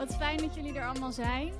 Wat 0.00 0.16
fijn 0.16 0.36
dat 0.36 0.54
jullie 0.54 0.74
er 0.74 0.86
allemaal 0.86 1.12
zijn. 1.12 1.52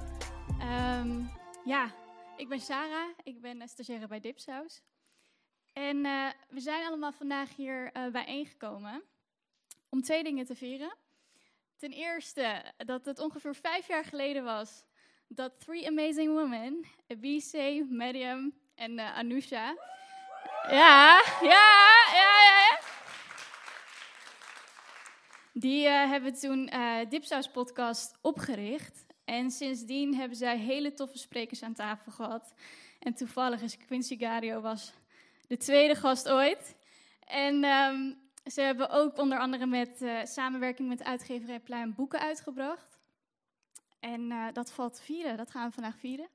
Ehm, 0.61 1.23
ja, 1.65 1.91
ik 2.37 2.49
ben 2.49 2.61
Sarah. 2.61 3.09
Ik 3.23 3.41
ben 3.41 3.69
stagiaire 3.69 4.07
bij 4.07 4.21
Dipsaus. 4.21 4.83
En 5.73 5.97
uh, 5.97 6.29
we 6.49 6.61
zijn 6.61 6.87
allemaal 6.87 7.13
vandaag 7.13 7.57
hier 7.57 7.91
uh, 7.97 8.13
bijeengekomen 8.13 9.03
om 9.89 10.03
twee 10.03 10.23
dingen 10.23 10.45
te 10.45 10.55
vieren. 10.55 10.97
Ten 11.77 11.91
eerste 11.91 12.73
dat 12.77 13.05
het 13.05 13.19
ongeveer 13.19 13.55
vijf 13.55 13.89
jaar 13.89 14.05
geleden 14.05 14.45
was 14.45 14.85
dat 15.29 15.61
Three 15.61 15.87
Amazing 15.89 16.33
Women, 16.33 16.85
Ebise, 17.07 17.87
Medium 17.91 18.55
en 18.75 18.93
uh, 18.99 19.17
Anusha... 19.17 19.75
Ja, 20.69 21.23
ja, 21.41 21.69
ja, 22.13 22.43
ja. 22.45 22.60
Die 25.53 25.87
uh, 25.87 26.11
hebben 26.11 26.35
toen 26.35 26.71
uh, 26.73 26.99
Dipsaus 27.09 27.51
podcast 27.51 28.19
opgericht. 28.21 29.05
En 29.25 29.51
sindsdien 29.51 30.15
hebben 30.15 30.37
zij 30.37 30.59
hele 30.59 30.93
toffe 30.93 31.19
sprekers 31.19 31.63
aan 31.63 31.75
tafel 31.75 32.13
gehad. 32.13 32.55
En 32.99 33.15
toevallig 33.15 33.63
is 33.63 33.77
Quincy 33.77 34.19
Gario 34.19 34.61
was 34.61 34.93
de 35.47 35.57
tweede 35.57 35.95
gast 35.95 36.29
ooit. 36.29 36.77
En 37.27 37.65
um, 37.65 38.19
ze 38.45 38.61
hebben 38.61 38.91
ook 38.91 39.19
onder 39.19 39.39
andere 39.39 39.67
met 39.67 40.03
uh, 40.03 40.25
samenwerking 40.25 40.89
met 40.89 41.05
uitgeverij 41.05 41.61
Pluim 41.61 41.95
boeken 41.95 42.21
uitgebracht. 42.21 42.99
En 44.01 44.53
dat 44.53 44.73
valt 44.73 45.01
vieren, 45.01 45.37
dat 45.37 45.51
gaan 45.51 45.69
we 45.69 45.75
vandaag 45.75 45.99
vieren. 45.99 46.29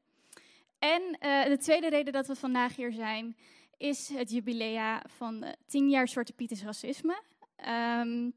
En 0.80 1.02
de 1.50 1.58
tweede 1.62 1.90
reden 1.90 2.14
dat 2.14 2.28
we 2.28 2.36
vandaag 2.36 2.76
hier 2.76 2.92
zijn, 2.92 3.38
is 3.78 4.09
het 4.09 4.32
jubilea 4.32 5.04
van 5.08 5.56
10 5.68 5.90
jaar 5.90 6.08
Zwarte 6.08 6.34
Pieters 6.34 6.64
racisme. 6.64 7.22
Um, 8.02 8.34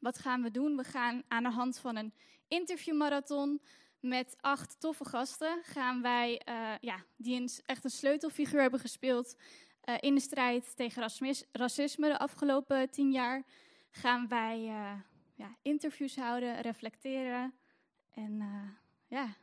wat 0.00 0.18
gaan 0.18 0.42
we 0.42 0.50
doen? 0.50 0.76
We 0.76 0.84
gaan 0.84 1.22
aan 1.28 1.42
de 1.42 1.50
hand 1.50 1.78
van 1.78 1.96
een 1.96 2.12
interviewmarathon 2.48 3.60
met 4.00 4.36
acht 4.40 4.80
toffe 4.80 5.04
gasten, 5.04 5.60
gaan 5.62 6.02
wij, 6.02 6.42
uh, 6.48 6.72
ja, 6.80 7.04
die 7.16 7.50
echt 7.66 7.84
een 7.84 7.90
sleutelfiguur 7.90 8.60
hebben 8.60 8.80
gespeeld 8.80 9.36
uh, 9.84 9.94
in 10.00 10.14
de 10.14 10.20
strijd 10.20 10.76
tegen 10.76 11.10
racisme 11.52 12.08
de 12.08 12.18
afgelopen 12.18 12.90
tien 12.90 13.10
jaar, 13.10 13.44
gaan 13.90 14.28
wij 14.28 14.60
uh, 14.60 14.92
ja, 15.34 15.56
interviews 15.62 16.16
houden, 16.16 16.60
reflecteren. 16.60 17.54
En 18.14 18.42
ja, 19.06 19.34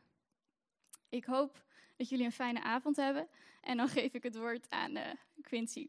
ik 1.08 1.24
hoop 1.24 1.64
dat 1.96 2.08
jullie 2.08 2.24
een 2.24 2.32
fijne 2.32 2.62
avond 2.62 2.96
hebben. 2.96 3.28
En 3.60 3.76
dan 3.76 3.88
geef 3.98 4.12
ik 4.12 4.22
het 4.22 4.36
woord 4.36 4.70
aan 4.70 4.96
Quincy. 5.42 5.88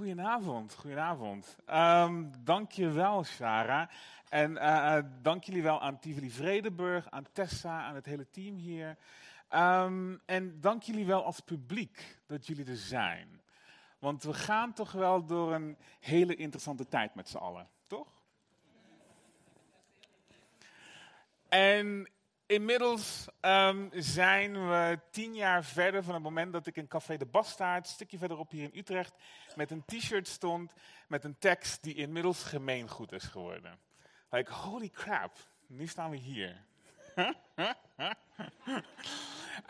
Goedenavond, 0.00 0.74
goedenavond. 0.74 1.56
Um, 1.70 2.32
dank 2.44 2.72
je 2.72 2.90
wel, 2.90 3.24
Sarah. 3.24 3.88
En 4.28 4.52
uh, 4.52 4.98
dank 5.22 5.44
jullie 5.44 5.62
wel 5.62 5.80
aan 5.80 5.98
Tivoli 5.98 6.30
Vredenburg, 6.30 7.10
aan 7.10 7.26
Tessa, 7.32 7.82
aan 7.82 7.94
het 7.94 8.06
hele 8.06 8.30
team 8.30 8.56
hier. 8.56 8.96
Um, 9.54 10.20
en 10.26 10.60
dank 10.60 10.82
jullie 10.82 11.06
wel 11.06 11.24
als 11.24 11.40
publiek 11.40 12.18
dat 12.26 12.46
jullie 12.46 12.66
er 12.66 12.76
zijn. 12.76 13.40
Want 13.98 14.22
we 14.22 14.34
gaan 14.34 14.72
toch 14.72 14.92
wel 14.92 15.26
door 15.26 15.54
een 15.54 15.76
hele 16.00 16.34
interessante 16.34 16.88
tijd 16.88 17.14
met 17.14 17.28
z'n 17.28 17.36
allen, 17.36 17.68
toch? 17.86 18.22
En 21.48 22.08
Inmiddels 22.50 23.26
um, 23.40 23.90
zijn 23.92 24.52
we 24.68 24.98
tien 25.10 25.34
jaar 25.34 25.64
verder 25.64 26.02
van 26.02 26.14
het 26.14 26.22
moment 26.22 26.52
dat 26.52 26.66
ik 26.66 26.76
in 26.76 26.88
Café 26.88 27.16
de 27.16 27.26
Bastaard, 27.26 27.86
een 27.86 27.92
stukje 27.92 28.18
verderop 28.18 28.50
hier 28.50 28.62
in 28.62 28.78
Utrecht, 28.78 29.14
met 29.56 29.70
een 29.70 29.84
t-shirt 29.86 30.28
stond 30.28 30.72
met 31.08 31.24
een 31.24 31.38
tekst 31.38 31.82
die 31.82 31.94
inmiddels 31.94 32.42
gemeengoed 32.42 33.12
is 33.12 33.24
geworden. 33.24 33.78
Like, 34.30 34.52
holy 34.52 34.88
crap, 34.88 35.36
nu 35.66 35.86
staan 35.86 36.10
we 36.10 36.16
hier. 36.16 36.56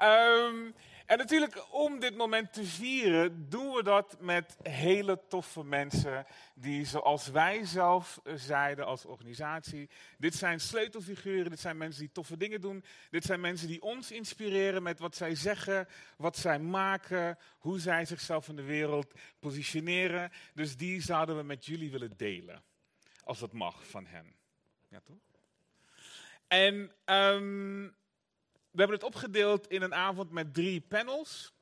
um, 0.03 0.75
en 1.11 1.19
natuurlijk, 1.19 1.73
om 1.73 2.01
dit 2.01 2.17
moment 2.17 2.53
te 2.53 2.65
vieren, 2.65 3.49
doen 3.49 3.75
we 3.75 3.83
dat 3.83 4.17
met 4.21 4.57
hele 4.63 5.21
toffe 5.29 5.65
mensen 5.65 6.27
die, 6.55 6.85
zoals 6.85 7.29
wij 7.29 7.65
zelf 7.65 8.21
zeiden 8.35 8.87
als 8.87 9.05
organisatie, 9.05 9.89
dit 10.19 10.35
zijn 10.35 10.61
sleutelfiguren, 10.61 11.51
dit 11.51 11.61
zijn 11.61 11.77
mensen 11.77 12.01
die 12.01 12.13
toffe 12.13 12.37
dingen 12.37 12.61
doen, 12.61 12.85
dit 13.11 13.25
zijn 13.25 13.41
mensen 13.41 13.69
die 13.69 13.83
ons 13.83 14.11
inspireren 14.11 14.83
met 14.83 14.99
wat 14.99 15.17
zij 15.17 15.35
zeggen, 15.35 15.89
wat 16.17 16.37
zij 16.37 16.59
maken, 16.59 17.39
hoe 17.59 17.79
zij 17.79 18.05
zichzelf 18.05 18.49
in 18.49 18.57
de 18.57 18.63
wereld 18.63 19.13
positioneren. 19.39 20.31
Dus 20.55 20.77
die 20.77 21.03
zouden 21.03 21.37
we 21.37 21.43
met 21.43 21.67
jullie 21.67 21.91
willen 21.91 22.17
delen, 22.17 22.63
als 23.25 23.39
dat 23.39 23.53
mag 23.53 23.87
van 23.87 24.07
hen. 24.07 24.35
Ja, 24.89 25.01
toch? 25.05 25.17
En 26.49 26.93
um, 27.05 27.95
we 28.71 28.79
hebben 28.79 28.97
het 28.97 29.07
opgedeeld 29.07 29.67
in 29.67 29.83
een 29.83 29.95
avond 29.95 30.31
met 30.31 30.55
drie 30.55 30.81
panels. 30.81 31.53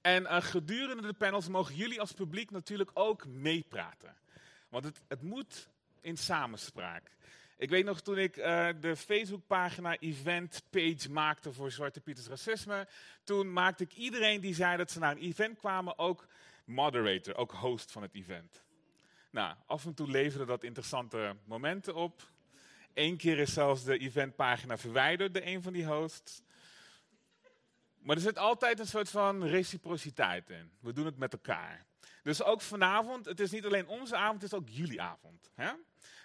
En 0.00 0.22
uh, 0.22 0.42
gedurende 0.42 1.06
de 1.06 1.12
panels 1.12 1.48
mogen 1.48 1.74
jullie 1.74 2.00
als 2.00 2.12
publiek 2.12 2.50
natuurlijk 2.50 2.90
ook 2.94 3.26
meepraten. 3.26 4.16
Want 4.68 4.84
het, 4.84 5.02
het 5.08 5.22
moet 5.22 5.68
in 6.00 6.16
samenspraak. 6.16 7.10
Ik 7.56 7.70
weet 7.70 7.84
nog 7.84 8.00
toen 8.00 8.18
ik 8.18 8.36
uh, 8.36 8.68
de 8.80 8.96
Facebookpagina 8.96 9.98
event 9.98 10.62
page 10.70 11.10
maakte 11.10 11.52
voor 11.52 11.70
Zwarte 11.70 12.00
Pieters 12.00 12.26
Racisme. 12.26 12.88
Toen 13.24 13.52
maakte 13.52 13.84
ik 13.84 13.92
iedereen 13.92 14.40
die 14.40 14.54
zei 14.54 14.76
dat 14.76 14.90
ze 14.90 14.98
naar 14.98 15.10
een 15.10 15.22
event 15.22 15.58
kwamen 15.58 15.98
ook 15.98 16.26
moderator, 16.64 17.36
ook 17.36 17.52
host 17.52 17.92
van 17.92 18.02
het 18.02 18.14
event. 18.14 18.62
Nou, 19.30 19.56
af 19.66 19.84
en 19.84 19.94
toe 19.94 20.10
leverde 20.10 20.44
dat 20.44 20.64
interessante 20.64 21.36
momenten 21.44 21.94
op. 21.94 22.31
Eén 22.94 23.16
keer 23.16 23.38
is 23.38 23.52
zelfs 23.52 23.84
de 23.84 23.98
eventpagina 23.98 24.78
verwijderd 24.78 25.34
door 25.34 25.42
een 25.44 25.62
van 25.62 25.72
die 25.72 25.86
hosts. 25.86 26.42
Maar 27.98 28.16
er 28.16 28.22
zit 28.22 28.38
altijd 28.38 28.78
een 28.78 28.86
soort 28.86 29.10
van 29.10 29.44
reciprociteit 29.44 30.50
in. 30.50 30.70
We 30.80 30.92
doen 30.92 31.06
het 31.06 31.18
met 31.18 31.32
elkaar. 31.32 31.86
Dus 32.22 32.42
ook 32.42 32.60
vanavond, 32.60 33.24
het 33.24 33.40
is 33.40 33.50
niet 33.50 33.64
alleen 33.64 33.86
onze 33.86 34.16
avond, 34.16 34.42
het 34.42 34.52
is 34.52 34.58
ook 34.58 34.68
jullie 34.68 35.00
avond. 35.00 35.50
Hè? 35.54 35.70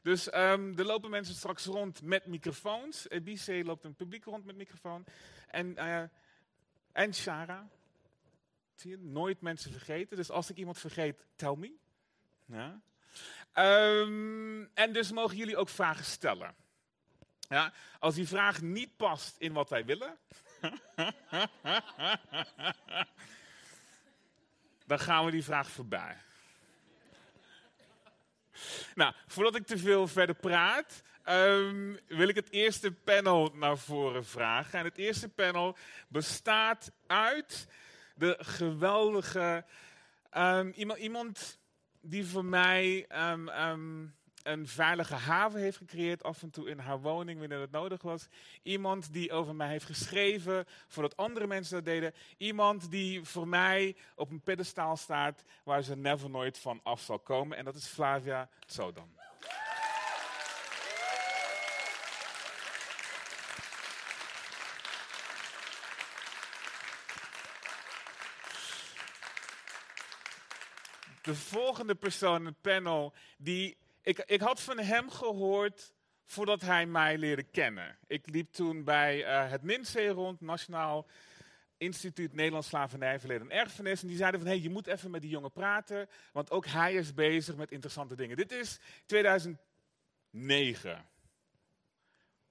Dus 0.03 0.33
um, 0.33 0.77
er 0.77 0.85
lopen 0.85 1.09
mensen 1.09 1.35
straks 1.35 1.65
rond 1.65 2.01
met 2.01 2.25
microfoons. 2.25 3.07
EBC 3.07 3.65
loopt 3.65 3.83
een 3.83 3.95
publiek 3.95 4.23
rond 4.23 4.45
met 4.45 4.55
microfoon. 4.55 5.05
En, 5.47 5.67
uh, 5.67 6.03
en 6.91 7.13
Shara. 7.13 7.67
Zie 8.75 8.89
je, 8.89 8.97
nooit 8.97 9.41
mensen 9.41 9.71
vergeten. 9.71 10.17
Dus 10.17 10.31
als 10.31 10.49
ik 10.49 10.57
iemand 10.57 10.77
vergeet, 10.77 11.25
tell 11.35 11.55
me. 11.55 11.73
Ja? 12.45 12.81
Um, 13.59 14.69
en 14.73 14.93
dus 14.93 15.11
mogen 15.11 15.37
jullie 15.37 15.57
ook 15.57 15.69
vragen 15.69 16.05
stellen. 16.05 16.55
Ja, 17.49 17.73
als 17.99 18.15
die 18.15 18.27
vraag 18.27 18.61
niet 18.61 18.97
past 18.97 19.35
in 19.37 19.53
wat 19.53 19.69
wij 19.69 19.85
willen, 19.85 20.17
dan 24.85 24.99
gaan 24.99 25.25
we 25.25 25.31
die 25.31 25.43
vraag 25.43 25.69
voorbij. 25.69 26.17
Nou, 28.95 29.13
voordat 29.27 29.55
ik 29.55 29.65
te 29.65 29.77
veel 29.77 30.07
verder 30.07 30.35
praat, 30.35 31.01
um, 31.25 31.99
wil 32.07 32.27
ik 32.27 32.35
het 32.35 32.51
eerste 32.51 32.91
panel 32.91 33.51
naar 33.53 33.77
voren 33.77 34.25
vragen. 34.25 34.79
En 34.79 34.85
het 34.85 34.97
eerste 34.97 35.29
panel 35.29 35.77
bestaat 36.07 36.91
uit 37.07 37.67
de 38.15 38.35
geweldige. 38.39 39.65
Um, 40.37 40.71
iemand, 40.71 40.99
iemand 40.99 41.59
die 42.09 42.25
voor 42.25 42.45
mij 42.45 43.05
um, 43.31 43.49
um, 43.49 44.15
een 44.43 44.67
veilige 44.67 45.15
haven 45.15 45.59
heeft 45.59 45.77
gecreëerd, 45.77 46.23
af 46.23 46.41
en 46.41 46.49
toe 46.49 46.69
in 46.69 46.79
haar 46.79 47.01
woning 47.01 47.39
wanneer 47.39 47.59
het 47.59 47.71
nodig 47.71 48.01
was. 48.01 48.27
Iemand 48.63 49.13
die 49.13 49.31
over 49.31 49.55
mij 49.55 49.69
heeft 49.69 49.85
geschreven, 49.85 50.65
voordat 50.87 51.17
andere 51.17 51.47
mensen 51.47 51.75
dat 51.75 51.85
deden. 51.85 52.13
Iemand 52.37 52.91
die 52.91 53.23
voor 53.23 53.47
mij 53.47 53.95
op 54.15 54.31
een 54.31 54.41
pedestaal 54.41 54.97
staat 54.97 55.43
waar 55.63 55.81
ze 55.81 55.95
never 55.95 56.29
nooit 56.29 56.59
van 56.59 56.79
af 56.83 57.01
zal 57.01 57.19
komen. 57.19 57.57
En 57.57 57.65
dat 57.65 57.75
is 57.75 57.87
Flavia 57.87 58.49
Tsodam. 58.65 59.15
De 71.27 71.35
volgende 71.35 71.95
persoon 71.95 72.39
in 72.39 72.45
het 72.45 72.61
panel, 72.61 73.13
die, 73.37 73.77
ik, 74.01 74.23
ik 74.25 74.41
had 74.41 74.61
van 74.61 74.79
hem 74.79 75.09
gehoord 75.09 75.93
voordat 76.25 76.61
hij 76.61 76.85
mij 76.85 77.17
leerde 77.17 77.43
kennen. 77.43 77.97
Ik 78.07 78.29
liep 78.29 78.51
toen 78.51 78.83
bij 78.83 79.19
uh, 79.19 79.49
het 79.49 79.63
NINSE 79.63 80.07
rond, 80.07 80.41
Nationaal 80.41 81.07
Instituut 81.77 82.33
Nederlands 82.33 82.67
Slavernij, 82.67 83.19
Verleden 83.19 83.49
en 83.49 83.57
Erfenis. 83.57 84.01
En 84.01 84.07
die 84.07 84.17
zeiden 84.17 84.39
van, 84.39 84.49
hé, 84.49 84.55
hey, 84.55 84.63
je 84.63 84.69
moet 84.69 84.87
even 84.87 85.11
met 85.11 85.21
die 85.21 85.29
jongen 85.29 85.51
praten, 85.51 86.09
want 86.31 86.51
ook 86.51 86.65
hij 86.65 86.93
is 86.93 87.13
bezig 87.13 87.55
met 87.55 87.71
interessante 87.71 88.15
dingen. 88.15 88.37
Dit 88.37 88.51
is 88.51 88.79
2009. 89.05 91.05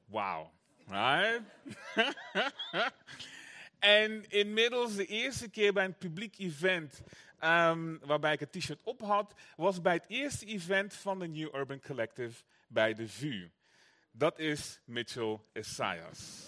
Wauw. 0.05 0.53
Right? 0.87 1.43
En 3.79 4.29
inmiddels 4.29 4.95
de 4.95 5.07
eerste 5.07 5.49
keer 5.49 5.73
bij 5.73 5.85
een 5.85 5.97
publiek 5.97 6.39
event 6.39 7.03
ehm, 7.39 7.97
waarbij 8.01 8.33
ik 8.33 8.41
het 8.41 8.53
t-shirt 8.53 8.83
op 8.83 9.01
had, 9.01 9.35
was 9.57 9.81
bij 9.81 9.95
het 9.95 10.05
eerste 10.09 10.47
event 10.47 10.95
van 10.95 11.19
de 11.19 11.27
New 11.27 11.55
Urban 11.55 11.81
Collective 11.81 12.43
bij 12.69 12.95
de 12.95 13.09
VU. 13.09 13.49
Dat 14.11 14.39
is 14.39 14.81
Mitchell 14.85 15.41
Esaias. 15.53 16.45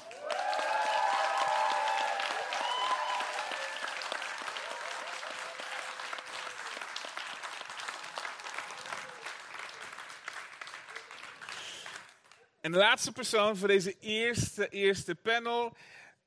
En 12.60 12.74
de 12.74 12.80
laatste 12.80 13.12
persoon 13.12 13.56
voor 13.56 13.68
deze 13.68 13.98
eerste, 13.98 14.68
eerste 14.68 15.14
panel 15.14 15.76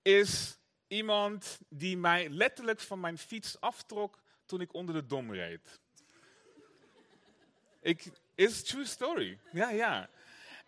is 0.01 0.57
iemand 0.87 1.59
die 1.69 1.97
mij 1.97 2.29
letterlijk 2.29 2.79
van 2.79 2.99
mijn 2.99 3.17
fiets 3.17 3.59
aftrok 3.59 4.19
toen 4.51 4.61
ik 4.61 4.73
onder 4.73 4.95
de 4.95 5.05
dom 5.05 5.33
reed. 5.33 5.79
Ik, 7.81 8.11
is 8.35 8.63
true 8.63 8.85
story. 8.85 9.39
Ja, 9.51 9.69
ja. 9.69 10.09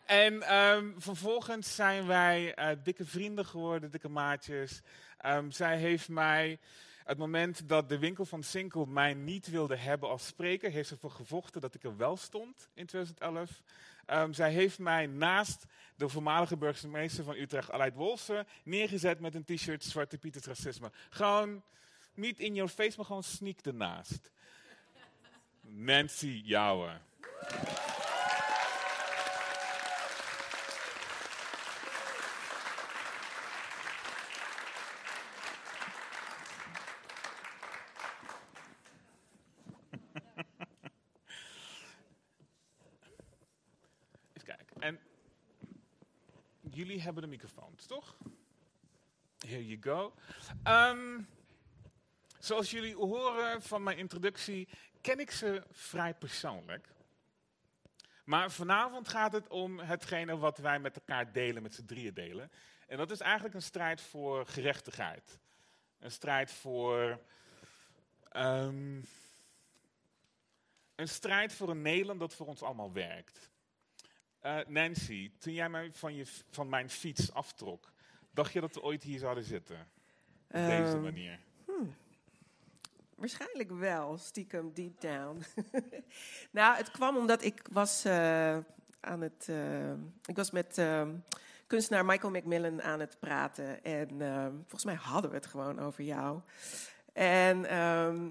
En 0.06 0.41
ehm, 0.41 0.91
vervolgens 0.97 1.75
zijn 1.75 2.07
wij 2.07 2.59
uh, 2.59 2.83
dikke 2.83 3.06
vrienden 3.06 3.45
geworden, 3.45 3.91
dikke 3.91 4.09
maatjes. 4.09 4.81
Um, 5.25 5.51
zij 5.51 5.77
heeft 5.77 6.09
mij, 6.09 6.59
het 7.03 7.18
moment 7.18 7.69
dat 7.69 7.89
de 7.89 8.00
winkel 8.00 8.25
van 8.25 8.44
Sinkel 8.44 8.85
mij 8.85 9.13
niet 9.13 9.47
wilde 9.47 9.75
hebben 9.75 10.09
als 10.09 10.25
spreker, 10.25 10.71
heeft 10.71 10.88
ze 10.88 10.94
ervoor 10.94 11.12
gevochten 11.12 11.62
dat 11.62 11.75
ik 11.75 11.83
er 11.83 11.97
wel 11.97 12.18
stond 12.18 12.69
in 12.74 12.86
2011. 12.86 13.62
Um, 14.07 14.33
zij 14.33 14.51
heeft 14.51 14.79
mij 14.79 15.06
naast 15.06 15.65
de 15.95 16.09
voormalige 16.09 16.57
burgemeester 16.57 17.24
van 17.24 17.36
Utrecht, 17.36 17.71
Aleid 17.71 17.95
Wolfsen, 17.95 18.47
neergezet 18.63 19.19
met 19.19 19.36
een 19.36 19.45
t-shirt 19.45 19.83
Zwarte 19.83 20.18
Piet 20.18 20.45
racisme. 20.45 20.91
Gewoon 21.09 21.63
niet 22.15 22.39
in 22.39 22.56
your 22.56 22.69
face, 22.69 22.94
maar 22.98 23.06
gewoon 23.06 23.24
sneak 23.24 23.60
ernaast. 23.60 24.31
Nancy 25.62 26.42
Jouwen. 26.45 27.01
jullie 46.74 47.01
hebben 47.01 47.24
de 47.24 47.30
microfoons, 47.30 47.86
toch? 47.86 48.15
Here 49.48 49.68
you 49.68 49.81
go. 49.81 50.13
Um, 50.68 51.27
zoals 52.43 52.71
jullie 52.71 52.95
horen 52.95 53.61
van 53.61 53.83
mijn 53.83 53.97
introductie, 53.97 54.67
ken 55.01 55.19
ik 55.19 55.31
ze 55.31 55.63
vrij 55.71 56.13
persoonlijk. 56.13 56.87
Maar 58.23 58.51
vanavond 58.51 59.07
gaat 59.07 59.33
het 59.33 59.47
om 59.47 59.79
hetgene 59.79 60.37
wat 60.37 60.57
wij 60.57 60.79
met 60.79 60.95
elkaar 60.95 61.31
delen, 61.31 61.63
met 61.63 61.75
z'n 61.75 61.85
drieën 61.85 62.13
delen. 62.13 62.51
En 62.87 62.97
dat 62.97 63.11
is 63.11 63.19
eigenlijk 63.19 63.55
een 63.55 63.61
strijd 63.61 64.01
voor 64.01 64.45
gerechtigheid. 64.45 65.39
Een 65.99 66.11
strijd 66.11 66.51
voor. 66.51 67.19
Um, 68.35 69.05
een 70.95 71.07
strijd 71.07 71.53
voor 71.53 71.69
een 71.69 71.81
Nederland 71.81 72.19
dat 72.19 72.33
voor 72.33 72.47
ons 72.47 72.61
allemaal 72.61 72.93
werkt. 72.93 73.49
Uh, 74.41 74.59
Nancy, 74.67 75.31
toen 75.39 75.53
jij 75.53 75.69
mij 75.69 75.91
van, 75.93 76.15
je, 76.15 76.25
van 76.49 76.69
mijn 76.69 76.89
fiets 76.89 77.33
aftrok, 77.33 77.91
dacht 78.31 78.53
je 78.53 78.61
dat 78.61 78.73
we 78.73 78.81
ooit 78.81 79.03
hier 79.03 79.19
zouden 79.19 79.43
zitten? 79.43 79.91
Op 80.47 80.65
deze 80.65 80.97
manier? 80.97 81.39
Waarschijnlijk 83.23 83.71
wel, 83.71 84.17
stiekem 84.17 84.73
deep 84.73 85.01
down. 85.01 85.43
nou, 86.51 86.75
het 86.75 86.91
kwam 86.91 87.17
omdat 87.17 87.43
ik 87.43 87.61
was 87.71 88.05
uh, 88.05 88.57
aan 88.99 89.21
het. 89.21 89.49
ik 90.25 90.35
was 90.35 90.51
met 90.51 90.77
ehm, 90.77 91.15
kunstenaar 91.67 92.05
Michael 92.05 92.31
Macmillan 92.31 92.81
aan 92.81 92.99
het 92.99 93.19
praten. 93.19 93.83
En 93.83 94.09
volgens 94.59 94.85
mij 94.85 94.95
hadden 94.95 95.29
we 95.29 95.35
het 95.35 95.45
gewoon 95.45 95.79
over 95.79 96.03
jou. 96.03 96.39
En 97.13 97.65
ehm, 97.65 98.29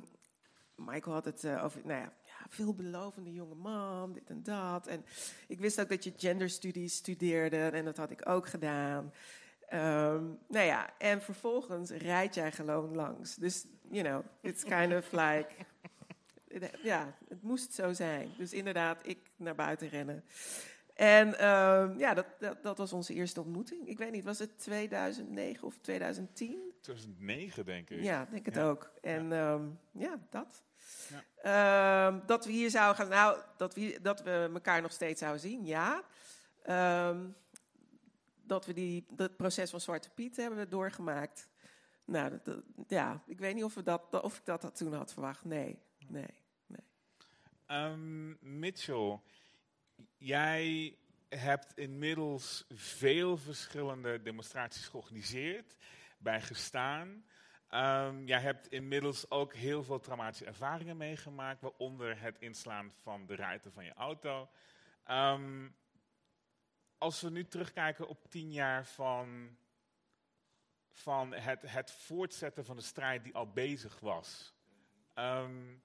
Michael 0.74 1.14
had 1.14 1.24
het 1.24 1.46
over. 1.46 1.80
Nou 1.84 2.00
ja, 2.00 2.12
veelbelovende 2.48 3.32
jonge 3.32 3.54
man, 3.54 4.12
dit 4.12 4.30
en 4.30 4.42
dat. 4.42 4.86
En 4.86 5.04
ik 5.46 5.58
wist 5.58 5.80
ook 5.80 5.88
dat 5.88 6.04
je 6.04 6.12
genderstudies 6.16 6.94
studeerde 6.94 7.56
en 7.56 7.84
dat 7.84 7.96
had 7.96 8.10
ik 8.10 8.28
ook 8.28 8.48
gedaan. 8.48 9.12
Um, 9.74 10.38
nou 10.48 10.66
ja, 10.66 10.90
en 10.98 11.22
vervolgens 11.22 11.90
rijd 11.90 12.34
jij 12.34 12.52
gewoon 12.52 12.94
langs. 12.94 13.34
Dus, 13.34 13.64
you 13.90 14.04
know, 14.04 14.24
it's 14.40 14.64
kind 14.64 14.94
of 14.94 15.12
like... 15.12 15.48
Ja, 16.82 17.16
het 17.28 17.42
moest 17.42 17.74
zo 17.74 17.92
zijn. 17.92 18.30
Dus 18.36 18.52
inderdaad, 18.52 18.98
ik 19.06 19.18
naar 19.36 19.54
buiten 19.54 19.88
rennen. 19.88 20.24
En 20.94 21.28
um, 21.28 21.98
ja, 21.98 22.14
dat, 22.14 22.26
dat, 22.38 22.62
dat, 22.62 22.78
was 22.78 22.92
onze 22.92 23.14
eerste 23.14 23.40
ontmoeting. 23.40 23.88
Ik 23.88 23.98
weet 23.98 24.12
niet, 24.12 24.24
was 24.24 24.38
het 24.38 24.58
2009 24.58 25.66
of 25.66 25.78
2010? 25.80 26.72
2009, 26.80 27.64
denk 27.64 27.90
ik. 27.90 28.02
Ja, 28.02 28.26
denk 28.30 28.46
het 28.46 28.58
ook. 28.58 28.90
En 29.00 29.28
ja, 29.28 29.52
um, 29.52 29.78
ja 29.90 30.18
dat. 30.30 30.62
Ja. 31.42 32.06
Um, 32.06 32.22
dat 32.26 32.44
we 32.44 32.52
hier 32.52 32.70
zouden 32.70 32.96
gaan, 32.96 33.08
nou, 33.08 33.38
dat 33.56 33.74
we, 33.74 33.98
dat 34.02 34.22
we 34.22 34.50
elkaar 34.54 34.82
nog 34.82 34.92
steeds 34.92 35.20
zouden 35.20 35.40
zien, 35.40 35.64
ja. 35.64 36.02
Um, 37.08 37.34
dat 38.52 38.66
we 38.66 38.72
die, 38.72 39.06
dat 39.10 39.36
proces 39.36 39.70
van 39.70 39.80
Zwarte 39.80 40.10
Piet 40.10 40.36
hebben 40.36 40.70
doorgemaakt. 40.70 41.48
Nou, 42.04 42.40
ja, 42.86 43.22
ik 43.26 43.38
weet 43.38 43.54
niet 43.54 43.64
of, 43.64 43.74
we 43.74 43.82
dat, 43.82 44.22
of 44.22 44.38
ik 44.38 44.44
dat, 44.44 44.60
dat 44.60 44.76
toen 44.76 44.92
had 44.94 45.12
verwacht. 45.12 45.44
Nee, 45.44 45.78
nee, 46.08 46.42
nee. 46.66 46.84
Um, 47.80 48.38
Mitchell, 48.40 49.20
jij 50.16 50.96
hebt 51.28 51.76
inmiddels 51.76 52.64
veel 52.74 53.36
verschillende 53.36 54.22
demonstraties 54.22 54.88
georganiseerd, 54.88 55.76
bij 56.18 56.40
gestaan. 56.40 57.24
Um, 57.70 58.26
jij 58.26 58.40
hebt 58.40 58.68
inmiddels 58.68 59.30
ook 59.30 59.54
heel 59.54 59.82
veel 59.82 60.00
traumatische 60.00 60.44
ervaringen 60.44 60.96
meegemaakt, 60.96 61.60
waaronder 61.60 62.20
het 62.20 62.38
inslaan 62.38 62.90
van 63.02 63.26
de 63.26 63.34
ruiten 63.34 63.72
van 63.72 63.84
je 63.84 63.92
auto. 63.92 64.48
Um, 65.10 65.74
als 67.02 67.20
we 67.20 67.30
nu 67.30 67.44
terugkijken 67.44 68.08
op 68.08 68.30
tien 68.30 68.52
jaar 68.52 68.86
van, 68.86 69.56
van 70.90 71.32
het, 71.34 71.62
het 71.62 71.90
voortzetten 71.90 72.64
van 72.64 72.76
de 72.76 72.82
strijd 72.82 73.24
die 73.24 73.34
al 73.34 73.52
bezig 73.52 74.00
was, 74.00 74.54
um, 75.14 75.82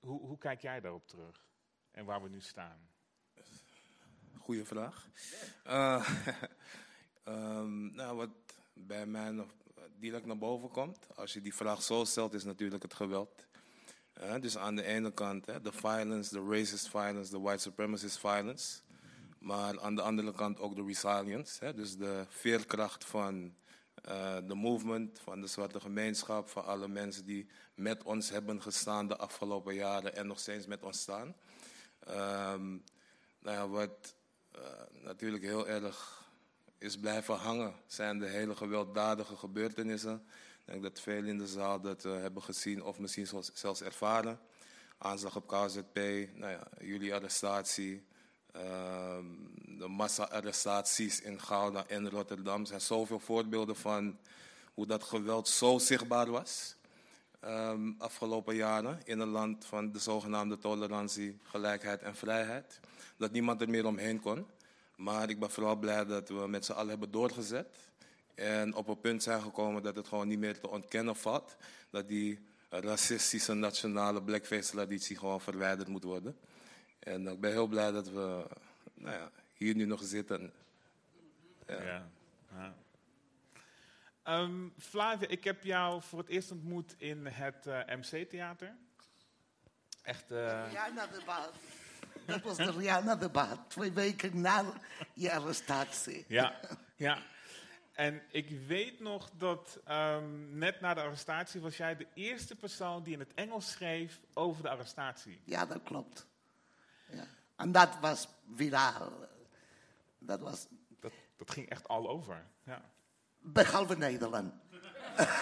hoe, 0.00 0.20
hoe 0.20 0.38
kijk 0.38 0.60
jij 0.60 0.80
daarop 0.80 1.08
terug 1.08 1.46
en 1.90 2.04
waar 2.04 2.22
we 2.22 2.28
nu 2.28 2.40
staan? 2.40 2.88
Goeie 4.38 4.64
vraag. 4.64 5.08
Uh, 5.66 6.08
nou, 7.98 8.16
wat 8.16 8.30
bij 8.72 9.06
mij 9.06 9.30
nog 9.30 9.54
direct 9.96 10.26
naar 10.26 10.38
boven 10.38 10.70
komt. 10.70 11.16
Als 11.16 11.32
je 11.32 11.40
die 11.40 11.54
vraag 11.54 11.82
zo 11.82 12.04
stelt, 12.04 12.34
is 12.34 12.44
natuurlijk 12.44 12.82
het 12.82 12.94
geweld. 12.94 13.46
Uh, 14.20 14.40
dus 14.40 14.56
aan 14.56 14.76
de 14.76 14.84
ene 14.84 15.12
kant 15.12 15.44
de 15.44 15.72
violence, 15.72 16.34
de 16.34 16.50
racist 16.50 16.88
violence, 16.88 17.30
de 17.30 17.40
white 17.40 17.62
supremacist 17.62 18.18
violence. 18.18 18.83
Maar 19.44 19.80
aan 19.80 19.94
de 19.94 20.02
andere 20.02 20.32
kant 20.32 20.60
ook 20.60 20.76
de 20.76 20.84
resilience. 20.84 21.64
Hè, 21.64 21.74
dus 21.74 21.96
de 21.96 22.24
veerkracht 22.28 23.04
van 23.04 23.54
uh, 24.08 24.36
de 24.46 24.54
movement, 24.54 25.20
van 25.22 25.40
de 25.40 25.46
zwarte 25.46 25.80
gemeenschap, 25.80 26.48
van 26.48 26.64
alle 26.64 26.88
mensen 26.88 27.24
die 27.24 27.48
met 27.74 28.02
ons 28.02 28.30
hebben 28.30 28.62
gestaan 28.62 29.08
de 29.08 29.16
afgelopen 29.16 29.74
jaren 29.74 30.16
en 30.16 30.26
nog 30.26 30.38
steeds 30.38 30.66
met 30.66 30.82
ons 30.82 31.00
staan. 31.00 31.34
Um, 32.08 32.84
nou 33.38 33.56
ja, 33.56 33.68
wat 33.68 34.14
uh, 34.56 34.62
natuurlijk 35.02 35.42
heel 35.42 35.68
erg 35.68 36.24
is 36.78 36.98
blijven 36.98 37.34
hangen 37.34 37.74
zijn 37.86 38.18
de 38.18 38.28
hele 38.28 38.56
gewelddadige 38.56 39.36
gebeurtenissen. 39.36 40.26
Ik 40.58 40.64
denk 40.64 40.82
dat 40.82 41.00
veel 41.00 41.24
in 41.24 41.38
de 41.38 41.46
zaal 41.46 41.80
dat 41.80 42.04
uh, 42.04 42.12
hebben 42.12 42.42
gezien 42.42 42.82
of 42.82 42.98
misschien 42.98 43.44
zelfs 43.52 43.82
ervaren. 43.82 44.40
Aanslag 44.98 45.36
op 45.36 45.46
KZP, 45.46 45.96
nou 46.34 46.52
ja, 46.52 46.68
jullie 46.80 47.14
arrestatie, 47.14 48.06
de 49.78 49.88
massa-arrestaties 49.88 51.20
in 51.20 51.40
Gouda 51.40 51.84
en 51.86 52.10
Rotterdam. 52.10 52.60
Er 52.60 52.66
zijn 52.66 52.80
zoveel 52.80 53.18
voorbeelden 53.18 53.76
van 53.76 54.18
hoe 54.74 54.86
dat 54.86 55.02
geweld 55.02 55.48
zo 55.48 55.78
zichtbaar 55.78 56.30
was. 56.30 56.76
Um, 57.44 57.94
afgelopen 57.98 58.54
jaren 58.54 59.00
in 59.04 59.18
een 59.18 59.28
land 59.28 59.64
van 59.64 59.92
de 59.92 59.98
zogenaamde 59.98 60.58
tolerantie, 60.58 61.38
gelijkheid 61.42 62.02
en 62.02 62.14
vrijheid. 62.16 62.80
Dat 63.16 63.32
niemand 63.32 63.60
er 63.60 63.68
meer 63.68 63.86
omheen 63.86 64.20
kon. 64.20 64.46
Maar 64.96 65.30
ik 65.30 65.38
ben 65.38 65.50
vooral 65.50 65.76
blij 65.76 66.04
dat 66.04 66.28
we 66.28 66.46
met 66.48 66.64
z'n 66.64 66.72
allen 66.72 66.88
hebben 66.88 67.10
doorgezet. 67.10 67.76
En 68.34 68.74
op 68.74 68.88
een 68.88 69.00
punt 69.00 69.22
zijn 69.22 69.40
gekomen 69.42 69.82
dat 69.82 69.96
het 69.96 70.08
gewoon 70.08 70.28
niet 70.28 70.38
meer 70.38 70.60
te 70.60 70.68
ontkennen 70.68 71.16
valt. 71.16 71.56
Dat 71.90 72.08
die 72.08 72.38
racistische 72.68 73.54
nationale 73.54 74.22
blackface-traditie 74.22 75.16
gewoon 75.16 75.40
verwijderd 75.40 75.88
moet 75.88 76.04
worden. 76.04 76.36
En 77.04 77.26
ik 77.26 77.40
ben 77.40 77.50
heel 77.50 77.66
blij 77.66 77.90
dat 77.90 78.08
we 78.08 78.46
nou 78.94 79.16
ja, 79.16 79.30
hier 79.52 79.74
nu 79.74 79.84
nog 79.84 80.00
zitten. 80.02 80.52
Ja. 81.66 82.08
ja. 82.50 82.74
Ehm, 84.22 84.68
Flavia, 84.78 85.28
ik 85.28 85.44
heb 85.44 85.64
jou 85.64 86.02
voor 86.02 86.18
het 86.18 86.28
eerst 86.28 86.50
ontmoet 86.50 86.94
in 86.98 87.26
het 87.26 87.66
eh, 87.66 87.96
MC-theater. 87.96 88.76
Echt, 90.02 90.30
eh, 90.30 90.64
Rihanna-debat. 90.68 91.52
Dat 92.26 92.42
was 92.42 92.56
de 92.56 92.70
Rihanna-debat. 92.70 93.58
Twee 93.68 93.92
weken 93.92 94.40
na 94.40 94.64
je 95.12 95.32
arrestatie. 95.32 96.24
ja, 96.28 96.60
ja. 96.96 97.18
En 97.92 98.22
ik 98.30 98.50
weet 98.66 99.00
nog 99.00 99.30
dat 99.30 99.80
ehm, 99.84 100.58
net 100.58 100.80
na 100.80 100.94
de 100.94 101.00
arrestatie 101.00 101.60
was 101.60 101.76
jij 101.76 101.96
de 101.96 102.06
eerste 102.14 102.56
persoon 102.56 103.02
die 103.02 103.12
in 103.12 103.18
het 103.18 103.34
Engels 103.34 103.70
schreef 103.70 104.20
over 104.32 104.62
de 104.62 104.68
arrestatie. 104.68 105.40
Ja, 105.44 105.66
dat 105.66 105.82
klopt. 105.82 106.26
Ja. 107.10 107.26
En 107.56 107.72
dat 107.72 107.98
was 108.00 108.28
viraal. 108.54 109.12
Dat 110.18 110.40
was 110.40 110.66
Dat, 111.00 111.12
dat 111.36 111.50
ging 111.50 111.68
echt 111.68 111.88
al 111.88 112.08
over. 112.08 112.46
Ja. 112.64 112.90
behalve 113.38 113.96
Nederland. 113.96 114.52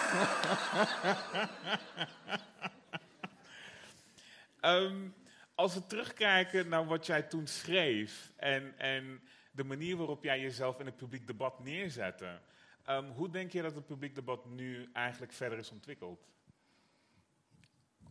Ehm, 4.59 5.09
als 5.55 5.73
we 5.73 5.85
terugkijken 5.85 6.69
naar 6.69 6.85
wat 6.85 7.05
jij 7.05 7.21
toen 7.21 7.47
schreef 7.47 8.31
en, 8.35 8.77
en 8.77 9.21
de 9.51 9.63
manier 9.63 9.97
waarop 9.97 10.23
jij 10.23 10.39
jezelf 10.39 10.79
in 10.79 10.85
het 10.85 10.95
publiek 10.97 11.27
debat 11.27 11.59
neerzette, 11.59 12.39
ehm, 12.83 13.09
hoe 13.09 13.29
denk 13.29 13.51
je 13.51 13.61
dat 13.61 13.75
het 13.75 13.85
publiek 13.85 14.15
debat 14.15 14.45
nu 14.45 14.89
eigenlijk 14.93 15.33
verder 15.33 15.57
is 15.57 15.71
ontwikkeld? 15.71 16.27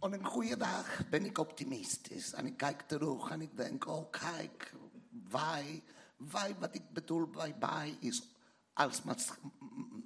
Op 0.03 0.13
een 0.13 0.25
goede 0.25 0.57
dag 0.57 1.09
ben 1.11 1.25
ik 1.25 1.39
optimistisch. 1.39 2.33
En 2.33 2.47
ik 2.47 2.57
kijk 2.57 2.81
terug 2.81 3.31
en 3.31 3.41
ik 3.41 3.57
denk, 3.57 3.87
oh 3.87 4.11
kijk, 4.11 4.75
wij, 5.31 5.83
wij 6.17 6.57
wat 6.59 6.75
ik 6.75 6.93
bedoel 6.93 7.27
bij 7.27 7.55
wij 7.59 7.97
is 8.01 8.29
als 8.73 9.03
maats- 9.03 9.33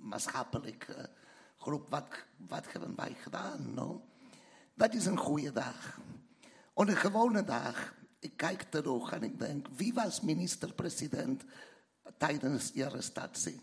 maatschappelijke 0.01 1.11
groep, 1.57 1.91
wat, 1.91 2.07
wat 2.37 2.73
hebben 2.73 2.97
wij 2.97 3.15
gedaan? 3.15 3.75
No? 3.75 4.05
Dat 4.75 4.95
is 4.95 5.07
een 5.07 5.19
goede 5.19 5.53
dag. 5.53 6.01
Op 6.73 6.89
een 6.89 6.97
gewone 6.97 7.45
dag, 7.45 7.95
ik 8.19 8.37
kijk 8.37 8.63
terug 8.63 9.13
en 9.13 9.23
ik 9.23 9.39
denk, 9.39 9.67
wie 9.77 9.95
was 9.95 10.21
minister-president 10.21 11.45
tijdens 12.19 12.71
je 12.75 12.87
arrestatie? 12.87 13.61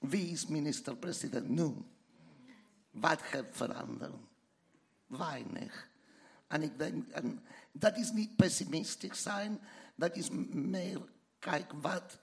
Wie 0.00 0.30
is 0.30 0.46
minister-president 0.46 1.48
nu? 1.48 1.74
Wat 3.00 3.22
gaat 3.22 3.46
veranderen? 3.50 4.20
Weinig. 5.06 5.88
En 6.46 6.62
ik 6.62 6.78
denk, 6.78 7.08
en 7.08 7.42
dat 7.72 7.96
is 7.96 8.12
niet 8.12 8.36
pessimistisch 8.36 9.22
zijn, 9.22 9.60
dat 9.94 10.16
is 10.16 10.28
meer, 10.50 11.00
kijk, 11.38 11.72
wat 11.80 12.18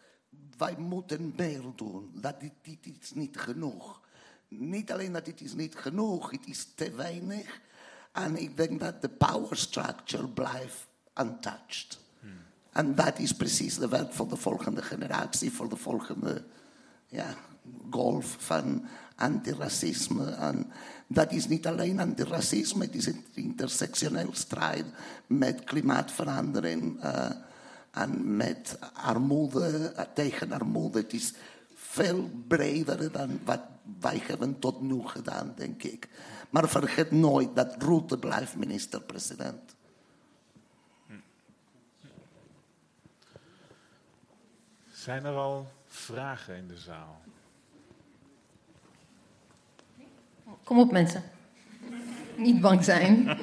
wij 0.57 0.75
moeten 0.77 1.33
meer 1.35 1.63
doen. 1.75 2.11
Dat 2.13 2.39
dit, 2.39 2.53
dit 2.61 3.01
is 3.01 3.13
niet 3.13 3.39
genoeg. 3.39 4.01
Niet 4.47 4.91
alleen 4.91 5.11
dat 5.11 5.25
het 5.25 5.41
is 5.41 5.53
niet 5.53 5.75
genoeg, 5.75 6.31
het 6.31 6.47
is 6.47 6.67
te 6.75 6.91
weinig. 6.91 7.61
En 8.11 8.37
ik 8.37 8.57
denk 8.57 8.79
dat 8.79 9.01
de 9.01 9.09
power 9.09 9.57
structure 9.57 10.27
blijft 10.27 10.87
untouched. 11.15 12.01
En 12.71 12.95
dat 12.95 13.19
is 13.19 13.31
precies 13.31 13.77
de 13.77 13.87
werk 13.87 14.13
voor 14.13 14.27
de 14.27 14.35
volgende 14.35 14.81
generatie, 14.81 15.51
voor 15.51 15.69
de 15.69 15.75
volgende 15.75 16.45
ja, 17.07 17.35
golf 17.89 18.35
van 18.39 18.85
antiracisme. 19.15 20.25
En 20.25 20.71
dat 21.07 21.31
is 21.31 21.47
niet 21.47 21.67
alleen 21.67 21.99
antiracisme, 21.99 22.85
het 22.85 22.95
is 22.95 23.05
een 23.05 23.25
intersectioneel 23.33 24.29
strijd 24.31 24.85
met 25.27 25.63
klimaatverandering 25.63 27.01
eh, 27.01 27.29
en 27.91 28.35
met 28.35 28.77
armoede, 28.93 29.91
eh, 29.95 30.05
tegen 30.13 30.51
armoede. 30.51 30.99
Het 30.99 31.13
is 31.13 31.33
veel 31.75 32.29
breder 32.47 33.11
dan 33.11 33.39
wat 33.43 33.61
wij 33.99 34.21
hebben 34.23 34.59
tot 34.59 34.81
nu 34.81 35.01
gedaan, 35.07 35.53
denk 35.55 35.83
ik. 35.83 36.09
Maar 36.49 36.69
vergeet 36.69 37.11
nooit 37.11 37.55
dat 37.55 37.83
Rutte 37.83 38.17
blijft 38.17 38.55
minister-president. 38.55 39.75
Zijn 44.91 45.25
er 45.25 45.35
al 45.35 45.67
vragen 45.85 46.55
in 46.55 46.67
de 46.67 46.77
zaal? 46.77 47.21
Kom 50.63 50.79
op 50.79 50.91
mensen. 50.91 51.23
Niet 52.35 52.61
bang 52.61 52.83
zijn. 52.83 53.25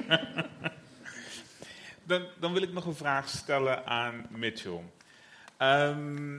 Dan, 2.02 2.22
dan 2.40 2.52
wil 2.52 2.62
ik 2.62 2.72
nog 2.72 2.84
een 2.84 2.94
vraag 2.94 3.28
stellen 3.28 3.86
aan 3.86 4.26
Mitchell. 4.30 4.80
Ehm, 5.56 6.38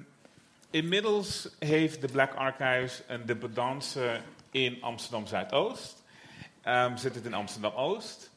inmiddels 0.70 1.50
heeft 1.60 2.02
de 2.02 2.08
Black 2.08 2.34
Archives 2.34 3.02
een 3.08 3.26
dependance 3.26 4.22
in 4.52 4.78
Amsterdam 4.82 5.28
Zuidoost. 5.28 6.04
Ehm 6.62 6.98
zit 6.98 7.16
het 7.16 7.26
in 7.26 7.34
Amsterdam 7.34 7.74
Oost. 7.74 8.30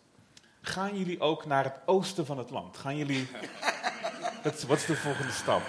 Gaan 0.60 0.98
jullie 0.98 1.20
ook 1.20 1.46
naar 1.46 1.64
het 1.64 1.76
oosten 1.84 2.26
van 2.26 2.38
het 2.38 2.50
land? 2.50 2.76
Gaan 2.76 2.96
jullie. 2.96 3.28
Wat 4.42 4.54
is, 4.54 4.64
wat 4.64 4.78
is 4.78 4.86
de 4.86 4.96
volgende 4.96 5.32
stap? 5.32 5.62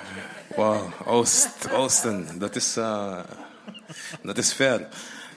Wauw, 0.56 0.90
Oost, 1.06 1.72
Oosten, 1.72 2.40
dat 2.40 2.56
is, 2.56 2.78
eh, 2.78 3.20
dat 4.22 4.38
is 4.38 4.54
ver. 4.54 4.88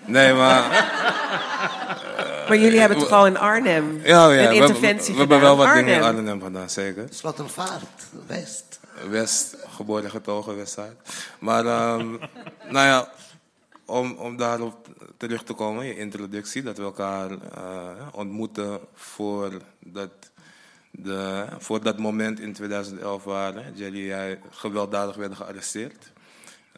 Nee, 0.08 0.34
maar... 0.34 0.62
Maar 2.48 2.58
jullie 2.58 2.80
hebben 2.80 2.98
toch 2.98 3.10
al 3.10 3.26
in 3.26 3.38
Arnhem 3.38 4.00
Ja, 4.04 4.30
ja 4.30 4.42
een 4.42 4.48
we, 4.48 4.54
interventie 4.54 5.06
we, 5.06 5.12
we 5.12 5.18
hebben 5.18 5.40
wel 5.40 5.56
wat 5.56 5.74
dingen 5.74 5.94
in 5.94 6.02
Arnhem. 6.02 6.42
Gedaan, 6.42 6.70
zeker. 6.70 7.06
Slottervaart, 7.10 8.06
West. 8.26 8.80
West, 9.10 9.56
geboren 9.68 10.10
getogen, 10.10 10.56
Westside. 10.56 10.96
Maar, 11.38 11.66
ehm, 11.66 12.10
nou 12.74 12.86
ja, 12.86 13.08
om, 13.84 14.12
om 14.12 14.36
daarop 14.36 14.88
terug 15.16 15.42
te 15.42 15.52
komen, 15.52 15.86
je 15.86 15.96
introductie, 15.96 16.62
dat 16.62 16.76
we 16.76 16.82
elkaar 16.82 17.30
eh, 17.30 18.06
ontmoeten 18.12 18.80
voor 18.94 19.50
dat, 19.78 20.10
de, 20.90 21.44
voor 21.58 21.82
dat 21.82 21.98
moment 21.98 22.40
in 22.40 22.52
2011 22.52 23.24
waren. 23.24 23.72
Jelly 23.74 24.00
en 24.00 24.06
jij 24.06 24.40
gewelddadig 24.50 25.16
werden 25.16 25.36
gearresteerd. 25.36 26.12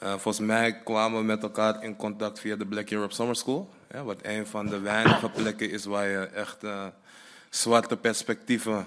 Eh, 0.01 0.09
volgens 0.09 0.47
mij 0.47 0.81
kwamen 0.85 1.19
we 1.19 1.25
met 1.25 1.43
elkaar 1.43 1.85
in 1.85 1.97
contact 1.97 2.41
via 2.41 2.57
de 2.57 2.67
Black 2.67 2.91
Europe 2.91 3.15
Summer 3.15 3.37
School. 3.37 3.71
Ja, 3.91 4.03
wat 4.05 4.19
een 4.23 4.47
van 4.47 4.67
de 4.67 4.79
weinige 4.79 5.31
plekken 5.31 5.71
is 5.71 5.85
waar 5.85 6.09
je 6.09 6.19
echt 6.19 6.65
eh, 6.65 6.87
zwarte 7.49 7.97
perspectieven 7.97 8.87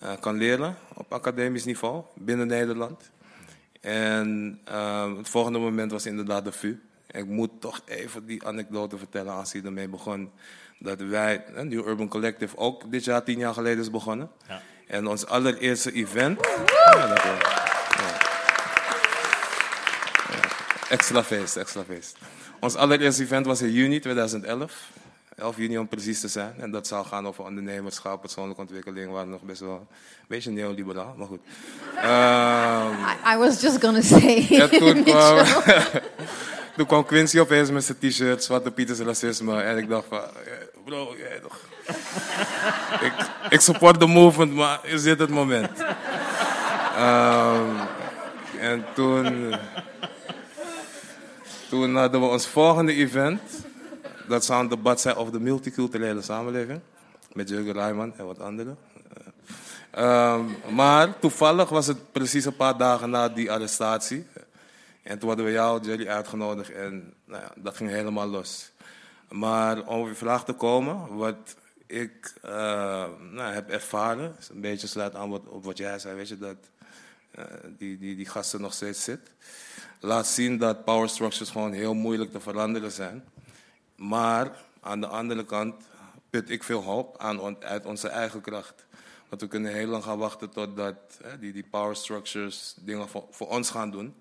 eh, 0.00 0.12
kan 0.20 0.36
leren 0.36 0.76
op 0.94 1.12
academisch 1.12 1.64
niveau 1.64 2.02
binnen 2.14 2.46
Nederland. 2.46 3.10
En 3.80 4.58
het 5.16 5.28
volgende 5.28 5.58
moment 5.58 5.90
was 5.90 6.06
inderdaad 6.06 6.44
de 6.44 6.52
VU. 6.52 6.80
Ik 7.10 7.26
moet 7.26 7.50
toch 7.60 7.80
even 7.84 8.26
die 8.26 8.46
anekdote 8.46 8.98
vertellen 8.98 9.34
als 9.34 9.52
hij 9.52 9.62
ermee 9.64 9.88
begon. 9.88 10.30
Dat 10.78 11.00
wij, 11.00 11.44
New 11.54 11.88
Urban 11.88 12.08
Collective, 12.08 12.56
ook 12.56 12.90
dit 12.90 13.04
jaar, 13.04 13.24
tien 13.24 13.38
jaar 13.38 13.54
geleden 13.54 13.78
is 13.78 13.90
begonnen. 13.90 14.30
Ja. 14.48 14.60
En 14.86 15.06
ons 15.06 15.26
allereerste 15.26 15.92
event. 15.92 16.40
Ja, 16.66 17.06
dat 17.06 17.22
wel. 17.22 17.57
Extra 20.88 21.24
feest, 21.24 21.56
extra 21.56 21.84
feest. 21.84 22.16
Ons 22.60 22.74
allereerste 22.74 23.22
event 23.22 23.46
was 23.46 23.62
in 23.62 23.72
juni 23.72 24.00
2011. 24.00 24.72
11 25.38 25.56
juni 25.56 25.78
om 25.78 25.88
precies 25.88 26.20
te 26.20 26.28
zijn. 26.28 26.54
En 26.58 26.70
dat 26.70 26.86
zou 26.86 27.06
gaan 27.06 27.26
over 27.26 27.44
ondernemerschap, 27.44 28.20
persoonlijke 28.20 28.60
ontwikkeling. 28.60 29.06
We 29.06 29.12
waren 29.12 29.30
nog 29.30 29.42
best 29.42 29.60
wel 29.60 29.86
een 29.90 30.26
beetje 30.28 30.50
neoliberaal, 30.50 31.14
maar 31.16 31.26
goed. 31.26 31.40
Ehm, 31.96 32.92
I, 32.92 33.34
I 33.34 33.36
was 33.36 33.60
just 33.60 33.80
gonna 33.80 34.00
say. 34.00 34.46
en 34.60 34.70
toen 34.70 35.02
kwam, 35.04 35.46
toen 36.76 36.86
kwam 36.86 37.04
Quincy 37.04 37.38
opeens 37.38 37.70
met 37.70 37.84
zijn 37.84 37.98
t-shirt, 37.98 38.44
Zwarte 38.44 38.70
Pieters 38.70 38.98
racisme. 38.98 39.60
En 39.60 39.76
ik 39.76 39.88
dacht 39.88 40.04
van, 40.08 40.18
eh, 40.18 40.52
bro, 40.84 41.14
jij 41.18 41.40
toch... 41.42 41.58
ik, 43.00 43.12
ik 43.48 43.60
support 43.60 44.00
de 44.00 44.06
movement, 44.06 44.54
maar 44.54 44.80
is 44.82 45.02
dit 45.02 45.18
het 45.18 45.30
moment? 45.30 45.70
Ehm, 46.96 47.76
en 48.60 48.84
toen... 48.94 49.54
Toen 51.68 51.96
hadden 51.96 52.20
we 52.20 52.26
ons 52.26 52.46
volgende 52.46 52.92
event. 52.92 53.40
Dat 54.28 54.44
zou 54.44 54.62
een 54.62 54.68
debat 54.68 55.00
zijn 55.00 55.16
over 55.16 55.32
de 55.32 55.40
multiculturele 55.40 56.22
samenleving. 56.22 56.80
Met 57.32 57.48
Jurgen 57.48 57.72
Rijman 57.72 58.14
en 58.16 58.26
wat 58.26 58.40
anderen. 58.40 58.78
Ehm, 59.90 60.44
maar 60.74 61.18
toevallig 61.18 61.68
was 61.68 61.86
het 61.86 62.12
precies 62.12 62.44
een 62.44 62.56
paar 62.56 62.76
dagen 62.76 63.10
na 63.10 63.28
die 63.28 63.52
arrestatie. 63.52 64.26
En 65.02 65.18
toen 65.18 65.28
hadden 65.28 65.46
we 65.46 65.52
jou, 65.52 65.84
Jelly, 65.84 66.08
uitgenodigd 66.08 66.70
en 66.70 67.14
nou 67.24 67.42
dat 67.56 67.76
ging 67.76 67.90
helemaal 67.90 68.26
los. 68.26 68.70
Maar 69.28 69.86
om 69.86 70.00
op 70.00 70.08
je 70.08 70.14
vraag 70.14 70.44
te 70.44 70.52
komen, 70.52 71.16
wat 71.16 71.56
ik 71.86 72.34
eh, 72.42 72.50
nou, 73.30 73.54
heb 73.54 73.70
ervaren, 73.70 74.36
is 74.38 74.48
een 74.48 74.60
beetje 74.60 74.86
sluit 74.86 75.14
aan 75.14 75.30
wat, 75.30 75.46
op 75.46 75.64
wat 75.64 75.78
jij 75.78 75.98
zei, 75.98 76.16
weet 76.16 76.28
je, 76.28 76.38
dat 76.38 76.56
eh, 77.30 77.44
die, 77.78 77.98
die, 77.98 78.16
die 78.16 78.26
gasten 78.26 78.60
nog 78.60 78.72
steeds 78.72 79.04
zit. 79.04 79.20
Laat 80.00 80.26
zien 80.26 80.58
dat 80.58 80.84
power 80.84 81.08
structures 81.08 81.50
gewoon 81.50 81.72
heel 81.72 81.94
moeilijk 81.94 82.32
te 82.32 82.40
veranderen 82.40 82.92
zijn. 82.92 83.24
Maar 83.96 84.50
aan 84.80 85.00
de 85.00 85.06
andere 85.06 85.44
kant 85.44 85.74
put 86.30 86.50
ik 86.50 86.62
veel 86.62 86.82
hoop 86.82 87.18
aan, 87.18 87.64
uit 87.64 87.86
onze 87.86 88.08
eigen 88.08 88.40
kracht. 88.40 88.86
Want 89.28 89.40
we 89.40 89.48
kunnen 89.48 89.72
heel 89.72 89.86
lang 89.86 90.02
gaan 90.04 90.18
wachten 90.18 90.50
totdat 90.50 90.96
hè, 91.22 91.38
die, 91.38 91.52
die 91.52 91.66
power 91.70 91.96
structures 91.96 92.74
dingen 92.80 93.08
voor, 93.08 93.26
voor 93.30 93.48
ons 93.48 93.70
gaan 93.70 93.90
doen. 93.90 94.14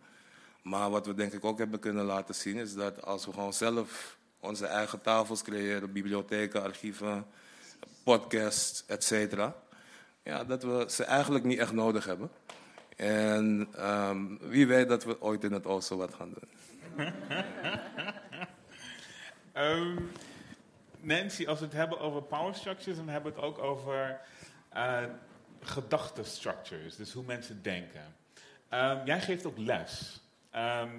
Maar 0.61 0.89
wat 0.89 1.05
we 1.05 1.13
denk 1.13 1.33
ik 1.33 1.45
ook 1.45 1.57
hebben 1.57 1.79
kunnen 1.79 2.05
laten 2.05 2.35
zien 2.35 2.57
is 2.57 2.73
dat 2.73 3.05
als 3.05 3.25
we 3.25 3.33
gewoon 3.33 3.53
zelf 3.53 4.17
onze 4.39 4.65
eigen 4.65 5.01
tafels 5.01 5.41
creëren, 5.41 5.91
bibliotheken, 5.91 6.63
archieven, 6.63 7.25
podcasts, 8.03 8.83
et 8.85 9.03
cetera, 9.03 9.55
ja, 10.23 10.43
dat 10.43 10.63
we 10.63 10.85
ze 10.89 11.03
eigenlijk 11.03 11.45
niet 11.45 11.59
echt 11.59 11.73
nodig 11.73 12.05
hebben. 12.05 12.29
En 12.97 13.67
ehm, 13.75 14.37
wie 14.39 14.67
weet 14.67 14.89
dat 14.89 15.03
we 15.03 15.21
ooit 15.21 15.43
in 15.43 15.51
het 15.51 15.65
oosten 15.65 15.97
wat 15.97 16.13
gaan 16.13 16.33
doen. 16.33 16.49
Ehm, 19.53 19.95
Nancy, 20.99 21.47
als 21.47 21.59
we 21.59 21.65
het 21.65 21.73
hebben 21.73 21.99
over 21.99 22.21
power 22.21 22.55
structures, 22.55 22.97
dan 22.97 23.09
hebben 23.09 23.33
we 23.33 23.39
het 23.39 23.47
ook 23.47 23.57
over 23.57 24.19
uh, 24.75 25.03
gedachtenstructures, 25.61 26.95
dus 26.95 27.13
hoe 27.13 27.23
mensen 27.23 27.61
denken. 27.61 28.15
Ehm, 28.69 29.05
jij 29.05 29.21
geeft 29.21 29.45
ook 29.45 29.57
les. 29.57 30.21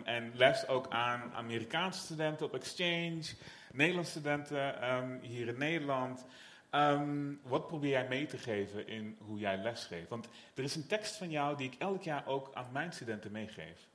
En 0.04 0.32
les 0.34 0.68
ook 0.68 0.88
aan 0.88 1.32
Amerikaanse 1.34 2.00
studenten 2.00 2.46
op 2.46 2.54
exchange, 2.54 3.22
Nederlandse 3.72 4.10
studenten 4.10 5.20
hier 5.22 5.48
in 5.48 5.58
Nederland. 5.58 6.24
Wat 7.42 7.66
probeer 7.66 7.90
jij 7.90 8.08
mee 8.08 8.26
te 8.26 8.38
geven 8.38 8.86
in 8.86 9.16
hoe 9.20 9.38
jij 9.38 9.56
lesgeeft? 9.56 10.08
Want 10.08 10.28
er 10.54 10.62
is 10.62 10.76
een 10.76 10.86
tekst 10.86 11.16
van 11.16 11.30
jou 11.30 11.56
die 11.56 11.70
ik 11.72 11.78
elk 11.78 12.02
jaar 12.02 12.26
ook 12.26 12.50
aan 12.54 12.66
mijn 12.72 12.92
studenten 12.92 13.32
meegeef. 13.32 13.86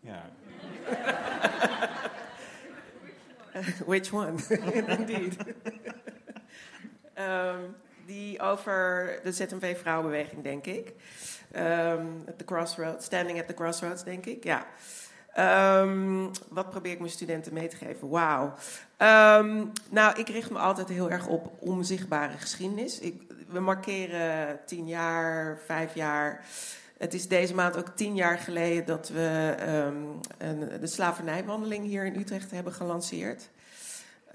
Ja. 0.00 0.30
Which 3.86 4.12
one? 4.12 4.38
Indeed. 4.98 5.36
um, 7.18 7.76
die 8.06 8.40
over 8.40 9.20
de 9.22 9.32
ZMV-vrouwenbeweging, 9.32 10.42
denk 10.42 10.66
ik. 10.66 10.92
Um, 11.56 12.24
at 12.28 12.38
the 12.38 12.44
crossroads, 12.44 13.04
standing 13.04 13.38
at 13.40 13.46
the 13.46 13.54
crossroads, 13.54 14.04
denk 14.04 14.26
ik. 14.26 14.44
Ja. 14.44 14.66
Um, 15.38 16.30
wat 16.48 16.70
probeer 16.70 16.92
ik 16.92 16.98
mijn 16.98 17.10
studenten 17.10 17.52
mee 17.52 17.68
te 17.68 17.76
geven? 17.76 18.08
Wauw. 18.08 18.54
nou, 19.90 20.18
ik 20.18 20.28
richt 20.28 20.50
me 20.50 20.58
altijd 20.58 20.88
heel 20.88 21.10
erg 21.10 21.26
op 21.26 21.52
onzichtbare 21.58 22.38
geschiedenis. 22.38 22.98
Ik, 22.98 23.22
we 23.48 23.60
markeren 23.60 24.58
tien 24.66 24.86
jaar, 24.86 25.58
vijf 25.66 25.94
jaar. 25.94 26.44
Het 26.98 27.14
is 27.14 27.28
deze 27.28 27.54
maand 27.54 27.76
ook 27.76 27.88
tien 27.94 28.14
jaar 28.14 28.38
geleden 28.38 28.86
dat 28.86 29.08
we 29.08 29.54
um, 29.86 30.20
een, 30.38 30.80
de 30.80 30.86
slavernijwandeling 30.86 31.84
hier 31.84 32.04
in 32.04 32.20
Utrecht 32.20 32.50
hebben 32.50 32.72
gelanceerd. 32.72 33.48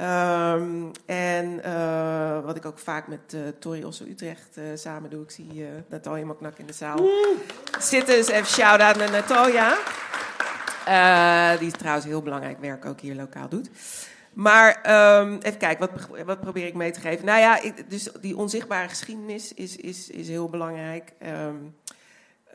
Um, 0.02 0.92
en 1.06 1.62
uh, 1.66 2.46
wat 2.46 2.56
ik 2.56 2.66
ook 2.66 2.80
vaak 2.80 3.08
met 3.08 3.34
uh, 3.34 3.42
Tori 3.60 3.86
Osso 3.86 4.06
Utrecht 4.06 4.58
uh, 4.58 4.64
samen 4.76 5.10
doe. 5.10 5.24
Ik 5.24 5.32
zie 5.32 5.66
Natalia 5.90 6.26
Maknak 6.26 6.58
in 6.58 6.66
de 6.66 6.74
zaal 6.74 7.10
zitten. 7.80 8.16
Dus 8.16 8.28
even 8.28 8.48
shout-out 8.48 8.96
naar 8.96 9.12
Natalia. 9.12 9.78
Die 11.60 11.72
trouwens 11.72 12.06
heel 12.06 12.22
belangrijk 12.22 12.60
werk 12.60 12.86
ook 12.86 13.00
hier 13.00 13.16
lokaal 13.16 13.50
doet. 13.50 13.70
Maar 14.34 14.68
um, 15.22 15.38
even 15.42 15.58
kijken, 15.58 15.90
wat, 15.90 16.26
wat, 16.26 16.40
probeer 16.40 16.66
ik 16.66 16.74
mee 16.74 16.92
te 16.92 17.00
geven? 17.00 17.26
Nou 17.26 17.40
ja, 17.40 17.62
dus 17.88 18.10
die 18.22 18.38
onzichtbare 18.38 18.90
geschiedenis 18.90 19.54
is, 19.54 19.76
is, 19.76 20.10
is 20.10 20.28
heel 20.28 20.50
belangrijk. 20.50 21.14
Um, 21.24 21.76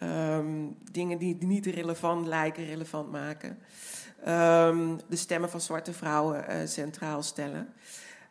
um, 0.03 0.77
dingen 0.91 1.19
die 1.19 1.37
niet 1.41 1.67
relevant 1.67 2.27
lijken, 2.27 2.65
relevant 2.65 3.11
maken. 3.11 3.59
De 5.09 5.17
stemmen 5.17 5.51
van 5.51 5.61
zwarte 5.61 5.93
vrouwen 5.93 6.45
uh, 6.49 6.57
centraal 6.65 7.23
stellen. 7.23 7.73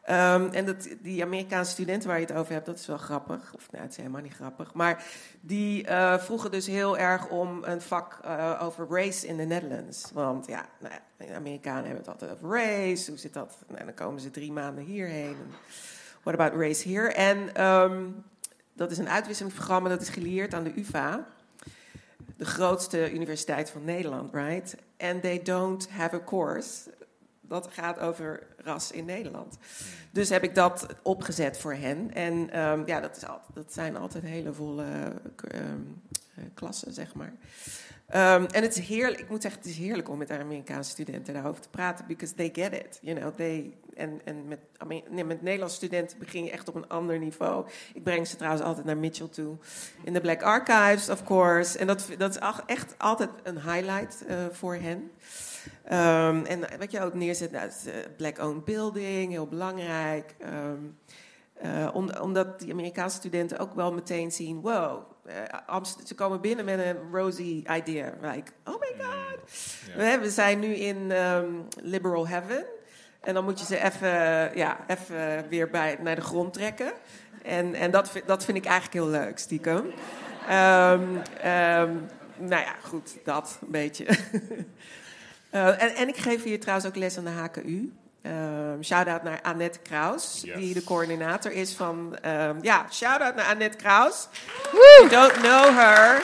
Um, 0.09 0.49
en 0.51 0.65
dat, 0.65 0.87
die 1.01 1.23
Amerikaanse 1.23 1.71
studenten 1.71 2.09
waar 2.09 2.19
je 2.19 2.25
het 2.25 2.35
over 2.35 2.53
hebt, 2.53 2.65
dat 2.65 2.79
is 2.79 2.85
wel 2.85 2.97
grappig. 2.97 3.53
Of 3.55 3.71
nou, 3.71 3.83
het 3.83 3.91
is 3.91 3.97
helemaal 3.97 4.21
niet 4.21 4.33
grappig. 4.33 4.73
Maar 4.73 5.03
die 5.41 5.87
uh, 5.87 6.17
vroegen 6.17 6.51
dus 6.51 6.67
heel 6.67 6.97
erg 6.97 7.29
om 7.29 7.63
een 7.63 7.81
vak 7.81 8.19
uh, 8.25 8.61
over 8.63 8.87
race 8.89 9.27
in 9.27 9.37
the 9.37 9.43
Netherlands. 9.43 10.11
Want 10.13 10.47
ja, 10.47 10.65
nou, 10.79 10.93
de 11.17 11.33
Amerikanen 11.33 11.83
hebben 11.83 12.03
het 12.03 12.07
altijd 12.07 12.31
over 12.31 12.49
race. 12.49 13.09
Hoe 13.09 13.19
zit 13.19 13.33
dat? 13.33 13.57
Nou, 13.67 13.85
dan 13.85 13.93
komen 13.93 14.21
ze 14.21 14.31
drie 14.31 14.51
maanden 14.51 14.83
hierheen. 14.83 15.37
What 16.23 16.33
about 16.33 16.59
race 16.59 16.89
here? 16.89 17.13
En 17.13 17.65
um, 17.65 18.23
dat 18.73 18.91
is 18.91 18.97
een 18.97 19.09
uitwisselingsprogramma 19.09 19.89
dat 19.89 20.01
is 20.01 20.09
geleerd 20.09 20.53
aan 20.53 20.63
de 20.63 20.79
UvA 20.79 21.25
de 22.41 22.45
grootste 22.45 23.11
universiteit 23.11 23.69
van 23.69 23.83
Nederland, 23.83 24.33
right? 24.33 24.75
And 24.97 25.21
they 25.21 25.41
don't 25.41 25.89
have 25.89 26.15
a 26.15 26.23
course 26.23 26.89
dat 27.51 27.67
gaat 27.71 27.99
over 27.99 28.47
ras 28.57 28.91
in 28.91 29.05
Nederland. 29.05 29.57
Dus 30.11 30.29
heb 30.29 30.43
ik 30.43 30.55
dat 30.55 30.85
opgezet 31.01 31.57
voor 31.57 31.73
hen. 31.73 32.13
En 32.13 32.59
um, 32.59 32.87
ja, 32.87 32.99
dat, 32.99 33.17
is 33.17 33.25
altijd, 33.25 33.55
dat 33.55 33.73
zijn 33.73 33.97
altijd 33.97 34.23
hele 34.23 34.53
volle 34.53 34.85
um, 35.55 36.01
klassen, 36.53 36.93
zeg 36.93 37.13
maar. 37.13 37.33
Um, 38.15 38.45
en 38.45 38.61
het 38.61 38.77
is 38.77 38.87
heerlijk, 38.87 39.19
ik 39.19 39.29
moet 39.29 39.41
zeggen, 39.41 39.61
het 39.61 39.69
is 39.69 39.77
heerlijk 39.77 40.09
om 40.09 40.17
met 40.17 40.31
Amerikaanse 40.31 40.89
studenten 40.89 41.33
daarover 41.33 41.61
te 41.61 41.69
praten, 41.69 42.05
because 42.07 42.33
they 42.33 42.49
get 42.53 42.73
it. 42.73 42.99
You 43.01 43.19
know, 43.19 43.35
they, 43.35 43.73
en 43.95 44.21
en 44.23 44.47
met, 44.47 44.59
met 45.25 45.41
Nederlandse 45.41 45.75
studenten 45.75 46.19
begin 46.19 46.43
je 46.43 46.51
echt 46.51 46.67
op 46.67 46.75
een 46.75 46.89
ander 46.89 47.19
niveau. 47.19 47.65
Ik 47.93 48.03
breng 48.03 48.27
ze 48.27 48.35
trouwens 48.35 48.63
altijd 48.63 48.85
naar 48.85 48.97
Mitchell 48.97 49.27
toe. 49.27 49.55
In 50.03 50.13
de 50.13 50.21
Black 50.21 50.41
Archives, 50.41 51.09
of 51.09 51.23
course. 51.23 51.77
En 51.77 51.87
dat, 51.87 52.07
dat 52.17 52.29
is 52.29 52.41
echt 52.65 52.95
altijd 52.97 53.29
een 53.43 53.61
highlight 53.61 54.23
uh, 54.29 54.35
voor 54.51 54.75
hen. 54.75 55.11
Um, 55.85 56.45
en 56.45 56.59
wat 56.79 56.91
je 56.91 57.01
ook 57.01 57.13
neerzet, 57.13 57.51
nou, 57.51 57.67
is, 57.67 57.87
uh, 57.87 57.93
Black-owned 58.17 58.65
building, 58.65 59.31
heel 59.31 59.47
belangrijk. 59.47 60.35
Um, 60.43 60.97
uh, 61.63 61.89
om, 61.93 62.09
omdat 62.21 62.59
die 62.59 62.71
Amerikaanse 62.71 63.17
studenten 63.17 63.59
ook 63.59 63.73
wel 63.73 63.93
meteen 63.93 64.31
zien: 64.31 64.61
wow, 64.61 65.03
uh, 65.69 65.83
ze 66.05 66.15
komen 66.15 66.41
binnen 66.41 66.65
met 66.65 66.79
een 66.79 66.97
rosy 67.11 67.63
idea. 67.77 68.13
Like, 68.21 68.51
oh 68.65 68.79
my 68.79 68.93
god. 68.97 69.39
Mm, 69.95 70.01
yeah. 70.01 70.21
We, 70.21 70.29
zijn 70.29 70.59
nu 70.59 70.73
in 70.73 71.11
um, 71.11 71.67
liberal 71.81 72.27
heaven. 72.27 72.65
En 73.21 73.33
dan 73.33 73.43
moet 73.43 73.59
je 73.59 73.65
ze 73.65 73.83
even, 73.83 74.09
ja, 74.57 74.77
even 74.87 75.49
weer 75.49 75.69
bij, 75.69 75.97
naar 76.01 76.15
de 76.15 76.21
grond 76.21 76.53
trekken. 76.53 76.91
En, 77.43 77.73
en 77.73 77.91
dat, 77.91 78.11
dat 78.25 78.45
vind 78.45 78.57
ik 78.57 78.65
eigenlijk 78.65 78.93
heel 78.93 79.21
leuk, 79.21 79.37
stiekem. 79.37 79.85
Um, 80.49 81.21
um, 81.45 82.07
nou 82.37 82.61
ja, 82.61 82.75
goed, 82.83 83.17
dat 83.23 83.59
een 83.61 83.71
beetje. 83.71 84.05
uh, 85.51 85.83
en, 85.83 85.95
en 85.95 86.07
ik 86.07 86.17
geef 86.17 86.43
hier 86.43 86.59
trouwens 86.59 86.87
ook 86.87 86.95
les 86.95 87.17
aan 87.17 87.23
de 87.23 87.29
HKU. 87.29 87.91
Um, 88.25 88.83
shout-out 88.83 89.23
naar 89.23 89.41
Annette 89.41 89.79
Kraus, 89.79 90.41
yes. 90.45 90.55
die 90.55 90.73
de 90.73 90.83
coördinator 90.83 91.51
is 91.51 91.73
van... 91.73 92.17
Um, 92.25 92.57
ja, 92.61 92.85
shout-out 92.91 93.35
naar 93.35 93.45
Annette 93.45 93.77
Kraus. 93.77 94.27
You 94.71 95.09
don't 95.09 95.33
know 95.33 95.77
her. 95.77 96.21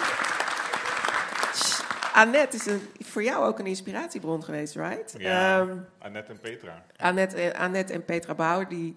Annette 2.13 2.55
is 2.55 2.65
een, 2.65 2.81
voor 2.99 3.23
jou 3.23 3.45
ook 3.45 3.59
een 3.59 3.65
inspiratiebron 3.65 4.43
geweest, 4.43 4.75
right? 4.75 5.15
Ja, 5.17 5.59
um, 5.59 5.85
Annette 5.99 6.31
en 6.31 6.39
Petra. 6.39 6.83
Annette, 6.97 7.57
Annette 7.57 7.93
en 7.93 8.05
Petra 8.05 8.35
Bauer, 8.35 8.67
die 8.67 8.95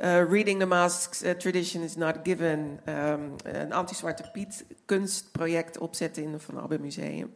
uh, 0.00 0.30
Reading 0.30 0.60
the 0.60 0.66
Masks 0.66 1.22
uh, 1.22 1.30
Tradition 1.30 1.82
is 1.82 1.96
Not 1.96 2.16
Given... 2.22 2.80
een 3.44 3.72
anti-zwarte 3.72 4.30
Piet 4.32 4.64
kunstproject 4.84 5.78
opzetten 5.78 6.22
in 6.22 6.32
het 6.32 6.42
Van 6.42 6.60
Abbe 6.60 6.78
Museum. 6.78 7.34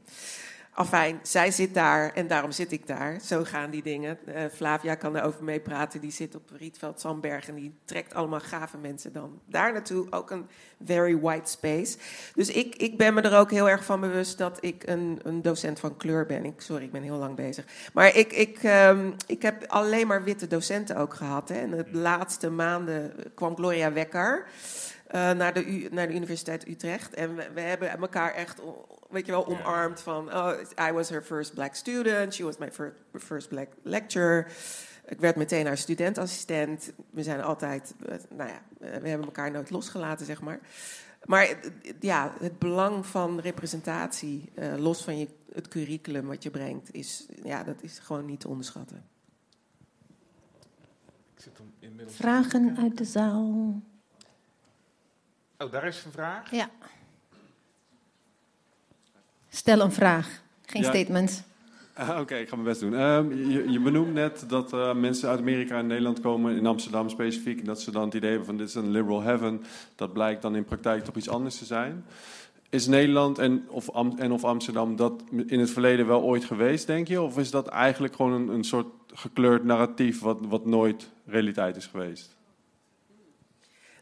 Afijn, 0.81 1.21
zij 1.23 1.51
zit 1.51 1.75
daar 1.75 2.13
en 2.15 2.27
daarom 2.27 2.53
zit 2.53 2.73
ik 2.73 2.87
daar. 2.87 3.21
Zo 3.21 3.45
gaan 3.45 3.71
die 3.71 3.83
dingen. 3.83 4.19
Uh, 4.29 4.35
Flavia 4.55 4.95
kan 4.95 5.17
erover 5.17 5.45
meepraten. 5.45 6.01
Die 6.01 6.11
zit 6.11 6.35
op 6.35 6.51
Rietveld 6.57 7.01
Zandberg 7.01 7.49
en 7.49 7.55
die 7.55 7.75
trekt 7.85 8.15
allemaal 8.15 8.41
gave 8.41 8.79
mensen 8.79 9.13
dan 9.13 9.41
daar 9.47 9.73
naartoe. 9.73 10.07
Ook 10.11 10.31
een 10.31 10.49
very 10.85 11.19
white 11.19 11.51
space. 11.51 11.99
Dus 12.35 12.49
ik, 12.49 12.77
ik 12.77 12.99
ben 12.99 13.15
me 13.15 13.21
er 13.21 13.39
ook 13.39 13.51
heel 13.51 13.69
erg 13.69 13.85
van 13.85 14.01
bewust 14.01 14.39
dat 14.39 14.59
ik 14.61 14.83
een, 14.87 15.21
een 15.23 15.43
docent 15.43 15.81
van 15.81 15.97
kleur 15.97 16.27
ben. 16.27 16.45
Ik, 16.45 16.61
sorry, 16.61 16.85
ik 16.85 16.93
ben 16.93 17.03
heel 17.03 17.19
lang 17.19 17.37
bezig. 17.37 17.65
Maar 17.93 18.17
ik, 18.17 18.33
ik, 18.33 18.63
um, 18.63 19.15
ik 19.27 19.43
heb 19.43 19.65
alleen 19.67 20.07
maar 20.07 20.25
witte 20.25 20.47
docenten 20.47 20.97
ook 20.97 21.15
gehad. 21.15 21.49
Hè. 21.49 21.55
En 21.55 21.71
de 21.71 21.87
laatste 21.93 22.51
maanden 22.51 23.13
kwam 23.35 23.57
Gloria 23.57 23.93
Wekker. 23.93 24.47
Uh, 25.15 25.31
naar, 25.31 25.55
de, 25.55 25.89
naar 25.91 26.07
de 26.07 26.15
Universiteit 26.15 26.69
Utrecht. 26.69 27.15
En 27.15 27.35
we, 27.35 27.51
we 27.55 27.61
hebben 27.61 27.91
elkaar 27.91 28.35
echt 28.35 28.61
weet 29.11 29.27
je 29.27 29.33
wel, 29.33 29.47
omarmd 29.47 30.01
van... 30.01 30.35
Oh, 30.35 30.53
I 30.89 30.93
was 30.93 31.09
her 31.09 31.23
first 31.23 31.55
black 31.55 31.75
student, 31.75 32.35
she 32.35 32.45
was 32.45 32.59
my 32.59 32.73
first, 32.73 32.97
first 33.19 33.49
black 33.49 33.69
lecturer. 33.83 34.53
Ik 35.07 35.21
werd 35.21 35.37
meteen 35.37 35.67
haar 35.67 35.79
studentassistent. 35.79 36.93
We 37.11 37.23
zijn 37.23 37.43
altijd, 37.43 37.95
eh, 38.07 38.15
nou 38.37 38.51
ja, 38.51 38.63
we 38.79 39.09
hebben 39.09 39.27
elkaar 39.27 39.51
nooit 39.51 39.71
losgelaten, 39.71 40.27
zeg 40.27 40.41
maar. 40.41 40.61
Maar 41.25 41.45
eh, 41.45 41.57
ja, 42.01 42.35
het 42.41 42.59
belang 42.59 43.07
van 43.07 43.41
representatie, 43.41 44.51
uh, 44.59 44.77
los 44.77 45.05
van 45.05 45.19
je, 45.19 45.29
het 45.53 45.69
curriculum 45.69 46.27
wat 46.27 46.43
je 46.43 46.51
brengt, 46.51 46.95
is, 46.95 47.27
ja, 47.43 47.65
dat 47.65 47.83
is 47.83 47.99
gewoon 47.99 48.27
niet 48.27 48.41
te 48.41 48.49
onderschatten. 48.49 49.05
Ik 51.35 51.43
zit 51.43 51.53
inmiddels 51.79 52.17
Vragen 52.17 52.77
uit 52.79 52.99
de 52.99 53.05
zaal. 53.05 53.81
Oh, 55.63 55.73
daar 55.73 55.85
is 55.85 56.05
een 56.05 56.13
vraag. 56.13 56.51
Ja. 56.51 56.71
Stel 59.49 59.81
een 59.81 59.93
vraag, 59.93 60.41
geen 60.67 60.83
ja. 60.83 60.89
statements. 60.89 61.43
Uh, 61.99 62.09
Oké, 62.09 62.21
okay, 62.21 62.41
ik 62.41 62.49
ga 62.49 62.55
mijn 62.55 62.69
best 62.69 62.81
doen. 62.81 62.93
Uh, 62.93 63.53
je, 63.53 63.71
je, 63.71 63.81
benoemt 63.81 64.13
net 64.13 64.45
dat 64.49 64.73
uh, 64.73 64.95
mensen 64.95 65.29
uit 65.29 65.39
Amerika 65.39 65.79
en 65.79 65.87
Nederland 65.87 66.21
komen, 66.21 66.57
in 66.57 66.67
Amsterdam 66.67 67.09
specifiek, 67.09 67.59
en 67.59 67.65
dat 67.65 67.81
ze 67.81 67.91
dan 67.91 68.05
het 68.05 68.15
idee 68.15 68.29
hebben 68.29 68.47
van 68.47 68.57
dit 68.57 68.69
is 68.69 68.75
een 68.75 68.91
liberal 68.91 69.23
heaven. 69.23 69.63
Dat 69.95 70.13
blijkt 70.13 70.43
dan 70.43 70.57
in 70.57 70.65
praktijk 70.65 71.05
toch 71.05 71.17
iets 71.17 71.29
anders 71.29 71.59
te 71.59 71.65
zijn. 71.65 72.05
is 72.69 72.87
Nederland 72.87 73.39
en 73.39 73.65
of, 73.69 73.91
Am- 73.91 74.19
en 74.19 74.33
of 74.33 74.45
Amsterdam 74.45 74.97
dat 74.97 75.23
in 75.47 75.61
het 75.61 75.71
verleden 75.71 76.07
wel 76.07 76.23
ooit 76.23 76.45
geweest, 76.45 76.87
denk 76.87 77.09
je? 77.09 77.21
Of 77.21 77.39
is 77.39 77.51
dat 77.51 77.69
eigenlijk 77.69 78.15
gewoon 78.15 78.33
een, 78.33 78.49
een 78.49 78.65
soort 78.65 78.87
gekleurd 79.15 79.65
narratief 79.65 80.21
wat, 80.21 80.39
wat 80.41 80.67
nooit 80.67 81.11
realiteit 81.27 81.77
is 81.77 81.87
geweest? 81.87 82.39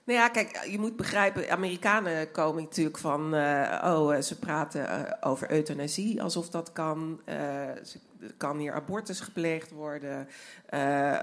Nou 0.09 0.21
ja, 0.21 0.29
kijk, 0.29 0.65
je 0.65 0.79
moet 0.79 0.97
begrijpen, 0.97 1.51
Amerikanen 1.51 2.31
komen 2.31 2.63
natuurlijk 2.63 2.99
van, 2.99 3.35
eh, 3.35 3.83
oh, 3.85 4.15
eh, 4.15 4.23
ze 4.23 4.39
praten 4.39 4.89
eh, 4.89 5.29
over 5.29 5.51
euthanasie, 5.51 6.23
alsof 6.23 6.51
dat 6.51 6.73
kan. 6.73 7.21
Er 7.25 8.35
kan 8.37 8.59
hier 8.59 8.73
abortus 8.73 9.21
gepleegd 9.21 9.71
worden, 9.71 10.29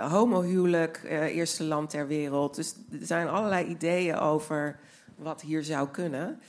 homohuwelijk, 0.10 1.02
eerste 1.10 1.64
land 1.64 1.90
ter 1.90 2.08
wereld. 2.08 2.56
Dus 2.56 2.76
er 2.92 3.06
zijn 3.06 3.28
allerlei 3.28 3.66
ideeën 3.66 4.18
over 4.18 4.80
wat 5.16 5.42
hier 5.42 5.64
zou 5.64 5.88
kunnen. 5.88 6.40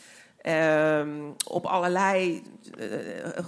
Ehm, 0.40 1.31
op 1.46 1.64
allerlei, 1.64 2.42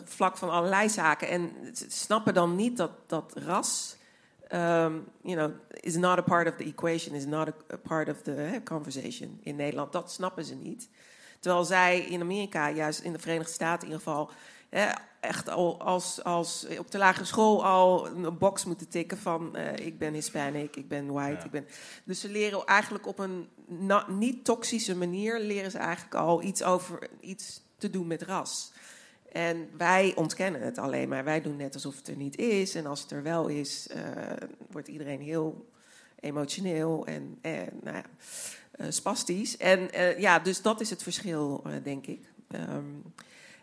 vlak 0.05 0.37
van 0.37 0.51
allerlei 0.51 0.89
zaken. 0.89 1.29
En 1.29 1.51
snappen 1.89 2.35
dan 2.35 2.57
niet 2.57 2.77
dat, 2.77 2.91
dat 3.07 3.33
ras 3.37 3.98
um, 4.53 5.05
you 5.23 5.37
know, 5.37 5.51
is 5.81 5.97
not 5.97 6.19
a 6.19 6.23
part 6.23 6.49
of 6.49 6.55
the 6.57 6.65
equation, 6.65 7.15
is 7.15 7.27
not 7.27 7.49
a, 7.49 7.75
a 7.75 7.77
part 7.77 8.09
of 8.09 8.23
the 8.23 8.61
conversation 8.65 9.41
in 9.43 9.57
Nederland. 9.57 9.93
Dat 9.93 10.13
snappen 10.13 10.45
ze 10.45 10.55
niet. 10.55 10.89
Terwijl 11.41 11.65
zij 11.65 12.01
in 12.01 12.21
Amerika, 12.21 12.71
juist 12.71 13.01
in 13.01 13.13
de 13.13 13.19
Verenigde 13.19 13.53
Staten 13.53 13.89
in 13.89 13.93
ieder 13.93 14.07
geval, 14.07 14.31
hè, 14.69 14.87
echt 15.21 15.49
al 15.49 15.81
als, 15.81 16.25
als 16.25 16.67
op 16.79 16.91
de 16.91 16.99
lagere 16.99 17.25
school 17.25 17.65
al 17.65 18.07
een 18.07 18.39
box 18.39 18.65
moeten 18.65 18.89
tikken 18.89 19.19
van 19.19 19.57
eh, 19.57 19.87
ik 19.87 19.99
ben 19.99 20.13
Hispanic, 20.13 20.77
ik 20.77 20.89
ben 20.89 21.13
white, 21.13 21.37
Ja. 21.39 21.45
ik 21.45 21.51
ben. 21.51 21.67
Dus 22.05 22.21
ze 22.21 22.29
leren 22.29 22.65
eigenlijk 22.65 23.07
op 23.07 23.19
een 23.19 23.49
niet 24.09 24.45
toxische 24.45 24.97
manier 24.97 25.41
leren 25.41 25.71
ze 25.71 25.79
eigenlijk 25.79 26.15
al 26.15 26.43
iets 26.43 26.63
over 26.63 27.09
iets 27.21 27.61
te 27.79 27.91
doen 27.91 28.07
met 28.07 28.23
ras. 28.23 28.73
En 29.33 29.69
wij 29.77 30.13
ontkennen 30.17 30.61
het 30.61 30.79
alleen 30.79 31.09
maar. 31.09 31.25
Wij 31.25 31.41
doen 31.41 31.57
net 31.57 31.75
alsof 31.75 31.97
het 31.97 32.09
er 32.09 32.17
niet 32.17 32.37
is. 32.37 32.75
En 32.75 32.87
als 32.87 33.01
het 33.01 33.11
er 33.11 33.23
wel 33.23 33.49
is, 33.49 33.89
eh, 33.89 34.03
wordt 34.71 34.89
iedereen 34.89 35.21
heel 35.21 35.69
emotioneel 36.21 37.07
en, 37.07 37.39
en 37.41 37.69
nou 37.83 38.03
eh, 38.71 38.87
spastisch. 38.89 39.57
En 39.57 39.93
eh, 39.93 40.19
ja, 40.19 40.39
dus 40.39 40.63
dat 40.63 40.81
is 40.81 40.91
het 40.91 41.03
verschil, 41.03 41.65
denk 41.83 42.07
ik. 42.07 42.33
Ehm, 42.51 42.85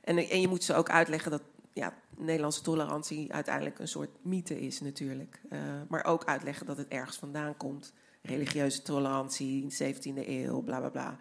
en, 0.03 0.17
en 0.17 0.41
je 0.41 0.47
moet 0.47 0.63
ze 0.63 0.73
ook 0.73 0.89
uitleggen 0.89 1.31
dat 1.31 1.41
ja, 1.73 1.93
Nederlandse 2.17 2.61
tolerantie 2.61 3.33
uiteindelijk 3.33 3.79
een 3.79 3.87
soort 3.87 4.09
mythe 4.21 4.59
is 4.59 4.81
natuurlijk. 4.81 5.41
Maar 5.87 6.05
ook 6.05 6.25
uitleggen 6.25 6.65
dat 6.65 6.77
het 6.77 6.87
ergens 6.87 7.17
vandaan 7.17 7.57
komt. 7.57 7.93
Religieuze 8.25 8.81
tolerantie, 8.81 9.67
17e 9.83 10.27
eeuw, 10.27 10.61
bla 10.61 10.79
bla 10.79 10.89
bla. 10.89 11.17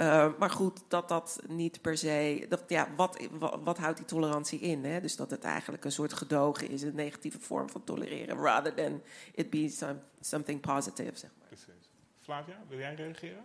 Uh, 0.00 0.38
maar 0.38 0.50
goed, 0.50 0.80
dat 0.88 1.08
dat 1.08 1.40
niet 1.48 1.80
per 1.80 1.98
se. 1.98 2.46
Dat, 2.48 2.62
ja, 2.66 2.88
wat, 2.96 3.26
wat, 3.30 3.58
wat 3.64 3.78
houdt 3.78 3.96
die 3.96 4.06
tolerantie 4.06 4.60
in? 4.60 4.84
Hè? 4.84 5.00
Dus 5.00 5.16
dat 5.16 5.30
het 5.30 5.44
eigenlijk 5.44 5.84
een 5.84 5.92
soort 5.92 6.12
gedogen 6.12 6.68
is, 6.68 6.82
een 6.82 6.94
negatieve 6.94 7.40
vorm 7.40 7.68
van 7.68 7.84
tolereren, 7.84 8.36
rather 8.36 8.74
than 8.74 9.02
it 9.34 9.50
be 9.50 9.68
some, 9.68 9.98
something 10.20 10.60
positive. 10.60 11.18
Zeg 11.18 11.30
maar. 11.38 11.48
Precies. 11.48 11.90
Flavia, 12.20 12.58
wil 12.68 12.78
jij 12.78 12.94
reageren? 12.94 13.44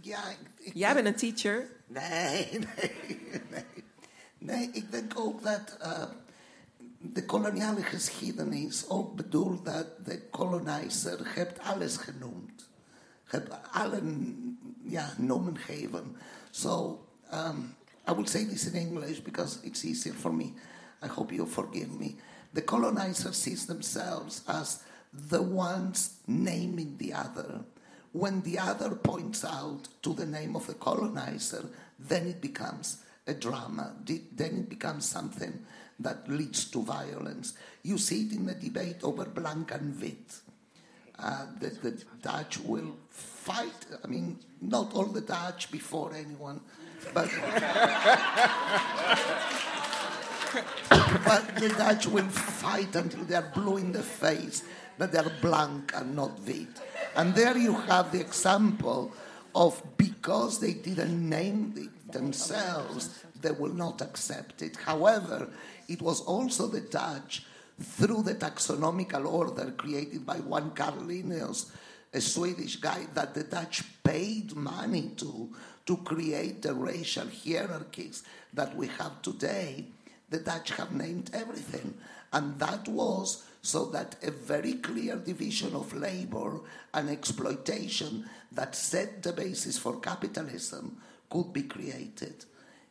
Ja, 0.00 0.30
ik, 0.30 0.38
ik 0.58 0.74
Jij 0.74 0.94
bent 0.94 1.06
een 1.06 1.16
teacher. 1.16 1.70
Nee, 1.86 2.48
nee, 2.76 3.40
nee. 3.50 3.64
Nee, 4.38 4.70
ik 4.72 4.90
denk 4.90 5.18
ook 5.18 5.42
dat 5.42 5.76
uh, 5.82 6.04
de 7.02 7.24
koloniale 7.24 7.82
geschiedenis 7.82 8.88
ook 8.88 9.16
bedoelt 9.16 9.64
dat 9.64 9.86
de 10.04 10.30
colonizer 10.30 11.34
hebt 11.34 11.60
alles 11.60 11.96
genoemd. 11.96 12.68
Hebt 13.24 13.72
allen 13.72 14.58
ja, 14.82 15.12
noemen 15.16 15.58
gegeven. 15.58 16.16
So, 16.50 17.04
um, 17.34 17.74
I 18.08 18.12
will 18.14 18.26
say 18.26 18.44
this 18.44 18.66
in 18.66 18.74
English 18.74 19.22
because 19.22 19.58
it's 19.62 19.84
easier 19.84 20.14
for 20.14 20.34
me. 20.34 20.52
I 21.02 21.06
hope 21.06 21.34
you 21.34 21.46
forgive 21.46 21.98
me. 21.98 22.14
The 22.52 22.64
colonizer 22.64 23.32
sees 23.32 23.64
themselves 23.64 24.42
as 24.46 24.78
the 25.28 25.42
ones 25.42 26.10
naming 26.26 26.98
the 26.98 27.14
other. 27.14 27.64
When 28.12 28.42
the 28.42 28.58
other 28.58 28.94
points 28.94 29.44
out 29.44 29.88
to 30.02 30.14
the 30.14 30.26
name 30.26 30.56
of 30.56 30.66
the 30.66 30.74
colonizer, 30.74 31.64
then 31.98 32.26
it 32.26 32.40
becomes 32.40 32.98
a 33.26 33.34
drama. 33.34 33.94
Then 34.04 34.58
it 34.58 34.68
becomes 34.68 35.06
something 35.06 35.64
that 36.02 36.28
leads 36.28 36.64
to 36.66 36.82
violence. 36.82 37.54
You 37.82 37.98
see 37.98 38.26
it 38.26 38.32
in 38.32 38.46
the 38.46 38.54
debate 38.54 39.02
over 39.02 39.24
blank. 39.24 39.72
Uh, 39.72 41.46
the, 41.60 41.68
the 41.68 42.02
Dutch 42.20 42.58
will 42.60 42.96
fight. 43.10 43.86
I 44.02 44.06
mean, 44.06 44.38
not 44.60 44.94
all 44.94 45.06
the 45.06 45.20
Dutch 45.20 45.70
before 45.70 46.14
anyone, 46.14 46.60
but 47.14 47.28
but 51.24 51.56
the 51.56 51.68
Dutch 51.76 52.06
will 52.06 52.28
fight 52.28 52.94
until 52.96 53.24
they 53.24 53.34
are 53.34 53.50
blue 53.54 53.76
in 53.76 53.92
the 53.92 54.02
face 54.02 54.64
that 54.98 55.12
they 55.12 55.18
are 55.18 55.32
blank 55.40 55.92
and 55.94 56.16
not 56.16 56.40
wit. 56.40 56.80
And 57.14 57.34
there 57.34 57.56
you 57.56 57.74
have 57.74 58.12
the 58.12 58.20
example 58.20 59.12
of 59.54 59.82
because 59.96 60.60
they 60.60 60.72
didn't 60.72 61.28
name 61.28 61.74
it 61.76 62.12
themselves, 62.12 63.24
they 63.40 63.50
will 63.50 63.74
not 63.74 64.00
accept 64.00 64.62
it. 64.62 64.76
However, 64.76 65.48
it 65.88 66.02
was 66.02 66.20
also 66.20 66.66
the 66.66 66.80
Dutch, 66.80 67.44
through 67.80 68.22
the 68.22 68.34
taxonomical 68.34 69.26
order 69.26 69.72
created 69.72 70.24
by 70.24 70.36
one 70.36 70.70
Carl 70.70 71.10
a 72.14 72.20
Swedish 72.20 72.76
guy, 72.76 73.06
that 73.14 73.34
the 73.34 73.44
Dutch 73.44 73.82
paid 74.04 74.54
money 74.54 75.12
to 75.16 75.50
to 75.86 75.96
create 75.98 76.62
the 76.62 76.74
racial 76.74 77.26
hierarchies 77.44 78.22
that 78.54 78.76
we 78.76 78.86
have 78.86 79.20
today. 79.22 79.84
The 80.30 80.38
Dutch 80.38 80.70
have 80.72 80.92
named 80.92 81.30
everything. 81.32 81.94
And 82.32 82.58
that 82.58 82.88
was 82.88 83.44
so 83.62 83.86
that 83.86 84.16
a 84.22 84.30
very 84.30 84.74
clear 84.74 85.16
division 85.16 85.74
of 85.74 85.94
labor 85.94 86.60
and 86.94 87.10
exploitation 87.10 88.28
that 88.52 88.74
set 88.74 89.22
the 89.22 89.32
basis 89.32 89.78
for 89.78 90.00
capitalism 90.00 90.96
could 91.28 91.52
be 91.52 91.62
created. 91.62 92.44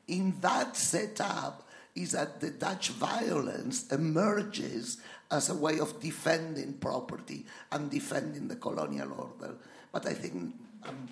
In 0.07 0.35
that 0.41 0.75
setup 0.75 1.67
is 1.95 2.11
that 2.11 2.39
the 2.39 2.49
Dutch 2.51 2.89
violence 2.89 3.91
emerges 3.91 4.97
as 5.29 5.49
a 5.49 5.55
way 5.55 5.79
of 5.79 5.99
defending 5.99 6.77
property 6.77 7.45
and 7.71 7.89
defending 7.89 8.47
the 8.47 8.55
colonial 8.55 9.11
order. 9.11 9.55
But 9.91 10.05
I 10.07 10.13
think 10.13 10.53
I'm 10.83 11.07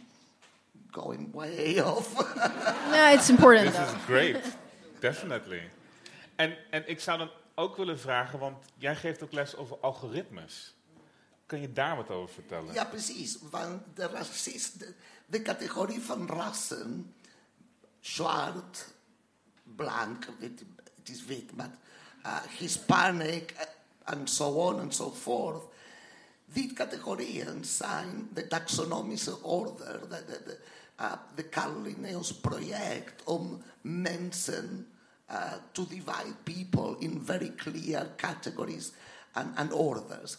going 0.92 1.32
way 1.34 1.80
off. 1.84 2.14
No, 2.92 3.14
it's 3.14 3.30
important. 3.30 3.68
This 3.68 3.78
though. 3.78 3.98
is 3.98 4.06
great. 4.06 4.58
Definitely. 5.00 5.62
En, 6.36 6.58
en 6.70 6.90
ik 6.90 7.00
zou 7.00 7.18
dan 7.18 7.30
ook 7.56 7.78
willen 7.78 8.00
vragen, 8.00 8.40
want 8.40 8.58
jij 8.78 8.96
geeft 8.96 9.24
ook 9.24 9.32
les 9.32 9.56
over 9.56 9.78
algoritmes. 9.80 10.76
Kan 11.46 11.62
je 11.62 11.74
daar 11.74 11.96
wat 11.96 12.10
over 12.10 12.34
vertellen? 12.34 12.74
Ja, 12.74 12.86
precies. 12.86 13.38
Want 13.50 13.82
de, 13.94 14.08
racist, 14.08 14.80
de, 14.80 14.94
de 15.26 15.42
categorie 15.42 16.02
van 16.02 16.28
rassen, 16.28 17.14
zwart, 18.00 18.94
blank, 19.76 20.26
het, 20.40 20.64
het 20.96 21.10
is 21.10 21.24
maar 21.56 21.78
uh, 22.26 22.42
Hispanic, 22.58 23.54
uh, 23.54 24.14
and 24.14 24.30
so 24.30 24.60
on 24.60 24.80
and 24.80 24.94
so 24.94 25.12
forth. 25.12 25.64
Die 26.46 26.74
categorieën 26.74 27.66
zijn 27.66 28.30
the 28.34 28.48
taxonomische 28.48 29.44
order, 29.44 30.00
the, 30.10 30.24
de, 30.28 30.42
de, 30.46 30.58
uh, 31.00 31.14
de 31.36 31.50
Carl 31.50 31.82
Linnaeus 31.82 32.34
project 32.34 33.24
om 33.24 33.62
mensen 33.82 34.88
uh, 35.32 35.54
to 35.72 35.86
divide 35.86 36.34
people 36.44 36.96
in 37.00 37.22
very 37.26 37.54
clear 37.56 38.10
categories 38.16 38.92
and, 39.34 39.58
and 39.58 39.72
orders. 39.72 40.38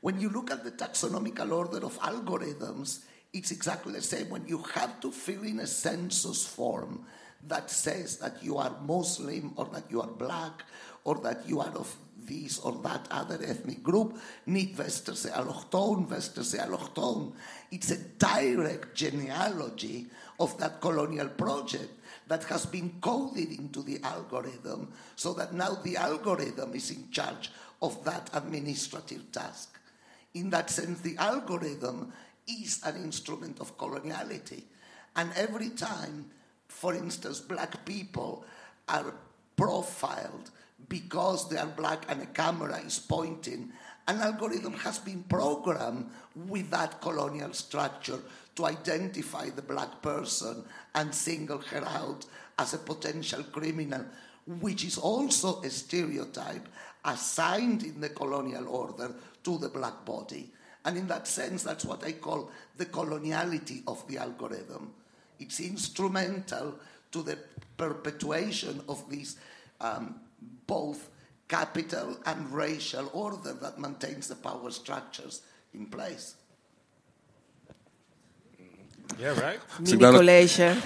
When 0.00 0.20
you 0.20 0.30
look 0.30 0.50
at 0.50 0.62
the 0.62 0.70
taxonomical 0.70 1.52
order 1.52 1.84
of 1.84 1.98
algorithms, 1.98 3.00
it's 3.32 3.50
exactly 3.50 3.92
the 3.92 4.02
same. 4.02 4.30
When 4.30 4.46
you 4.46 4.62
have 4.74 5.00
to 5.00 5.10
fill 5.10 5.42
in 5.42 5.58
a 5.58 5.66
census 5.66 6.46
form 6.46 7.04
that 7.46 7.70
says 7.70 8.18
that 8.18 8.42
you 8.42 8.56
are 8.56 8.74
Muslim 8.84 9.52
or 9.56 9.66
that 9.66 9.90
you 9.90 10.00
are 10.00 10.08
black 10.08 10.64
or 11.04 11.16
that 11.16 11.48
you 11.48 11.60
are 11.60 11.74
of 11.76 11.94
this 12.28 12.58
or 12.58 12.72
that 12.82 13.06
other 13.10 13.38
ethnic 13.42 13.82
group, 13.82 14.18
niet 14.46 14.76
westerse 14.76 15.30
allochtoon, 15.32 16.06
westerse 16.08 16.58
allochtoon. 16.58 17.32
It's 17.70 17.90
a 17.90 17.96
direct 17.96 18.94
genealogy 18.94 20.06
of 20.38 20.58
that 20.58 20.80
colonial 20.80 21.28
project 21.28 21.90
that 22.28 22.44
has 22.44 22.66
been 22.66 22.92
coded 23.00 23.52
into 23.52 23.82
the 23.82 24.00
algorithm 24.02 24.92
so 25.16 25.32
that 25.34 25.54
now 25.54 25.78
the 25.82 25.96
algorithm 25.96 26.74
is 26.74 26.90
in 26.90 27.10
charge 27.10 27.50
of 27.80 28.04
that 28.04 28.28
administrative 28.34 29.32
task. 29.32 29.78
In 30.34 30.50
that 30.50 30.68
sense, 30.70 31.00
the 31.00 31.16
algorithm 31.16 32.12
is 32.46 32.80
an 32.84 32.96
instrument 32.96 33.60
of 33.60 33.76
coloniality. 33.78 34.62
And 35.16 35.32
every 35.36 35.70
time, 35.70 36.30
for 36.78 36.94
instance, 36.94 37.40
black 37.40 37.84
people 37.84 38.44
are 38.88 39.12
profiled 39.56 40.52
because 40.88 41.48
they 41.48 41.58
are 41.58 41.66
black 41.66 42.04
and 42.08 42.22
a 42.22 42.26
camera 42.26 42.78
is 42.86 43.00
pointing, 43.00 43.72
an 44.06 44.20
algorithm 44.20 44.74
has 44.74 45.00
been 45.00 45.24
programmed 45.24 46.08
with 46.46 46.70
that 46.70 47.00
colonial 47.00 47.52
structure 47.52 48.20
to 48.54 48.66
identify 48.66 49.50
the 49.50 49.60
black 49.60 50.00
person 50.02 50.62
and 50.94 51.12
single 51.12 51.58
her 51.58 51.84
out 51.84 52.24
as 52.60 52.74
a 52.74 52.78
potential 52.78 53.42
criminal, 53.42 54.04
which 54.46 54.84
is 54.84 54.98
also 54.98 55.60
a 55.62 55.70
stereotype 55.70 56.68
assigned 57.04 57.82
in 57.82 58.00
the 58.00 58.10
colonial 58.10 58.68
order 58.68 59.12
to 59.42 59.58
the 59.58 59.68
black 59.68 60.04
body. 60.04 60.52
And 60.84 60.96
in 60.96 61.08
that 61.08 61.26
sense, 61.26 61.64
that's 61.64 61.84
what 61.84 62.04
I 62.04 62.12
call 62.12 62.52
the 62.76 62.86
coloniality 62.86 63.82
of 63.88 64.06
the 64.06 64.18
algorithm. 64.18 64.94
It's 65.38 65.60
instrumental 65.60 66.74
to 67.12 67.22
the 67.22 67.38
perpetuation 67.76 68.80
of 68.88 69.08
this 69.08 69.36
um, 69.80 70.20
both 70.66 71.10
capital 71.48 72.18
and 72.26 72.52
racial 72.52 73.10
order 73.12 73.52
that 73.54 73.78
maintains 73.78 74.28
the 74.28 74.34
power 74.36 74.70
structures 74.70 75.42
in 75.72 75.86
place. 75.86 76.34
Yeah, 79.18 79.40
right? 79.40 79.60
Mini-college. 79.80 80.78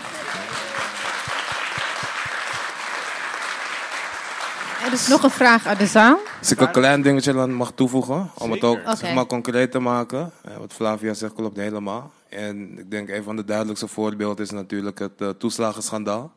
Er 4.87 4.92
is 4.92 5.09
nog 5.09 5.23
een 5.23 5.31
vraag 5.31 5.66
uit 5.66 5.79
de 5.79 5.87
zaal. 5.87 6.18
Als 6.38 6.51
ik 6.51 6.61
een 6.61 6.71
klein 6.71 7.03
dingetje 7.03 7.33
dan 7.33 7.53
mag 7.53 7.73
toevoegen, 7.75 8.31
om 8.35 8.51
het 8.51 8.64
ook 8.64 8.81
zeg 8.97 9.14
maar, 9.14 9.27
concreet 9.27 9.71
te 9.71 9.79
maken. 9.79 10.33
Wat 10.59 10.73
Flavia 10.73 11.14
zegt 11.14 11.35
klopt 11.35 11.57
helemaal. 11.57 12.12
En 12.29 12.79
ik 12.79 12.90
denk 12.90 13.09
een 13.09 13.23
van 13.23 13.37
de 13.37 13.45
duidelijkste 13.45 13.88
voorbeelden 13.88 14.45
is 14.45 14.51
natuurlijk 14.51 14.99
het 14.99 15.21
eh, 15.21 15.29
toeslagenschandaal. 15.29 16.33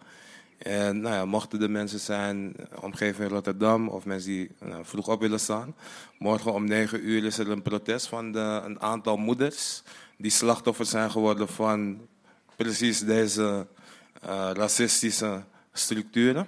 En 0.58 1.02
nou 1.02 1.16
ja, 1.16 1.26
mochten 1.26 1.62
er 1.62 1.70
mensen 1.70 2.00
zijn, 2.00 2.54
eh, 2.58 2.84
omgeving 2.84 3.30
Rotterdam, 3.30 3.88
of 3.88 4.06
mensen 4.06 4.30
die 4.30 4.52
nou, 4.60 4.86
vroeg 4.86 5.08
op 5.08 5.22
willen 5.22 5.40
staan. 5.40 5.76
Morgen 6.18 6.54
om 6.54 6.66
9 6.66 7.08
uur 7.10 7.26
is 7.26 7.38
er 7.38 7.50
een 7.50 7.62
protest 7.62 8.08
van 8.08 8.32
de, 8.32 8.62
een 8.66 8.82
aantal 8.82 9.18
moeders 9.18 9.84
die 10.18 10.32
slachtoffer 10.32 10.86
zijn 10.86 11.12
geworden 11.12 11.48
van 11.48 12.08
precies 12.56 13.00
deze 13.00 13.68
eh, 14.22 14.50
racistische 14.54 15.44
structuren. 15.74 16.48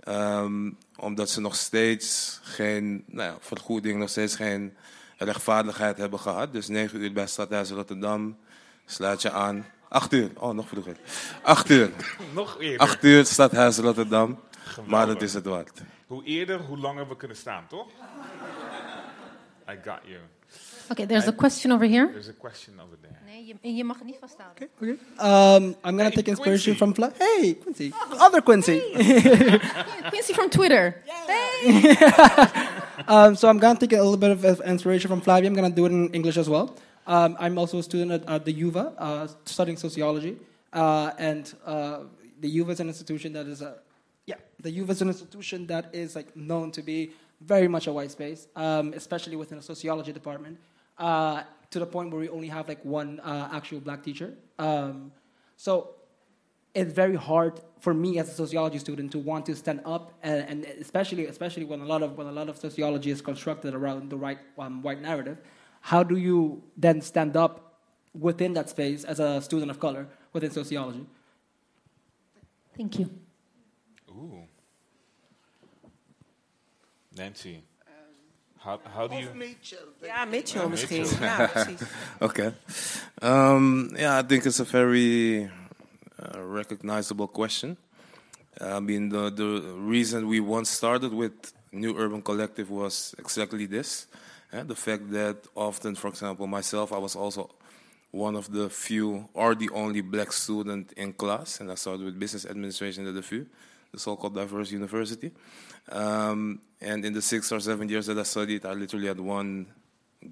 Ehm, 0.00 0.70
omdat 1.00 1.30
ze 1.30 1.40
nog 1.40 1.56
steeds 1.56 2.40
geen 2.42 3.04
nou 3.06 3.30
ja, 3.30 3.36
vergoeding, 3.40 3.98
nog 3.98 4.08
steeds 4.08 4.36
geen 4.36 4.76
rechtvaardigheid 5.16 5.96
hebben 5.96 6.18
gehad. 6.18 6.52
Dus 6.52 6.68
9 6.68 7.00
uur 7.00 7.12
bij 7.12 7.26
Stadhuis 7.26 7.70
Rotterdam 7.70 8.38
sluit 8.86 9.22
je 9.22 9.30
aan. 9.30 9.66
8 9.88 10.12
uur, 10.12 10.30
oh 10.34 10.54
nog 10.54 10.68
vroeger. 10.68 10.96
8 11.42 11.70
uur. 11.70 11.90
Nog 12.34 12.60
eerder. 12.60 12.80
8 12.80 13.04
uur 13.04 13.26
Stadhuis 13.26 13.76
Rotterdam. 13.76 14.40
Maar 14.86 15.06
dat 15.06 15.22
is 15.22 15.34
het 15.34 15.44
waard. 15.44 15.82
Hoe 16.06 16.24
eerder, 16.24 16.60
hoe 16.60 16.78
langer 16.78 17.08
we 17.08 17.16
kunnen 17.16 17.36
staan, 17.36 17.66
toch? 17.68 17.88
I 19.70 19.78
got 19.84 19.98
you. 20.04 20.20
Oké, 20.90 21.06
there's 21.06 21.26
a 21.26 21.32
question 21.32 21.72
over 21.72 21.86
here. 21.88 22.08
There's 22.12 22.28
a 22.28 22.32
question 22.38 22.74
over 22.80 22.96
there. 23.00 23.16
Nee, 23.26 23.56
je, 23.62 23.74
je 23.76 23.84
mag 23.84 23.96
het 23.98 24.06
niet 24.06 24.16
vasthouden. 24.20 24.68
Um, 24.80 25.64
I'm 25.64 25.76
gonna 25.82 26.02
Hey, 26.02 26.10
take 26.10 26.30
inspiration 26.30 26.74
Quincy. 26.74 26.76
from 26.76 26.94
Fla- 26.94 27.12
Hey, 27.18 27.54
Quincy, 27.54 27.92
other 28.18 28.42
Quincy. 28.42 28.80
Quincy 30.12 30.32
from 30.34 30.48
Twitter. 30.50 31.02
um, 33.08 33.34
so 33.36 33.48
I'm 33.48 33.58
gonna 33.58 33.78
take 33.78 33.92
a 33.92 34.02
little 34.02 34.16
bit 34.16 34.30
of 34.30 34.44
uh, 34.44 34.62
inspiration 34.64 35.08
from 35.08 35.20
Flavia. 35.20 35.48
I'm 35.48 35.54
gonna 35.54 35.70
do 35.70 35.86
it 35.86 35.92
in 35.92 36.08
English 36.14 36.36
as 36.36 36.48
well. 36.48 36.74
Um, 37.06 37.36
I'm 37.40 37.58
also 37.58 37.78
a 37.78 37.82
student 37.82 38.10
at, 38.12 38.28
at 38.28 38.44
the 38.44 38.52
UVA, 38.52 38.92
uh, 38.98 39.28
studying 39.44 39.78
sociology, 39.78 40.36
uh, 40.72 41.10
and 41.18 41.52
uh, 41.64 42.00
the 42.40 42.48
UVA 42.48 42.72
is 42.72 42.80
an 42.80 42.88
institution 42.88 43.32
that 43.32 43.46
is 43.46 43.62
a 43.62 43.76
yeah, 44.26 44.36
the 44.60 44.70
UVA 44.70 44.92
is 44.92 45.02
an 45.02 45.08
institution 45.08 45.66
that 45.66 45.84
is 45.94 46.14
like 46.14 46.36
known 46.36 46.70
to 46.72 46.82
be 46.82 47.10
very 47.40 47.68
much 47.68 47.86
a 47.86 47.92
white 47.92 48.10
space, 48.10 48.46
um, 48.56 48.92
especially 48.94 49.36
within 49.36 49.58
the 49.58 49.64
sociology 49.64 50.12
department, 50.12 50.58
uh, 50.98 51.42
to 51.70 51.78
the 51.78 51.86
point 51.86 52.10
where 52.10 52.20
we 52.20 52.28
only 52.28 52.48
have 52.48 52.68
like 52.68 52.84
one 52.84 53.20
uh, 53.20 53.48
actual 53.52 53.80
black 53.80 54.02
teacher. 54.02 54.34
Um, 54.58 55.12
so 55.56 55.94
it's 56.74 56.92
very 56.92 57.16
hard 57.16 57.60
for 57.80 57.94
me 57.94 58.18
as 58.18 58.28
a 58.28 58.32
sociology 58.32 58.78
student 58.78 59.12
to 59.12 59.18
want 59.18 59.46
to 59.46 59.54
stand 59.56 59.80
up, 59.84 60.12
and, 60.22 60.48
and 60.48 60.64
especially 60.80 61.26
especially 61.26 61.64
when 61.64 61.80
a 61.80 61.84
lot 61.84 62.02
of 62.02 62.16
when 62.16 62.26
a 62.26 62.32
lot 62.32 62.48
of 62.48 62.56
sociology 62.56 63.10
is 63.10 63.20
constructed 63.20 63.74
around 63.74 64.10
the 64.10 64.16
right 64.16 64.38
um, 64.58 64.82
white 64.82 65.00
narrative. 65.00 65.38
How 65.80 66.02
do 66.02 66.16
you 66.16 66.62
then 66.76 67.00
stand 67.00 67.36
up 67.36 67.80
within 68.18 68.52
that 68.54 68.68
space 68.68 69.04
as 69.04 69.20
a 69.20 69.40
student 69.40 69.70
of 69.70 69.78
color 69.78 70.08
within 70.32 70.50
sociology? 70.50 71.06
Thank 72.76 72.98
you. 72.98 73.10
Ooh. 74.10 74.42
Nancy, 77.16 77.62
how, 78.58 78.80
how 78.94 79.06
do 79.06 79.16
you... 79.16 79.28
Of 79.28 79.34
Mitchell. 79.34 79.78
Ja, 80.02 80.24
Mitchell 80.24 80.62
Ja, 80.62 80.68
misschien. 80.68 81.00
Mitchell. 81.00 81.20
Ja, 81.20 81.46
precies. 81.46 81.80
Okay. 82.20 82.52
Um, 83.22 83.94
yeah, 83.96 84.18
I 84.18 84.22
think 84.22 84.44
it's 84.46 84.60
a 84.60 84.64
very 84.64 85.50
uh, 86.18 86.40
recognizable 86.40 87.28
question. 87.28 87.76
I 88.60 88.80
mean, 88.80 89.08
the, 89.08 89.30
the 89.30 89.62
reason 89.76 90.26
we 90.26 90.40
once 90.40 90.70
started 90.70 91.12
with 91.12 91.52
New 91.72 91.96
Urban 91.96 92.22
Collective 92.22 92.70
was 92.70 93.14
exactly 93.18 93.66
this. 93.66 94.06
eh, 94.52 94.62
the 94.62 94.74
fact 94.74 95.10
that 95.10 95.36
often, 95.54 95.94
for 95.94 96.08
example, 96.08 96.46
myself, 96.46 96.92
I 96.92 96.98
was 96.98 97.16
also 97.16 97.50
one 98.10 98.36
of 98.36 98.50
the 98.52 98.70
few 98.70 99.28
or 99.34 99.54
the 99.54 99.70
only 99.70 100.00
black 100.00 100.32
student 100.32 100.92
in 100.92 101.12
class, 101.12 101.60
and 101.60 101.70
I 101.70 101.74
started 101.74 102.04
with 102.04 102.18
business 102.18 102.46
administration 102.46 103.06
at 103.06 103.14
the 103.14 103.20
VU, 103.20 103.46
the 103.92 103.98
so-called 103.98 104.34
diverse 104.34 104.70
university. 104.70 105.32
Um, 105.90 106.60
and 106.80 107.04
in 107.04 107.12
the 107.12 107.22
six 107.22 107.50
or 107.50 107.60
seven 107.60 107.88
years 107.88 108.06
that 108.06 108.18
I 108.18 108.22
studied, 108.22 108.66
I 108.66 108.72
literally 108.72 109.06
had 109.06 109.20
one 109.20 109.66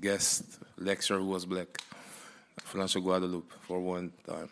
guest 0.00 0.44
lecturer 0.78 1.18
who 1.18 1.26
was 1.26 1.46
black, 1.46 1.68
Franco 2.62 3.00
Guadalupe, 3.00 3.52
for 3.62 3.80
one 3.80 4.12
time. 4.26 4.50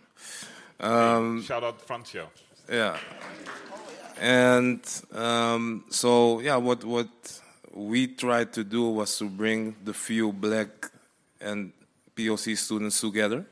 Um, 0.81 1.43
Shout 1.43 1.63
out 1.65 1.87
Francio. 1.87 2.27
yeah. 2.71 2.99
And 4.21 4.81
um, 5.13 5.85
so, 5.91 6.41
yeah, 6.41 6.57
what, 6.57 6.85
what 6.85 7.09
we 7.73 8.07
tried 8.07 8.53
to 8.55 8.65
do 8.65 8.89
was 8.91 9.19
to 9.19 9.29
bring 9.29 9.75
the 9.85 9.93
few 9.93 10.33
black 10.33 10.91
and 11.41 11.73
POC 12.17 12.57
students 12.57 13.01
together 13.01 13.45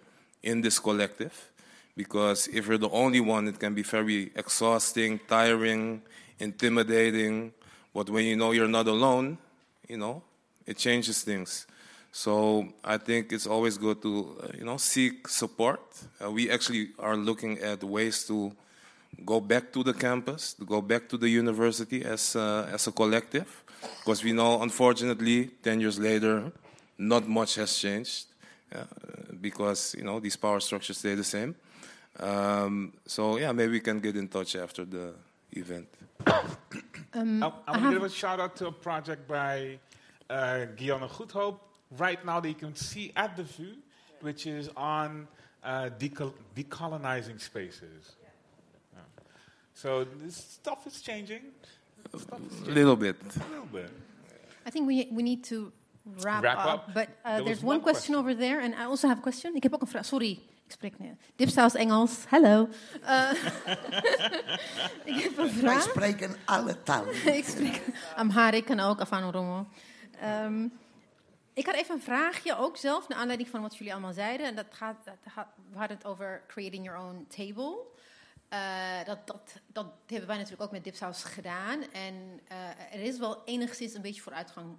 in 0.42 0.60
this 0.60 0.78
collective. 0.78 1.51
Because 1.96 2.48
if 2.48 2.66
you're 2.66 2.78
the 2.78 2.90
only 2.90 3.20
one, 3.20 3.48
it 3.48 3.59
can 3.59 3.74
be 3.74 3.83
very 3.83 4.31
exhausting, 4.35 5.20
tiring, 5.28 6.02
intimidating. 6.38 7.52
But 7.94 8.09
when 8.09 8.24
you 8.24 8.37
know 8.37 8.52
you're 8.52 8.68
not 8.68 8.88
alone, 8.88 9.38
you 9.88 9.98
know, 9.98 10.22
it 10.66 10.78
changes 10.78 11.22
things. 11.22 11.66
So 12.11 12.68
I 12.85 12.98
think 12.98 13.33
it's 13.33 13.46
always 13.46 13.78
good 13.78 14.02
to, 14.02 14.37
uh, 14.42 14.48
you 14.59 14.64
know, 14.64 14.76
seek 14.76 15.28
support. 15.28 15.81
Uh, 16.22 16.31
we 16.31 16.50
actually 16.50 16.90
are 16.98 17.16
looking 17.16 17.59
at 17.59 17.83
ways 17.83 18.24
to 18.26 18.52
go 19.24 19.40
back 19.40 19.72
to 19.72 19.83
the 19.83 19.92
campus, 19.92 20.55
to 20.55 20.64
go 20.64 20.81
back 20.81 21.09
to 21.09 21.16
the 21.16 21.28
university 21.28 22.05
as, 22.05 22.37
uh, 22.37 22.68
as 22.72 22.87
a 22.87 22.92
collective. 22.92 23.64
Because 23.98 24.22
we 24.22 24.33
know, 24.33 24.62
unfortunately, 24.62 25.50
10 25.62 25.81
years 25.81 25.98
later, 25.98 26.52
not 26.98 27.28
much 27.28 27.57
has 27.57 27.76
changed. 27.76 28.26
uh, 28.74 28.85
because, 29.40 29.94
you 29.98 30.05
know, 30.05 30.20
these 30.20 30.37
power 30.37 30.61
structures 30.61 30.98
stay 30.98 31.14
the 31.14 31.24
same. 31.24 31.55
Um, 32.20 32.92
so, 33.07 33.38
yeah, 33.38 33.53
maybe 33.53 33.72
we 33.72 33.81
can 33.81 34.01
get 34.01 34.16
in 34.16 34.29
touch 34.29 34.57
after 34.57 34.85
the 34.85 35.14
event. 35.53 35.88
Um, 37.14 37.42
I, 37.42 37.53
I 37.68 37.70
want 37.72 37.83
to 37.85 37.90
give 37.92 38.05
a 38.05 38.09
shout 38.09 38.40
out 38.40 38.57
to 38.57 38.68
a 38.68 38.72
project 38.72 39.29
by 39.29 39.79
uh, 40.31 40.64
Guillaume 40.77 41.07
Goedhoop 41.11 41.59
right 41.98 42.25
now 42.25 42.40
that 42.40 42.48
you 42.48 42.55
can 42.55 42.75
see 42.75 43.12
at 43.14 43.37
the 43.37 43.42
VU, 43.42 43.75
which 44.22 44.46
is 44.46 44.70
on 44.79 45.29
uh, 45.62 45.90
decol- 45.98 46.33
decolonizing 46.57 47.38
spaces. 47.38 48.12
Yeah. 48.22 49.01
So 49.75 50.05
this 50.05 50.37
stuff 50.37 50.87
is 50.87 51.03
changing. 51.03 51.42
Stuff 52.16 52.40
is 52.51 52.62
A 52.68 52.70
little 52.70 52.96
bit. 52.96 53.16
a 53.37 53.51
little 53.51 53.66
bit. 53.70 53.90
I 54.64 54.70
think 54.70 54.87
we, 54.87 55.09
we 55.12 55.22
need 55.22 55.44
to 55.44 55.70
wrap, 56.22 56.42
Wrap 56.42 56.59
up. 56.59 56.66
up. 56.66 56.94
But 56.94 57.09
uh, 57.27 57.37
There 57.37 57.44
there's 57.44 57.61
one 57.62 57.77
one 57.77 57.81
question, 57.83 58.14
question. 58.14 58.14
over 58.14 58.35
there, 58.35 58.61
and 58.61 58.75
I 58.75 58.85
also 58.87 59.07
have 59.09 59.18
a 59.18 59.22
question. 59.22 59.55
Ik 59.55 59.62
heb 59.62 59.75
ook 59.75 59.83
een 59.83 59.87
vraag. 59.88 60.07
Sorry, 60.07 60.38
ik 60.72 60.78
spreek 60.78 60.98
niet. 60.98 61.20
Dipsaus 61.37 61.74
Engels. 61.74 62.24
Hello. 62.28 62.68
Uh, 63.02 63.30
ik 65.14 65.22
heb 65.22 65.38
een 65.38 65.44
Wij 65.44 65.48
vraag. 65.48 65.82
spreken 65.82 66.37
alle 66.44 66.82
talen. 66.82 67.26
ik 67.38 67.44
spreek 67.44 67.82
Amharic 68.16 68.64
kan 68.64 68.80
ook, 68.80 69.00
Afano 69.00 69.30
Romo. 69.30 69.66
Ehm, 70.20 70.68
ik 71.52 71.66
had 71.66 71.74
even 71.74 71.94
een 71.94 72.02
vraagje, 72.02 72.56
ook 72.56 72.76
zelf, 72.76 73.08
naar 73.08 73.18
aanleiding 73.18 73.48
van 73.48 73.62
wat 73.62 73.76
jullie 73.76 73.92
allemaal 73.92 74.12
zeiden. 74.12 74.46
En 74.46 74.56
dat 74.56 74.66
gaat, 74.70 75.04
dat 75.04 75.32
gaat, 75.32 75.48
we 75.70 75.78
hadden 75.78 75.96
het 75.96 76.06
over 76.06 76.42
creating 76.48 76.85
your 76.85 77.00
own 77.00 77.26
table. 77.37 77.78
Eh, 78.48 79.04
dat, 79.04 79.26
dat, 79.26 79.61
dat 79.66 79.87
hebben 80.06 80.28
wij 80.28 80.37
natuurlijk 80.37 80.62
ook 80.62 80.72
met 80.72 80.85
Dipsaus 80.85 81.24
gedaan. 81.24 81.82
En 81.92 82.40
eh, 82.48 82.92
er 82.92 83.00
is 83.00 83.18
wel 83.18 83.42
enigszins 83.44 83.94
een 83.94 84.02
beetje 84.02 84.22
vooruitgang 84.22 84.76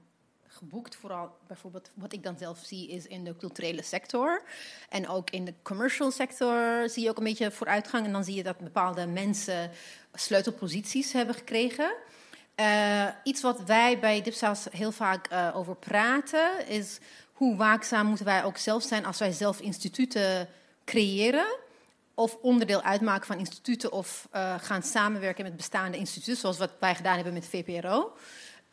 geboekt. 0.53 0.95
Vooral 0.95 1.37
bijvoorbeeld 1.47 1.89
wat 1.93 2.13
ik 2.13 2.23
dan 2.23 2.37
zelf 2.37 2.59
zie 2.63 2.89
is 2.89 3.07
in 3.07 3.23
de 3.23 3.35
culturele 3.37 3.81
sector. 3.81 4.43
En 4.89 5.07
ook 5.07 5.29
in 5.29 5.45
de 5.45 5.53
commercial 5.61 6.11
sector 6.11 6.89
zie 6.89 7.03
je 7.03 7.09
ook 7.09 7.17
een 7.17 7.23
beetje 7.23 7.51
vooruitgang. 7.51 8.05
En 8.05 8.11
dan 8.11 8.23
zie 8.23 8.35
je 8.35 8.43
dat 8.43 8.57
bepaalde 8.57 9.05
mensen 9.05 9.71
sleutelposities 10.13 11.13
hebben 11.13 11.35
gekregen. 11.35 11.93
Eh, 12.55 13.07
iets 13.23 13.41
wat 13.41 13.63
wij 13.63 13.99
bij 13.99 14.21
Dipsaus 14.21 14.67
heel 14.71 14.91
vaak 14.91 15.27
eh, 15.27 15.49
over 15.53 15.75
praten 15.75 16.67
is 16.67 16.99
hoe 17.33 17.55
waakzaam 17.55 18.07
moeten 18.07 18.25
wij 18.25 18.43
ook 18.43 18.57
zelf 18.57 18.83
zijn 18.83 19.05
als 19.05 19.19
wij 19.19 19.31
zelf 19.31 19.59
instituten 19.59 20.47
creëren 20.85 21.45
of 22.13 22.37
onderdeel 22.41 22.81
uitmaken 22.81 23.27
van 23.27 23.37
instituten 23.37 23.91
of 23.91 24.27
eh, 24.31 24.55
gaan 24.59 24.83
samenwerken 24.83 25.43
met 25.43 25.55
bestaande 25.55 25.97
instituten, 25.97 26.37
zoals 26.37 26.57
wat 26.57 26.71
wij 26.79 26.95
gedaan 26.95 27.15
hebben 27.15 27.33
met 27.33 27.45
VPRO. 27.45 28.13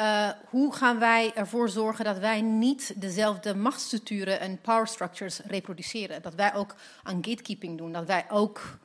Uh, 0.00 0.30
hoe 0.48 0.74
gaan 0.74 0.98
wij 0.98 1.34
ervoor 1.34 1.68
zorgen 1.68 2.04
dat 2.04 2.18
wij 2.18 2.40
niet 2.40 3.00
dezelfde 3.00 3.54
machtsstructuren 3.54 4.40
en 4.40 4.60
power 4.60 4.86
structures 4.86 5.38
reproduceren? 5.38 6.22
Dat 6.22 6.34
wij 6.34 6.54
ook 6.54 6.74
aan 7.02 7.24
gatekeeping 7.24 7.78
doen, 7.78 7.92
dat 7.92 8.06
wij 8.06 8.26
ook 8.30 8.78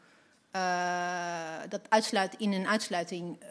uh, 0.56 1.60
dat 1.69 1.82
uitsluit 1.89 2.36
in 2.38 2.54
een 2.54 2.67
uitsluiting 2.67 3.41
uh, 3.41 3.47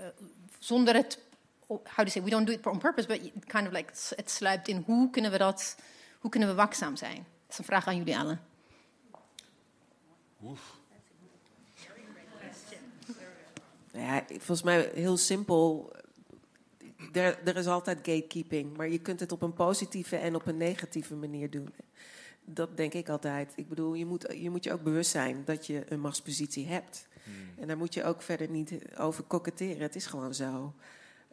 zonder 0.58 0.94
het, 0.94 1.18
how 1.66 1.80
do 1.80 2.02
you 2.02 2.10
say, 2.10 2.22
we 2.22 2.30
don't 2.30 2.46
do 2.46 2.52
it 2.52 2.66
on 2.66 2.78
purpose, 2.78 3.08
but 3.08 3.20
kind 3.46 3.66
of 3.66 3.72
like 3.72 3.92
het 4.16 4.30
sluipt 4.30 4.68
in 4.68 4.82
hoe 4.86 5.10
kunnen 5.10 5.30
we 5.30 5.38
dat, 5.38 5.76
hoe 6.18 6.30
kunnen 6.30 6.48
we 6.48 6.54
waakzaam 6.54 6.96
zijn? 6.96 7.16
Dat 7.16 7.50
is 7.50 7.58
een 7.58 7.64
vraag 7.64 7.86
aan 7.86 7.96
jullie 7.96 8.18
allen. 8.18 8.40
Oef. 10.42 10.76
Ja, 13.92 14.24
volgens 14.28 14.62
mij 14.62 14.90
heel 14.94 15.16
simpel. 15.16 15.92
Er, 17.14 17.38
er, 17.44 17.56
is 17.56 17.66
altijd 17.66 17.96
gatekeeping, 17.96 18.76
maar 18.76 18.88
je 18.88 18.98
kunt 18.98 19.20
het 19.20 19.32
op 19.32 19.42
een 19.42 19.52
positieve 19.52 20.16
en 20.16 20.34
op 20.34 20.46
een 20.46 20.56
negatieve 20.56 21.14
manier 21.14 21.50
doen. 21.50 21.74
Dat 22.44 22.76
denk 22.76 22.94
ik 22.94 23.08
altijd. 23.08 23.52
Ik 23.56 23.68
bedoel, 23.68 23.94
je 23.94 24.06
moet 24.06 24.34
je, 24.36 24.50
moet 24.50 24.64
je 24.64 24.72
ook 24.72 24.82
bewust 24.82 25.10
zijn 25.10 25.42
dat 25.44 25.66
je 25.66 25.92
een 25.92 26.00
machtspositie 26.00 26.66
hebt. 26.66 27.06
Hmm. 27.24 27.34
En 27.60 27.66
daar 27.66 27.76
moet 27.76 27.94
je 27.94 28.04
ook 28.04 28.22
verder 28.22 28.50
niet 28.50 28.72
over 28.98 29.24
koketteren. 29.24 29.82
Het 29.82 29.96
is 29.96 30.06
gewoon 30.06 30.34
zo. 30.34 30.74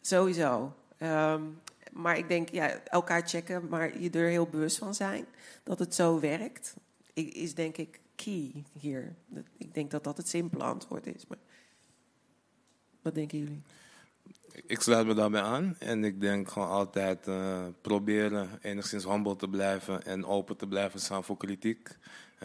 Sowieso. 0.02 0.74
Um, 1.00 1.60
maar 1.92 2.18
ik 2.18 2.28
denk, 2.28 2.50
ja, 2.50 2.70
elkaar 2.70 3.28
checken, 3.28 3.68
maar 3.68 4.00
je 4.00 4.10
er 4.10 4.30
heel 4.30 4.48
bewust 4.48 4.78
van 4.78 4.96
zijn 4.96 5.26
dat 5.64 5.80
het 5.80 5.96
zo 5.96 6.20
werkt, 6.20 6.76
is 7.14 7.56
denk 7.56 7.78
ik 7.78 8.00
key 8.16 8.64
hier. 8.80 9.16
Ik 9.58 9.74
denk 9.74 9.92
dat 9.92 10.04
dat 10.04 10.18
het 10.18 10.28
simpele 10.28 10.64
antwoord 10.64 11.08
is. 11.08 11.28
Maar 11.28 11.38
wat 13.02 13.16
denken 13.16 13.38
jullie? 13.38 13.62
Ik 14.54 14.82
sluit 14.82 15.08
me 15.08 15.14
daarbij 15.14 15.42
aan 15.42 15.76
en 15.80 16.04
ik 16.04 16.22
denk 16.22 16.50
gewoon 16.50 16.68
altijd 16.68 17.28
uh, 17.28 17.60
proberen 17.82 18.50
enigszins 18.62 19.06
humble 19.06 19.36
te 19.36 19.48
blijven 19.48 20.06
en 20.06 20.26
open 20.26 20.58
te 20.58 20.68
blijven 20.68 21.00
staan 21.00 21.24
voor 21.24 21.38
kritiek. 21.38 21.90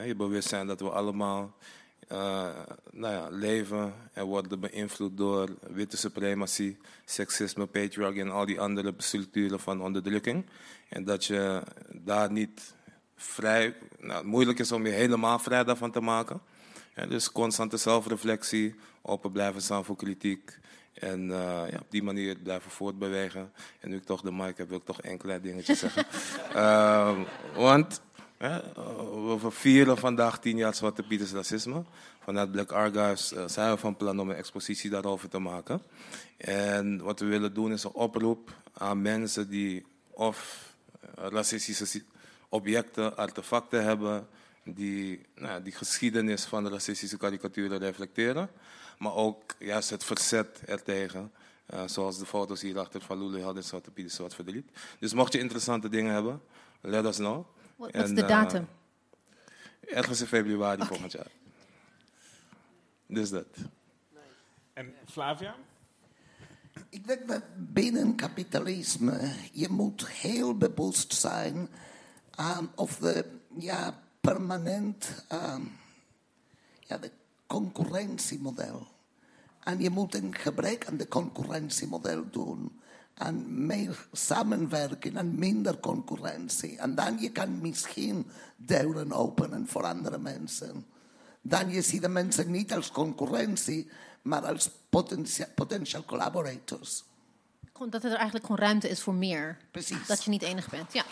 Je 0.04 0.14
bewust 0.14 0.48
zijn 0.48 0.66
dat 0.66 0.80
we 0.80 0.90
allemaal 0.90 1.56
uh, 2.12 2.48
nou 2.90 3.14
ja, 3.14 3.28
leven 3.30 3.94
en 4.12 4.24
worden 4.24 4.60
beïnvloed 4.60 5.16
door 5.16 5.48
witte 5.70 5.96
suprematie, 5.96 6.76
seksisme, 7.04 7.66
patriarchy 7.66 8.20
en 8.20 8.30
al 8.30 8.46
die 8.46 8.60
andere 8.60 8.94
structuren 8.96 9.60
van 9.60 9.82
onderdrukking. 9.82 10.46
En 10.88 11.04
dat 11.04 11.24
je 11.24 11.62
daar 11.92 12.32
niet 12.32 12.74
vrij, 13.16 13.74
nou, 13.98 14.26
moeilijk 14.26 14.58
is 14.58 14.72
om 14.72 14.86
je 14.86 14.92
helemaal 14.92 15.38
vrij 15.38 15.64
daarvan 15.64 15.90
te 15.90 16.00
maken. 16.00 16.40
Dus 17.08 17.32
constante 17.32 17.76
zelfreflectie, 17.76 18.74
open 19.02 19.32
blijven 19.32 19.62
staan 19.62 19.84
voor 19.84 19.96
kritiek. 19.96 20.58
En 21.00 21.28
uh, 21.28 21.62
ja, 21.70 21.78
op 21.80 21.90
die 21.90 22.02
manier 22.02 22.36
blijven 22.36 22.70
voortbewegen. 22.70 23.52
En 23.80 23.90
nu 23.90 23.96
ik 23.96 24.04
toch 24.04 24.20
de 24.20 24.32
mic 24.32 24.56
heb, 24.56 24.68
wil 24.68 24.78
ik 24.78 24.84
toch 24.84 25.00
enkele 25.00 25.40
dingetjes 25.40 25.78
zeggen. 25.84 26.06
uh, 26.54 27.18
want 27.54 28.00
uh, 28.38 28.56
we 29.40 29.50
vieren 29.50 29.98
vandaag 29.98 30.38
tien 30.38 30.56
jaar 30.56 30.74
Zwarte 30.74 31.02
Pieters 31.02 31.32
racisme. 31.32 31.84
Vanuit 32.22 32.52
Black 32.52 32.72
Archives 32.72 33.32
uh, 33.32 33.42
zijn 33.46 33.70
we 33.70 33.76
van 33.76 33.96
plan 33.96 34.20
om 34.20 34.30
een 34.30 34.36
expositie 34.36 34.90
daarover 34.90 35.28
te 35.28 35.38
maken. 35.38 35.82
En 36.36 37.02
wat 37.02 37.20
we 37.20 37.26
willen 37.26 37.54
doen 37.54 37.72
is 37.72 37.84
een 37.84 37.92
oproep 37.92 38.54
aan 38.72 39.02
mensen 39.02 39.50
die 39.50 39.84
of 40.10 40.70
racistische 41.14 42.02
objecten, 42.48 43.16
artefacten 43.16 43.84
hebben 43.84 44.26
die 44.64 45.26
nou, 45.34 45.62
die 45.62 45.72
geschiedenis 45.72 46.44
van 46.44 46.64
de 46.64 46.70
racistische 46.70 47.16
karikaturen 47.16 47.78
reflecteren. 47.78 48.48
Maar 48.98 49.14
ook 49.14 49.54
juist 49.58 49.90
het 49.90 50.04
verzet 50.04 50.60
ertegen. 50.66 51.32
Uh, 51.74 51.82
zoals 51.86 52.18
de 52.18 52.26
foto's 52.26 52.60
hierachter 52.60 53.00
van 53.00 53.18
Lulu 53.18 53.42
hadden, 53.42 53.64
Zwarte 53.64 53.90
Piet 53.90 54.12
Zwart 54.12 54.34
Verdriet. 54.34 54.70
Dus 54.98 55.14
mocht 55.14 55.32
je 55.32 55.38
interessante 55.38 55.88
dingen 55.88 56.12
hebben, 56.12 56.42
let 56.80 57.04
us 57.04 57.16
know. 57.16 57.46
Wat 57.76 57.94
is 57.94 58.08
de 58.08 58.24
datum? 58.24 58.68
Uh, 59.80 59.96
ergens 59.96 60.20
in 60.20 60.26
februari 60.26 60.74
okay. 60.74 60.86
volgend 60.86 61.12
jaar. 61.12 61.30
Dus 63.06 63.30
dat. 63.30 63.46
En 64.72 64.94
Flavia? 65.10 65.54
Ik 66.88 67.06
denk 67.06 67.28
dat 67.28 67.42
binnen 67.56 68.14
kapitalisme 68.14 69.32
je 69.52 69.68
moet 69.68 70.08
heel 70.08 70.56
bewust 70.56 71.12
zijn 71.12 71.68
aan 72.30 72.72
of 72.74 72.96
de 72.96 73.24
ja, 73.58 74.02
permanent 74.20 75.24
uh, 75.32 75.56
ja, 76.80 76.98
de 76.98 77.10
concurrentiemodel. 77.46 78.86
En 79.62 79.80
je 79.80 79.90
moet 79.90 80.14
een 80.14 80.34
gebrek 80.34 80.86
aan 80.86 80.96
de 80.96 81.08
concurrentiemodel 81.08 82.30
doen. 82.30 82.80
En 83.14 83.66
meer 83.66 84.08
samenwerken 84.12 85.16
en 85.16 85.38
minder 85.38 85.80
concurrentie. 85.80 86.78
En 86.78 86.94
dan 86.94 87.18
je 87.18 87.30
kan 87.30 87.60
misschien 87.60 88.26
deuren 88.56 89.12
openen 89.12 89.66
voor 89.66 89.84
andere 89.84 90.18
mensen. 90.18 90.86
Dan 91.40 91.70
je 91.70 91.82
ziet 91.82 92.02
de 92.02 92.08
mensen 92.08 92.50
niet 92.50 92.72
als 92.72 92.90
concurrentie, 92.90 93.90
maar 94.22 94.46
als 94.46 94.70
potential, 94.90 95.46
potential 95.54 96.04
collaborators. 96.04 97.04
Dat 97.88 98.04
er 98.04 98.12
eigenlijk 98.12 98.46
gewoon 98.46 98.60
ruimte 98.60 98.88
is 98.88 99.00
voor 99.00 99.14
meer. 99.14 99.56
Precies. 99.70 100.06
Dat 100.06 100.24
je 100.24 100.30
niet 100.30 100.42
enig 100.42 100.70
bent, 100.70 100.92
ja. 100.92 101.04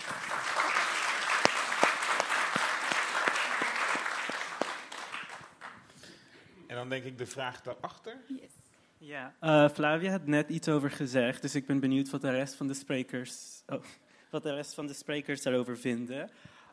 Dan 6.89 6.99
denk 6.99 7.13
ik 7.13 7.19
de 7.19 7.27
vraag 7.27 7.63
daarachter. 7.63 8.17
Yes. 8.27 8.51
Ja, 8.99 9.35
uh, 9.41 9.69
Flavia 9.69 10.11
had 10.11 10.27
net 10.27 10.49
iets 10.49 10.69
over 10.69 10.91
gezegd, 10.91 11.43
dus 11.43 11.55
ik 11.55 11.67
ben 11.67 11.81
benieuwd 11.81 12.11
wat 12.11 12.21
de 12.21 12.31
rest 12.31 12.55
van 12.55 12.67
de 12.67 12.75
sprekers, 12.75 13.63
oh, 13.67 13.83
wat 14.31 14.43
de 14.43 14.55
rest 14.55 14.75
van 14.75 14.87
de 14.87 14.93
sprekers 14.93 15.43
daarover 15.43 15.79
vinden. 15.79 16.31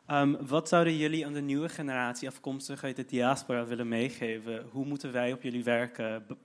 Um, 0.08 0.48
wat 0.48 0.70
zouden 0.70 0.98
jullie 0.98 1.26
aan 1.26 1.34
de 1.34 1.42
nieuwe 1.42 1.70
generatie 1.70 2.28
afkomstig 2.28 2.84
uit 2.84 2.96
de 2.96 3.06
diaspora 3.06 3.66
willen 3.66 3.88
meegeven? 3.88 4.68
Hoe 4.72 4.86
moeten 4.86 5.12
wij 5.12 5.34
op 5.34 5.42
jullie 5.42 5.64
werk 5.64 6.02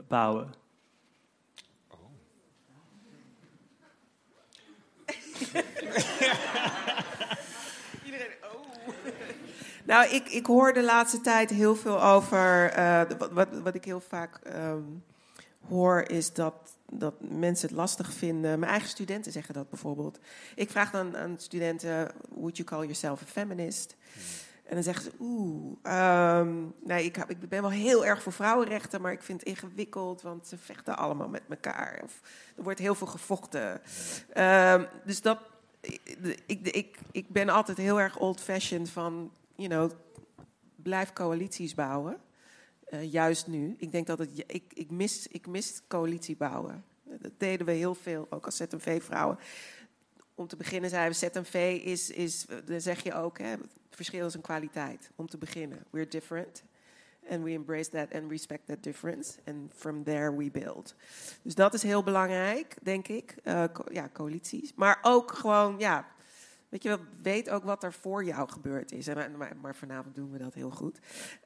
bouwen? 0.08 0.54
Oh. 1.88 1.98
Nou, 9.86 10.08
ik, 10.10 10.28
ik 10.28 10.46
hoor 10.46 10.72
de 10.72 10.82
laatste 10.82 11.20
tijd 11.20 11.50
heel 11.50 11.76
veel 11.76 12.02
over. 12.02 12.78
Uh, 12.78 13.02
wat, 13.18 13.32
wat, 13.32 13.48
wat, 13.62 13.74
ik 13.74 13.84
heel 13.84 14.00
vaak 14.00 14.40
um, 14.56 15.04
hoor, 15.68 16.02
is 16.08 16.32
dat, 16.32 16.54
dat 16.90 17.14
mensen 17.20 17.68
het 17.68 17.76
lastig 17.76 18.12
vinden. 18.12 18.58
Mijn 18.58 18.70
eigen 18.70 18.88
studenten 18.88 19.32
zeggen 19.32 19.54
dat 19.54 19.70
bijvoorbeeld. 19.70 20.18
Ik 20.54 20.70
vraag 20.70 20.90
dan 20.90 21.16
aan 21.16 21.34
studenten: 21.38 22.12
Would 22.28 22.56
you 22.56 22.68
call 22.68 22.80
yourself 22.80 23.22
a 23.22 23.26
feminist? 23.26 23.96
En 24.64 24.74
dan 24.74 24.82
zeggen 24.82 25.04
ze, 25.04 25.12
oeh, 25.20 25.76
um, 26.38 26.74
nee, 26.84 27.04
ik, 27.04 27.16
ik, 27.16 27.48
ben 27.48 27.62
wel 27.62 27.70
heel 27.70 28.06
erg 28.06 28.22
voor 28.22 28.32
vrouwenrechten, 28.32 29.00
maar 29.00 29.12
ik 29.12 29.22
vind 29.22 29.40
het 29.40 29.48
ingewikkeld, 29.48 30.22
want 30.22 30.46
ze 30.46 30.58
vechten 30.58 30.96
allemaal 30.96 31.28
met 31.28 31.42
elkaar. 31.48 32.00
Of, 32.04 32.20
er 32.56 32.62
wordt 32.62 32.78
heel 32.78 32.94
veel 32.94 33.06
gevochten. 33.06 33.80
Um, 34.36 34.86
dus 35.04 35.22
dat, 35.22 35.38
ik, 36.46 36.68
ik, 36.70 36.98
ik 37.10 37.28
ben 37.28 37.48
altijd 37.48 37.76
heel 37.76 38.00
erg 38.00 38.18
old-fashioned 38.18 38.90
van 38.90 39.30
you 39.56 39.68
know, 39.68 39.90
blijf 40.76 41.12
coalities 41.12 41.74
bouwen. 41.74 42.20
Uh, 42.90 43.12
juist 43.12 43.46
nu. 43.46 43.74
Ik 43.78 43.92
denk 43.92 44.06
dat 44.06 44.18
het. 44.18 44.42
Ik, 44.46 44.72
ik, 44.74 44.90
mis, 44.90 45.26
ik 45.26 45.46
mis 45.46 45.82
coalitie 45.88 46.36
bouwen. 46.36 46.84
Dat 47.02 47.32
deden 47.36 47.66
we 47.66 47.72
heel 47.72 47.94
veel, 47.94 48.26
ook 48.30 48.44
als 48.44 48.56
ZMV-vrouwen. 48.56 49.38
Om 50.34 50.46
te 50.46 50.56
beginnen 50.56 50.90
zeiden 50.90 51.20
we: 51.20 51.30
ZMV 51.32 51.80
is. 51.84 52.10
is 52.10 52.46
dan 52.64 52.80
zeg 52.80 53.02
je 53.02 53.14
ook: 53.14 53.38
hè, 53.38 53.50
het 53.50 53.60
verschil 53.90 54.26
is 54.26 54.34
een 54.34 54.40
kwaliteit. 54.40 55.10
Om 55.16 55.28
te 55.28 55.38
beginnen. 55.38 55.84
We're 55.90 56.08
different. 56.08 56.62
And 57.30 57.42
we 57.42 57.50
embrace 57.50 57.90
that 57.90 58.14
and 58.14 58.30
respect 58.30 58.66
that 58.66 58.82
difference. 58.82 59.38
And 59.46 59.72
from 59.74 60.04
there 60.04 60.36
we 60.36 60.50
build. 60.50 60.94
Dus 61.42 61.54
dat 61.54 61.74
is 61.74 61.82
heel 61.82 62.02
belangrijk, 62.02 62.76
denk 62.82 63.08
ik. 63.08 63.34
Co 63.72 63.84
ja, 63.90 64.08
coalities. 64.12 64.74
Maar 64.74 64.98
ook 65.02 65.32
gewoon, 65.32 65.78
ja, 65.78 66.06
Weet 66.68 66.82
je 66.82 66.88
wel, 66.88 66.98
weet 67.22 67.50
ook 67.50 67.64
wat 67.64 67.82
er 67.82 67.92
voor 67.92 68.24
jou 68.24 68.48
gebeurd 68.48 68.92
is. 68.92 69.06
Maar, 69.06 69.30
maar, 69.30 69.56
maar 69.62 69.74
vanavond 69.74 70.14
doen 70.14 70.30
we 70.30 70.38
dat 70.38 70.54
heel 70.54 70.70
goed. 70.70 70.98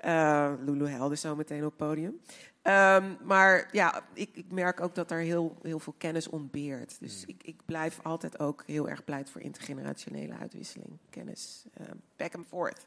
Uh, 0.05 0.53
Lulu 0.65 0.87
Helder 0.87 1.17
zo 1.17 1.37
meteen 1.37 1.65
op 1.65 1.79
het 1.79 1.89
podium. 1.89 2.21
Um, 2.63 3.17
maar 3.25 3.69
ja, 3.73 4.05
ik, 4.13 4.31
ik, 4.33 4.53
merk 4.53 4.81
ook 4.81 4.95
dat 4.95 5.11
er 5.11 5.19
heel, 5.19 5.57
heel 5.63 5.79
veel 5.79 5.95
kennis 5.99 6.29
ontbeert. 6.29 7.01
Dus 7.01 7.23
mm. 7.23 7.29
ik, 7.29 7.43
ik, 7.43 7.61
blijf 7.65 8.01
altijd 8.03 8.39
ook 8.39 8.63
heel 8.67 8.89
erg 8.89 9.05
pleit 9.05 9.31
voor 9.31 9.41
intergenerationele 9.41 10.35
uitwisseling. 10.35 10.99
Kennis, 11.11 11.65
um, 11.81 12.01
back 12.17 12.35
and 12.35 12.47
forth. 12.47 12.87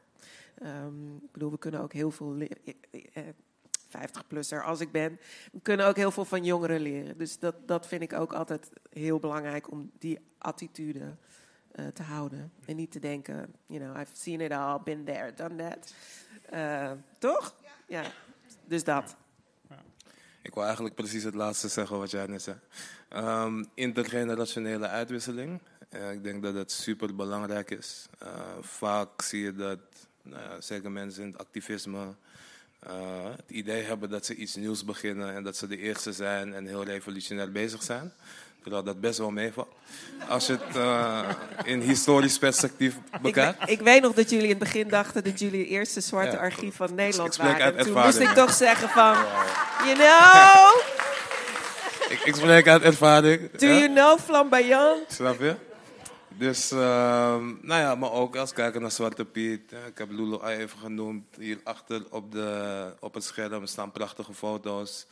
Um, 0.64 1.16
ik 1.16 1.32
bedoel, 1.32 1.52
we 1.52 1.58
kunnen 1.58 1.82
ook 1.82 1.94
heel 1.94 2.12
veel 2.12 2.38
50-plusser 3.98 4.64
als 4.64 4.80
ik 4.80 4.92
ben. 4.92 5.20
We 5.52 5.60
kunnen 5.62 5.88
ook 5.88 5.96
heel 5.96 6.12
veel 6.12 6.26
van 6.26 6.46
jongeren 6.46 6.82
leren. 6.82 7.18
Dus 7.18 7.40
dat, 7.40 7.68
dat 7.68 7.88
vind 7.88 8.02
ik 8.02 8.14
ook 8.14 8.34
altijd 8.34 8.70
heel 8.90 9.20
belangrijk 9.20 9.72
om 9.72 9.92
die 10.00 10.20
attitude 10.38 11.16
eh, 11.74 11.88
te 11.88 12.04
houden. 12.04 12.52
En 12.66 12.76
niet 12.76 12.92
te 12.92 13.00
denken, 13.00 13.54
you 13.66 13.80
know, 13.80 14.00
I've 14.02 14.12
seen 14.16 14.42
it 14.42 14.52
all, 14.52 14.80
been 14.84 15.04
there, 15.06 15.34
done 15.34 15.56
that. 15.56 15.94
Eh, 16.50 16.92
toch? 17.18 17.56
Ja, 17.88 18.04
dus 18.66 18.84
dat. 18.84 19.16
Ik 20.42 20.54
wil 20.54 20.64
eigenlijk 20.64 20.96
precies 20.96 21.24
het 21.24 21.34
laatste 21.34 21.68
zeggen 21.68 21.98
wat 21.98 22.12
jij 22.12 22.26
net 22.26 22.42
zei. 22.42 22.58
Um, 23.16 23.66
intergenerationele 23.74 24.88
uitwisseling. 24.88 25.62
Uh, 25.90 26.12
ik 26.12 26.24
denk 26.24 26.44
dat 26.44 26.54
dat 26.54 26.72
super 26.72 27.16
belangrijk 27.16 27.72
is. 27.72 28.08
Vaak 28.60 29.22
zie 29.22 29.44
je 29.44 29.56
dat, 29.56 29.80
zeker 30.60 30.92
mensen 30.92 31.24
in 31.24 31.30
het 31.30 31.40
activisme, 31.40 32.16
het 33.36 33.50
idee 33.50 33.84
hebben 33.84 34.10
dat 34.10 34.26
ze 34.26 34.36
iets 34.36 34.56
nieuws 34.56 34.86
beginnen 34.86 35.34
en 35.34 35.44
dat 35.44 35.58
ze 35.58 35.68
de 35.68 35.78
eerste 35.78 36.14
zijn 36.14 36.54
en 36.54 36.66
heel 36.66 36.84
revolutionair 36.84 37.52
bezig 37.52 37.84
zijn. 37.84 38.14
Terwijl 38.64 38.84
dat 38.84 39.02
best 39.02 39.18
wel 39.18 39.32
meevalt. 39.32 39.68
Als 40.28 40.48
je 40.48 40.52
het 40.52 40.76
uh, 40.76 41.30
in 41.64 41.80
historisch 41.80 42.38
perspectief 42.38 42.96
bekijkt. 43.22 43.62
Ik, 43.62 43.70
ik, 43.70 43.82
weet 43.82 44.02
nog 44.02 44.14
dat 44.14 44.30
jullie 44.30 44.44
in 44.44 44.50
het 44.50 44.60
begin 44.60 44.88
dachten 44.88 45.24
dat 45.24 45.40
jullie 45.40 45.60
het 45.60 45.70
eerste 45.70 46.02
zwarte 46.02 46.36
ja. 46.36 46.42
archief 46.42 46.76
van 46.76 46.96
Nederland 46.96 47.36
waren. 47.36 47.78
En 47.78 47.86
toen 47.86 48.02
moest 48.02 48.20
ik 48.20 48.30
toch 48.30 48.54
zeggen 48.54 48.90
van, 48.90 49.16
you 49.86 49.96
know... 49.96 50.82
ik, 52.10 52.20
ik 52.26 52.36
spreek 52.36 52.68
uit 52.68 52.82
ervaring. 52.82 53.52
Do 53.52 53.68
you 53.68 53.88
know 53.88 54.20
flamboyant? 54.20 55.04
Snap 55.08 55.40
je? 55.40 55.56
Dus, 56.38 56.72
uh, 56.72 56.80
nou 57.62 57.82
ja, 57.82 57.96
maar 57.96 58.12
ook 58.12 58.36
als 58.36 58.54
kijken 58.54 58.82
naar 58.82 58.92
Zwarte 58.92 59.26
Piet. 59.26 59.72
Ik 59.88 59.98
heb 59.98 60.12
Lulu 60.12 60.40
even 60.46 60.80
genoemd. 60.80 61.24
Hierachter 61.38 62.04
op, 62.10 62.32
de, 62.32 62.94
op 63.00 63.14
het 63.14 63.24
scherm 63.24 63.66
staan 63.66 63.92
prachtige 63.92 64.34
foto's. 64.34 65.08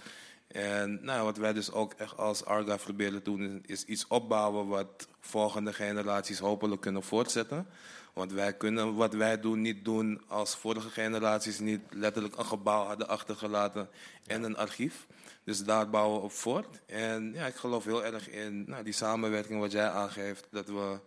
En 0.51 0.99
nou, 1.01 1.23
wat 1.23 1.37
wij 1.37 1.53
dus 1.53 1.71
ook 1.71 1.93
echt 1.93 2.17
als 2.17 2.45
Arga 2.45 2.77
proberen 2.77 3.23
te 3.23 3.37
doen, 3.37 3.63
is 3.65 3.83
iets 3.83 4.07
opbouwen 4.07 4.67
wat 4.67 5.07
volgende 5.19 5.73
generaties 5.73 6.39
hopelijk 6.39 6.81
kunnen 6.81 7.03
voortzetten. 7.03 7.67
Want 8.13 8.31
wij 8.31 8.53
kunnen 8.53 8.95
wat 8.95 9.13
wij 9.13 9.39
doen 9.39 9.61
niet 9.61 9.85
doen 9.85 10.21
als 10.27 10.55
vorige 10.55 10.89
generaties 10.89 11.59
niet 11.59 11.81
letterlijk 11.89 12.37
een 12.37 12.45
gebouw 12.45 12.85
hadden 12.85 13.07
achtergelaten 13.07 13.89
en 14.27 14.43
een 14.43 14.57
archief. 14.57 15.07
Dus 15.43 15.63
daar 15.63 15.89
bouwen 15.89 16.17
we 16.17 16.23
op 16.23 16.31
voort. 16.31 16.81
En 16.85 17.33
ja, 17.33 17.45
ik 17.45 17.55
geloof 17.55 17.85
heel 17.85 18.05
erg 18.05 18.29
in 18.29 18.63
nou, 18.67 18.83
die 18.83 18.93
samenwerking 18.93 19.59
wat 19.59 19.71
jij 19.71 19.89
aangeeft. 19.89 20.47
Dat 20.51 20.67
we 20.67 20.99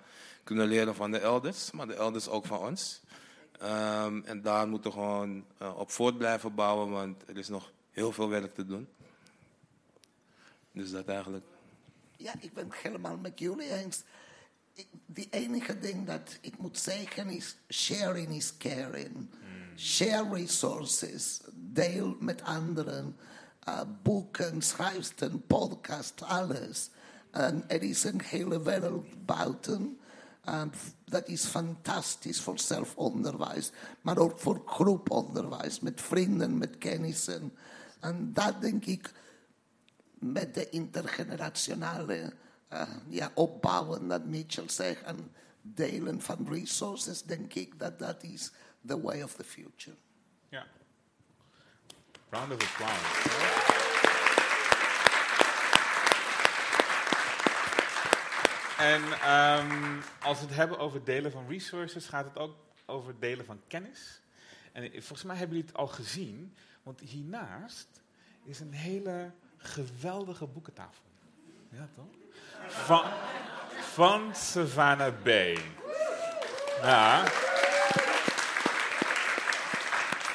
kunnen 0.45 0.67
leren 0.67 0.95
van 0.95 1.11
de 1.11 1.19
elders, 1.19 1.71
maar 1.71 1.87
de 1.87 1.95
elders 1.95 2.29
ook 2.29 2.47
van 2.47 2.59
ons. 2.59 3.01
Um, 3.63 4.23
en 4.25 4.43
daar 4.43 4.69
moeten 4.69 4.91
we 4.91 4.97
gewoon 4.97 5.45
uh, 5.63 5.79
op 5.79 5.91
voort 5.91 6.19
blijven 6.19 6.55
bouwen, 6.55 6.91
want 6.91 7.29
er 7.29 7.39
is 7.39 7.49
nog 7.49 7.73
heel 7.91 8.13
veel 8.13 8.29
werk 8.29 8.55
te 8.55 8.67
doen. 8.67 8.89
Dus 10.75 10.91
dat 10.91 11.07
eigenlijk. 11.07 11.45
Ja, 12.17 12.35
ik 12.41 12.53
ben 12.53 12.65
het 12.69 12.77
helemaal 12.77 13.17
met 13.17 13.39
jullie 13.39 13.71
eens. 13.71 14.03
De 15.07 15.27
enige 15.31 15.79
ding 15.79 16.07
dat 16.07 16.39
ik 16.41 16.59
moet 16.59 16.79
zeggen 16.79 17.29
is: 17.29 17.57
sharing 17.69 18.35
is 18.35 18.57
caring. 18.57 19.29
Share 19.77 20.35
resources. 20.35 21.41
Deel 21.53 22.17
met 22.21 22.43
anderen. 22.43 23.17
Uh, 23.69 23.81
boeken, 24.03 24.63
schrijfsten, 24.63 25.47
podcast, 25.47 26.23
alles. 26.23 26.91
En 27.31 27.65
er 27.69 27.83
is 27.83 28.05
een 28.05 28.21
hele 28.23 28.63
wereld 28.63 29.27
buiten. 29.27 29.99
Um, 30.49 30.71
dat 31.05 31.29
is 31.29 31.45
fantastisch 31.45 32.41
voor 32.41 32.59
zelfonderwijs, 32.59 33.71
maar 34.01 34.19
ook 34.19 34.39
voor 34.39 34.63
groeponderwijs, 34.67 35.81
met 35.81 36.01
vrienden, 36.01 36.59
met 36.59 36.79
kennissen. 36.79 37.53
En 38.01 38.33
dat 38.33 38.61
denk 38.61 38.85
ik 38.85 39.13
met 40.33 40.55
de 40.55 40.71
intergenerationale 40.71 42.33
uh, 42.73 42.83
ja, 43.09 43.31
opbouwen, 43.35 44.09
dat 44.09 44.25
Mitchell 44.25 44.69
zegt, 44.69 45.03
en 45.03 45.33
delen 45.63 46.21
van 46.21 46.47
resources, 46.49 47.23
denk 47.23 47.55
ik 47.55 47.79
dat 47.79 47.99
dat 47.99 48.23
is 48.23 48.53
the 48.87 49.01
way 49.01 49.23
of 49.23 49.35
the 49.35 49.45
future. 49.45 49.97
Ja. 50.49 50.67
Round 52.31 52.53
of 52.53 52.79
applause. 52.79 53.73
En 58.79 59.03
um, 59.03 60.03
als 60.23 60.41
we 60.41 60.47
het 60.47 60.55
hebben 60.55 60.79
over 60.79 61.05
delen 61.05 61.33
van 61.33 61.49
resources, 61.49 62.07
gaat 62.07 62.25
het 62.25 62.39
ook 62.39 62.57
over 62.87 63.21
delen 63.21 63.45
van 63.45 63.61
kennis. 63.67 64.21
En 64.73 64.91
volgens 64.91 65.23
mij 65.23 65.37
hebben 65.37 65.57
jullie 65.57 65.71
het 65.71 65.81
al 65.81 65.89
gezien, 65.89 66.57
want 66.83 67.01
hiernaast 67.01 68.03
is 68.45 68.61
een 68.61 68.73
hele 68.73 69.33
geweldige 69.69 70.47
boekentafel. 70.47 71.03
Ja, 71.69 71.89
toch? 71.95 72.05
Van, 72.67 73.05
van 73.81 74.35
Savannah 74.35 75.23
Bay. 75.23 75.59
Ja. 76.83 77.25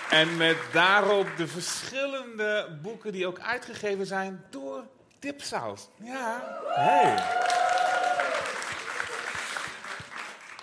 En 0.09 0.37
met 0.37 0.57
daarop 0.71 1.27
de 1.37 1.47
verschillende 1.47 2.79
boeken 2.81 3.11
die 3.11 3.27
ook 3.27 3.39
uitgegeven 3.39 4.05
zijn 4.05 4.45
door 4.49 4.83
Dipsaus. 5.19 5.89
Ja, 5.95 6.59
hey. 6.65 7.47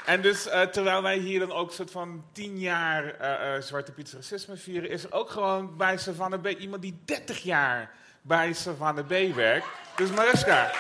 En 0.07 0.23
dus 0.23 0.47
uh, 0.47 0.63
terwijl 0.63 1.03
wij 1.03 1.19
hier 1.19 1.41
dan 1.41 1.53
ook 1.53 1.73
soort 1.73 1.91
van 1.91 2.25
tien 2.33 2.59
jaar 2.59 3.05
uh, 3.05 3.55
uh, 3.57 3.63
Zwarte 3.63 3.93
Piet 3.93 4.13
racisme 4.13 4.57
vieren, 4.57 4.91
is 4.91 5.05
er 5.05 5.13
ook 5.13 5.31
gewoon 5.31 5.77
bij 5.77 5.97
Savannah 5.97 6.41
Bay 6.41 6.55
iemand 6.55 6.83
die 6.83 7.03
30 7.05 7.43
jaar 7.43 7.91
bij 8.27 8.53
Savannah 8.53 9.07
B 9.07 9.35
werkt. 9.35 9.67
Dus 9.97 10.11
Mariska, 10.11 10.71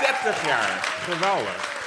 30 0.00 0.46
jaar. 0.46 0.82
Geweldig. 0.82 1.78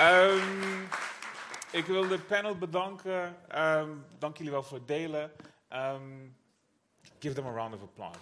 Um, 0.00 0.88
ik 1.70 1.86
wil 1.86 2.08
de 2.08 2.18
panel 2.18 2.56
bedanken. 2.58 3.36
Um, 3.56 4.04
dank 4.18 4.36
jullie 4.36 4.52
wel 4.52 4.62
voor 4.62 4.78
het 4.78 4.88
delen. 4.88 5.32
Um, 5.72 6.36
give 7.18 7.34
them 7.34 7.46
a 7.46 7.50
round 7.50 7.74
of 7.74 7.80
applause. 7.82 8.18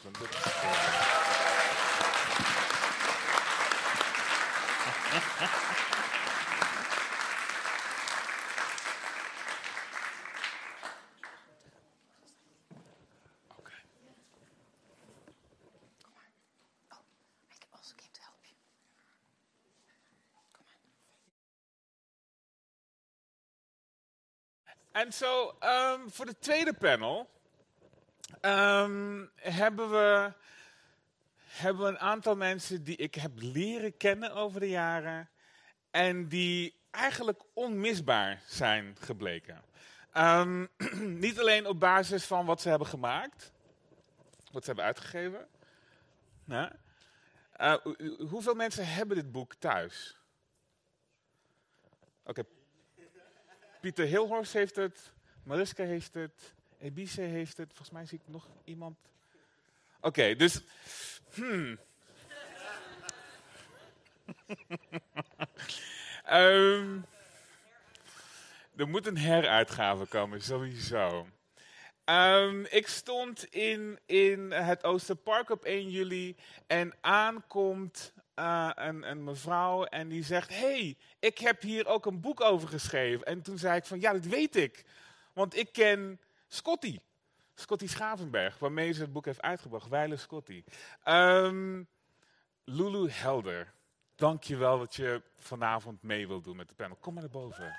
En 24.94 25.12
zo, 25.12 25.56
um, 25.60 26.10
voor 26.10 26.26
de 26.26 26.38
tweede 26.38 26.72
panel 26.72 27.30
um, 28.40 29.30
hebben, 29.34 29.90
we, 29.90 30.32
hebben 31.36 31.82
we 31.82 31.88
een 31.88 31.98
aantal 31.98 32.36
mensen 32.36 32.84
die 32.84 32.96
ik 32.96 33.14
heb 33.14 33.32
leren 33.34 33.96
kennen 33.96 34.32
over 34.32 34.60
de 34.60 34.68
jaren. 34.68 35.30
En 35.90 36.28
die 36.28 36.74
eigenlijk 36.90 37.42
onmisbaar 37.52 38.42
zijn 38.46 38.96
gebleken. 39.00 39.64
Um, 40.16 40.68
niet 41.24 41.40
alleen 41.40 41.66
op 41.66 41.80
basis 41.80 42.24
van 42.24 42.46
wat 42.46 42.60
ze 42.60 42.68
hebben 42.68 42.88
gemaakt, 42.88 43.52
wat 44.50 44.62
ze 44.62 44.66
hebben 44.66 44.84
uitgegeven. 44.84 45.48
Uh, 46.46 47.76
hoeveel 48.28 48.54
mensen 48.54 48.86
hebben 48.88 49.16
dit 49.16 49.32
boek 49.32 49.54
thuis? 49.54 50.18
Oké, 52.24 52.44
Pieter 53.84 54.06
Hilhorst 54.06 54.52
heeft 54.52 54.76
het, 54.76 55.12
Mariska 55.42 55.84
heeft 55.84 56.14
het, 56.14 56.54
Ebice 56.78 57.20
heeft 57.20 57.56
het. 57.56 57.66
Volgens 57.68 57.90
mij 57.90 58.06
zie 58.06 58.18
ik 58.18 58.32
nog 58.32 58.48
iemand. 58.64 58.98
Oké, 60.00 60.34
dus. 60.34 60.60
Hmm. 61.34 61.78
um, 66.32 67.06
er 68.76 68.88
moet 68.88 69.06
een 69.06 69.18
heruitgave 69.18 70.06
komen, 70.06 70.42
sowieso. 70.42 71.26
Um, 72.04 72.66
ik 72.66 72.88
stond 72.88 73.44
in, 73.44 73.98
in 74.06 74.50
het 74.50 74.84
Oosterpark 74.84 75.50
op 75.50 75.64
1 75.64 75.90
juli 75.90 76.36
en 76.66 76.94
aankomt 77.00 78.12
uh, 78.36 78.70
een, 78.74 79.10
een, 79.10 79.24
mevrouw 79.24 79.84
en 79.84 80.08
die 80.08 80.24
zegt: 80.24 80.48
hey, 80.48 80.96
ik 81.18 81.38
heb 81.38 81.62
hier 81.62 81.86
ook 81.86 82.06
een 82.06 82.20
boek 82.20 82.40
over 82.40 82.68
geschreven. 82.68 83.26
En 83.26 83.42
toen 83.42 83.58
zei 83.58 83.76
ik: 83.76 83.84
van 83.84 84.00
ja, 84.00 84.12
dat 84.12 84.24
weet 84.24 84.56
ik. 84.56 84.84
Want 85.32 85.56
ik 85.56 85.72
ken 85.72 86.20
Scotty. 86.48 86.98
Scotty 87.54 87.86
Schavenberg, 87.86 88.58
waarmee 88.58 88.92
ze 88.92 89.00
het 89.00 89.12
boek 89.12 89.24
heeft 89.24 89.42
uitgebracht. 89.42 89.88
Weile 89.88 90.16
Scotty. 90.16 90.64
Um, 91.08 91.88
Lulu 92.64 93.10
Helder, 93.10 93.72
dank 94.14 94.42
je 94.42 94.56
wel 94.56 94.78
dat 94.78 94.94
je 94.94 95.22
vanavond 95.36 96.02
mee 96.02 96.28
wilt 96.28 96.44
doen 96.44 96.56
met 96.56 96.68
de 96.68 96.74
panel. 96.74 96.96
Kom 96.96 97.14
maar 97.14 97.22
naar 97.22 97.32
boven. 97.32 97.74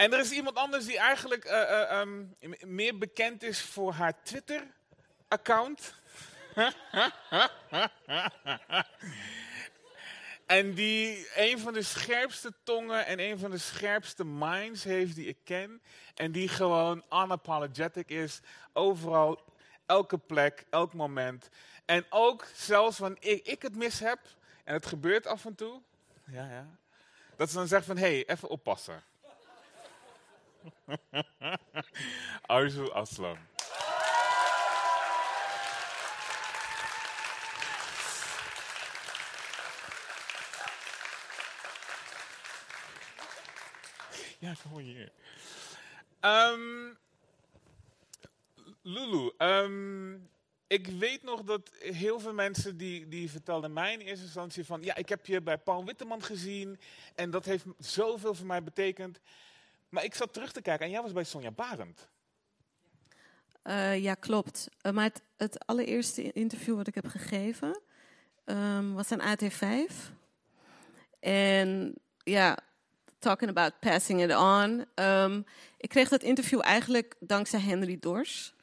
En 0.00 0.12
er 0.12 0.18
is 0.18 0.30
iemand 0.30 0.56
anders 0.56 0.86
die 0.86 0.98
eigenlijk 0.98 1.44
eh, 1.44 1.62
eh, 1.62 2.00
ehm, 2.00 2.24
meer 2.60 2.98
bekend 2.98 3.42
is 3.42 3.60
voor 3.60 3.92
haar 3.92 4.22
Twitter-account. 4.22 5.94
en 10.56 10.74
die 10.74 11.28
een 11.34 11.58
van 11.58 11.72
de 11.72 11.82
scherpste 11.82 12.52
tongen 12.62 13.06
en 13.06 13.20
een 13.20 13.38
van 13.38 13.50
de 13.50 13.58
scherpste 13.58 14.24
minds 14.24 14.84
heeft 14.84 15.14
die 15.14 15.26
ik 15.26 15.38
ken. 15.44 15.82
En 16.14 16.32
die 16.32 16.48
gewoon 16.48 17.04
unapologetic 17.10 18.08
is. 18.08 18.40
Overal, 18.72 19.44
elke 19.86 20.18
plek, 20.18 20.64
elk 20.70 20.94
moment. 20.94 21.48
En 21.84 22.06
ook 22.08 22.46
zelfs 22.54 22.98
wanneer 22.98 23.22
ik, 23.22 23.46
ik 23.46 23.62
het 23.62 23.76
mis 23.76 24.00
heb, 24.00 24.18
en 24.64 24.74
het 24.74 24.86
gebeurt 24.86 25.26
af 25.26 25.44
en 25.44 25.54
toe. 25.54 25.80
Ja, 26.24 26.50
ja. 26.50 26.66
Dat 27.36 27.48
ze 27.48 27.56
dan 27.56 27.68
zegt 27.68 27.86
van, 27.86 27.96
hé, 27.96 28.02
hey, 28.02 28.26
even 28.26 28.48
oppassen. 28.48 29.09
Arzu 32.46 32.90
Aslam. 32.92 33.36
Ja, 44.38 44.54
kom 44.62 44.78
hier. 44.78 45.12
Ehm, 46.20 46.94
Lulu, 48.82 49.32
ehm, 49.36 50.14
ik 50.66 50.86
weet 50.86 51.22
nog 51.22 51.42
dat 51.42 51.70
heel 51.78 52.20
veel 52.20 52.32
mensen 52.32 52.76
die, 52.76 53.08
die 53.08 53.30
vertelden 53.30 53.72
mij 53.72 53.92
in 53.92 54.00
eerste 54.00 54.24
instantie 54.24 54.64
van... 54.64 54.82
Ja, 54.82 54.96
ik 54.96 55.08
heb 55.08 55.26
je 55.26 55.40
bij 55.40 55.58
Paul 55.58 55.84
Witteman 55.84 56.22
gezien 56.22 56.80
en 57.14 57.30
dat 57.30 57.44
heeft 57.44 57.64
zoveel 57.78 58.34
voor 58.34 58.46
mij 58.46 58.62
betekend. 58.62 59.20
Maar 59.90 60.04
ik 60.04 60.14
zat 60.14 60.32
terug 60.32 60.52
te 60.52 60.62
kijken 60.62 60.86
en 60.86 60.92
jij 60.92 61.02
was 61.02 61.12
bij 61.12 61.24
Sonja 61.24 61.50
Barend. 61.50 62.08
Eh, 63.62 64.02
ja, 64.02 64.14
klopt. 64.14 64.68
Eh, 64.80 64.92
maar 64.92 65.10
het, 65.36 65.66
allereerste 65.66 66.32
interview 66.32 66.76
wat 66.76 66.86
ik 66.86 66.94
heb 66.94 67.06
gegeven 67.06 67.80
ehm, 68.44 68.92
was 68.92 69.12
aan 69.12 69.36
AT5. 69.36 69.92
En 71.20 71.94
ja, 72.22 72.58
talking 73.18 73.50
about 73.50 73.80
passing 73.80 74.22
it 74.22 74.36
on. 74.36 74.84
Ehm, 74.94 75.42
ik 75.76 75.88
kreeg 75.88 76.08
dat 76.08 76.22
interview 76.22 76.60
eigenlijk 76.62 77.14
dankzij 77.20 77.60
Henry 77.60 77.96
Dors. 78.00 78.54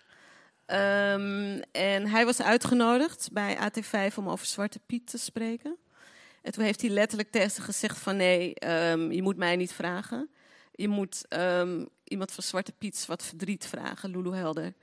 Ehm, 0.65 1.61
en 1.71 2.07
hij 2.07 2.25
was 2.25 2.41
uitgenodigd 2.41 3.29
bij 3.31 3.57
AT5 3.57 4.17
om 4.17 4.29
over 4.29 4.45
Zwarte 4.45 4.79
Piet 4.85 5.07
te 5.07 5.17
spreken. 5.17 5.77
En 6.41 6.51
toen 6.51 6.63
heeft 6.63 6.81
hij 6.81 6.89
letterlijk 6.89 7.31
tegen 7.31 7.51
ze 7.51 7.61
gezegd 7.61 7.97
van 7.97 8.15
nee, 8.15 8.53
je 9.09 9.19
moet 9.21 9.37
mij 9.37 9.55
niet 9.55 9.73
vragen. 9.73 10.29
Je 10.77 10.87
moet 10.87 11.25
ehm, 11.27 11.85
iemand 12.03 12.31
van 12.31 12.43
Zwarte 12.43 12.71
Piet 12.71 13.05
wat 13.05 13.23
verdriet 13.23 13.65
vragen, 13.65 14.09
Lulu 14.09 14.35
Helder. 14.35 14.73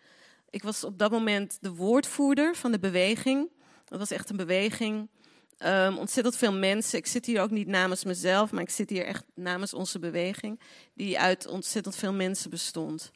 Ik 0.50 0.62
was 0.62 0.84
op 0.84 0.98
dat 0.98 1.10
moment 1.10 1.58
de 1.60 1.74
woordvoerder 1.74 2.56
van 2.56 2.72
de 2.72 2.78
beweging. 2.78 3.50
Dat 3.84 3.98
was 3.98 4.10
echt 4.10 4.30
een 4.30 4.36
beweging. 4.36 5.08
Ehm, 5.58 5.96
ontzettend 5.96 6.36
veel 6.36 6.52
mensen. 6.52 6.98
Ik 6.98 7.06
zit 7.06 7.26
hier 7.26 7.40
ook 7.40 7.50
niet 7.50 7.66
namens 7.66 8.04
mezelf, 8.04 8.52
maar 8.52 8.62
ik 8.62 8.70
zit 8.70 8.90
hier 8.90 9.04
echt 9.04 9.24
namens 9.34 9.74
onze 9.74 9.98
beweging, 9.98 10.60
die 10.94 11.20
uit 11.20 11.46
ontzettend 11.46 11.96
veel 11.96 12.12
mensen 12.12 12.50
bestond. 12.50 13.10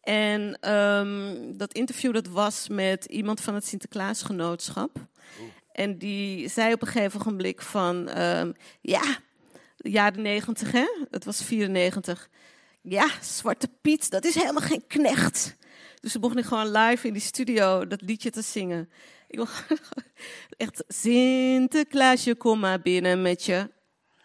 En 0.00 0.58
ehm, 0.60 1.56
dat 1.56 1.72
interview 1.72 2.14
dat 2.14 2.26
was 2.26 2.68
met 2.68 3.04
iemand 3.04 3.40
van 3.40 3.54
het 3.54 3.66
Sinterklaasgenootschap. 3.66 4.96
En 5.72 5.98
die 5.98 6.48
zei 6.48 6.72
op 6.72 6.82
een 6.82 6.88
gegeven 6.88 7.20
ogenblik 7.20 7.62
van, 7.62 8.10
ja, 8.80 9.18
jaren 9.82 10.22
negentig, 10.22 10.72
hè? 10.72 10.86
Het 11.10 11.24
was 11.24 11.42
94. 11.44 12.28
Ja, 12.80 13.08
Zwarte 13.20 13.68
Piet, 13.80 14.10
dat 14.10 14.24
is 14.24 14.34
helemaal 14.34 14.62
geen 14.68 14.86
knecht. 14.86 15.56
Dus 16.00 16.12
toen 16.12 16.20
begon 16.20 16.38
ik 16.38 16.44
gewoon 16.44 16.70
live 16.70 17.06
in 17.06 17.12
die 17.12 17.22
studio 17.22 17.86
dat 17.86 18.02
liedje 18.02 18.30
te 18.30 18.42
zingen. 18.42 18.90
Ik 19.28 19.38
begon 19.38 19.78
echt, 20.56 20.84
Sinterklaasje, 20.88 22.34
kom 22.34 22.58
maar 22.60 22.80
binnen 22.80 23.22
met 23.22 23.44
je. 23.44 23.70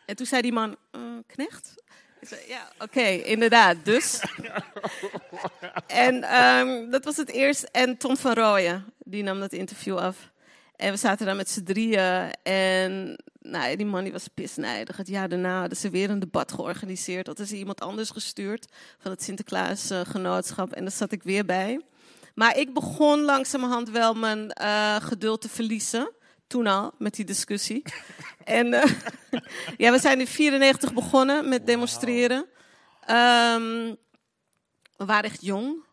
En 0.06 0.16
toen 0.16 0.26
zei 0.26 0.42
die 0.42 0.54
man, 0.54 0.76
"Eh, 0.92 1.02
knecht? 1.28 1.76
Ik 2.20 2.28
zei, 2.28 2.42
ja, 2.48 2.72
oké, 2.80 3.02
inderdaad, 3.06 3.78
dus. 3.84 4.20
en 5.88 6.24
ehm, 6.24 6.90
dat 6.90 7.06
was 7.06 7.18
het 7.18 7.30
eerst. 7.30 7.64
En 7.64 7.98
Tom 7.98 8.18
van 8.18 8.34
Rooyen, 8.34 8.94
die 8.98 9.24
nam 9.24 9.40
dat 9.40 9.54
interview 9.54 9.98
af. 9.98 10.32
En 10.76 10.92
we 10.92 10.98
zaten 10.98 11.26
daar 11.26 11.36
met 11.36 11.50
z'n 11.50 11.64
drieën. 11.64 12.32
En 12.44 13.18
nou, 13.50 13.76
die 13.76 13.86
man 13.86 14.04
die 14.04 14.12
was 14.12 14.28
pisnijdig. 14.28 14.98
Het 14.98 15.08
jaar 15.08 15.30
daarna 15.30 15.60
hadden 15.60 15.78
ze 15.78 15.90
weer 15.90 16.10
een 16.10 16.20
debat 16.20 16.52
georganiseerd. 16.52 17.26
Dat 17.26 17.40
is 17.40 17.52
iemand 17.52 17.82
anders 17.82 18.10
gestuurd 18.10 18.66
van 19.00 19.12
het 19.12 19.24
Sinterklaasgenootschap. 19.24 20.72
En 20.72 20.84
daar 20.84 20.94
zat 20.94 21.12
ik 21.12 21.24
weer 21.24 21.46
bij. 21.46 21.82
Maar 22.36 22.58
ik 22.58 22.74
begon 22.74 23.22
langzamerhand 23.22 23.90
wel 23.90 24.14
mijn 24.14 24.52
eh, 24.52 24.96
geduld 24.96 25.42
te 25.42 25.50
verliezen. 25.50 26.12
Toen 26.48 26.68
al, 26.68 26.92
met 26.98 27.16
die 27.16 27.26
discussie. 27.26 27.82
en 28.44 28.74
eh, 28.74 28.92
ja, 29.78 29.92
we 29.92 30.00
zijn 30.00 30.20
in 30.20 30.28
94 30.28 30.94
begonnen 30.94 31.50
met 31.50 31.66
demonstreren. 31.66 32.46
Ehm, 33.06 33.94
we 34.98 35.06
waren 35.06 35.30
echt 35.30 35.42
jong. 35.42 35.86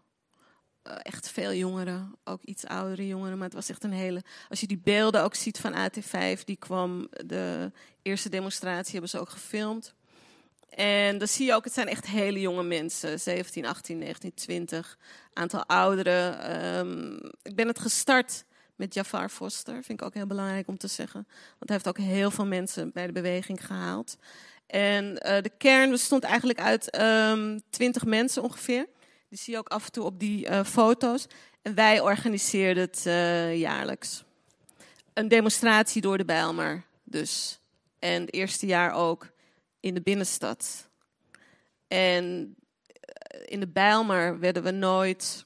Eh, 0.84 0.96
echt 1.02 1.28
veel 1.28 1.52
jongeren, 1.52 2.14
ook 2.24 2.42
iets 2.42 2.66
oudere 2.66 3.06
jongeren. 3.06 3.36
Maar 3.36 3.46
het 3.46 3.56
was 3.56 3.68
echt 3.68 3.84
een 3.84 3.92
hele. 3.92 4.22
Als 4.48 4.60
je 4.60 4.66
die 4.66 4.80
beelden 4.84 5.22
ook 5.22 5.34
ziet 5.34 5.58
van 5.58 5.74
AT5, 5.74 6.44
die 6.44 6.56
kwam 6.56 7.08
de 7.26 7.72
eerste 8.02 8.28
demonstratie, 8.28 8.92
hebben 8.92 9.10
ze 9.10 9.18
ook 9.18 9.28
gefilmd. 9.28 9.94
En 10.68 11.18
dan 11.18 11.28
zie 11.28 11.46
je 11.46 11.54
ook, 11.54 11.64
het 11.64 11.72
zijn 11.72 11.88
echt 11.88 12.06
hele 12.06 12.40
jonge 12.40 12.62
mensen. 12.62 13.20
17, 13.20 13.66
18, 13.66 13.98
19, 13.98 14.34
20. 14.34 14.98
Aantal 15.32 15.66
ouderen. 15.66 16.40
Ehm, 16.40 17.14
ik 17.42 17.54
ben 17.54 17.68
het 17.68 17.78
gestart 17.78 18.44
met 18.76 18.94
Jafar 18.94 19.28
Foster. 19.28 19.74
Vind 19.82 20.00
ik 20.00 20.06
ook 20.06 20.14
heel 20.14 20.26
belangrijk 20.26 20.68
om 20.68 20.78
te 20.78 20.88
zeggen. 20.88 21.26
Want 21.58 21.70
hij 21.70 21.72
heeft 21.74 21.88
ook 21.88 21.98
heel 21.98 22.30
veel 22.30 22.46
mensen 22.46 22.90
bij 22.92 23.06
de 23.06 23.12
beweging 23.12 23.66
gehaald. 23.66 24.16
En 24.66 25.18
eh, 25.18 25.42
de 25.42 25.52
kern 25.58 25.90
bestond 25.90 26.24
eigenlijk 26.24 26.60
uit 26.60 26.90
ehm 26.90 27.58
20 27.70 28.04
mensen 28.04 28.42
ongeveer. 28.42 28.86
Die 29.34 29.42
zie 29.42 29.52
je 29.52 29.58
ook 29.58 29.68
af 29.68 29.84
en 29.84 29.92
toe 29.92 30.04
op 30.04 30.20
die 30.20 30.46
eh, 30.46 30.64
foto's. 30.64 31.26
En 31.62 31.74
wij 31.74 32.00
organiseerden 32.00 32.82
het 32.82 33.06
eh, 33.06 33.58
jaarlijks. 33.58 34.24
Een 35.12 35.28
demonstratie 35.28 36.02
door 36.02 36.18
de 36.18 36.24
Bijlmer 36.24 36.84
dus. 37.04 37.60
En 37.98 38.20
het 38.20 38.32
eerste 38.32 38.66
jaar 38.66 38.92
ook 38.92 39.30
in 39.80 39.94
de 39.94 40.00
binnenstad. 40.00 40.88
En 41.88 42.54
eh, 42.86 43.40
in 43.44 43.60
de 43.60 43.68
Bijlmer 43.68 44.38
werden 44.38 44.62
we 44.62 44.70
nooit... 44.70 45.44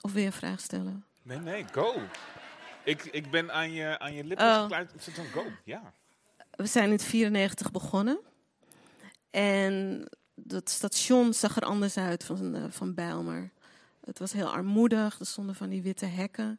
Of 0.00 0.12
weer 0.12 0.26
een 0.26 0.32
vraag 0.32 0.60
stellen? 0.60 1.04
Nee, 1.22 1.38
nee, 1.38 1.64
go. 1.72 1.94
Ik, 2.84 3.04
ik 3.04 3.30
ben 3.30 3.52
aan 3.52 3.72
je, 3.72 3.98
aan 3.98 4.14
je 4.14 4.24
lippen 4.24 4.46
Oh. 4.46 4.70
zit 4.96 5.14
van 5.14 5.26
go, 5.26 5.44
ja. 5.64 5.92
We 6.50 6.66
zijn 6.66 6.90
in 6.90 7.00
94 7.00 7.70
begonnen. 7.70 8.20
En 9.30 10.06
dat 10.44 10.70
station 10.70 11.34
zag 11.34 11.56
er 11.56 11.62
anders 11.62 11.96
uit 11.96 12.24
van, 12.24 12.54
eh, 12.54 12.62
van 12.68 12.94
Bijlmer. 12.94 13.50
Het 14.04 14.18
was 14.18 14.32
heel 14.32 14.52
armoedig, 14.52 15.18
er 15.18 15.26
stonden 15.26 15.54
van 15.54 15.68
die 15.68 15.82
witte 15.82 16.06
hekken. 16.06 16.58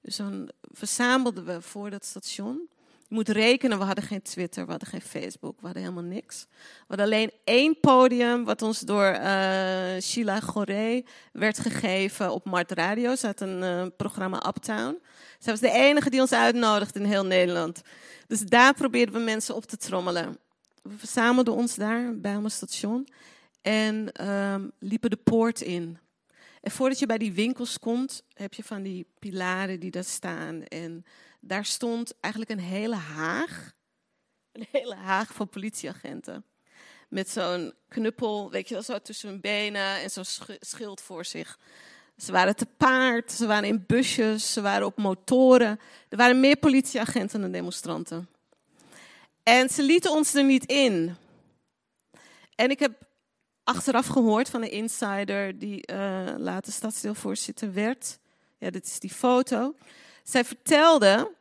Dus 0.00 0.16
dan 0.16 0.50
verzamelden 0.62 1.44
we 1.44 1.62
voor 1.62 1.90
dat 1.90 2.04
station. 2.04 2.68
Je 3.08 3.18
moet 3.18 3.28
rekenen, 3.28 3.78
we 3.78 3.84
hadden 3.84 4.04
geen 4.04 4.22
Twitter, 4.22 4.64
we 4.64 4.70
hadden 4.70 4.88
geen 4.88 5.00
Facebook, 5.00 5.60
we 5.60 5.64
hadden 5.64 5.82
helemaal 5.82 6.04
niks. 6.04 6.46
We 6.50 6.84
hadden 6.86 7.06
alleen 7.06 7.30
één 7.44 7.80
podium, 7.80 8.44
wat 8.44 8.62
ons 8.62 8.80
door 8.80 9.04
eh, 9.04 10.00
Sheila 10.00 10.40
Goré 10.40 11.02
werd 11.32 11.58
gegeven 11.58 12.32
op 12.32 12.44
Mart 12.44 12.70
Radio. 12.70 13.14
Ze 13.14 13.26
had 13.26 13.40
een 13.40 13.62
eh, 13.62 13.86
programma 13.96 14.46
Uptown. 14.46 14.98
Zij 15.38 15.52
was 15.52 15.60
de 15.60 15.70
enige 15.70 16.10
die 16.10 16.20
ons 16.20 16.32
uitnodigde 16.32 16.98
in 16.98 17.04
heel 17.04 17.26
Nederland. 17.26 17.82
Dus 18.26 18.40
daar 18.40 18.74
probeerden 18.74 19.14
we 19.14 19.20
mensen 19.20 19.54
op 19.54 19.64
te 19.64 19.76
trommelen. 19.76 20.38
We 20.82 20.98
verzamelden 20.98 21.54
ons 21.54 21.74
daar 21.74 22.18
bij 22.18 22.38
mijn 22.38 22.50
station 22.50 23.08
en 23.60 24.12
ehm, 24.12 24.68
liepen 24.78 25.10
de 25.10 25.16
poort 25.16 25.60
in. 25.60 25.98
En 26.60 26.70
voordat 26.70 26.98
je 26.98 27.06
bij 27.06 27.18
die 27.18 27.32
winkels 27.32 27.78
komt, 27.78 28.22
heb 28.32 28.54
je 28.54 28.64
van 28.64 28.82
die 28.82 29.06
pilaren 29.18 29.80
die 29.80 29.90
daar 29.90 30.04
staan. 30.04 30.62
En 30.62 31.04
daar 31.40 31.64
stond 31.64 32.14
eigenlijk 32.20 32.52
een 32.52 32.66
hele 32.66 32.94
haag. 32.94 33.72
Een 34.52 34.66
hele 34.70 34.94
haag 34.94 35.34
van 35.34 35.48
politieagenten. 35.48 36.44
Met 37.08 37.28
zo'n 37.28 37.72
knuppel, 37.88 38.50
weet 38.50 38.68
je 38.68 38.74
wel, 38.74 38.82
zo 38.82 38.98
tussen 38.98 39.28
hun 39.28 39.40
benen 39.40 40.00
en 40.00 40.10
zo'n 40.10 40.24
sch- 40.24 40.56
schild 40.60 41.00
voor 41.00 41.24
zich. 41.24 41.58
Ze 42.16 42.32
waren 42.32 42.56
te 42.56 42.66
paard, 42.66 43.32
ze 43.32 43.46
waren 43.46 43.68
in 43.68 43.84
busjes, 43.86 44.52
ze 44.52 44.60
waren 44.60 44.86
op 44.86 44.96
motoren. 44.96 45.80
Er 46.08 46.16
waren 46.16 46.40
meer 46.40 46.56
politieagenten 46.56 47.40
dan 47.40 47.50
demonstranten. 47.50 48.28
En 49.42 49.68
ze 49.68 49.82
lieten 49.82 50.10
ons 50.10 50.34
er 50.34 50.44
niet 50.44 50.64
in. 50.66 51.16
En 52.54 52.70
ik 52.70 52.78
heb 52.78 52.92
achteraf 53.64 54.06
gehoord 54.06 54.48
van 54.50 54.62
een 54.62 54.70
insider 54.70 55.58
die 55.58 55.86
eh, 55.86 56.34
later 56.36 56.72
stadsdeelvoorzitter 56.72 57.72
werd. 57.72 58.18
Ja, 58.58 58.70
dit 58.70 58.86
is 58.86 59.00
die 59.00 59.10
foto. 59.10 59.74
Zij 60.22 60.44
vertelde 60.44 61.34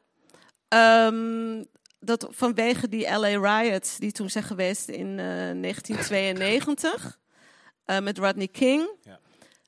ehm, 0.68 1.64
dat 2.00 2.28
vanwege 2.30 2.90
die 2.90 3.18
LA 3.18 3.60
riots 3.60 3.98
die 3.98 4.12
toen 4.12 4.30
zijn 4.30 4.44
geweest 4.44 4.88
in 4.88 5.20
eh, 5.20 5.26
1992, 5.26 7.20
eh, 7.86 8.00
met 8.00 8.18
Rodney 8.18 8.48
King. 8.48 8.90
Ja. 9.04 9.20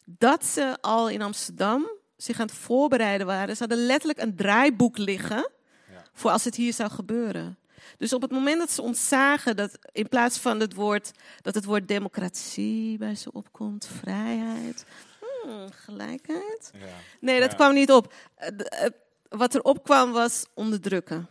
Dat 0.05 0.45
ze 0.45 0.77
al 0.81 1.09
in 1.09 1.21
Amsterdam 1.21 1.89
zich 2.17 2.39
aan 2.39 2.45
het 2.45 2.55
voorbereiden 2.55 3.27
waren. 3.27 3.55
Ze 3.55 3.65
hadden 3.67 3.85
letterlijk 3.85 4.19
een 4.19 4.35
draaiboek 4.35 4.97
liggen 4.97 5.51
Ja. 5.91 6.03
voor 6.13 6.31
als 6.31 6.43
het 6.43 6.55
hier 6.55 6.73
zou 6.73 6.89
gebeuren. 6.89 7.57
Dus 7.97 8.13
op 8.13 8.21
het 8.21 8.31
moment 8.31 8.59
dat 8.59 8.71
ze 8.71 8.81
ons 8.81 9.07
zagen 9.07 9.55
dat 9.55 9.77
in 9.91 10.09
plaats 10.09 10.37
van 10.37 10.59
het 10.59 10.73
woord, 10.73 11.11
dat 11.41 11.55
het 11.55 11.65
woord 11.65 11.87
democratie 11.87 12.97
bij 12.97 13.15
ze 13.15 13.31
opkomt, 13.31 13.85
vrijheid, 14.01 14.85
hmm, 15.19 15.71
gelijkheid. 15.71 16.71
Ja. 16.73 16.85
Nee, 17.19 17.39
dat 17.39 17.49
Ja. 17.51 17.55
kwam 17.55 17.73
niet 17.73 17.91
op. 17.91 18.13
Eh, 18.35 18.47
eh, 18.85 18.91
wat 19.29 19.53
er 19.53 19.61
opkwam 19.61 20.11
was 20.11 20.45
onderdrukken. 20.53 21.27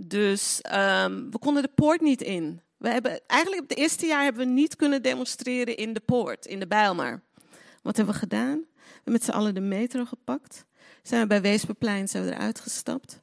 Dus 0.00 0.60
ehm, 0.60 1.30
we 1.30 1.38
konden 1.38 1.62
de 1.62 1.70
poort 1.74 2.00
niet 2.00 2.22
in. 2.22 2.60
We 2.76 2.88
hebben, 2.88 3.20
eigenlijk 3.26 3.62
op 3.62 3.68
het 3.68 3.78
eerste 3.78 4.06
jaar 4.06 4.22
hebben 4.22 4.46
we 4.46 4.52
niet 4.52 4.76
kunnen 4.76 5.02
demonstreren 5.02 5.76
in 5.76 5.92
de 5.92 6.00
poort, 6.00 6.46
in 6.46 6.60
de 6.60 6.66
Bijlmer. 6.66 7.22
Wat 7.82 7.96
hebben 7.96 8.14
we 8.14 8.20
gedaan? 8.20 8.56
We 8.74 8.92
hebben 8.94 9.12
met 9.12 9.24
z'n 9.24 9.30
allen 9.30 9.54
de 9.54 9.60
metro 9.60 10.04
gepakt. 10.04 10.64
Zijn 11.02 11.20
we 11.20 11.26
bij 11.26 11.40
Weesperplein 11.40 12.08
zijn 12.08 12.24
we 12.24 12.32
eruit 12.34 12.60
gestapt. 12.60 13.20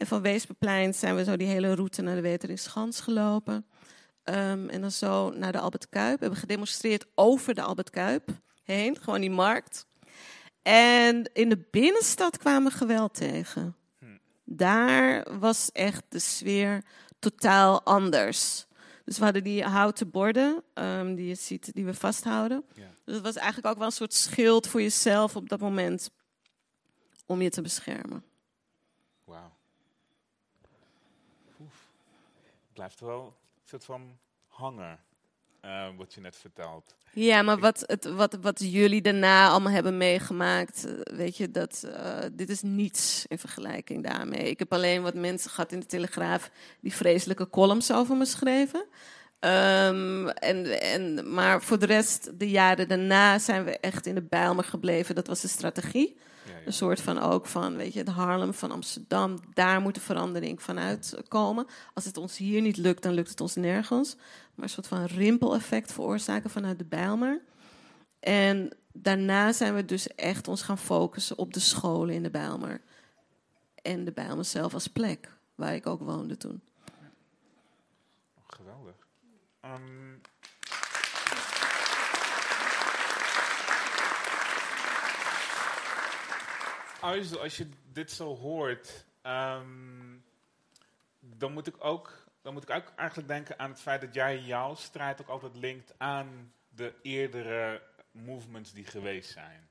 En 0.00 0.06
van 0.06 0.22
Weesperplein 0.22 0.94
zijn 0.94 1.16
we 1.16 1.24
zo 1.24 1.36
die 1.36 1.46
hele 1.46 1.74
route 1.74 2.02
naar 2.02 2.14
de 2.14 2.20
Weteringschans 2.20 3.00
gelopen. 3.00 3.66
Ehm, 4.22 4.68
en 4.68 4.80
dan 4.80 4.90
zo 4.90 5.30
naar 5.30 5.52
de 5.52 5.58
Albert 5.58 5.88
Kuip. 5.88 6.14
We 6.14 6.20
hebben 6.20 6.38
gedemonstreerd 6.38 7.06
over 7.14 7.54
de 7.54 7.62
Albert 7.62 7.90
Kuip 7.90 8.28
heen, 8.62 8.96
gewoon 9.00 9.20
die 9.20 9.30
markt. 9.30 9.86
En 10.62 11.30
in 11.32 11.48
de 11.48 11.66
binnenstad 11.70 12.36
kwamen 12.36 12.70
we 12.70 12.78
geweld 12.78 13.14
tegen. 13.14 13.76
Daar 14.44 15.38
was 15.38 15.72
echt 15.72 16.04
de 16.08 16.18
sfeer 16.18 16.84
totaal 17.18 17.82
anders. 17.82 18.66
Dus 19.04 19.18
we 19.18 19.24
hadden 19.24 19.44
die 19.44 19.64
houten 19.64 20.10
borden 20.10 20.62
ehm, 20.74 21.14
die 21.14 21.26
je 21.26 21.34
ziet, 21.34 21.74
die 21.74 21.84
we 21.84 21.94
vasthouden. 21.94 22.64
Ja. 22.74 22.90
Dus 23.04 23.14
het 23.14 23.24
was 23.24 23.36
eigenlijk 23.36 23.66
ook 23.66 23.78
wel 23.78 23.86
een 23.86 23.92
soort 23.92 24.14
schild 24.14 24.66
voor 24.66 24.82
jezelf 24.82 25.36
op 25.36 25.48
dat 25.48 25.60
moment 25.60 26.10
om 27.26 27.42
je 27.42 27.50
te 27.50 27.62
beschermen. 27.62 28.24
Wauw. 29.24 29.58
Oef. 31.60 31.88
Blijft 32.80 33.00
wel 33.00 33.24
een 33.24 33.68
soort 33.68 33.84
van 33.84 34.18
hangen, 34.46 35.00
eh, 35.60 35.88
wat 35.96 36.14
je 36.14 36.20
net 36.20 36.36
vertelt. 36.36 36.94
Ja, 37.12 37.42
maar 37.42 37.58
wat, 37.58 37.82
het, 37.86 38.04
wat, 38.04 38.38
wat 38.40 38.72
jullie 38.72 39.02
daarna 39.02 39.48
allemaal 39.48 39.72
hebben 39.72 39.96
meegemaakt, 39.96 40.86
eh, 40.86 41.16
weet 41.16 41.36
je, 41.36 41.50
dat, 41.50 41.82
eh, 41.82 42.18
dit 42.32 42.48
is 42.48 42.62
niets 42.62 43.26
in 43.26 43.38
vergelijking 43.38 44.04
daarmee. 44.04 44.50
Ik 44.50 44.58
heb 44.58 44.72
alleen 44.72 45.02
wat 45.02 45.14
mensen 45.14 45.50
gehad 45.50 45.72
in 45.72 45.80
de 45.80 45.86
Telegraaf 45.86 46.50
die 46.80 46.94
vreselijke 46.94 47.50
columns 47.50 47.92
over 47.92 48.16
me 48.16 48.24
schreven. 48.24 48.86
Ehm, 49.38 50.28
en, 50.28 50.80
en, 50.80 51.32
maar 51.34 51.62
voor 51.62 51.78
de 51.78 51.86
rest, 51.86 52.38
de 52.38 52.50
jaren 52.50 52.88
daarna 52.88 53.38
zijn 53.38 53.64
we 53.64 53.78
echt 53.78 54.06
in 54.06 54.14
de 54.14 54.22
Bijlmer 54.22 54.64
gebleven. 54.64 55.14
Dat 55.14 55.26
was 55.26 55.40
de 55.40 55.48
strategie. 55.48 56.16
Een 56.64 56.72
soort 56.72 57.00
van 57.00 57.18
ook 57.18 57.46
van, 57.46 57.76
weet 57.76 57.92
je, 57.92 57.98
het 57.98 58.08
Harlem 58.08 58.54
van 58.54 58.70
Amsterdam. 58.70 59.38
Daar 59.54 59.80
moet 59.80 59.94
de 59.94 60.00
verandering 60.00 60.62
vanuit 60.62 61.16
komen. 61.28 61.66
Als 61.94 62.04
het 62.04 62.16
ons 62.16 62.36
hier 62.36 62.60
niet 62.60 62.76
lukt, 62.76 63.02
dan 63.02 63.12
lukt 63.12 63.30
het 63.30 63.40
ons 63.40 63.54
nergens. 63.54 64.16
Maar 64.54 64.64
een 64.64 64.70
soort 64.70 64.86
van 64.86 65.04
rimpeleffect 65.04 65.92
veroorzaken 65.92 66.50
vanuit 66.50 66.78
de 66.78 66.84
Bijlmer. 66.84 67.40
En 68.20 68.76
daarna 68.92 69.52
zijn 69.52 69.74
we 69.74 69.84
dus 69.84 70.14
echt 70.14 70.48
ons 70.48 70.62
gaan 70.62 70.78
focussen 70.78 71.38
op 71.38 71.52
de 71.54 71.60
scholen 71.60 72.14
in 72.14 72.22
de 72.22 72.30
Bijlmer. 72.30 72.80
En 73.82 74.04
de 74.04 74.12
Bijlmer 74.12 74.44
zelf 74.44 74.74
als 74.74 74.86
plek, 74.86 75.32
waar 75.54 75.74
ik 75.74 75.86
ook 75.86 76.00
woonde 76.00 76.36
toen. 76.36 76.60
Geweldig. 78.46 78.94
Ehm, 79.60 79.80
als, 87.00 87.38
als 87.38 87.56
je 87.56 87.68
dit 87.92 88.10
zo 88.10 88.36
hoort, 88.36 89.06
ehm, 89.22 90.16
dan 91.20 91.52
moet 91.52 91.66
ik 91.66 91.84
ook, 91.84 92.24
dan 92.42 92.52
moet 92.52 92.62
ik 92.62 92.70
ook 92.70 92.92
eigenlijk 92.96 93.28
denken 93.28 93.58
aan 93.58 93.70
het 93.70 93.80
feit 93.80 94.00
dat 94.00 94.14
jij 94.14 94.38
jouw 94.38 94.74
strijd 94.74 95.20
ook 95.20 95.28
altijd 95.28 95.56
linkt 95.56 95.94
aan 95.98 96.52
de 96.68 96.94
eerdere 97.02 97.82
movements 98.10 98.72
die 98.72 98.84
geweest 98.84 99.30
zijn. 99.30 99.68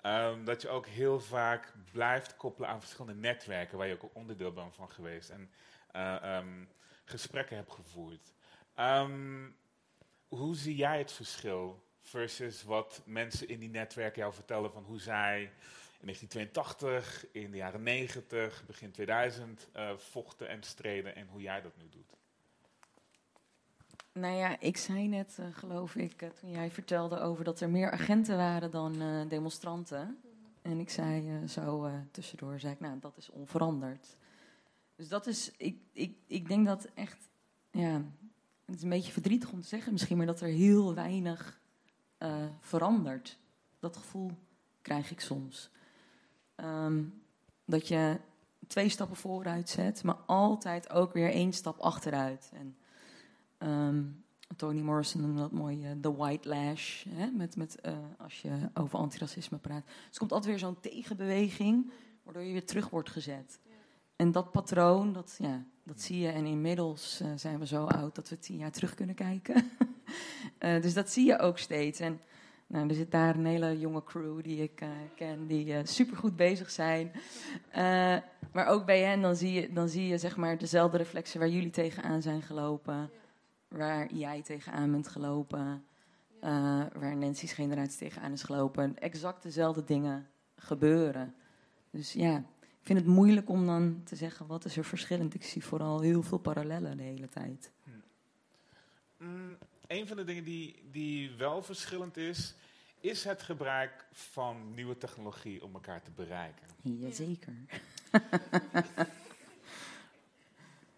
Ehm, 0.00 0.44
dat 0.44 0.62
je 0.62 0.68
ook 0.68 0.86
heel 0.86 1.20
vaak 1.20 1.72
blijft 1.92 2.36
koppelen 2.36 2.68
aan 2.68 2.80
verschillende 2.80 3.20
netwerken 3.20 3.78
waar 3.78 3.86
je 3.86 4.02
ook 4.02 4.14
onderdeel 4.14 4.52
bent 4.52 4.74
van 4.74 4.90
geweest 4.90 5.30
en 5.30 5.50
eh, 5.90 6.36
ehm, 6.36 6.64
gesprekken 7.04 7.56
hebt 7.56 7.72
gevoerd. 7.72 8.32
Hoe 10.28 10.56
zie 10.56 10.76
jij 10.76 10.98
het 10.98 11.12
verschil 11.12 11.84
versus 12.00 12.62
wat 12.62 13.02
mensen 13.04 13.48
in 13.48 13.58
die 13.58 13.68
netwerken 13.68 14.20
jou 14.20 14.34
vertellen 14.34 14.72
van 14.72 14.84
hoe 14.84 15.00
zij 15.00 15.52
in 16.04 16.10
1982, 16.10 17.26
in 17.32 17.50
de 17.50 17.56
jaren 17.56 17.82
90, 17.82 18.64
begin 18.66 18.90
2000 18.90 19.68
eh, 19.72 19.96
vochten 19.96 20.48
en 20.48 20.62
streden 20.62 21.16
en 21.16 21.26
hoe 21.26 21.40
jij 21.40 21.62
dat 21.62 21.76
nu 21.76 21.88
doet? 21.88 22.16
Nou 24.12 24.34
ja, 24.36 24.60
ik 24.60 24.76
zei 24.76 25.08
net, 25.08 25.36
eh, 25.38 25.46
geloof 25.52 25.94
ik, 25.94 26.22
eh, 26.22 26.28
toen 26.28 26.50
jij 26.50 26.70
vertelde 26.70 27.20
over 27.20 27.44
dat 27.44 27.60
er 27.60 27.70
meer 27.70 27.90
agenten 27.90 28.36
waren 28.36 28.70
dan 28.70 29.28
demonstranten. 29.28 30.18
En 30.62 30.80
ik 30.80 30.90
zei 30.90 31.46
zo 31.48 31.90
tussendoor, 32.10 32.60
zei 32.60 32.72
ik, 32.72 32.80
nou, 32.80 32.98
dat 32.98 33.16
is 33.16 33.30
onveranderd. 33.30 34.16
Dus 34.96 35.08
dat 35.08 35.26
is, 35.26 35.50
ik, 35.56 35.78
ik, 35.92 36.16
ik 36.26 36.48
denk 36.48 36.66
dat 36.66 36.88
echt, 36.94 37.28
ja, 37.70 38.02
het 38.64 38.76
is 38.76 38.82
een 38.82 38.88
beetje 38.88 39.12
verdrietig 39.12 39.52
om 39.52 39.60
te 39.60 39.68
zeggen 39.68 39.92
misschien, 39.92 40.16
maar 40.16 40.26
dat 40.26 40.40
er 40.40 40.48
heel 40.48 40.94
weinig 40.94 41.60
verandert. 42.60 43.38
Dat 43.78 43.96
gevoel 43.96 44.30
krijg 44.82 45.10
ik 45.10 45.20
soms. 45.20 45.70
Ehm, 46.54 47.02
dat 47.64 47.88
je 47.88 48.18
twee 48.66 48.88
stappen 48.88 49.16
vooruit 49.16 49.68
zet, 49.68 50.02
maar 50.02 50.18
altijd 50.26 50.90
ook 50.90 51.12
weer 51.12 51.30
één 51.30 51.52
stap 51.52 51.78
achteruit. 51.78 52.50
En 52.52 52.76
Ehm, 53.64 54.02
Toni 54.56 54.82
Morrison 54.82 55.20
noemde 55.20 55.40
dat 55.40 55.52
mooi 55.52 55.84
eh, 55.84 55.90
de 55.96 56.14
white 56.14 56.48
lash, 56.48 57.04
hè, 57.08 57.30
met, 57.30 57.56
met, 57.56 57.80
eh, 57.80 57.92
als 58.18 58.42
je 58.42 58.50
over 58.74 58.98
antiracisme 58.98 59.58
praat. 59.58 59.84
Dus 59.84 60.12
er 60.12 60.18
komt 60.18 60.32
altijd 60.32 60.50
weer 60.50 60.60
zo'n 60.60 60.80
tegenbeweging, 60.80 61.90
waardoor 62.22 62.42
je 62.42 62.52
weer 62.52 62.66
terug 62.66 62.90
wordt 62.90 63.10
gezet. 63.10 63.58
En 64.16 64.32
dat 64.32 64.50
patroon, 64.50 65.12
dat, 65.12 65.36
ja, 65.38 65.64
dat 65.82 66.00
zie 66.00 66.18
je. 66.18 66.28
En 66.28 66.46
inmiddels 66.46 67.20
eh, 67.20 67.28
zijn 67.36 67.58
we 67.58 67.66
zo 67.66 67.84
oud 67.84 68.14
dat 68.14 68.28
we 68.28 68.38
tien 68.38 68.58
jaar 68.58 68.72
terug 68.72 68.94
kunnen 68.94 69.14
kijken. 69.14 69.54
Dus 70.58 70.94
dat 70.94 71.10
zie 71.10 71.26
je 71.26 71.38
ook 71.38 71.58
steeds. 71.58 72.00
En 72.00 72.20
nou, 72.74 72.88
er 72.88 72.94
zit 72.94 73.10
daar 73.10 73.36
een 73.36 73.46
hele 73.46 73.78
jonge 73.78 74.04
crew 74.04 74.42
die 74.42 74.62
ik 74.62 74.80
eh, 74.80 74.88
ken, 75.16 75.46
die 75.46 75.74
eh 75.74 75.84
supergoed 75.84 76.36
bezig 76.36 76.70
zijn. 76.70 77.12
Eh, 77.70 78.16
maar 78.52 78.66
ook 78.66 78.86
bij 78.86 79.00
hen, 79.00 79.20
dan 79.20 79.36
zie 79.36 79.52
je, 79.52 79.72
dan 79.72 79.88
zie 79.88 80.06
je 80.06 80.18
zeg 80.18 80.36
maar, 80.36 80.58
dezelfde 80.58 80.96
reflexen 80.96 81.40
waar 81.40 81.48
jullie 81.48 81.70
tegenaan 81.70 82.22
zijn 82.22 82.42
gelopen 82.42 83.10
waar 83.68 84.12
jij 84.12 84.42
tegenaan 84.42 84.90
bent 84.90 85.08
gelopen, 85.08 85.84
waar 86.92 87.16
Nancy's 87.16 87.52
generatie 87.52 87.98
tegenaan 87.98 88.32
is 88.32 88.42
gelopen. 88.42 88.98
Exact 88.98 89.42
dezelfde 89.42 89.84
dingen 89.84 90.28
gebeuren. 90.56 91.34
Dus 91.90 92.12
ja, 92.12 92.36
ik 92.60 92.80
vind 92.82 92.98
het 92.98 93.08
moeilijk 93.08 93.48
om 93.48 93.66
dan 93.66 94.00
te 94.04 94.16
zeggen 94.16 94.46
wat 94.46 94.64
is 94.64 94.76
er 94.76 94.84
verschillend. 94.84 95.34
Ik 95.34 95.42
zie 95.42 95.64
vooral 95.64 96.00
heel 96.00 96.22
veel 96.22 96.38
parallellen 96.38 96.96
de 96.96 97.02
hele 97.02 97.28
tijd. 97.28 97.72
Mm, 99.18 99.56
een 99.94 100.06
van 100.06 100.16
de 100.16 100.24
dingen 100.24 100.44
die, 100.44 100.82
die 100.90 101.30
wel 101.38 101.62
verschillend 101.62 102.16
is, 102.16 102.54
is 103.00 103.24
het 103.24 103.42
gebruik 103.42 104.04
van 104.12 104.74
nieuwe 104.74 104.98
technologie 104.98 105.64
om 105.64 105.74
elkaar 105.74 106.02
te 106.02 106.10
bereiken. 106.14 106.66
Jazeker. 106.82 107.52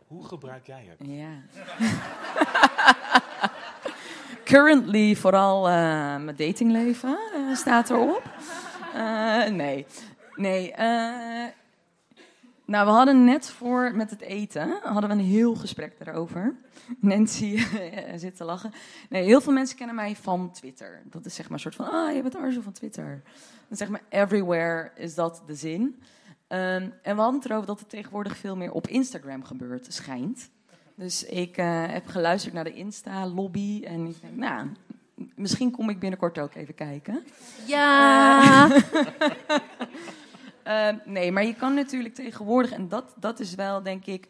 Hoe 0.07 0.25
gebruik 0.27 0.67
jij 0.67 0.85
het? 0.89 1.09
Ja. 1.09 1.43
Currently 4.45 5.17
vooral 5.17 5.69
eh, 5.69 5.75
mijn 6.17 6.37
datingleven 6.37 7.19
eh, 7.35 7.55
staat 7.55 7.91
erop. 7.91 8.23
Eh, 8.95 9.47
nee, 9.47 9.87
nee. 10.35 10.75
Eh, 12.67 12.73
nou, 12.73 12.87
we 12.87 12.93
hadden 12.93 13.25
net 13.25 13.51
voor 13.51 13.93
met 13.95 14.11
het 14.11 14.21
eten 14.21 14.79
hadden 14.83 15.11
we 15.11 15.17
een 15.17 15.31
heel 15.31 15.55
gesprek 15.55 15.99
daarover. 16.05 16.55
Nancy 17.01 17.55
eh, 17.55 18.13
zit 18.17 18.37
te 18.37 18.45
lachen. 18.45 18.73
Nee, 19.09 19.25
heel 19.25 19.41
veel 19.41 19.53
mensen 19.53 19.77
kennen 19.77 19.97
mij 19.97 20.17
van 20.17 20.51
Twitter. 20.51 21.03
Dat 21.05 21.25
is 21.25 21.35
zeg 21.35 21.45
maar 21.45 21.55
een 21.55 21.73
soort 21.73 21.75
van, 21.75 21.91
ah, 21.91 22.15
je 22.15 22.23
bent 22.23 22.37
Arzo 22.37 22.61
van 22.61 22.73
Twitter. 22.73 23.23
Dan 23.69 23.77
zeg 23.77 23.89
maar, 23.89 24.03
everywhere 24.09 24.91
is 24.95 25.15
dat 25.15 25.43
de 25.47 25.55
zin. 25.55 26.03
Ehm, 26.47 26.91
en 27.03 27.17
we 27.17 27.23
hadden 27.23 27.41
het 27.41 27.45
erover 27.45 27.67
dat 27.67 27.79
het 27.79 27.89
tegenwoordig 27.89 28.37
veel 28.37 28.57
meer 28.57 28.73
op 28.73 28.89
Instagram 28.89 29.45
gebeurt, 29.45 29.93
schijnt. 29.93 30.51
Dus 30.95 31.25
ik 31.25 31.57
eh, 31.57 31.87
heb 31.87 32.07
geluisterd 32.07 32.55
naar 32.55 32.65
de 32.65 32.75
Insta-lobby 32.75 33.83
en 33.85 34.07
ik 34.07 34.21
denk, 34.21 34.37
nou, 34.37 34.69
misschien 35.35 35.71
kom 35.71 35.91
ik 35.91 35.99
binnenkort 35.99 36.39
ook 36.39 36.55
even 36.55 36.75
kijken. 36.75 37.25
Ja. 37.67 38.69
Ehm, 40.67 40.97
nee, 41.05 41.33
maar 41.33 41.45
je 41.45 41.55
kan 41.55 41.75
natuurlijk 41.75 42.15
tegenwoordig, 42.15 42.73
en 42.73 42.89
dat, 42.89 43.15
dat 43.19 43.41
is 43.41 43.55
wel 43.55 43.83
denk 43.83 44.07
ik. 44.07 44.29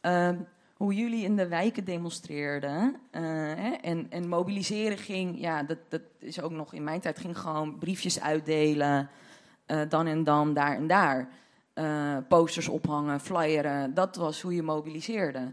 ehm, 0.00 0.36
hoe 0.76 0.94
jullie 0.94 1.24
in 1.24 1.36
de 1.36 1.48
wijken 1.48 1.84
demonstreerden 1.84 2.96
eh, 3.10 3.22
hè, 3.22 3.70
en, 3.70 4.06
en 4.10 4.28
mobiliseren 4.28 4.98
ging, 4.98 5.40
ja, 5.40 5.62
dat, 5.62 5.78
dat 5.88 6.00
is 6.18 6.40
ook 6.40 6.50
nog 6.50 6.74
in 6.74 6.84
mijn 6.84 7.00
tijd, 7.00 7.18
ging 7.18 7.38
gewoon 7.38 7.78
briefjes 7.78 8.20
uitdelen, 8.20 9.10
eh, 9.66 9.80
dan 9.88 10.06
en 10.06 10.24
dan, 10.24 10.54
daar 10.54 10.76
en 10.76 10.86
daar. 10.86 11.28
Eh, 11.72 12.16
posters 12.28 12.68
ophangen, 12.68 13.20
flyeren, 13.20 13.94
dat 13.94 14.16
was 14.16 14.40
hoe 14.40 14.54
je 14.54 14.62
mobiliseerde. 14.62 15.52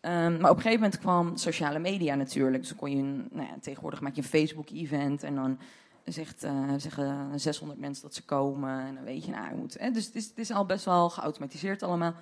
Ehm, 0.00 0.40
maar 0.40 0.50
op 0.50 0.56
een 0.56 0.62
gegeven 0.62 0.82
moment 0.82 0.98
kwam 0.98 1.36
sociale 1.36 1.78
media 1.78 2.14
natuurlijk. 2.14 2.62
Dus 2.62 2.74
kon 2.74 2.96
je, 2.96 3.02
nou 3.30 3.48
ja, 3.48 3.56
tegenwoordig 3.60 4.00
maak 4.00 4.14
je 4.14 4.22
een 4.22 4.28
Facebook-event 4.28 5.22
en 5.22 5.34
dan 5.34 5.58
zegt, 6.04 6.42
eh, 6.42 6.72
zeggen 6.76 7.40
600 7.40 7.80
mensen 7.80 8.02
dat 8.02 8.14
ze 8.14 8.24
komen. 8.24 8.86
En 8.86 8.94
dan 8.94 9.04
weet 9.04 9.24
je, 9.24 9.30
nou, 9.30 9.48
je 9.48 9.56
moet. 9.56 9.78
Hè, 9.78 9.90
dus 9.90 10.06
het 10.06 10.14
is, 10.14 10.28
het 10.28 10.38
is 10.38 10.50
al 10.50 10.66
best 10.66 10.84
wel 10.84 11.10
geautomatiseerd 11.10 11.82
allemaal. 11.82 12.14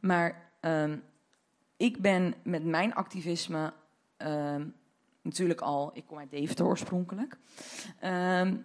Maar 0.00 0.50
ehm, 0.60 0.98
ik 1.76 2.00
ben 2.00 2.34
met 2.42 2.64
mijn 2.64 2.94
activisme 2.94 3.72
ehm, 4.16 4.66
natuurlijk 5.22 5.60
al. 5.60 5.90
Ik 5.94 6.06
kom 6.06 6.18
uit 6.18 6.30
Deventer 6.30 6.66
oorspronkelijk. 6.66 7.38
Ehm, 8.00 8.56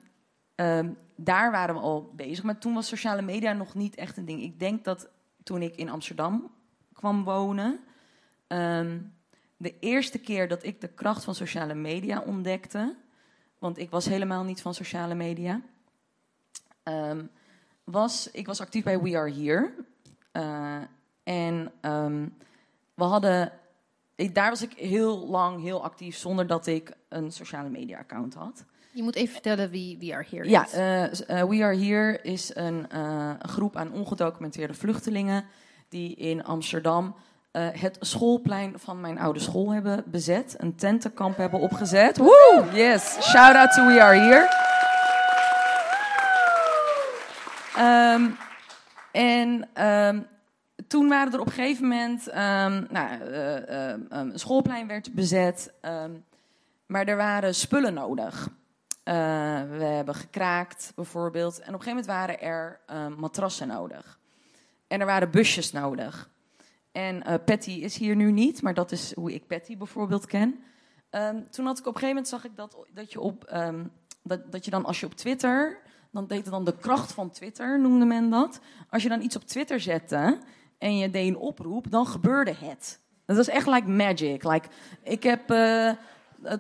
daar 1.15 1.51
waren 1.51 1.75
we 1.75 1.81
al 1.81 2.11
bezig. 2.15 2.43
Maar 2.43 2.57
toen 2.57 2.73
was 2.73 2.87
sociale 2.87 3.21
media 3.21 3.53
nog 3.53 3.75
niet 3.75 3.95
echt 3.95 4.17
een 4.17 4.25
ding. 4.25 4.41
Ik 4.41 4.59
denk 4.59 4.83
dat 4.83 5.09
toen 5.43 5.61
ik 5.61 5.75
in 5.75 5.89
Amsterdam 5.89 6.51
kwam 6.93 7.23
wonen. 7.23 7.79
de 9.57 9.79
eerste 9.79 10.19
keer 10.19 10.47
dat 10.47 10.63
ik 10.63 10.81
de 10.81 10.87
kracht 10.87 11.23
van 11.23 11.35
sociale 11.35 11.73
media 11.73 12.19
ontdekte. 12.19 12.95
Want 13.65 13.77
ik 13.77 13.89
was 13.89 14.05
helemaal 14.05 14.43
niet 14.43 14.61
van 14.61 14.73
sociale 14.73 15.15
media. 15.15 15.61
ehm, 16.83 17.25
was, 17.83 18.29
ik 18.31 18.45
was 18.47 18.61
actief 18.61 18.83
bij 18.83 18.99
We 19.01 19.17
Are 19.17 19.31
Here. 19.33 19.73
Eh, 20.31 20.77
en 21.23 21.71
ehm, 21.81 22.27
we 22.93 23.03
hadden. 23.03 23.51
Ik, 24.15 24.35
daar 24.35 24.49
was 24.49 24.61
ik 24.61 24.73
heel 24.73 25.27
lang 25.27 25.61
heel 25.61 25.83
actief 25.83 26.17
zonder 26.17 26.47
dat 26.47 26.67
ik 26.67 26.91
een 27.09 27.31
sociale 27.31 27.69
media 27.69 27.97
account 27.99 28.33
had. 28.33 28.65
Je 28.91 29.03
moet 29.03 29.15
even 29.15 29.33
vertellen 29.33 29.69
wie 29.69 29.97
We 29.97 30.13
Are 30.13 30.25
Here 30.29 30.49
Ja, 30.49 30.65
is. 30.65 30.73
eh, 30.73 31.03
s- 31.13 31.25
eh, 31.25 31.43
We 31.43 31.63
Are 31.63 31.77
Here 31.77 32.19
is 32.21 32.55
een, 32.55 32.89
eh, 32.89 33.33
een 33.39 33.49
groep 33.49 33.75
aan 33.75 33.91
ongedocumenteerde 33.91 34.73
vluchtelingen 34.73 35.45
die 35.89 36.15
in 36.15 36.43
Amsterdam 36.43 37.15
eh, 37.55 37.67
het 37.71 37.97
schoolplein 37.99 38.79
van 38.79 39.01
mijn 39.01 39.19
oude 39.19 39.39
school 39.39 39.73
hebben 39.73 40.03
bezet, 40.05 40.55
een 40.57 40.75
tentenkamp 40.75 41.37
hebben 41.37 41.59
opgezet. 41.59 42.17
Woe! 42.17 42.65
Yes, 42.73 43.17
shout 43.21 43.55
out 43.55 43.71
to 43.71 43.85
We 43.85 44.01
Are 44.01 44.17
Here. 44.17 44.63
Ehm, 47.75 48.29
en 49.11 49.69
ehm, 49.73 50.21
toen 50.87 51.07
waren 51.07 51.33
er 51.33 51.39
op 51.39 51.45
een 51.45 51.51
gegeven 51.51 51.87
moment, 51.87 52.27
ehm, 52.27 52.83
nou, 52.89 53.21
eh, 53.21 54.21
schoolplein 54.33 54.87
werd 54.87 55.13
bezet, 55.13 55.73
maar 56.85 57.05
er 57.05 57.17
waren 57.17 57.55
spullen 57.55 57.93
nodig. 57.93 58.49
Eh, 59.03 59.13
we 59.69 59.83
hebben 59.83 60.15
gekraakt 60.15 60.91
bijvoorbeeld. 60.95 61.59
En 61.59 61.73
op 61.73 61.79
een 61.79 61.81
gegeven 61.81 62.05
moment 62.05 62.39
waren 62.39 62.41
er 62.41 62.79
matrassen 63.17 63.67
nodig. 63.67 64.19
En 64.87 64.99
er 64.99 65.05
waren 65.05 65.31
busjes 65.31 65.71
nodig. 65.71 66.33
En 66.95 67.23
eh, 67.23 67.35
Patty 67.45 67.71
is 67.71 67.97
hier 67.97 68.15
nu 68.15 68.31
niet, 68.31 68.61
maar 68.61 68.73
dat 68.73 68.91
is 68.91 69.13
hoe 69.13 69.33
ik 69.33 69.47
Patty 69.47 69.77
bijvoorbeeld 69.77 70.25
ken. 70.25 70.63
Ehm, 71.09 71.41
toen 71.49 71.65
had 71.65 71.79
ik 71.79 71.85
op 71.85 71.93
een 71.93 71.99
gegeven 71.99 72.07
moment 72.07 72.27
zag 72.27 72.45
ik 72.45 72.55
dat, 72.55 72.85
dat 72.93 73.11
je 73.11 73.19
op 73.19 73.43
ehm, 73.43 73.83
dat, 74.23 74.51
dat 74.51 74.65
je 74.65 74.71
dan 74.71 74.85
als 74.85 74.99
je 74.99 75.05
op 75.05 75.13
Twitter, 75.13 75.79
dan 76.11 76.27
deed 76.27 76.41
het 76.41 76.51
dan 76.51 76.65
de 76.65 76.77
kracht 76.77 77.11
van 77.11 77.31
Twitter, 77.31 77.79
noemde 77.79 78.05
men 78.05 78.29
dat. 78.29 78.59
Als 78.89 79.03
je 79.03 79.09
dan 79.09 79.21
iets 79.21 79.35
op 79.35 79.43
Twitter 79.43 79.79
zette 79.79 80.39
en 80.77 80.97
je 80.97 81.09
deed 81.09 81.27
een 81.27 81.37
oproep, 81.37 81.91
dan 81.91 82.07
gebeurde 82.07 82.53
het. 82.59 82.99
Dat 83.25 83.37
was 83.37 83.47
echt 83.47 83.67
like 83.67 83.87
magic. 83.87 84.43
Like, 84.43 84.67
ik 85.03 85.23
heb 85.23 85.51
eh, 85.51 85.89
eh, 85.89 85.95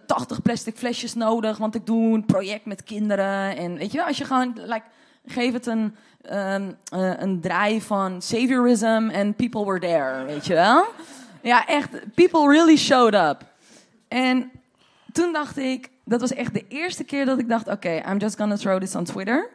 80 0.05 0.41
plastic 0.41 0.77
flesjes 0.77 1.13
nodig, 1.13 1.57
want 1.57 1.75
ik 1.75 1.85
doe 1.85 2.13
een 2.13 2.25
project 2.25 2.65
met 2.65 2.83
kinderen. 2.83 3.57
En 3.57 3.77
weet 3.77 3.91
je, 3.91 3.97
wel, 3.97 4.07
als 4.07 4.17
je 4.17 4.25
gewoon, 4.25 4.53
like, 4.55 4.85
geef 5.25 5.53
het 5.53 5.65
een, 5.65 5.95
ehm, 6.21 6.71
eh, 6.91 7.11
een 7.17 7.41
draai 7.41 7.81
van 7.81 8.21
saviorism 8.21 9.09
en 9.11 9.35
people 9.35 9.65
were 9.65 9.79
there, 9.79 10.25
weet 10.25 10.45
je 10.45 10.53
wel? 10.53 10.85
Ja, 11.41 11.65
echt, 11.67 12.13
people 12.13 12.47
really 12.47 12.77
showed 12.77 13.13
up. 13.13 13.43
En 14.07 14.51
toen 15.11 15.33
dacht 15.33 15.57
ik, 15.57 15.89
dat 16.05 16.19
was 16.19 16.33
echt 16.33 16.53
de 16.53 16.67
eerste 16.67 17.03
keer 17.03 17.25
dat 17.25 17.39
ik 17.39 17.49
dacht, 17.49 17.67
oké, 17.67 18.01
I'm 18.09 18.17
just 18.17 18.37
gonna 18.37 18.55
throw 18.55 18.79
this 18.79 18.95
on 18.95 19.03
Twitter. 19.03 19.49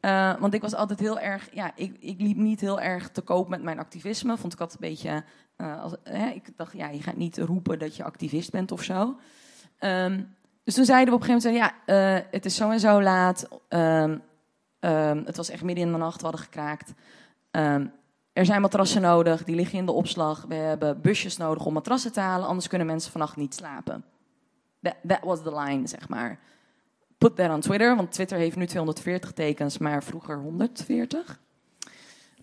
Eh, 0.00 0.34
want 0.38 0.54
ik 0.54 0.60
was 0.60 0.74
altijd 0.74 1.00
heel 1.00 1.18
erg, 1.18 1.48
ja, 1.52 1.72
ik, 1.74 1.96
ik 2.00 2.20
liep 2.20 2.36
niet 2.36 2.60
heel 2.60 2.80
erg 2.80 3.10
te 3.10 3.20
koop 3.20 3.48
met 3.48 3.62
mijn 3.62 3.78
activisme. 3.78 4.36
Vond 4.36 4.52
ik 4.52 4.60
altijd 4.60 4.82
een 4.82 4.88
beetje, 4.88 5.24
eh, 5.56 5.92
hè, 6.04 6.28
ik 6.28 6.56
dacht, 6.56 6.72
ja, 6.72 6.88
je 6.88 7.02
gaat 7.02 7.16
niet 7.16 7.38
roepen 7.38 7.78
dat 7.78 7.96
je 7.96 8.04
activist 8.04 8.50
bent 8.50 8.72
of 8.72 8.82
zo. 8.82 9.16
Ehm, 9.78 10.22
dus 10.64 10.74
toen 10.74 10.84
zeiden 10.84 11.08
we 11.08 11.20
op 11.20 11.28
een 11.28 11.34
gegeven 11.34 11.52
moment, 11.52 11.74
ja, 11.86 11.94
het 12.30 12.44
is 12.44 12.54
zo 12.54 12.70
en 12.70 12.80
zo 12.80 13.02
laat. 13.02 13.48
Ehm, 13.68 14.18
ehm, 14.82 15.22
het 15.24 15.36
was 15.36 15.48
echt 15.48 15.62
midden 15.62 15.84
in 15.84 15.92
de 15.92 15.98
nacht, 15.98 16.16
we 16.16 16.22
hadden 16.22 16.44
gekraakt. 16.44 16.92
Ehm, 17.50 17.86
er 18.32 18.44
zijn 18.44 18.60
matrassen 18.60 19.02
nodig, 19.02 19.44
die 19.44 19.54
liggen 19.54 19.78
in 19.78 19.86
de 19.86 19.92
opslag. 19.92 20.44
We 20.48 20.54
hebben 20.54 21.00
busjes 21.00 21.36
nodig 21.36 21.66
om 21.66 21.72
matrassen 21.72 22.12
te 22.12 22.20
halen, 22.20 22.46
anders 22.46 22.68
kunnen 22.68 22.86
mensen 22.86 23.10
vannacht 23.10 23.36
niet 23.36 23.54
slapen. 23.54 24.04
That, 24.82 25.20
was 25.22 25.42
the 25.42 25.54
line, 25.54 25.86
zeg 25.86 26.08
maar. 26.08 26.38
Put 27.18 27.36
that 27.36 27.50
on 27.50 27.60
Twitter, 27.60 27.96
want 27.96 28.12
Twitter 28.12 28.38
heeft 28.38 28.56
nu 28.56 28.66
240 28.66 29.32
tekens, 29.32 29.78
maar 29.78 30.02
vroeger 30.02 30.38
140. 30.38 31.40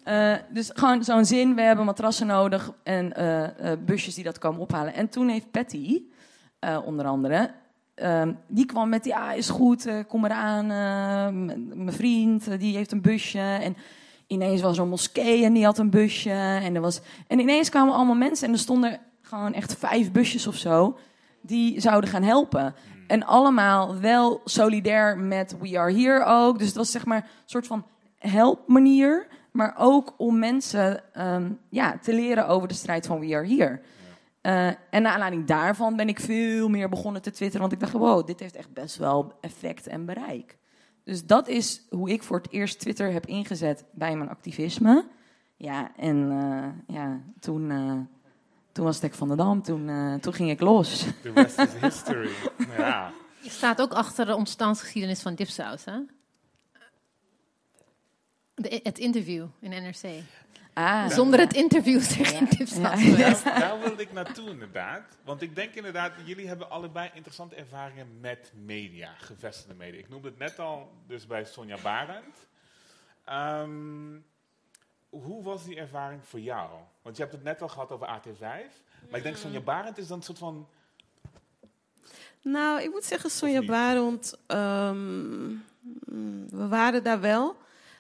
Eh, 0.04 0.36
dus 0.50 0.72
gewoon 0.74 1.04
zo'n 1.04 1.26
zin, 1.26 1.56
we 1.56 1.62
hebben 1.62 1.86
matrassen 1.86 2.28
nodig 2.28 2.72
en 2.84 3.14
eh, 3.16 3.72
eh, 3.72 3.80
busjes 3.80 4.16
die 4.16 4.24
dat 4.24 4.38
komen 4.38 4.62
ophalen. 4.62 4.94
En 4.94 5.10
toen 5.10 5.28
heeft 5.28 5.52
Patty, 5.52 6.04
onder 6.86 7.06
andere, 7.06 7.52
ehm, 8.00 8.34
die 8.47 8.66
kwam 8.66 8.89
met, 8.89 9.06
ja, 9.06 9.32
is 9.32 9.50
goed, 9.50 9.86
eh, 9.86 9.95
kom 10.08 10.26
eraan. 10.26 10.66
m- 11.45 11.68
Mijn 11.84 11.93
vriend, 11.93 12.47
eh, 12.47 12.60
die 12.60 12.76
heeft 12.76 12.91
een 12.91 13.02
busje. 13.02 13.39
En 13.39 13.76
ineens 14.28 14.62
was 14.62 14.78
er 14.78 14.84
een 14.84 14.89
moskee 14.89 15.43
en 15.45 15.54
die 15.54 15.66
had 15.66 15.78
een 15.78 15.89
busje. 15.89 16.32
En, 16.64 16.76
er 16.76 16.82
was, 16.82 17.02
en 17.28 17.39
ineens 17.39 17.70
kwamen 17.70 17.93
allemaal 17.93 18.16
mensen 18.16 18.47
en 18.47 18.54
er 18.54 18.60
stonden 18.60 19.00
gewoon 19.22 19.54
echt 19.54 19.76
vijf 19.78 20.12
busjes 20.12 20.47
of 20.47 20.56
zo 20.56 20.97
die 21.41 21.80
zouden 21.82 22.10
gaan 22.10 22.24
helpen. 22.24 22.74
En 23.08 23.26
allemaal 23.26 24.00
wel 24.00 24.41
solidair 24.45 25.18
met 25.18 25.56
We 25.62 25.80
Are 25.80 25.93
Here 25.93 26.24
ook. 26.26 26.58
Dus 26.58 26.68
het 26.68 26.76
was 26.78 26.91
zeg 26.91 27.06
maar 27.06 27.18
een 27.18 27.30
soort 27.45 27.68
van 27.68 27.86
helpmanier. 28.18 29.28
Maar 29.52 29.76
ook 29.78 30.14
om 30.18 30.39
mensen 30.39 31.02
ehm, 31.14 31.52
ja, 31.70 31.97
te 32.02 32.14
leren 32.14 32.47
over 32.47 32.68
de 32.68 32.74
strijd 32.74 33.06
van 33.08 33.20
We 33.20 33.36
Are 33.36 33.47
Here. 33.56 33.80
Eh, 34.42 34.68
en 34.68 35.02
naar 35.02 35.14
aanleiding 35.14 35.46
daarvan 35.46 35.96
ben 35.96 36.10
ik 36.10 36.20
veel 36.20 36.70
meer 36.70 36.90
begonnen 36.90 37.22
te 37.22 37.32
twitteren. 37.32 37.62
Want 37.62 37.74
ik 37.74 37.80
dacht, 37.80 37.94
wow, 37.94 38.28
dit 38.28 38.40
heeft 38.40 38.56
echt 38.56 38.74
best 38.74 38.98
wel 38.98 39.34
effect 39.42 39.88
en 39.88 40.06
bereik. 40.06 40.58
Dus 41.04 41.26
dat 41.26 41.48
is 41.48 41.86
hoe 41.90 42.10
ik 42.10 42.24
voor 42.24 42.38
het 42.38 42.52
eerst 42.52 42.80
Twitter 42.80 43.12
heb 43.12 43.26
ingezet 43.26 43.86
bij 43.92 44.16
mijn 44.16 44.30
activisme. 44.30 45.06
Ja, 45.58 45.92
en 45.96 46.32
eh, 46.32 46.96
ja, 46.96 47.22
toen, 47.40 47.72
eh, 47.72 48.00
toen 48.72 48.86
was 48.86 48.96
Stek 48.96 49.14
van 49.14 49.28
der 49.28 49.38
Dam. 49.38 49.62
Toen, 49.62 49.90
eh, 49.90 50.14
toen 50.14 50.34
ging 50.34 50.50
ik 50.50 50.60
los. 50.60 51.06
The 51.22 51.32
rest 51.32 51.60
is 51.60 51.82
history. 51.82 52.30
Ja. 52.78 53.12
Je 53.42 53.50
staat 53.50 53.82
ook 53.82 53.94
achter 53.94 54.26
de 54.26 54.36
ontstaansgeschiedenis 54.36 55.22
van 55.22 55.36
Dipsaus, 55.36 55.86
hè? 55.86 56.00
De, 58.54 58.80
het 58.84 58.98
interview 58.98 59.46
in 59.60 59.70
NRC. 59.70 60.24
Ah, 60.80 61.10
Zonder 61.10 61.40
het 61.40 61.54
interview 61.54 62.02
zeg 62.02 62.40
je 62.40 62.46
Dipsaus 62.58 63.02
Ja. 63.04 63.16
Daar, 63.16 63.60
daar 63.60 63.80
wilde 63.80 64.02
ik 64.02 64.14
naartoe 64.14 64.50
inderdaad. 64.50 65.18
Want 65.24 65.42
ik 65.42 65.56
denk 65.56 65.74
inderdaad, 65.74 66.12
jullie 66.26 66.48
hebben 66.48 66.70
allebei 66.70 67.10
interessante 67.14 67.56
ervaringen 67.56 68.20
met 68.20 68.52
media, 68.66 69.14
gevestigde 69.18 69.74
media. 69.74 70.00
Ik 70.00 70.10
noemde 70.10 70.28
het 70.28 70.38
net 70.38 70.60
al, 70.60 70.92
dus 71.08 71.28
bij 71.28 71.46
Sonja 71.46 71.78
Barend. 71.84 72.48
Ehm, 73.26 74.18
hoe 75.10 75.44
was 75.44 75.64
die 75.64 75.76
ervaring 75.76 76.22
voor 76.26 76.40
jou? 76.40 76.70
Want 77.02 77.16
je 77.16 77.22
hebt 77.22 77.36
het 77.36 77.44
net 77.44 77.62
al 77.62 77.68
gehad 77.68 77.92
over 77.92 78.08
AT5. 78.08 78.40
Maar 79.10 79.18
ik 79.18 79.24
denk 79.24 79.38
Sonja 79.38 79.60
Barend 79.60 79.98
is 79.98 80.08
dan 80.08 80.18
een 80.18 80.24
soort 80.24 80.38
van... 80.38 80.68
Nou, 82.42 82.82
ik 82.82 82.90
moet 82.92 83.06
zeggen, 83.06 83.30
Sonja? 83.30 83.66
Barend, 83.66 84.38
ehm, 84.48 85.48
we 86.50 86.68
waren 86.68 87.04
daar 87.04 87.22
wel. 87.22 87.56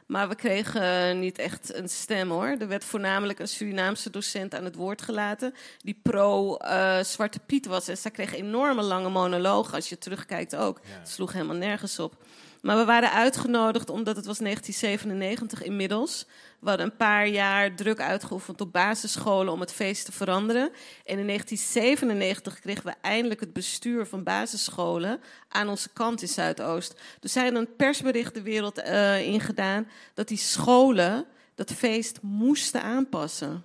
Maar 0.09 0.29
we 0.29 0.35
kregen 0.35 1.19
niet 1.19 1.37
echt 1.37 1.75
een 1.75 1.89
stem 1.89 2.29
hoor. 2.29 2.55
Er 2.59 2.67
werd 2.67 2.83
voornamelijk 2.83 3.39
een 3.39 3.47
Surinaamse 3.47 4.09
docent 4.09 4.55
aan 4.55 4.63
het 4.63 4.75
woord 4.75 5.01
gelaten. 5.01 5.53
Die 5.77 5.99
pro-Zwarte 6.01 7.39
Piet 7.45 7.65
was. 7.65 7.87
En 7.87 7.97
zij 7.97 8.11
kreeg 8.11 8.33
enorme 8.33 8.81
lange 8.81 9.09
monologen. 9.09 9.73
Als 9.73 9.89
je 9.89 9.97
terugkijkt 9.97 10.55
ook. 10.55 10.79
Het 10.83 11.09
sloeg 11.09 11.33
helemaal 11.33 11.55
nergens 11.55 11.99
op. 11.99 12.13
Maar 12.61 12.77
we 12.77 12.85
waren 12.85 13.11
uitgenodigd 13.11 13.89
omdat 13.89 14.15
het 14.15 14.25
was 14.25 14.37
1997 14.37 15.63
inmiddels. 15.63 16.25
We 16.59 16.69
hadden 16.69 16.85
een 16.85 16.97
paar 16.97 17.27
jaar 17.27 17.75
druk 17.75 17.99
uitgeoefend 17.99 18.61
op 18.61 18.71
basisscholen 18.71 19.53
om 19.53 19.59
het 19.59 19.73
feest 19.73 20.05
te 20.05 20.11
veranderen. 20.11 20.71
En 21.05 21.19
in 21.19 21.27
1997 21.27 22.59
kregen 22.59 22.85
we 22.85 22.93
eindelijk 23.01 23.39
het 23.39 23.53
bestuur 23.53 24.05
van 24.05 24.23
basisscholen 24.23 25.21
aan 25.49 25.69
onze 25.69 25.89
kant 25.93 26.21
in 26.21 26.27
Zuidoost. 26.27 26.95
Dus 27.19 27.31
zijn 27.31 27.55
een 27.55 27.75
persbericht 27.75 28.33
de 28.33 28.41
wereld 28.41 28.77
eh 28.77 29.21
ingedaan 29.21 29.87
dat 30.13 30.27
die 30.27 30.37
scholen 30.37 31.25
dat 31.55 31.73
feest 31.73 32.19
moesten 32.21 32.81
aanpassen. 32.81 33.63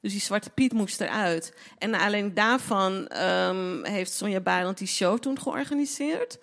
Dus 0.00 0.12
die 0.12 0.20
Zwarte 0.20 0.50
Piet 0.50 0.72
moest 0.72 1.00
eruit. 1.00 1.54
En 1.78 1.94
alleen 1.94 2.34
daarvan 2.34 3.06
ehm, 3.06 3.84
heeft 3.84 4.12
Sonja 4.12 4.40
Barend 4.40 4.78
die 4.78 4.86
show 4.86 5.18
toen 5.18 5.40
georganiseerd. 5.40 6.38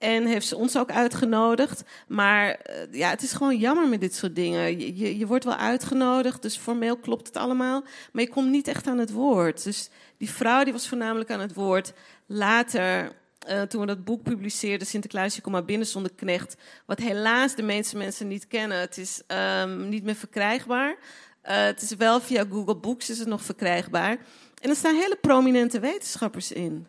En 0.00 0.26
heeft 0.26 0.46
ze 0.46 0.56
ons 0.56 0.76
ook 0.76 0.90
uitgenodigd. 0.90 1.82
Maar 2.08 2.50
eh, 2.50 2.74
ja, 2.90 3.10
het 3.10 3.22
is 3.22 3.32
gewoon 3.32 3.56
jammer 3.56 3.88
met 3.88 4.00
dit 4.00 4.14
soort 4.14 4.34
dingen. 4.34 4.78
Je, 4.96 5.18
je, 5.18 5.26
wordt 5.26 5.44
wel 5.44 5.56
uitgenodigd, 5.56 6.42
dus 6.42 6.56
formeel 6.56 6.96
klopt 6.96 7.26
het 7.26 7.36
allemaal. 7.36 7.84
Maar 8.12 8.22
je 8.22 8.30
komt 8.30 8.50
niet 8.50 8.68
echt 8.68 8.86
aan 8.86 8.98
het 8.98 9.12
woord. 9.12 9.64
Dus 9.64 9.90
die 10.16 10.30
vrouw 10.30 10.64
die 10.64 10.72
was 10.72 10.88
voornamelijk 10.88 11.30
aan 11.30 11.40
het 11.40 11.54
woord. 11.54 11.92
Later, 12.26 13.12
eh, 13.46 13.62
toen 13.62 13.80
we 13.80 13.86
dat 13.86 14.04
boek 14.04 14.22
publiceerden, 14.22 14.86
Sinterklaasje, 14.86 15.40
kom 15.40 15.52
maar 15.52 15.64
binnen 15.64 15.86
zonder 15.86 16.12
knecht. 16.16 16.56
Wat 16.86 16.98
helaas 16.98 17.54
de 17.54 17.62
meeste 17.62 17.96
mensen 17.96 18.28
niet 18.28 18.46
kennen. 18.46 18.80
Het 18.80 18.98
is 18.98 19.22
ehm, 19.26 19.88
niet 19.88 20.04
meer 20.04 20.14
verkrijgbaar. 20.14 20.96
Eh, 21.42 21.64
het 21.64 21.82
is 21.82 21.94
wel 21.94 22.20
via 22.20 22.44
Google 22.50 22.76
Books 22.76 23.10
is 23.10 23.18
het 23.18 23.28
nog 23.28 23.42
verkrijgbaar. 23.42 24.18
En 24.60 24.70
er 24.70 24.76
staan 24.76 24.94
hele 24.94 25.18
prominente 25.20 25.80
wetenschappers 25.80 26.52
in. 26.52 26.86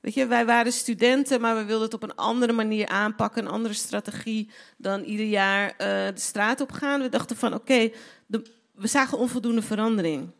Weet 0.00 0.14
je, 0.14 0.26
wij 0.26 0.46
waren 0.46 0.72
studenten, 0.72 1.40
maar 1.40 1.56
we 1.56 1.64
wilden 1.64 1.84
het 1.84 1.94
op 1.94 2.02
een 2.02 2.14
andere 2.14 2.52
manier 2.52 2.88
aanpakken, 2.88 3.44
een 3.44 3.50
andere 3.50 3.74
strategie 3.74 4.50
dan 4.76 5.02
ieder 5.02 5.26
jaar 5.26 5.66
uh, 5.72 5.76
de 6.14 6.20
straat 6.20 6.60
op 6.60 6.72
gaan. 6.72 7.00
We 7.00 7.08
dachten 7.08 7.36
van, 7.36 7.54
oké, 7.54 7.90
we 8.74 8.86
zagen 8.86 9.18
onvoldoende 9.18 9.62
verandering. 9.62 10.30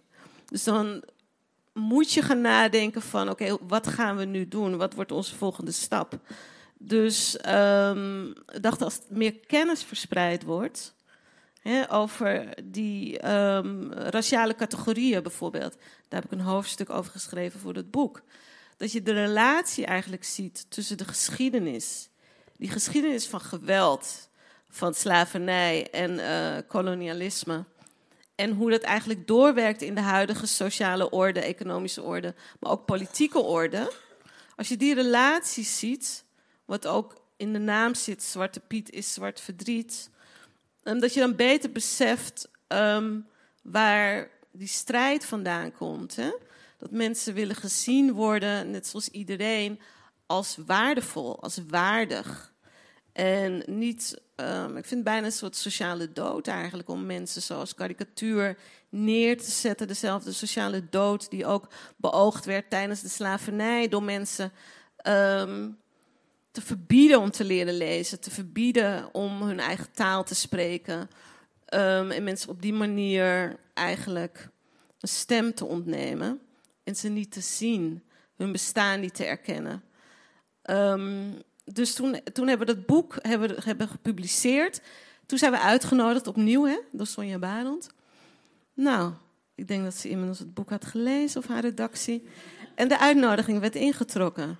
Dus 0.46 0.64
dan 0.64 1.02
moet 1.72 2.12
je 2.12 2.22
gaan 2.22 2.40
nadenken 2.40 3.02
van, 3.02 3.30
oké, 3.30 3.56
wat 3.60 3.86
gaan 3.86 4.16
we 4.16 4.24
nu 4.24 4.48
doen? 4.48 4.76
Wat 4.76 4.94
wordt 4.94 5.12
onze 5.12 5.34
volgende 5.34 5.72
stap? 5.72 6.18
Dus 6.78 7.38
um, 7.48 8.32
als 8.78 8.98
meer 9.08 9.34
kennis 9.46 9.84
verspreid 9.84 10.42
wordt 10.42 10.94
over 11.88 12.48
die 12.64 13.30
um, 13.30 13.92
raciale 13.92 14.54
categorieën 14.54 15.22
bijvoorbeeld, 15.22 15.76
daar 16.08 16.22
heb 16.22 16.32
ik 16.32 16.38
een 16.38 16.44
hoofdstuk 16.44 16.90
over 16.90 17.12
geschreven 17.12 17.60
voor 17.60 17.74
het 17.74 17.90
boek 17.90 18.22
dat 18.80 18.92
je 18.92 19.02
de 19.02 19.12
relatie 19.12 19.86
eigenlijk 19.86 20.24
ziet 20.24 20.66
tussen 20.68 20.98
de 20.98 21.04
geschiedenis, 21.04 22.08
die 22.56 22.70
geschiedenis 22.70 23.26
van 23.26 23.40
geweld, 23.40 24.28
van 24.68 24.94
slavernij 24.94 25.90
en 25.90 26.10
uh, 26.10 26.56
kolonialisme. 26.68 27.64
En 28.34 28.50
hoe 28.50 28.70
dat 28.70 28.82
eigenlijk 28.82 29.26
doorwerkt 29.26 29.82
in 29.82 29.94
de 29.94 30.00
huidige 30.00 30.46
sociale 30.46 31.10
orde, 31.10 31.40
economische 31.40 32.02
orde, 32.02 32.34
maar 32.60 32.70
ook 32.70 32.84
politieke 32.84 33.38
orde. 33.38 33.92
Als 34.56 34.68
je 34.68 34.76
die 34.76 34.94
relatie 34.94 35.64
ziet, 35.64 36.24
wat 36.64 36.86
ook 36.86 37.22
in 37.36 37.52
de 37.52 37.58
naam 37.58 37.94
zit, 37.94 38.22
Zwarte 38.22 38.60
Piet 38.60 38.90
is 38.90 39.12
zwart 39.12 39.40
verdriet, 39.40 40.10
um, 40.84 41.00
dat 41.00 41.14
je 41.14 41.20
dan 41.20 41.36
beter 41.36 41.72
beseft 41.72 42.48
um, 42.68 43.26
waar 43.62 44.30
die 44.52 44.68
strijd 44.68 45.24
vandaan 45.24 45.72
komt. 45.72 46.16
Hè? 46.16 46.30
Dat 46.80 46.90
mensen 46.90 47.34
willen 47.34 47.56
gezien 47.56 48.12
worden, 48.12 48.70
net 48.70 48.86
zoals 48.86 49.08
iedereen, 49.08 49.80
als 50.26 50.58
waardevol, 50.66 51.42
als 51.42 51.60
waardig. 51.68 52.52
En 53.12 53.62
niet, 53.66 54.20
um, 54.36 54.76
ik 54.76 54.84
vind 54.84 55.04
bijna 55.04 55.26
een 55.26 55.32
soort 55.32 55.56
sociale 55.56 56.12
dood 56.12 56.46
eigenlijk 56.46 56.88
om 56.88 57.06
mensen 57.06 57.42
zoals 57.42 57.74
karikatuur 57.74 58.58
neer 58.88 59.38
te 59.38 59.50
zetten. 59.50 59.88
Dezelfde 59.88 60.32
sociale 60.32 60.88
dood 60.88 61.30
die 61.30 61.46
ook 61.46 61.68
beoogd 61.96 62.44
werd 62.44 62.70
tijdens 62.70 63.00
de 63.00 63.08
slavernij 63.08 63.88
door 63.88 64.02
mensen 64.02 64.52
um, 65.06 65.78
te 66.50 66.60
verbieden 66.60 67.20
om 67.20 67.30
te 67.30 67.44
leren 67.44 67.76
lezen, 67.76 68.20
te 68.20 68.30
verbieden 68.30 69.14
om 69.14 69.42
hun 69.42 69.60
eigen 69.60 69.92
taal 69.92 70.24
te 70.24 70.34
spreken. 70.34 70.98
Um, 71.74 72.10
en 72.10 72.24
mensen 72.24 72.48
op 72.48 72.62
die 72.62 72.72
manier 72.72 73.56
eigenlijk 73.74 74.48
een 75.00 75.08
stem 75.08 75.54
te 75.54 75.64
ontnemen 75.64 76.40
ze 76.98 77.08
niet 77.08 77.32
te 77.32 77.40
zien, 77.40 78.02
hun 78.36 78.52
bestaan 78.52 79.00
niet 79.00 79.14
te 79.14 79.24
erkennen. 79.24 79.82
Um, 80.70 81.42
dus 81.64 81.94
toen, 81.94 82.20
toen 82.32 82.48
hebben 82.48 82.66
we 82.66 82.74
dat 82.74 82.86
boek 82.86 83.16
hebben, 83.22 83.62
hebben 83.62 83.88
gepubliceerd. 83.88 84.80
Toen 85.26 85.38
zijn 85.38 85.52
we 85.52 85.60
uitgenodigd 85.60 86.26
opnieuw 86.26 86.64
hè, 86.64 86.78
door 86.92 87.06
Sonja 87.06 87.38
Barend. 87.38 87.90
Nou, 88.74 89.12
ik 89.54 89.68
denk 89.68 89.84
dat 89.84 89.94
ze 89.94 90.08
inmiddels 90.08 90.38
het 90.38 90.54
boek 90.54 90.70
had 90.70 90.84
gelezen 90.84 91.40
of 91.40 91.46
haar 91.46 91.60
redactie. 91.60 92.28
En 92.74 92.88
de 92.88 92.98
uitnodiging 92.98 93.60
werd 93.60 93.74
ingetrokken. 93.74 94.58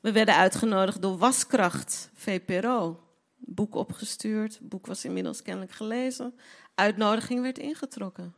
We 0.00 0.12
werden 0.12 0.36
uitgenodigd 0.36 1.02
door 1.02 1.18
Waskracht, 1.18 2.10
VPRO. 2.14 3.00
Boek 3.36 3.74
opgestuurd, 3.74 4.58
boek 4.62 4.86
was 4.86 5.04
inmiddels 5.04 5.42
kennelijk 5.42 5.72
gelezen. 5.72 6.34
Uitnodiging 6.74 7.40
werd 7.40 7.58
ingetrokken. 7.58 8.34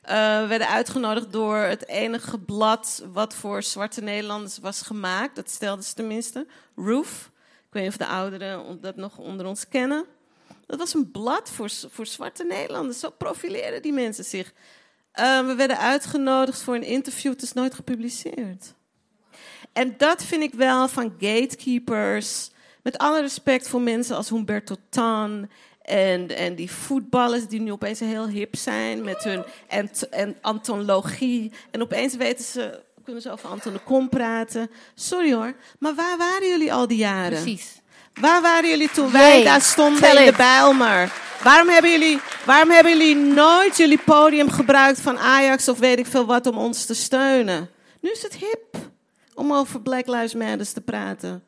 We 0.00 0.44
werden 0.48 0.68
uitgenodigd 0.68 1.32
door 1.32 1.56
het 1.56 1.88
enige 1.88 2.38
blad 2.38 3.04
wat 3.12 3.34
voor 3.34 3.62
zwarte 3.62 4.00
Nederlanders 4.00 4.58
was 4.58 4.82
gemaakt. 4.82 5.36
Dat 5.36 5.50
stelde 5.50 5.82
ze 5.82 5.94
tenminste. 5.94 6.46
Roof. 6.76 7.30
Ik 7.66 7.76
weet 7.76 7.82
niet 7.82 7.92
of 7.92 8.06
de 8.06 8.06
ouderen 8.06 8.80
dat 8.80 8.96
nog 8.96 9.18
onder 9.18 9.46
ons 9.46 9.68
kennen. 9.68 10.04
Dat 10.66 10.78
was 10.78 10.94
een 10.94 11.10
blad 11.10 11.50
voor, 11.50 11.70
voor 11.90 12.06
zwarte 12.06 12.44
Nederlanders. 12.44 12.98
Zo 12.98 13.10
profileerden 13.10 13.82
die 13.82 13.92
mensen 13.92 14.24
zich. 14.24 14.52
Uh, 15.14 15.46
we 15.46 15.54
werden 15.54 15.78
uitgenodigd 15.78 16.62
voor 16.62 16.74
een 16.74 16.82
interview. 16.82 17.32
Het 17.32 17.42
is 17.42 17.52
nooit 17.52 17.74
gepubliceerd. 17.74 18.74
En 19.72 19.94
dat 19.96 20.22
vind 20.24 20.42
ik 20.42 20.54
wel 20.54 20.88
van 20.88 21.14
gatekeepers. 21.18 22.50
Met 22.82 22.98
alle 22.98 23.20
respect 23.20 23.68
voor 23.68 23.80
mensen 23.80 24.16
als 24.16 24.28
Humberto 24.28 24.76
Tan 24.88 25.50
en, 25.90 26.36
en 26.36 26.54
die 26.54 26.70
voetballers 26.70 27.46
die 27.46 27.60
nu 27.60 27.72
opeens 27.72 28.00
heel 28.00 28.28
hip 28.28 28.56
zijn 28.56 29.04
met 29.04 29.24
hun 29.24 29.44
ant 29.68 30.08
en 30.08 30.36
antologie. 30.40 31.52
En 31.70 31.82
opeens 31.82 32.16
weten 32.16 32.44
ze, 32.44 32.80
kunnen 33.04 33.22
ze 33.22 33.30
over 33.30 33.48
Anton 33.48 33.72
de 33.72 33.78
Kom 33.78 34.08
praten. 34.08 34.70
Sorry 34.94 35.32
hoor, 35.32 35.54
maar 35.78 35.94
waar 35.94 36.18
waren 36.18 36.48
jullie 36.48 36.72
al 36.72 36.86
die 36.86 36.98
jaren? 36.98 37.42
Precies. 37.42 37.80
Waar 38.20 38.42
waren 38.42 38.68
jullie 38.68 38.90
toen 38.90 39.12
wij 39.12 39.44
daar 39.44 39.60
stonden 39.60 40.18
in 40.18 40.24
de 40.24 40.36
Bijlmer? 40.36 41.12
Waarom 41.42 41.68
hebben, 41.68 41.90
jullie, 41.90 42.20
waarom 42.44 42.70
hebben 42.70 42.98
jullie 42.98 43.16
nooit 43.16 43.76
jullie 43.76 44.00
podium 44.04 44.50
gebruikt 44.50 45.00
van 45.00 45.18
Ajax 45.18 45.68
of 45.68 45.78
weet 45.78 45.98
ik 45.98 46.06
veel 46.06 46.26
wat 46.26 46.46
om 46.46 46.58
ons 46.58 46.84
te 46.84 46.94
steunen? 46.94 47.70
Nu 48.00 48.10
is 48.10 48.22
het 48.22 48.34
hip 48.34 48.76
om 49.34 49.52
over 49.52 49.80
Black 49.80 50.06
Lives 50.06 50.34
Matter 50.34 50.72
te 50.72 50.80
praten. 50.80 51.44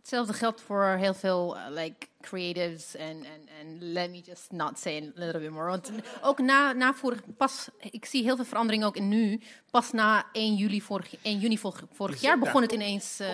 Hetzelfde 0.00 0.32
geldt 0.32 0.62
voor 0.66 0.84
heel 0.84 1.14
veel 1.14 1.56
uh, 1.56 1.62
like 1.74 2.06
creatives 2.28 2.96
en 2.96 3.24
and, 3.60 3.80
let 3.80 4.10
me 4.10 4.20
just 4.26 4.52
not 4.52 4.78
say 4.78 4.96
a 4.96 5.10
little 5.14 5.40
bit 5.40 5.50
more. 5.50 5.66
Want 5.66 5.90
ook 6.22 6.38
na, 6.38 6.72
na 6.72 6.94
vorig, 6.94 7.20
pas, 7.36 7.68
ik 7.90 8.04
zie 8.04 8.22
heel 8.22 8.36
veel 8.36 8.44
verandering 8.44 8.84
ook 8.84 8.96
in 8.96 9.08
nu. 9.08 9.40
Pas 9.70 9.92
na 9.92 10.26
1 10.32 10.54
juli 10.54 10.82
vorig, 10.82 11.14
1 11.22 11.38
juni 11.38 11.58
vorig, 11.58 11.82
vorig 11.92 12.20
jaar 12.20 12.38
begon 12.38 12.62
het 12.62 12.72
ineens. 12.72 13.20
Uh, 13.20 13.28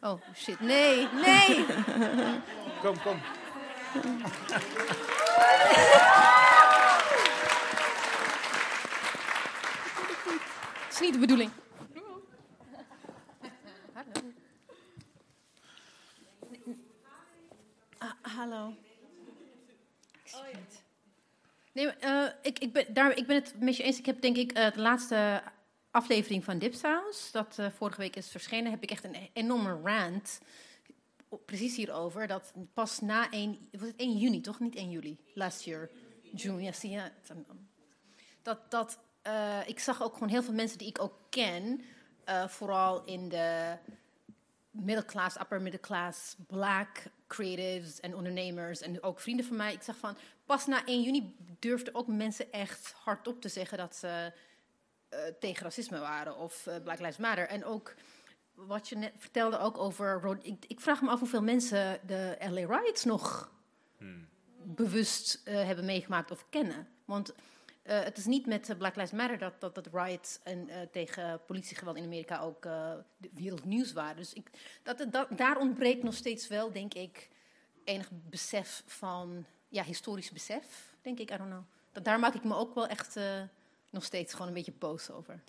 oh 0.00 0.20
shit, 0.34 0.60
nee, 0.60 1.08
nee. 1.24 1.64
kom, 2.82 3.00
kom. 3.02 3.20
Het 10.86 10.94
is 10.94 11.00
niet 11.00 11.12
de 11.12 11.18
bedoeling. 11.18 11.50
Hallo. 18.22 18.74
Nee, 21.72 21.94
uh, 22.00 22.26
ik, 22.42 22.58
ik, 22.58 22.72
ben, 22.72 22.94
daar, 22.94 23.16
ik 23.16 23.26
ben 23.26 23.36
het 23.36 23.54
met 23.60 23.76
je 23.76 23.82
eens. 23.82 23.98
Ik 23.98 24.06
heb 24.06 24.20
denk 24.20 24.36
ik 24.36 24.58
uh, 24.58 24.72
de 24.72 24.80
laatste 24.80 25.42
aflevering 25.90 26.44
van 26.44 26.58
Dipsaus, 26.58 27.30
dat 27.32 27.56
uh, 27.60 27.66
vorige 27.70 28.00
week 28.00 28.16
is 28.16 28.30
verschenen, 28.30 28.70
heb 28.70 28.82
ik 28.82 28.90
echt 28.90 29.04
een 29.04 29.16
enorme 29.32 29.80
rant. 29.84 30.40
Precies 31.44 31.76
hierover. 31.76 32.26
Dat 32.26 32.52
pas 32.74 33.00
na 33.00 33.30
1, 33.30 33.68
was 33.72 33.88
het 33.88 33.96
1 33.96 34.16
juni, 34.16 34.40
toch? 34.40 34.60
Niet 34.60 34.74
1 34.74 34.90
juli. 34.90 35.18
Last 35.34 35.64
year. 35.64 35.90
June, 36.32 36.62
ja, 36.62 36.72
zie 36.72 36.90
je. 36.90 37.10
Dat, 38.42 38.70
dat 38.70 38.98
ik 39.66 39.78
zag 39.78 40.02
ook 40.02 40.12
gewoon 40.12 40.28
heel 40.28 40.42
veel 40.42 40.54
mensen 40.54 40.78
die 40.78 40.88
ik 40.88 41.02
ook 41.02 41.14
ken, 41.30 41.80
vooral 42.46 43.04
in 43.04 43.28
de 43.28 43.76
middelklas, 44.84 45.40
upper 45.40 45.62
middelklas, 45.62 46.36
black 46.46 47.02
creatives 47.26 48.00
en 48.00 48.14
ondernemers 48.14 48.80
en 48.80 49.02
ook 49.02 49.20
vrienden 49.20 49.46
van 49.46 49.56
mij. 49.56 49.72
Ik 49.72 49.82
zag 49.82 49.96
van, 49.96 50.16
pas 50.44 50.66
na 50.66 50.84
1 50.84 51.02
juni 51.02 51.36
durfden 51.58 51.94
ook 51.94 52.06
mensen 52.06 52.52
echt 52.52 52.94
hardop 53.04 53.40
te 53.40 53.48
zeggen 53.48 53.78
dat 53.78 53.96
ze 53.96 54.32
uh, 55.10 55.18
tegen 55.40 55.62
racisme 55.62 55.98
waren 55.98 56.36
of 56.36 56.66
uh, 56.66 56.74
Black 56.82 56.98
Lives 56.98 57.16
Matter. 57.16 57.48
En 57.48 57.64
ook 57.64 57.94
wat 58.54 58.88
je 58.88 58.96
net 58.96 59.12
vertelde 59.16 59.58
ook 59.58 59.78
over... 59.78 60.38
Ik, 60.42 60.64
ik 60.68 60.80
vraag 60.80 61.02
me 61.02 61.10
af 61.10 61.18
hoeveel 61.18 61.42
mensen 61.42 62.00
de 62.06 62.36
LA 62.40 62.78
riots 62.78 63.04
nog 63.04 63.52
hmm. 63.98 64.28
bewust 64.62 65.42
uh, 65.44 65.54
hebben 65.54 65.84
meegemaakt 65.84 66.30
of 66.30 66.46
kennen. 66.50 66.88
Want 67.04 67.34
uh, 67.88 68.02
het 68.02 68.16
is 68.16 68.24
niet 68.24 68.46
met 68.46 68.74
Black 68.78 68.96
Lives 68.96 69.12
Matter 69.12 69.38
dat, 69.38 69.60
dat, 69.60 69.74
dat 69.74 69.88
riots 69.92 70.38
en, 70.42 70.68
uh, 70.68 70.74
tegen 70.92 71.40
politiegeweld 71.46 71.96
in 71.96 72.04
Amerika 72.04 72.40
ook 72.40 72.64
uh, 72.64 72.92
wereldnieuws 73.32 73.92
waren. 73.92 74.16
Dus 74.16 74.32
ik, 74.32 74.50
dat, 74.82 75.06
daar 75.36 75.58
ontbreekt 75.58 76.02
nog 76.02 76.14
steeds 76.14 76.48
wel, 76.48 76.72
denk 76.72 76.94
ik, 76.94 77.28
enig 77.84 78.08
besef 78.12 78.82
van, 78.86 79.46
ja, 79.68 79.82
historisch 79.82 80.30
besef, 80.32 80.94
denk 81.02 81.18
ik, 81.18 81.30
I 81.30 81.36
don't 81.36 81.50
know. 81.50 81.64
Dat, 81.92 82.04
daar 82.04 82.18
maak 82.18 82.34
ik 82.34 82.44
me 82.44 82.54
ook 82.54 82.74
wel 82.74 82.86
echt 82.86 83.18
nog 83.90 84.04
steeds 84.04 84.32
gewoon 84.32 84.48
een 84.48 84.54
beetje 84.54 84.72
boos 84.78 85.10
over? 85.10 85.42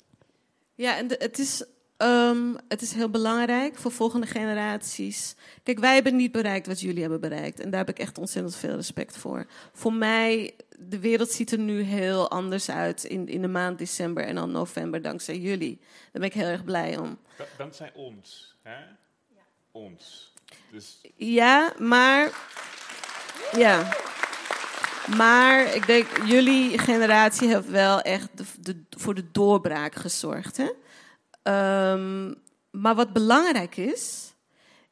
Ja, 0.76 0.98
en 0.98 1.08
het 1.08 1.40
is, 1.40 1.66
ehm, 1.98 2.54
het 2.68 2.82
is 2.82 2.94
heel 2.94 3.10
belangrijk 3.10 3.78
voor 3.78 3.92
volgende 3.92 4.28
generaties. 4.28 5.36
Kijk, 5.64 5.80
wij 5.80 5.94
hebben 5.94 6.16
niet 6.16 6.32
bereikt 6.32 6.68
wat 6.68 6.80
jullie 6.80 7.02
hebben 7.02 7.20
bereikt. 7.22 7.60
En 7.60 7.70
daar 7.70 7.80
heb 7.86 7.90
ik 7.90 8.00
echt 8.00 8.18
ontzettend 8.18 8.56
veel 8.56 8.76
respect 8.76 9.18
voor. 9.18 9.46
Voor 9.74 9.94
mij, 9.94 10.56
de 10.80 11.00
wereld 11.00 11.32
ziet 11.32 11.52
er 11.52 11.60
nu 11.60 11.82
heel 11.82 12.30
anders 12.30 12.70
uit 12.70 13.04
in, 13.04 13.28
in 13.28 13.42
de 13.42 13.48
maand 13.48 13.78
december 13.78 14.24
en 14.24 14.36
dan 14.36 14.52
november 14.52 15.02
dankzij 15.02 15.38
jullie. 15.38 15.78
Daar 15.80 16.12
ben 16.12 16.24
ik 16.24 16.34
heel 16.34 16.46
erg 16.48 16.64
blij 16.64 16.98
om. 16.98 17.18
Da- 17.38 17.46
dankzij 17.58 17.92
ons. 17.96 18.56
Hè? 18.64 18.78
Ons. 19.72 20.34
Dus 20.72 21.02
Ja, 21.16 21.74
maar. 21.80 22.32
Ja. 23.58 23.96
Maar 25.18 25.76
ik 25.76 25.88
denk, 25.88 26.08
jullie 26.26 26.78
generatie 26.78 27.48
heeft 27.48 27.70
wel 27.70 28.02
echt 28.02 28.30
de, 28.36 28.44
de- 28.60 28.84
voor 28.90 29.16
de 29.16 29.32
doorbraak 29.32 29.96
gezorgd. 29.96 30.58
Hè? 30.58 30.70
Ehm, 31.48 32.34
maar 32.72 32.96
wat 32.96 33.14
belangrijk 33.14 33.78
is, 33.78 34.34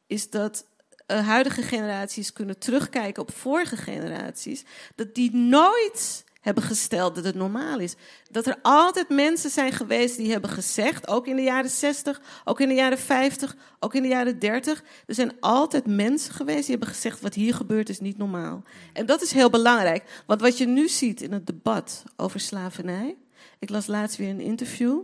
is 0.06 0.30
dat 0.30 0.66
eh, 1.06 1.26
huidige 1.26 1.62
generaties 1.62 2.32
kunnen 2.32 2.58
terugkijken 2.58 3.22
op 3.22 3.34
vorige 3.34 3.76
generaties. 3.76 4.64
Dat 4.94 5.14
die 5.14 5.34
nooit 5.34 6.24
hebben 6.40 6.62
gesteld 6.64 7.14
dat 7.14 7.24
het 7.24 7.34
normaal 7.34 7.78
is. 7.78 7.94
Dat 8.30 8.46
er 8.46 8.58
altijd 8.62 9.08
mensen 9.08 9.50
zijn 9.50 9.72
geweest 9.72 10.16
die 10.16 10.30
hebben 10.30 10.50
gezegd, 10.50 11.08
ook 11.08 11.26
in 11.26 11.36
de 11.36 11.42
jaren 11.42 11.70
60, 11.70 12.20
ook 12.44 12.60
in 12.60 12.68
de 12.68 12.74
jaren 12.74 12.98
50, 12.98 13.56
ook 13.80 13.94
in 13.94 14.02
de 14.02 14.08
jaren 14.08 14.38
30. 14.38 14.84
Er 15.06 15.14
zijn 15.14 15.32
altijd 15.40 15.86
mensen 15.86 16.34
geweest 16.34 16.66
die 16.66 16.76
hebben 16.76 16.88
gezegd, 16.94 17.20
wat 17.20 17.34
hier 17.34 17.54
gebeurt 17.54 17.88
is 17.88 18.00
niet 18.00 18.18
normaal. 18.18 18.62
En 18.92 19.06
dat 19.06 19.22
is 19.22 19.32
heel 19.32 19.50
belangrijk, 19.50 20.22
want 20.26 20.40
wat 20.40 20.58
je 20.58 20.66
nu 20.66 20.88
ziet 20.88 21.22
in 21.22 21.32
het 21.32 21.46
debat 21.46 22.04
over 22.16 22.40
slavernij. 22.40 23.16
Ik 23.58 23.70
las 23.70 23.86
laatst 23.86 24.16
weer 24.16 24.30
een 24.30 24.40
interview. 24.40 25.00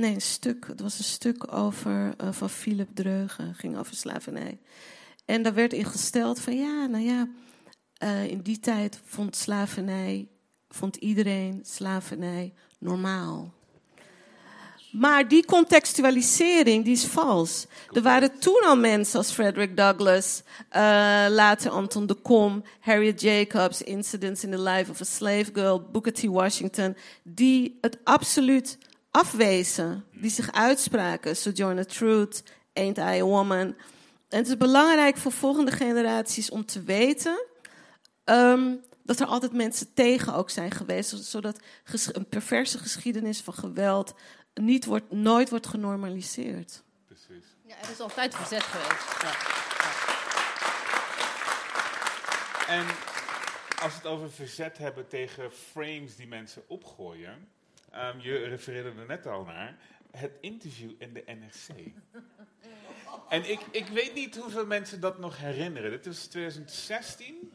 Nee, 0.00 0.14
een 0.14 0.20
stuk. 0.20 0.66
Het 0.66 0.80
was 0.80 0.98
een 0.98 1.04
stuk 1.04 1.52
over, 1.52 2.14
eh, 2.16 2.32
van 2.32 2.50
Philip 2.50 2.88
Dreugen, 2.94 3.54
ging 3.54 3.78
over 3.78 3.94
slavernij. 3.94 4.58
En 5.24 5.42
daar 5.42 5.54
werd 5.54 5.72
in 5.72 5.84
gesteld 5.84 6.40
van 6.40 6.56
ja, 6.56 6.86
nou 6.86 7.04
ja, 7.04 7.28
eh, 7.96 8.26
in 8.26 8.40
die 8.40 8.60
tijd 8.60 9.00
vond 9.04 9.36
slavernij, 9.36 10.28
vond 10.68 10.96
iedereen 10.96 11.60
slavernij 11.64 12.52
normaal. 12.78 13.52
Maar 14.92 15.28
die 15.28 15.44
contextualisering 15.44 16.84
die 16.84 16.94
is 16.94 17.04
vals. 17.04 17.66
Er 17.92 18.02
waren 18.02 18.38
toen 18.38 18.62
al 18.64 18.76
mensen 18.76 19.18
als 19.18 19.32
Frederick 19.32 19.76
Douglass, 19.76 20.42
eh, 20.68 20.80
later 21.28 21.70
Anton 21.70 22.06
de 22.06 22.14
Kom, 22.14 22.64
Harriet 22.80 23.20
Jacobs, 23.20 23.82
Incidents 23.82 24.44
in 24.44 24.50
the 24.50 24.60
Life 24.60 24.90
of 24.90 25.00
a 25.00 25.04
Slave 25.04 25.50
Girl, 25.52 25.82
Booker 25.92 26.12
T. 26.12 26.22
Washington, 26.22 26.96
die 27.22 27.78
het 27.80 27.98
absoluut 28.04 28.78
afwezen, 29.10 30.04
die 30.12 30.30
zich 30.30 30.52
uitspraken. 30.52 31.36
Sojourner 31.36 31.86
Truth, 31.86 32.42
Ain't 32.72 32.98
I 32.98 33.00
a 33.00 33.22
Woman. 33.22 33.74
En 34.28 34.38
het 34.38 34.46
is 34.48 34.56
belangrijk 34.56 35.16
voor 35.16 35.32
volgende 35.32 35.70
generaties 35.72 36.50
om 36.50 36.66
te 36.66 36.82
weten 36.82 37.44
ehm, 38.24 38.74
dat 39.02 39.20
er 39.20 39.26
altijd 39.26 39.52
mensen 39.52 39.94
tegen 39.94 40.34
ook 40.34 40.50
zijn 40.50 40.70
geweest, 40.70 41.24
zodat 41.24 41.60
ges- 41.84 42.14
een 42.14 42.28
perverse 42.28 42.78
geschiedenis 42.78 43.40
van 43.40 43.54
geweld 43.54 44.14
niet 44.54 44.84
wordt, 44.84 45.12
nooit 45.12 45.50
wordt 45.50 45.66
genormaliseerd. 45.66 46.82
precies. 47.06 47.44
Ja, 47.66 47.74
er 47.82 47.90
is 47.90 48.00
altijd 48.00 48.34
verzet 48.34 48.62
geweest. 48.62 49.22
Ja. 49.22 49.58
En 52.74 52.86
als 53.82 53.92
we 53.92 53.98
het 53.98 54.06
over 54.06 54.30
verzet 54.30 54.78
hebben 54.78 55.08
tegen 55.08 55.52
frames 55.52 56.16
die 56.16 56.26
mensen 56.28 56.62
opgooien. 56.68 57.48
Ehm, 57.90 58.18
je 58.20 58.36
refereerde 58.36 59.00
er 59.00 59.06
net 59.06 59.26
al 59.26 59.44
naar. 59.44 59.76
Het 60.10 60.32
interview 60.40 60.90
in 60.98 61.12
de 61.12 61.22
NRC. 61.26 61.76
En 63.28 63.50
ik, 63.50 63.60
ik 63.70 63.86
weet 63.86 64.14
niet 64.14 64.36
hoeveel 64.36 64.66
mensen 64.66 65.00
dat 65.00 65.18
nog 65.18 65.38
herinneren. 65.38 65.90
Dit 65.90 66.06
is 66.06 66.26
2016? 66.26 67.52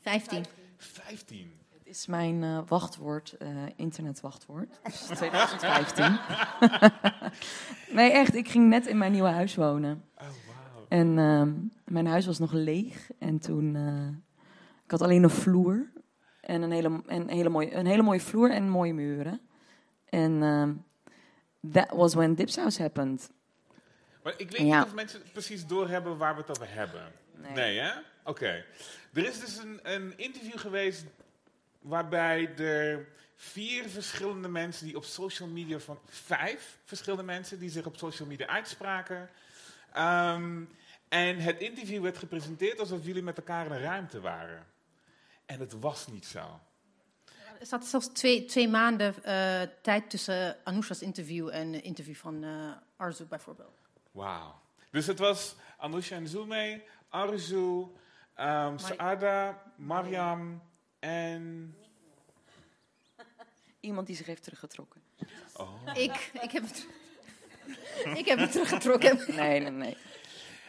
15. 0.00 0.44
15. 0.76 1.52
Het 1.78 1.86
is 1.86 2.06
mijn 2.06 2.42
eh, 2.42 2.58
wachtwoord, 2.66 3.32
eh, 3.32 3.48
internetwachtwoord. 3.76 4.80
Dus 4.84 5.00
2015. 5.00 6.18
nee, 7.96 8.10
echt. 8.10 8.34
Ik 8.34 8.48
ging 8.48 8.68
net 8.68 8.86
in 8.86 8.98
mijn 8.98 9.12
nieuwe 9.12 9.28
huis 9.28 9.54
wonen. 9.54 10.04
Oh, 10.14 10.20
wauw. 10.22 10.86
En 10.88 11.18
ehm, 11.18 11.52
mijn 11.84 12.06
huis 12.06 12.26
was 12.26 12.38
nog 12.38 12.52
leeg. 12.52 13.10
En 13.18 13.38
toen... 13.38 13.76
eh, 13.76 14.08
ik 14.84 14.90
had 14.90 15.02
alleen 15.02 15.22
een 15.22 15.30
vloer. 15.30 15.90
En 16.40 16.62
een 16.62 16.72
hele, 16.72 17.02
een 17.06 17.28
hele, 17.28 17.48
mooie, 17.48 17.74
een 17.74 17.86
hele 17.86 18.02
mooie 18.02 18.20
vloer 18.20 18.50
en 18.50 18.68
mooie 18.68 18.94
muren. 18.94 19.40
En 20.10 20.42
ehm, 20.42 20.72
that 21.72 21.90
was 21.90 22.14
when 22.14 22.34
Dipsaus 22.34 22.78
happened. 22.78 23.30
Maar 24.22 24.34
ik 24.36 24.50
weet 24.50 24.66
Ja. 24.66 24.78
niet 24.78 24.86
of 24.86 24.94
mensen 24.94 25.22
precies 25.32 25.66
doorhebben 25.66 26.16
waar 26.16 26.34
we 26.34 26.40
het 26.40 26.50
over 26.50 26.72
hebben. 26.74 27.12
Nee. 27.34 27.52
Nee, 27.52 27.78
hè? 27.78 27.90
Oké. 28.24 28.64
Er 29.14 29.24
is 29.24 29.40
dus 29.40 29.56
een, 29.58 29.80
een 29.82 30.18
interview 30.18 30.58
geweest 30.58 31.04
waarbij 31.80 32.56
er 32.56 33.08
vier 33.36 33.88
verschillende 33.88 34.48
mensen 34.48 34.86
die 34.86 34.96
op 34.96 35.04
social 35.04 35.48
media 35.48 35.78
van 35.78 35.98
vijf 36.06 36.78
verschillende 36.84 37.24
mensen 37.24 37.58
die 37.58 37.70
zich 37.70 37.86
op 37.86 37.96
social 37.96 38.28
media 38.28 38.46
uitspraken. 38.46 39.28
Ehm, 39.92 40.62
en 41.08 41.38
het 41.38 41.58
interview 41.58 42.02
werd 42.02 42.18
gepresenteerd 42.18 42.80
alsof 42.80 43.04
jullie 43.04 43.22
met 43.22 43.36
elkaar 43.36 43.66
in 43.66 43.72
een 43.72 43.80
ruimte 43.80 44.20
waren. 44.20 44.66
En 45.46 45.60
het 45.60 45.72
was 45.80 46.06
niet 46.06 46.26
zo. 46.26 46.60
Er 47.60 47.66
zat 47.66 47.86
zelfs 47.86 48.06
twee, 48.06 48.44
twee 48.44 48.68
maanden 48.68 49.24
eh, 49.24 49.62
tijd 49.82 50.10
tussen 50.10 50.56
Anousha's 50.64 51.02
interview 51.02 51.48
en 51.48 51.74
een 51.74 51.82
interview 51.82 52.14
van 52.14 52.44
eh 52.44 52.72
Arzu 52.96 53.24
bijvoorbeeld. 53.24 53.78
Wauw. 54.10 54.60
Dus 54.90 55.06
het 55.06 55.18
was 55.18 55.56
Anousha 55.78 56.16
en 56.16 56.28
Zume, 56.28 56.82
Arzu, 57.08 57.86
ehm 58.34 58.78
Saada, 58.78 59.62
Mariam 59.76 60.62
en... 60.98 61.74
Iemand 63.80 64.06
die 64.06 64.16
zich 64.16 64.26
heeft 64.26 64.42
teruggetrokken. 64.42 65.02
Oh. 65.52 65.82
Ik, 65.94 66.30
ik, 66.42 66.50
heb 66.50 66.62
het, 66.62 66.86
ik 68.20 68.26
heb 68.26 68.38
het 68.38 68.52
teruggetrokken. 68.52 69.36
Nee, 69.36 69.60
nee, 69.60 69.70
nee. 69.70 69.96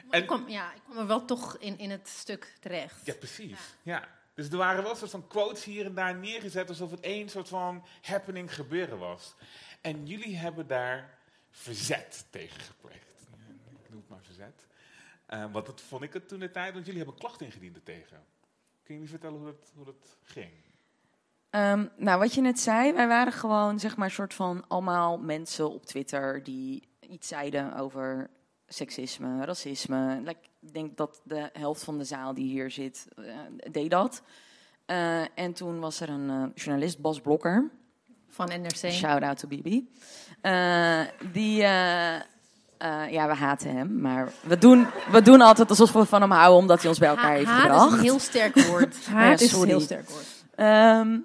Maar 0.10 0.20
ik 0.20 0.28
kwam, 0.28 0.50
ja, 0.50 0.74
ik 0.74 0.82
kwam 0.84 0.98
er 0.98 1.08
wel 1.08 1.26
toch 1.26 1.58
in, 1.58 1.78
in 1.78 1.90
het 1.90 2.08
stuk 2.08 2.54
terecht. 2.60 3.06
Ja, 3.06 3.14
precies. 3.14 3.60
Ja. 3.82 4.08
Dus 4.34 4.50
er 4.50 4.58
waren 4.58 4.84
wel 4.84 4.96
soort 4.96 5.12
van 5.12 5.28
quotes 5.28 5.64
hier 5.64 5.86
en 5.86 5.94
daar 5.94 6.16
neergezet 6.16 6.70
alsof 6.70 6.92
het 6.92 7.00
één 7.00 7.30
soort 7.30 7.48
van 7.48 7.84
happening 8.02 8.56
gebeuren 8.56 8.98
was. 8.98 9.36
En 9.82 10.06
jullie 10.06 10.38
hebben 10.38 10.68
daar 10.68 11.18
verzet 11.50 12.26
tegen 12.30 12.60
gepleegd. 12.60 13.28
Ik 13.84 13.90
noem 13.90 14.00
het 14.00 14.10
maar 14.10 14.24
verzet. 14.24 14.66
Eh, 15.26 15.52
want 15.52 15.66
dat 15.66 15.82
vond 15.82 16.04
ik 16.04 16.14
het 16.14 16.28
toen 16.28 16.40
de 16.40 16.52
tijd, 16.52 16.74
want 16.74 16.86
jullie 16.86 17.02
hebben 17.02 17.20
klachten 17.20 17.46
ingediend 17.46 17.76
ertegen. 17.76 18.24
Kun 18.84 18.94
je 18.94 19.00
niet 19.00 19.10
vertellen 19.10 19.38
hoe 19.38 19.46
dat, 19.46 19.72
hoe 19.76 19.86
dat 19.86 20.18
ging? 20.24 20.52
Ehm, 21.50 21.88
nou, 21.96 22.20
wat 22.20 22.34
je 22.34 22.42
net 22.42 22.60
zei, 22.60 22.94
wij 22.94 23.08
waren 23.08 23.34
gewoon 23.34 23.80
zeg 23.80 23.98
maar 23.98 24.12
soort 24.12 24.34
van 24.34 24.68
allemaal 24.68 25.18
mensen 25.18 25.70
op 25.70 25.86
Twitter 25.86 26.44
die 26.44 26.88
iets 27.00 27.28
zeiden 27.28 27.76
over 27.76 28.30
seksisme, 28.74 29.46
racisme. 29.46 30.20
Like, 30.24 30.40
ik 30.62 30.74
denk 30.74 30.98
dat 30.98 31.22
de 31.24 31.50
helft 31.54 31.84
van 31.84 31.98
de 31.98 32.04
zaal 32.04 32.34
die 32.34 32.46
hier 32.52 32.72
zit 32.72 33.08
eh, 33.16 33.24
deed 33.72 33.92
dat. 33.92 34.22
Eh, 34.86 35.22
en 35.36 35.54
toen 35.54 35.80
was 35.80 36.00
er 36.00 36.10
een 36.10 36.30
eh, 36.30 36.44
journalist, 36.64 37.00
Bas 37.00 37.20
Blokker, 37.20 37.70
Van 38.30 38.48
NRC. 38.48 38.92
shout 38.92 39.24
out 39.24 39.38
to 39.38 39.48
Bibi, 39.48 39.90
die, 41.32 41.56
ja, 43.10 43.28
we 43.28 43.34
haten 43.34 43.76
hem, 43.76 44.02
maar 44.02 44.32
we 44.42 44.58
doen, 44.58 44.88
we 45.12 45.22
doen 45.22 45.42
altijd 45.42 45.70
alsof 45.70 45.92
we 45.92 46.06
van 46.06 46.22
hem 46.22 46.32
houden 46.32 46.58
omdat 46.60 46.80
hij 46.80 46.90
ons 46.90 47.00
bij 47.00 47.10
elkaar 47.10 47.26
Ha- 47.26 47.36
heeft 47.36 47.46
haat 47.48 47.62
gebracht. 47.62 47.92
is 47.92 47.98
een 47.98 48.04
heel 48.04 48.20
sterk 48.20 48.60
woord. 48.60 49.06
Haat 49.08 49.42
is 49.42 49.54
een 49.54 49.68
heel 49.68 49.80
sterk 49.80 50.10
woord. 50.10 50.26
Ehm, 50.56 51.18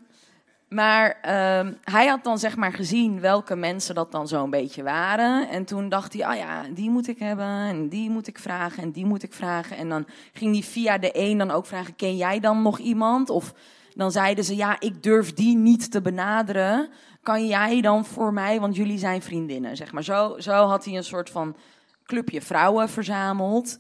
maar 0.69 1.19
ehm, 1.23 1.73
hij 1.85 2.07
had 2.07 2.25
dan 2.25 2.39
zeg 2.39 2.57
maar 2.57 2.73
gezien 2.73 3.21
welke 3.21 3.57
mensen 3.57 3.95
dat 3.95 4.13
dan 4.13 4.29
zo'n 4.29 4.51
beetje 4.51 4.83
waren. 4.83 5.49
En 5.49 5.65
toen 5.65 5.89
dacht 5.89 6.13
hij, 6.13 6.27
ah 6.27 6.37
ja, 6.37 6.63
die 6.75 6.91
moet 6.91 7.09
ik 7.09 7.19
hebben 7.19 7.47
en 7.47 7.89
die 7.89 8.11
moet 8.11 8.27
ik 8.27 8.39
vragen 8.39 8.83
en 8.83 8.91
die 8.91 9.07
moet 9.07 9.23
ik 9.23 9.33
vragen. 9.33 9.77
En 9.77 9.89
dan 9.89 10.07
ging 10.33 10.53
hij 10.53 10.63
via 10.63 10.99
de 10.99 11.11
een 11.13 11.39
dan 11.39 11.51
ook 11.51 11.67
vragen, 11.67 11.97
ken 11.97 12.17
jij 12.17 12.41
dan 12.41 12.63
nog 12.63 12.79
iemand? 12.79 13.31
Of 13.31 13.55
dan 13.95 14.13
zeiden 14.13 14.45
ze, 14.45 14.57
ja, 14.57 14.81
ik 14.81 15.03
durf 15.03 15.33
die 15.35 15.57
niet 15.57 15.91
te 15.91 16.01
benaderen. 16.01 16.89
Kan 17.23 17.47
jij 17.47 17.81
dan 17.81 18.05
voor 18.05 18.33
mij, 18.33 18.61
want 18.61 18.77
jullie 18.77 18.99
zijn 18.99 19.23
vriendinnen, 19.23 19.77
zeg 19.77 19.93
maar. 19.93 20.05
Zo, 20.05 20.35
zo 20.39 20.53
had 20.53 20.85
hij 20.85 20.97
een 20.97 21.05
soort 21.05 21.31
van 21.31 21.57
clubje 22.05 22.43
vrouwen 22.43 22.89
verzameld. 22.89 23.79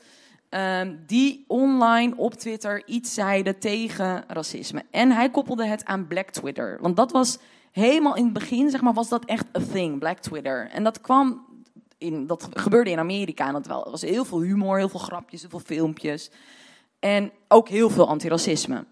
Ehm, 0.48 0.96
die 1.06 1.44
online 1.48 2.16
op 2.16 2.34
Twitter 2.34 2.86
iets 2.86 3.14
zeiden 3.14 3.58
tegen 3.58 4.24
racisme. 4.26 4.84
En 4.90 5.10
hij 5.10 5.30
koppelde 5.30 5.66
het 5.66 5.84
aan 5.84 6.06
Black 6.06 6.30
Twitter. 6.30 6.78
Want 6.80 6.96
dat 6.96 7.12
was 7.12 7.38
helemaal 7.72 8.16
in 8.16 8.24
het 8.24 8.32
begin, 8.32 8.70
zeg 8.70 8.80
maar, 8.80 8.92
was 8.92 9.08
dat 9.08 9.24
echt 9.24 9.46
a 9.56 9.60
thing, 9.72 9.98
Black 9.98 10.18
Twitter. 10.18 10.68
En 10.70 10.84
dat 10.84 11.00
kwam 11.00 11.44
in, 11.98 12.26
dat 12.26 12.48
gebeurde 12.52 12.90
in 12.90 12.98
Amerika. 12.98 13.46
En 13.46 13.52
dat 13.52 13.66
wel, 13.66 13.84
er 13.84 13.90
was 13.90 14.02
heel 14.02 14.24
veel 14.24 14.40
humor, 14.40 14.78
heel 14.78 14.88
veel 14.88 15.00
grapjes, 15.00 15.40
heel 15.40 15.50
veel 15.50 15.76
filmpjes. 15.76 16.30
En 16.98 17.32
ook 17.48 17.68
heel 17.68 17.90
veel 17.90 18.08
antiracisme. 18.08 18.84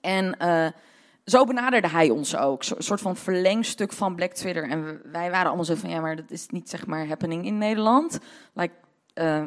En 0.00 0.38
eh, 0.38 0.66
zo 1.24 1.44
benaderde 1.44 1.88
hij 1.88 2.10
ons 2.10 2.36
ook. 2.36 2.64
Een 2.64 2.82
soort 2.82 3.00
van 3.00 3.16
verlengstuk 3.16 3.92
van 3.92 4.14
Black 4.14 4.32
Twitter. 4.32 4.68
En 4.68 5.00
wij 5.12 5.30
waren 5.30 5.46
allemaal 5.46 5.64
zo 5.64 5.74
van, 5.74 5.90
ja, 5.90 6.00
maar 6.00 6.16
dat 6.16 6.30
is 6.30 6.46
niet 6.48 6.68
zeg 6.68 6.86
maar 6.86 7.06
happening 7.06 7.44
in 7.44 7.58
Nederland. 7.58 8.18
Like, 8.52 8.74
eh, 9.14 9.44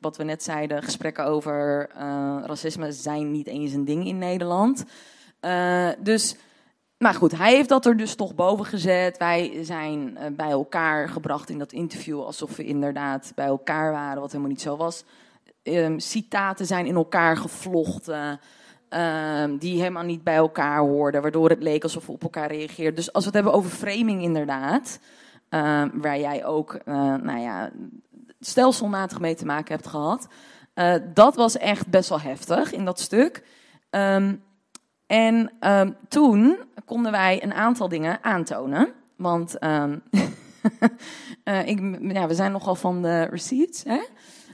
wat 0.00 0.16
we 0.16 0.24
net 0.24 0.42
zeiden, 0.42 0.82
gesprekken 0.82 1.24
over 1.24 1.88
eh, 1.94 2.38
racisme 2.44 2.92
zijn 2.92 3.30
niet 3.30 3.46
eens 3.46 3.72
een 3.72 3.84
ding 3.84 4.06
in 4.06 4.18
Nederland. 4.18 4.84
Eh, 5.40 5.88
dus, 5.98 6.36
maar 6.98 7.14
goed, 7.14 7.36
hij 7.36 7.54
heeft 7.54 7.68
dat 7.68 7.86
er 7.86 7.96
dus 7.96 8.14
toch 8.14 8.34
boven 8.34 8.64
gezet. 8.64 9.18
Wij 9.18 9.58
zijn 9.64 10.16
eh, 10.16 10.30
bij 10.32 10.50
elkaar 10.50 11.08
gebracht 11.08 11.50
in 11.50 11.58
dat 11.58 11.72
interview 11.72 12.20
alsof 12.20 12.56
we 12.56 12.64
inderdaad 12.64 13.32
bij 13.34 13.46
elkaar 13.46 13.92
waren, 13.92 14.20
wat 14.20 14.30
helemaal 14.30 14.52
niet 14.52 14.60
zo 14.60 14.76
was. 14.76 15.04
Ehm, 15.62 15.98
citaten 15.98 16.66
zijn 16.66 16.86
in 16.86 16.94
elkaar 16.94 17.36
gevlochten. 17.36 18.40
ehm, 18.88 19.56
die 19.56 19.78
helemaal 19.78 20.02
niet 20.02 20.24
bij 20.24 20.36
elkaar 20.36 20.78
hoorden, 20.78 21.22
waardoor 21.22 21.48
het 21.48 21.62
leek 21.62 21.82
alsof 21.82 22.06
we 22.06 22.12
op 22.12 22.22
elkaar 22.22 22.52
reageerden. 22.52 22.94
Dus 22.94 23.12
als 23.12 23.24
we 23.24 23.30
het 23.30 23.34
hebben 23.34 23.54
over 23.54 23.70
framing, 23.70 24.22
inderdaad, 24.22 25.00
ehm, 25.48 25.88
waar 25.92 26.18
jij 26.18 26.44
ook, 26.44 26.84
nou 26.84 27.38
ja, 27.38 27.70
stelselmatig 28.46 29.20
mee 29.20 29.34
te 29.34 29.44
maken 29.44 29.74
hebt 29.74 29.86
gehad, 29.86 30.28
eh, 30.74 30.94
dat 31.14 31.36
was 31.36 31.56
echt 31.56 31.88
best 31.88 32.08
wel 32.08 32.20
heftig 32.20 32.72
in 32.72 32.84
dat 32.84 33.00
stuk. 33.00 33.44
Ehm, 33.90 34.34
en 35.06 35.52
ehm, 35.60 35.90
toen 36.08 36.56
konden 36.84 37.12
wij 37.12 37.42
een 37.42 37.54
aantal 37.54 37.88
dingen 37.88 38.18
aantonen. 38.22 38.92
Want 39.16 39.58
ehm, 39.58 39.98
eh, 41.44 41.66
ik, 41.66 41.98
ja, 42.12 42.26
we 42.26 42.34
zijn 42.34 42.52
nogal 42.52 42.74
van 42.74 43.02
de 43.02 43.22
receipts. 43.22 43.84
Hè? 43.84 44.00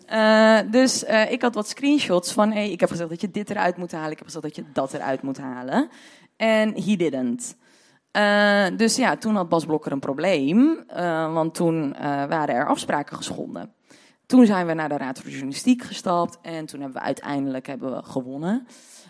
Eh, 0.06 0.70
dus 0.70 1.02
ik 1.28 1.42
had 1.42 1.54
wat 1.54 1.68
screenshots 1.68 2.32
van: 2.32 2.52
ik 2.52 2.80
heb 2.80 2.90
gezegd 2.90 3.10
dat 3.10 3.20
je 3.20 3.30
dit 3.30 3.50
eruit 3.50 3.76
moet 3.76 3.92
halen. 3.92 4.10
Ik 4.10 4.18
heb 4.18 4.26
gezegd 4.26 4.44
dat 4.44 4.56
je 4.56 4.64
dat 4.72 4.94
eruit 4.94 5.22
moet 5.22 5.38
halen. 5.38 5.88
En 6.36 6.74
he 6.74 6.96
didn't. 6.96 7.56
Dus 8.78 8.96
ja, 8.96 9.16
toen 9.16 9.34
had 9.34 9.48
Bas 9.48 9.64
Blokker 9.64 9.92
een 9.92 9.98
probleem. 9.98 10.84
want 11.32 11.54
toen 11.54 11.92
waren 12.28 12.54
er 12.54 12.66
afspraken 12.66 13.16
geschonden. 13.16 13.72
Toen 14.28 14.46
zijn 14.46 14.66
we 14.66 14.74
naar 14.74 14.88
de 14.88 14.96
Raad 14.96 15.16
voor 15.16 15.24
de 15.24 15.30
Journalistiek 15.30 15.82
gestapt. 15.82 16.38
En 16.42 16.66
toen 16.66 16.80
hebben 16.80 17.00
we 17.00 17.06
uiteindelijk 17.06 17.66
hebben 17.66 17.96
we 17.96 18.02
gewonnen. 18.02 18.66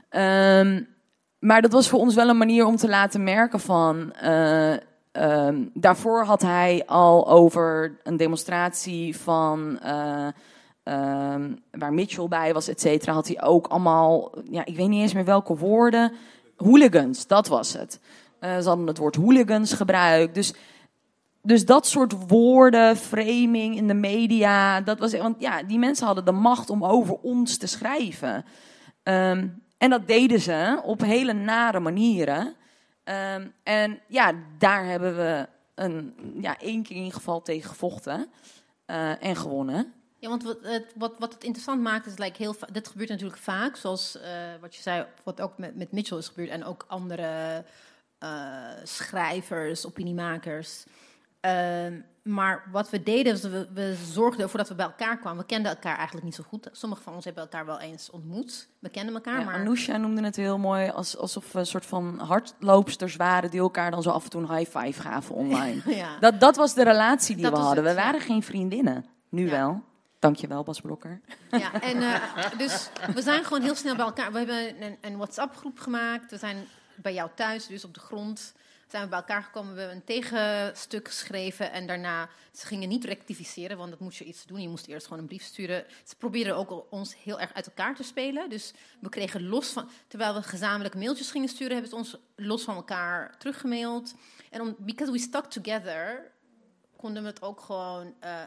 Ehm, 0.09 0.83
maar 1.39 1.62
dat 1.62 1.73
was 1.73 1.89
voor 1.89 1.99
ons 1.99 2.14
wel 2.14 2.29
een 2.29 2.37
manier 2.39 2.64
om 2.66 2.77
te 2.77 2.89
laten 2.89 3.23
merken 3.25 3.61
van. 3.61 4.12
eh, 4.12 4.73
ehm, 5.12 5.64
daarvoor 5.75 6.25
had 6.25 6.43
hij 6.43 6.83
al 6.87 7.29
over 7.29 7.99
een 8.03 8.16
demonstratie 8.16 9.16
van. 9.16 9.79
eh, 9.81 10.27
ehm, 10.83 11.53
waar 11.71 11.93
Mitchell 11.93 12.29
bij 12.29 12.53
was, 12.53 12.69
et 12.69 12.81
cetera, 12.81 13.12
had 13.12 13.27
hij 13.29 13.43
ook 13.43 13.66
allemaal. 13.66 14.33
Ja, 14.51 14.64
ik 14.64 14.77
weet 14.77 14.89
niet 14.89 15.03
eens 15.03 15.14
meer 15.14 15.25
welke 15.25 15.57
woorden. 15.57 16.12
Hooligans, 16.57 17.27
dat 17.27 17.47
was 17.49 17.73
het. 17.73 18.01
Eh, 18.41 18.59
ze 18.59 18.69
hadden 18.69 18.87
het 18.87 18.99
woord 18.99 19.16
hooligans 19.16 19.73
gebruikt. 19.73 20.35
Dus, 20.35 20.55
dus 21.49 21.64
dat 21.64 21.86
soort 21.86 22.28
woorden, 22.28 22.96
framing 22.96 23.76
in 23.76 23.86
de 23.86 23.94
media. 23.94 24.80
Dat 24.80 24.99
was, 24.99 25.12
want 25.12 25.40
ja, 25.40 25.62
die 25.62 25.78
mensen 25.78 26.07
hadden 26.07 26.24
de 26.24 26.32
macht 26.32 26.70
om 26.70 26.84
over 26.84 27.14
ons 27.14 27.57
te 27.57 27.66
schrijven. 27.66 28.44
Ehm, 29.03 29.49
en 29.78 29.90
dat 29.90 30.07
deden 30.07 30.40
ze 30.40 30.80
op 30.84 31.01
hele 31.01 31.32
nare 31.32 31.80
manieren. 31.80 32.55
Ehm, 33.05 33.46
en 33.62 34.01
ja, 34.09 34.32
daar 34.59 34.84
hebben 34.84 35.16
we 35.16 35.49
een, 35.74 36.14
ja, 36.40 36.59
één 36.59 36.82
keer 36.82 36.96
in 36.96 37.03
ieder 37.03 37.18
geval 37.18 37.42
tegen 37.42 37.70
gevochten. 37.70 38.30
eh, 38.86 39.22
en 39.24 39.36
gewonnen. 39.36 39.92
Ja, 40.18 40.28
want 40.28 40.42
wat 40.42 40.59
het, 40.62 40.92
wat, 40.94 41.14
wat 41.18 41.32
het 41.32 41.44
interessant 41.44 41.82
maakt 41.82 42.07
is, 42.07 42.18
like, 42.18 42.42
heel, 42.42 42.57
dit 42.72 42.88
gebeurt 42.88 43.09
natuurlijk 43.09 43.40
vaak, 43.40 43.76
zoals 43.76 44.20
eh, 44.20 44.30
wat 44.61 44.74
je 44.74 44.82
zei, 44.82 45.07
wat 45.24 45.40
ook 45.40 45.59
met, 45.59 45.76
met 45.76 45.92
Mitchell 45.92 46.18
is 46.18 46.28
gebeurd 46.28 46.51
en 46.51 46.64
ook 46.64 46.84
andere 46.88 47.64
eh, 48.18 48.70
schrijvers, 48.84 49.86
opiniemakers. 49.86 50.84
Ehm, 51.41 52.01
maar 52.22 52.68
wat 52.72 52.91
we 52.91 53.03
deden, 53.03 53.32
is 53.32 53.43
we, 53.43 53.68
we 53.74 53.97
zorgden 54.12 54.43
ervoor 54.43 54.59
dat 54.59 54.68
we 54.68 54.74
bij 54.74 54.84
elkaar 54.86 55.18
kwamen. 55.18 55.39
We 55.39 55.47
kenden 55.47 55.70
elkaar 55.70 55.97
eigenlijk 55.97 56.24
niet 56.24 56.34
zo 56.34 56.45
goed. 56.49 56.68
Sommigen 56.72 57.05
van 57.05 57.14
ons 57.14 57.24
hebben 57.24 57.43
elkaar 57.43 57.66
wel 57.66 57.80
eens 57.80 58.11
ontmoet. 58.11 58.68
We 58.78 58.89
kenden 58.89 59.14
elkaar, 59.14 59.39
Ja, 59.39 59.45
maar... 59.45 59.55
Anousha 59.55 59.97
noemde 59.97 60.22
het 60.22 60.36
heel 60.36 60.59
mooi, 60.59 60.91
als, 60.91 61.16
alsof 61.16 61.53
we 61.53 61.59
een 61.59 61.66
soort 61.66 61.86
van 61.86 62.18
hardloopsters 62.18 63.16
waren... 63.16 63.51
die 63.51 63.61
elkaar 63.61 63.91
dan 63.91 64.03
zo 64.03 64.11
af 64.11 64.24
en 64.24 64.30
toe 64.30 64.43
een 64.43 64.57
high 64.57 64.78
five 64.78 65.01
gaven 65.01 65.34
online. 65.34 65.80
Ja. 65.97 66.18
dat, 66.20 66.41
dat 66.41 66.57
was 66.57 66.74
de 66.74 66.84
relatie 66.84 67.34
die 67.34 67.45
Dat 67.45 67.53
we 67.53 67.59
was 67.59 67.66
hadden. 67.66 67.84
het, 67.84 67.95
we 67.95 68.01
ja. 68.01 68.07
waren 68.07 68.26
geen 68.26 68.43
vriendinnen. 68.43 69.05
Nu 69.28 69.51
wel. 69.51 69.82
Dankjewel, 70.18 70.62
Bas 70.62 70.80
Blokker. 70.80 71.20
Ja, 71.51 71.80
en 71.80 71.97
uh, 71.97 72.14
dus 72.59 72.91
we 73.14 73.22
zijn 73.22 73.45
gewoon 73.45 73.62
heel 73.62 73.74
snel 73.74 73.97
bij 73.97 74.05
elkaar. 74.05 74.32
We 74.32 74.39
hebben 74.39 74.82
een, 74.82 74.97
een 75.01 75.16
WhatsApp-groep 75.16 75.78
gemaakt. 75.78 76.30
We 76.30 76.36
zijn 76.39 76.57
bij 76.95 77.14
jou 77.14 77.30
thuis, 77.34 77.66
dus 77.66 77.84
op 77.84 77.95
de 77.95 78.01
grond, 78.01 78.55
zijn 78.91 79.03
we 79.03 79.09
bij 79.09 79.18
elkaar 79.18 79.43
gekomen. 79.43 79.74
We 79.74 79.78
hebben 79.80 79.97
een 79.97 80.05
tegenstuk 80.05 81.09
geschreven 81.09 81.72
en 81.72 81.86
daarna, 81.86 82.28
ze 82.53 82.66
gingen 82.66 82.89
niet 82.89 83.05
rectificeren, 83.05 83.76
want 83.76 83.91
dat 83.91 84.01
moest 84.01 84.18
je 84.18 84.24
iets 84.24 84.47
doen. 84.47 84.61
Je 84.61 84.68
moest 84.68 84.86
eerst 84.86 85.07
gewoon 85.07 85.22
een 85.22 85.28
brief 85.28 85.43
sturen. 85.43 85.84
Ze 86.05 86.16
probeerden 86.16 86.57
ook 86.57 86.86
ons 86.91 87.16
heel 87.22 87.41
erg 87.41 87.55
uit 87.55 87.66
elkaar 87.66 87.95
te 87.95 88.03
spelen. 88.03 88.51
Dus 88.51 88.72
we 89.01 89.09
kregen 89.09 89.49
los 89.49 89.68
van, 89.68 89.89
terwijl 90.09 90.34
we 90.34 90.43
gezamenlijk 90.43 90.95
mailtjes 90.95 91.30
gingen 91.30 91.49
sturen, 91.49 91.72
hebben 91.72 91.91
ze 91.91 91.97
ons 91.97 92.16
los 92.36 92.62
van 92.62 92.74
elkaar 92.74 93.39
teruggemaild. 93.39 94.14
En 94.51 94.61
om, 94.61 94.76
because 94.78 95.12
we 95.12 95.18
stuck 95.18 95.45
together, 95.45 96.30
konden 96.99 97.22
we 97.22 97.28
het 97.28 97.42
ook 97.42 97.61
gewoon. 97.61 98.14
Uh, 98.24 98.42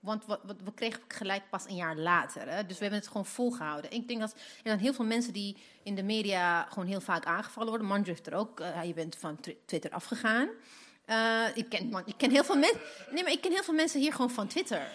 want 0.00 0.26
wat, 0.26 0.40
wat, 0.42 0.56
we 0.64 0.72
kregen 0.72 1.00
gelijk 1.08 1.42
pas 1.50 1.64
een 1.68 1.74
jaar 1.74 1.96
later. 1.96 2.48
Hè? 2.48 2.66
Dus 2.66 2.76
we 2.76 2.82
hebben 2.82 2.98
het 2.98 3.08
gewoon 3.08 3.26
volgehouden. 3.26 3.90
Ik 3.90 4.08
denk 4.08 4.20
dat 4.20 4.32
er 4.32 4.38
zijn 4.64 4.78
heel 4.78 4.94
veel 4.94 5.04
mensen 5.04 5.32
die 5.32 5.56
in 5.82 5.94
de 5.94 6.02
media 6.02 6.64
gewoon 6.64 6.88
heel 6.88 7.00
vaak 7.00 7.24
aangevallen 7.24 7.68
worden. 7.68 7.86
Manju 7.86 8.06
heeft 8.06 8.26
er 8.26 8.34
ook. 8.34 8.60
Uh, 8.60 8.84
je 8.84 8.94
bent 8.94 9.16
van 9.16 9.40
Twitter 9.66 9.90
afgegaan. 9.90 10.48
Uh, 11.06 11.46
ik, 11.54 11.68
ken, 11.68 11.88
man, 11.88 12.02
ik 12.06 12.16
ken 12.16 12.30
heel 12.30 12.44
veel 12.44 12.56
mensen. 12.56 12.80
Nee, 13.10 13.22
maar 13.22 13.32
ik 13.32 13.40
ken 13.40 13.52
heel 13.52 13.62
veel 13.62 13.74
mensen 13.74 14.00
hier 14.00 14.12
gewoon 14.12 14.30
van 14.30 14.46
Twitter. 14.46 14.86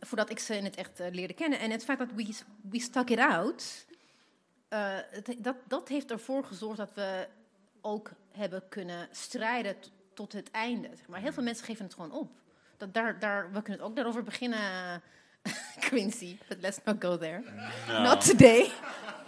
Voordat 0.00 0.30
ik 0.30 0.38
ze 0.38 0.56
in 0.56 0.64
het 0.64 0.76
echt 0.76 1.00
leerde 1.10 1.34
kennen. 1.34 1.58
En 1.58 1.70
het 1.70 1.84
feit 1.84 1.98
dat 1.98 2.12
we, 2.14 2.34
we 2.70 2.80
stuck 2.80 3.10
it 3.10 3.18
out. 3.18 3.86
het, 4.68 5.36
dat, 5.38 5.56
dat 5.66 5.88
heeft 5.88 6.10
ervoor 6.10 6.44
gezorgd 6.44 6.76
dat 6.76 6.94
we 6.94 7.28
ook 7.80 8.10
hebben 8.30 8.68
kunnen 8.68 9.08
strijden 9.12 9.76
tot 10.18 10.32
het 10.32 10.50
einde. 10.50 10.88
Zeg 10.96 11.08
maar 11.08 11.20
heel 11.20 11.32
veel 11.32 11.42
mensen 11.42 11.64
geven 11.64 11.84
het 11.84 11.94
gewoon 11.94 12.12
op. 12.12 12.30
Dat 12.76 12.94
daar, 12.94 13.18
daar, 13.18 13.52
we 13.52 13.62
kunnen 13.62 13.72
het 13.72 13.90
ook 13.90 13.96
daarover 13.96 14.22
beginnen, 14.22 14.60
Quincy. 15.88 16.38
But 16.48 16.60
let's 16.60 16.78
not 16.84 16.96
go 16.98 17.18
there. 17.18 17.42
Nou, 17.86 18.02
Not 18.02 18.26
today. 18.26 18.70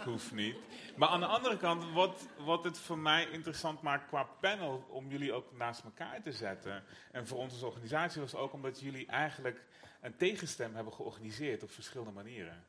Hoeft 0.05 0.31
niet. 0.31 0.55
Maar 0.95 1.09
aan 1.09 1.19
de 1.19 1.25
andere 1.25 1.57
kant, 1.57 1.91
wat, 1.93 2.27
wat 2.37 2.63
het 2.63 2.77
voor 2.77 2.97
mij 2.97 3.27
interessant 3.31 3.81
maakt 3.81 4.07
qua 4.07 4.23
panel, 4.23 4.85
om 4.89 5.09
jullie 5.09 5.33
ook 5.33 5.57
naast 5.57 5.83
elkaar 5.83 6.21
te 6.21 6.31
zetten. 6.31 6.83
En 7.11 7.27
voor 7.27 7.37
ons 7.37 7.53
als 7.53 7.63
organisatie 7.63 8.21
was 8.21 8.35
ook 8.35 8.53
omdat 8.53 8.79
jullie 8.79 9.07
eigenlijk 9.07 9.65
een 10.01 10.15
tegenstem 10.15 10.75
hebben 10.75 10.93
georganiseerd 10.93 11.63
op 11.63 11.71
verschillende 11.71 12.11
manieren. 12.11 12.63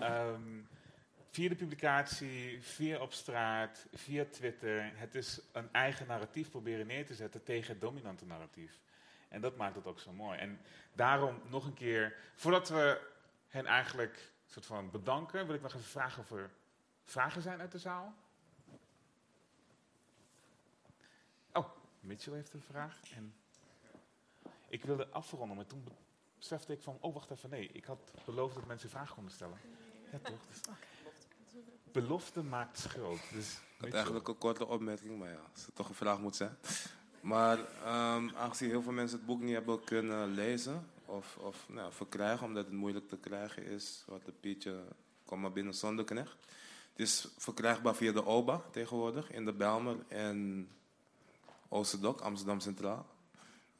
Um, 0.00 0.68
via 1.30 1.48
de 1.48 1.54
publicatie, 1.54 2.62
via 2.62 3.00
op 3.00 3.12
straat, 3.12 3.86
via 3.92 4.24
Twitter. 4.30 4.92
Het 4.94 5.14
is 5.14 5.40
een 5.52 5.72
eigen 5.72 6.06
narratief 6.06 6.50
proberen 6.50 6.86
neer 6.86 7.06
te 7.06 7.14
zetten 7.14 7.42
tegen 7.42 7.72
het 7.72 7.80
dominante 7.80 8.26
narratief. 8.26 8.80
En 9.28 9.40
dat 9.40 9.56
maakt 9.56 9.74
het 9.74 9.86
ook 9.86 10.00
zo 10.00 10.12
mooi. 10.12 10.38
En 10.38 10.60
daarom 10.92 11.42
nog 11.48 11.64
een 11.64 11.74
keer, 11.74 12.16
voordat 12.34 12.68
we 12.68 13.08
hen 13.48 13.66
eigenlijk 13.66 14.32
soort 14.46 14.66
van 14.66 14.90
bedanken, 14.90 15.46
wil 15.46 15.54
ik 15.54 15.62
nog 15.62 15.74
even 15.74 15.86
vragen 15.86 16.22
of 16.22 16.30
er 16.30 16.50
vragen 17.04 17.42
zijn 17.42 17.60
uit 17.60 17.72
de 17.72 17.78
zaal. 17.78 18.14
Oh, 21.52 21.68
Mitchell 22.00 22.34
heeft 22.34 22.52
een 22.52 22.62
vraag. 22.62 23.00
En 23.14 23.34
ik 24.68 24.84
wilde 24.84 25.08
afronden, 25.08 25.56
maar 25.56 25.66
toen 25.66 25.88
besefte 26.38 26.72
ik 26.72 26.82
van, 26.82 26.98
oh 27.00 27.14
wacht 27.14 27.30
even, 27.30 27.50
nee, 27.50 27.68
ik 27.68 27.84
had 27.84 28.12
beloofd 28.24 28.54
dat 28.54 28.66
mensen 28.66 28.90
vragen 28.90 29.14
konden 29.14 29.32
stellen. 29.32 29.58
Ja, 30.12 30.18
toch? 30.18 30.46
Dus 30.46 30.60
belofte 31.92 32.42
maakt 32.42 32.78
schuld. 32.78 33.20
Dus, 33.32 33.52
ik 33.52 33.84
had 33.84 33.94
eigenlijk 33.94 34.28
een 34.28 34.38
korte 34.38 34.66
opmerking, 34.66 35.18
maar 35.18 35.28
ja, 35.28 35.40
als 35.52 35.66
het 35.66 35.74
toch 35.74 35.88
een 35.88 35.94
vraag 35.94 36.18
moet 36.18 36.36
zijn. 36.36 36.56
Maar 37.20 37.58
um, 37.58 38.30
aangezien 38.36 38.68
heel 38.68 38.82
veel 38.82 38.92
mensen 38.92 39.16
het 39.16 39.26
boek 39.26 39.40
niet 39.40 39.54
hebben 39.54 39.84
kunnen 39.84 40.34
lezen 40.34 40.86
of, 41.04 41.36
of 41.36 41.66
nou, 41.68 41.92
verkrijgen, 41.92 42.46
omdat 42.46 42.64
het 42.64 42.74
moeilijk 42.74 43.08
te 43.08 43.16
krijgen 43.16 43.64
is, 43.64 44.04
wat 44.06 44.24
de 44.24 44.32
Pietje, 44.32 44.82
kom 45.24 45.40
maar 45.40 45.52
binnen 45.52 45.74
zonder 45.74 46.04
knecht. 46.04 46.36
Het 46.90 47.00
is 47.08 47.28
verkrijgbaar 47.36 47.94
via 47.94 48.12
de 48.12 48.24
OBA 48.24 48.62
tegenwoordig, 48.70 49.32
in 49.32 49.44
de 49.44 49.52
Belmer 49.52 49.96
en 50.08 50.68
Oosterdok, 51.68 52.20
Amsterdam 52.20 52.60
Centraal. 52.60 53.06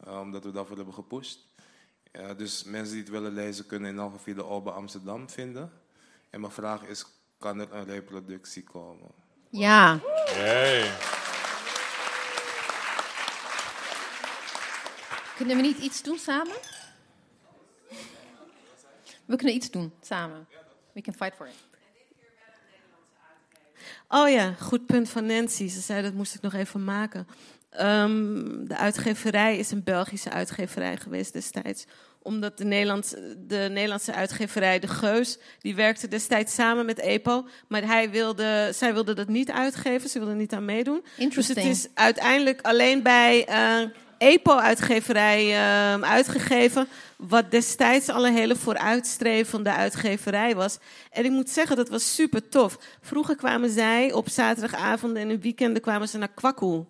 Uh, 0.07 0.21
omdat 0.21 0.45
we 0.45 0.51
daarvoor 0.51 0.77
hebben 0.77 0.95
gepusht. 0.95 1.47
Uh, 2.13 2.37
dus 2.37 2.65
mensen 2.65 2.93
die 2.93 3.03
het 3.03 3.13
willen 3.13 3.33
lezen 3.33 3.67
kunnen 3.67 3.91
in 3.91 3.99
geval 3.99 4.19
via 4.19 4.35
de 4.35 4.45
OBA 4.45 4.71
Amsterdam 4.71 5.29
vinden. 5.29 5.73
En 6.31 6.41
mijn 6.41 6.53
vraag 6.53 6.83
is, 6.83 7.07
kan 7.41 7.61
er 7.61 7.73
een 7.73 7.85
reproductie 7.85 8.63
komen? 8.63 9.11
Ja. 9.51 9.99
Hey. 10.25 10.91
Kunnen 15.37 15.57
we 15.57 15.63
niet 15.63 15.79
iets 15.79 16.03
doen 16.03 16.19
samen? 16.19 16.55
We 19.25 19.37
kunnen 19.37 19.55
iets 19.55 19.71
doen 19.71 19.93
samen. 20.01 20.47
We 20.93 21.01
can 21.01 21.15
fight 21.15 21.35
for 21.37 21.47
it. 21.47 21.55
Oh 24.09 24.29
ja, 24.29 24.53
goed 24.53 24.87
punt 24.87 25.09
van 25.09 25.27
Nancy. 25.27 25.69
Ze 25.69 25.81
zei 25.81 26.03
dat 26.03 26.13
moest 26.13 26.35
ik 26.35 26.41
nog 26.41 26.55
even 26.55 26.85
maken. 26.85 27.27
Ehm, 27.71 28.65
de 28.65 28.77
uitgeverij 28.77 29.59
is 29.59 29.71
een 29.71 29.83
Belgische 29.83 30.31
uitgeverij 30.31 30.97
geweest 30.97 31.33
destijds. 31.33 31.87
Omdat 32.23 32.59
de, 32.59 32.65
Nederlands, 32.65 33.11
de 33.39 33.69
Nederlandse 33.71 34.15
uitgeverij 34.15 34.79
De 34.79 34.89
Geus, 34.89 35.39
die 35.59 35.75
werkte 35.75 36.09
destijds 36.09 36.55
samen 36.55 36.87
met 36.87 36.99
EPO. 36.99 37.49
Maar 37.69 37.87
hij 37.87 38.11
wilde, 38.11 38.71
zij 38.75 38.93
wilde 38.93 39.15
dat 39.15 39.29
niet 39.29 39.51
uitgeven, 39.51 40.11
ze 40.11 40.19
wilde 40.19 40.35
niet 40.35 40.53
aan 40.53 40.65
meedoen. 40.65 41.01
Dus 41.01 41.13
het 41.13 41.23
Interesting. 41.23 41.69
is 41.69 41.89
uiteindelijk 41.95 42.61
alleen 42.63 43.03
bij 43.03 43.47
EPO-uitgeverij 44.21 45.51
eh, 45.51 46.01
uitgegeven. 46.01 46.89
Wat 47.17 47.51
destijds 47.51 48.09
al 48.09 48.27
een 48.27 48.35
hele 48.35 48.57
vooruitstrevende 48.57 49.73
uitgeverij 49.73 50.55
was. 50.55 50.79
En 51.11 51.25
ik 51.25 51.31
moet 51.31 51.51
zeggen, 51.51 51.77
dat 51.77 51.89
was 51.89 52.15
super 52.15 52.49
tof. 52.49 52.79
Vroeger 53.01 53.37
kwamen 53.37 53.71
zij 53.71 54.13
op 54.13 54.29
zaterdagavonden 54.29 55.23
en 55.23 55.31
in 55.31 55.41
weekenden 55.41 55.83
kwamen 55.83 56.09
ze 56.09 56.19
naar 56.19 56.35
Kwakkoe. 56.35 56.87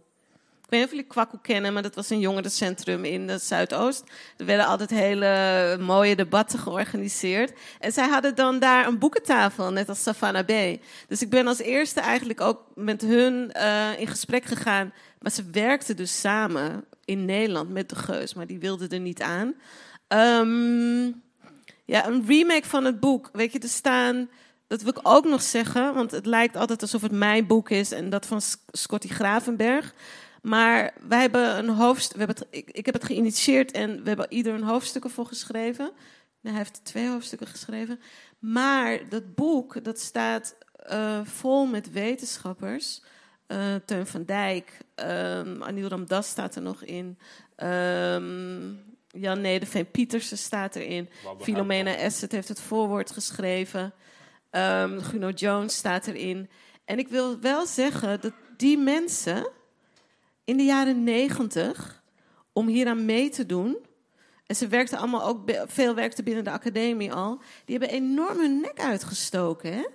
Ik 0.70 0.76
weet 0.76 0.84
niet 0.84 0.94
of 0.94 0.98
jullie 0.98 1.14
Kwakkoe 1.14 1.40
kennen, 1.42 1.72
maar 1.72 1.82
dat 1.82 1.94
was 1.94 2.10
een 2.10 2.20
jongerencentrum 2.20 3.04
in 3.04 3.28
het 3.28 3.42
Zuidoost. 3.42 4.04
Er 4.36 4.44
werden 4.44 4.66
altijd 4.66 4.90
hele 4.90 5.76
mooie 5.80 6.16
debatten 6.16 6.58
georganiseerd. 6.58 7.52
En 7.78 7.92
zij 7.92 8.08
hadden 8.08 8.34
dan 8.34 8.58
daar 8.58 8.86
een 8.86 8.98
boekentafel, 8.98 9.72
net 9.72 9.88
als 9.88 10.02
Savannah 10.02 10.46
Bay. 10.46 10.80
Dus 11.08 11.22
ik 11.22 11.30
ben 11.30 11.46
als 11.46 11.58
eerste 11.58 12.00
eigenlijk 12.00 12.40
ook 12.40 12.62
met 12.74 13.02
hun 13.02 13.52
eh, 13.52 14.00
in 14.00 14.06
gesprek 14.06 14.44
gegaan. 14.44 14.92
Maar 15.18 15.32
ze 15.32 15.50
werkten 15.52 15.96
dus 15.96 16.20
samen 16.20 16.84
in 17.04 17.24
Nederland 17.24 17.70
met 17.70 17.88
de 17.88 17.96
Geus, 17.96 18.34
maar 18.34 18.46
die 18.46 18.58
wilden 18.58 18.88
er 18.88 19.00
niet 19.00 19.22
aan. 19.22 19.54
Ehm, 20.08 21.04
ja, 21.84 22.06
een 22.06 22.24
remake 22.26 22.66
van 22.66 22.84
het 22.84 23.00
boek. 23.00 23.30
Weet 23.32 23.52
je, 23.52 23.58
er 23.58 23.68
staan. 23.68 24.28
Dat 24.66 24.82
wil 24.82 24.92
ik 24.92 25.00
ook 25.02 25.24
nog 25.24 25.42
zeggen, 25.42 25.94
want 25.94 26.10
het 26.10 26.26
lijkt 26.26 26.56
altijd 26.56 26.82
alsof 26.82 27.02
het 27.02 27.12
mijn 27.12 27.46
boek 27.46 27.70
is 27.70 27.92
en 27.92 28.10
dat 28.10 28.26
van 28.26 28.40
Scotty 28.72 29.08
Gravenberg. 29.08 29.94
Maar 30.42 30.94
wij 31.08 31.20
hebben 31.20 31.58
een 31.58 31.68
hoofdstuk. 31.68 32.16
We 32.16 32.24
hebben 32.24 32.36
het, 32.36 32.46
ik, 32.50 32.70
ik 32.70 32.86
heb 32.86 32.94
het 32.94 33.04
geïnitieerd 33.04 33.70
en 33.70 34.02
we 34.02 34.08
hebben 34.08 34.26
ieder 34.28 34.54
een 34.54 34.62
hoofdstuk 34.62 35.04
ervoor 35.04 35.26
geschreven. 35.26 35.84
Nou, 36.40 36.54
hij 36.56 36.64
heeft 36.64 36.84
twee 36.84 37.08
hoofdstukken 37.08 37.46
geschreven. 37.46 38.00
Maar 38.38 39.08
dat 39.08 39.34
boek, 39.34 39.84
dat 39.84 39.98
staat 39.98 40.56
eh, 40.72 41.20
vol 41.24 41.66
met 41.66 41.92
wetenschappers. 41.92 43.02
Eh, 43.46 43.74
Teun 43.84 44.06
van 44.06 44.24
Dijk, 44.24 44.78
um, 44.96 45.62
Anil 45.62 45.88
Ramdas 45.88 46.28
staat 46.28 46.54
er 46.54 46.62
nog 46.62 46.82
in. 46.82 47.18
Ehm, 47.56 48.74
Jan 49.08 49.40
Nederveen 49.40 49.90
Pietersen 49.90 50.38
staat 50.38 50.76
erin. 50.76 51.08
Wouter 51.24 51.44
Filomena 51.44 51.96
Esset 51.96 52.32
heeft 52.32 52.48
het 52.48 52.60
voorwoord 52.60 53.10
geschreven. 53.10 53.92
Ehm 54.50 55.00
Guno 55.00 55.28
Jones 55.28 55.76
staat 55.76 56.06
erin. 56.06 56.50
En 56.84 56.98
ik 56.98 57.08
wil 57.08 57.40
wel 57.40 57.66
zeggen 57.66 58.20
dat 58.20 58.32
die 58.56 58.78
mensen 58.78 59.48
in 60.50 60.56
de 60.56 60.64
jaren 60.64 61.04
negentig, 61.04 62.02
om 62.52 62.66
hier 62.66 62.86
aan 62.86 63.04
mee 63.04 63.28
te 63.30 63.46
doen... 63.46 63.76
en 64.46 64.56
ze 64.56 64.68
werkten 64.68 64.98
allemaal 64.98 65.24
ook, 65.24 65.50
veel 65.66 65.94
werkten 65.94 66.24
binnen 66.24 66.44
de 66.44 66.50
academie 66.50 67.12
al... 67.12 67.40
die 67.64 67.78
hebben 67.78 67.96
enorm 67.96 68.38
hun 68.38 68.60
nek 68.60 68.80
uitgestoken, 68.80 69.72
hè? 69.72 69.86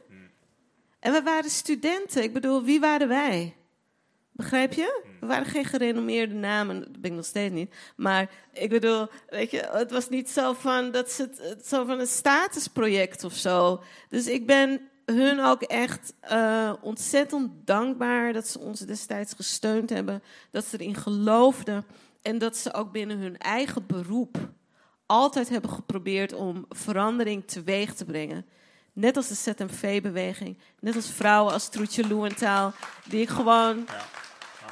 En 0.99 1.11
we 1.13 1.21
waren 1.21 1.49
studenten. 1.49 2.23
Ik 2.23 2.33
bedoel, 2.33 2.63
wie 2.63 2.79
waren 2.79 3.07
wij? 3.07 3.55
Begrijp 4.31 4.73
je? 4.73 5.03
We 5.19 5.25
waren 5.25 5.45
geen 5.45 5.65
gerenommeerde 5.65 6.33
namen, 6.33 6.79
dat 6.79 7.01
ben 7.01 7.11
ik 7.11 7.15
nog 7.17 7.25
steeds 7.25 7.53
niet. 7.53 7.73
Maar 7.95 8.29
ik 8.53 8.69
bedoel, 8.69 9.07
weet 9.29 9.51
je, 9.51 9.69
het 9.71 9.91
was 9.91 10.09
niet 10.09 10.29
zo 10.29 10.53
van, 10.53 10.91
dat 10.91 11.11
ze 11.11 11.29
het- 11.41 11.67
zo 11.67 11.85
van 11.85 11.99
een 11.99 12.07
statusproject 12.07 13.23
of 13.23 13.33
zo. 13.33 13.83
Dus 14.09 14.27
ik 14.27 14.45
ben 14.45 14.89
hun 15.05 15.39
ook 15.39 15.61
echt 15.61 16.13
eh, 16.19 16.73
ontzettend 16.81 17.51
dankbaar 17.65 18.33
dat 18.33 18.47
ze 18.47 18.59
ons 18.59 18.79
destijds 18.79 19.33
gesteund 19.33 19.89
hebben. 19.89 20.23
Dat 20.51 20.65
ze 20.65 20.79
erin 20.79 20.95
geloofden. 20.95 21.85
En 22.21 22.37
dat 22.37 22.57
ze 22.57 22.73
ook 22.73 22.91
binnen 22.91 23.17
hun 23.17 23.37
eigen 23.37 23.85
beroep 23.85 24.49
altijd 25.05 25.49
hebben 25.49 25.69
geprobeerd 25.69 26.33
om 26.33 26.65
verandering 26.69 27.47
teweeg 27.47 27.93
te 27.93 28.05
brengen. 28.05 28.45
Net 28.93 29.17
als 29.17 29.27
de 29.27 29.35
ZMV-beweging. 29.35 30.57
Net 30.79 30.95
als 30.95 31.09
vrouwen 31.09 31.53
als 31.53 31.69
Troetje 31.69 32.07
Loewenthal. 32.07 32.71
Die 33.09 33.21
ik 33.21 33.29
gewoon 33.29 33.87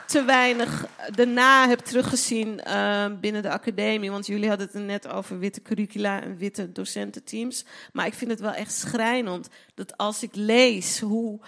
te 0.07 0.23
weinig 0.23 0.85
daarna 1.15 1.67
heb 1.67 1.79
teruggezien 1.79 2.59
eh, 2.63 3.05
binnen 3.21 3.41
de 3.41 3.49
academie. 3.49 4.11
Want 4.11 4.25
jullie 4.27 4.47
hadden 4.49 4.65
het 4.67 4.75
er 4.75 4.81
net 4.81 5.07
over 5.07 5.39
witte 5.39 5.61
curricula 5.61 6.21
en 6.21 6.37
witte 6.37 6.71
docententeams. 6.71 7.65
Maar 7.93 8.05
ik 8.05 8.13
vind 8.13 8.31
het 8.31 8.39
wel 8.39 8.53
echt 8.53 8.73
schrijnend 8.73 9.47
dat 9.73 9.97
als 9.97 10.23
ik 10.23 10.35
lees 10.35 10.99
hoe 10.99 11.39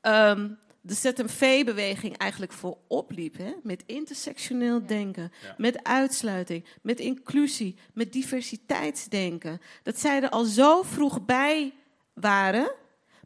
ehm, 0.00 0.48
de 0.80 0.94
ZMV-beweging 0.94 2.16
eigenlijk 2.16 2.52
voorop 2.52 3.10
liep. 3.10 3.36
Hè, 3.38 3.52
met 3.62 3.82
intersectioneel 3.86 4.86
denken, 4.86 5.32
Ja. 5.42 5.54
met 5.58 5.84
uitsluiting, 5.84 6.64
met 6.82 7.00
inclusie, 7.00 7.76
met 7.94 8.12
diversiteitsdenken. 8.12 9.60
Dat 9.82 9.98
zij 9.98 10.22
er 10.22 10.28
al 10.28 10.44
zo 10.44 10.82
vroeg 10.82 11.24
bij 11.24 11.72
waren. 12.14 12.72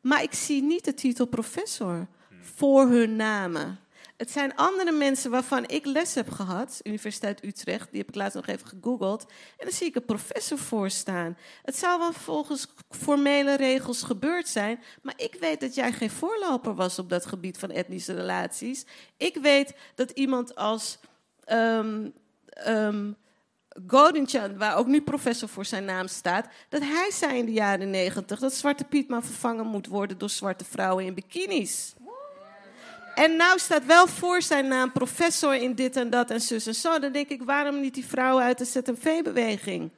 Maar 0.02 0.22
ik 0.22 0.32
zie 0.34 0.62
niet 0.62 0.84
de 0.84 0.94
titel 0.94 1.26
professor 1.26 2.06
voor 2.40 2.88
hun 2.88 3.16
namen. 3.16 3.78
Het 4.16 4.30
zijn 4.30 4.56
andere 4.56 4.92
mensen 4.92 5.30
waarvan 5.30 5.68
ik 5.68 5.86
les 5.86 6.14
heb 6.14 6.30
gehad, 6.30 6.80
Universiteit 6.82 7.44
Utrecht, 7.44 7.90
die 7.90 7.98
heb 7.98 8.08
ik 8.08 8.14
laatst 8.14 8.34
nog 8.34 8.46
even 8.46 8.66
gegoogeld. 8.66 9.22
En 9.58 9.66
dan 9.66 9.72
zie 9.72 9.86
ik 9.86 9.94
een 9.94 10.04
professor 10.04 10.58
voor 10.58 10.90
staan. 10.90 11.36
Het 11.62 11.76
zou 11.76 11.98
wel 11.98 12.12
volgens 12.12 12.66
formele 12.90 13.56
regels 13.56 14.02
gebeurd 14.02 14.48
zijn, 14.48 14.82
maar 15.02 15.14
ik 15.16 15.36
weet 15.40 15.60
dat 15.60 15.74
jij 15.74 15.92
geen 15.92 16.10
voorloper 16.10 16.74
was 16.74 16.98
op 16.98 17.08
dat 17.08 17.26
gebied 17.26 17.58
van 17.58 17.70
etnische 17.70 18.14
relaties. 18.14 18.84
Ik 19.16 19.36
weet 19.36 19.74
dat 19.94 20.10
iemand 20.10 20.54
als 20.54 20.98
ehm 21.44 22.10
ehm 22.48 23.12
Godinchan, 23.86 24.56
waar 24.58 24.76
ook 24.76 24.86
nu 24.86 25.02
professor 25.02 25.48
voor 25.48 25.64
zijn 25.64 25.84
naam 25.84 26.08
staat, 26.08 26.48
dat 26.68 26.82
hij 26.82 27.10
zei 27.12 27.38
in 27.38 27.46
de 27.46 27.52
jaren 27.52 27.90
negentig 27.90 28.38
dat 28.38 28.54
Zwarte 28.54 28.84
Piet 28.84 29.08
maar 29.08 29.22
vervangen 29.22 29.66
moet 29.66 29.86
worden 29.86 30.18
door 30.18 30.30
zwarte 30.30 30.64
vrouwen 30.64 31.04
in 31.04 31.14
bikinis. 31.14 31.94
En 33.16 33.36
nou 33.36 33.58
staat 33.58 33.84
wel 33.86 34.06
voor 34.06 34.42
zijn 34.42 34.68
naam 34.68 34.92
professor 34.92 35.54
in 35.54 35.74
dit 35.74 35.96
en 35.96 36.10
dat 36.10 36.30
en 36.30 36.40
zus 36.40 36.66
en 36.66 36.74
zo. 36.74 36.98
Dan 36.98 37.12
denk 37.12 37.28
ik, 37.28 37.42
waarom 37.42 37.80
niet 37.80 37.94
die 37.94 38.06
vrouwen 38.06 38.44
uit 38.44 38.58
de 38.58 38.64
ZMV-beweging? 38.64 39.90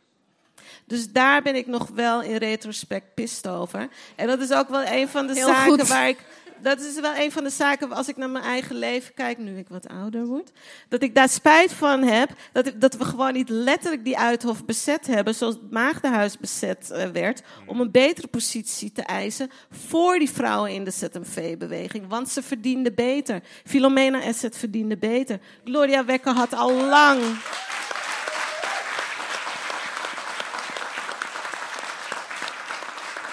Dus 0.86 1.12
daar 1.12 1.42
ben 1.42 1.54
ik 1.54 1.66
nog 1.66 1.88
wel 1.94 2.22
in 2.22 2.36
retrospect 2.36 3.14
pist 3.14 3.48
over. 3.48 3.88
En 4.16 4.26
dat 4.26 4.40
is 4.40 4.52
ook 4.52 4.68
wel 4.68 4.84
een 4.84 5.08
van 5.08 5.26
de 5.26 5.34
Heel 5.34 5.46
zaken 5.46 5.78
goed. 5.78 5.88
waar 5.88 6.08
ik. 6.08 6.18
Dat 6.62 6.80
is 6.80 7.00
wel 7.00 7.16
een 7.16 7.32
van 7.32 7.44
de 7.44 7.50
zaken 7.50 7.92
als 7.92 8.08
ik 8.08 8.16
naar 8.16 8.30
mijn 8.30 8.44
eigen 8.44 8.76
leven 8.76 9.14
kijk, 9.14 9.38
nu 9.38 9.58
ik 9.58 9.68
wat 9.68 9.88
ouder 9.88 10.26
word. 10.26 10.50
Dat 10.88 11.02
ik 11.02 11.14
daar 11.14 11.28
spijt 11.28 11.72
van 11.72 12.02
heb. 12.02 12.30
Dat, 12.52 12.66
ik- 12.66 12.80
dat 12.80 12.96
we 12.96 13.04
gewoon 13.04 13.32
niet 13.32 13.48
letterlijk 13.48 14.04
die 14.04 14.18
uithof 14.18 14.64
bezet 14.64 15.06
hebben. 15.06 15.34
Zoals 15.34 15.54
het 15.54 15.70
Maagdenhuis 15.70 16.38
bezet 16.38 16.90
eh, 16.90 17.08
werd. 17.10 17.42
Om 17.66 17.80
een 17.80 17.90
betere 17.90 18.26
positie 18.26 18.92
te 18.92 19.02
eisen. 19.02 19.50
Voor 19.70 20.18
die 20.18 20.30
vrouwen 20.30 20.70
in 20.72 20.84
de 20.84 20.90
ZMV-beweging. 20.90 22.08
Want 22.08 22.28
ze 22.28 22.42
verdienden 22.42 22.94
beter. 22.94 23.42
Filomena 23.64 24.22
Esset 24.22 24.56
verdiende 24.56 24.96
beter. 24.96 25.40
Gloria 25.64 26.04
Wekker 26.04 26.32
had 26.34 26.54
al 26.54 26.72
lang. 26.72 27.20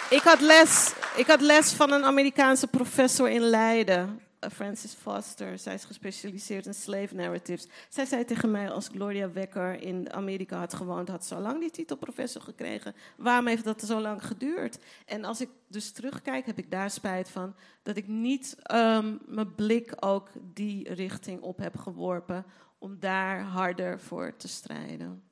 Ik 0.10 0.22
had, 0.22 0.42
les, 0.42 0.94
ik 1.16 1.28
had 1.28 1.42
les 1.42 1.74
van 1.74 1.92
een 1.92 2.04
Amerikaanse 2.04 2.68
professor 2.68 3.30
in 3.30 3.42
Leiden, 3.42 4.22
eh, 4.40 4.50
Francis 4.50 4.94
Foster. 4.94 5.60
Zij 5.60 5.74
is 5.74 5.84
gespecialiseerd 5.84 6.66
in 6.66 6.74
slave 6.74 7.16
narratives. 7.16 7.68
Zij 7.90 8.06
zei 8.06 8.26
tegen 8.26 8.52
mij, 8.52 8.70
als 8.70 8.88
Gloria 8.88 9.32
Wekker 9.32 9.82
in 9.82 10.14
Amerika 10.14 10.58
had 10.58 10.74
gewoond, 10.74 11.08
had 11.08 11.26
ze 11.26 11.36
lang 11.36 11.60
die 11.60 11.72
titel 11.72 11.98
professor 11.98 12.42
gekregen. 12.42 12.96
Waarom 13.18 13.48
heeft 13.48 13.64
dat 13.64 13.82
zo 13.82 14.00
lang 14.00 14.26
geduurd? 14.26 14.80
En 15.06 15.24
als 15.24 15.42
ik 15.42 15.50
dus 15.68 15.92
terugkijk, 15.92 16.46
heb 16.46 16.58
ik 16.58 16.72
daar 16.72 16.92
spijt 16.92 17.30
van 17.30 17.56
dat 17.84 17.98
ik 17.98 18.08
niet 18.08 18.56
ehm, 18.62 19.16
mijn 19.26 19.56
blik 19.56 19.94
ook 20.00 20.30
die 20.54 20.94
richting 20.94 21.42
op 21.42 21.58
heb 21.58 21.78
geworpen 21.78 22.46
om 22.78 23.00
daar 23.00 23.42
harder 23.42 24.00
voor 24.00 24.38
te 24.38 24.48
strijden. 24.48 25.24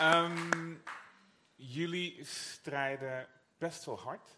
Ehm, 0.00 0.74
jullie 1.54 2.24
strijden 2.24 3.26
best 3.58 3.84
wel 3.84 3.98
hard. 3.98 4.36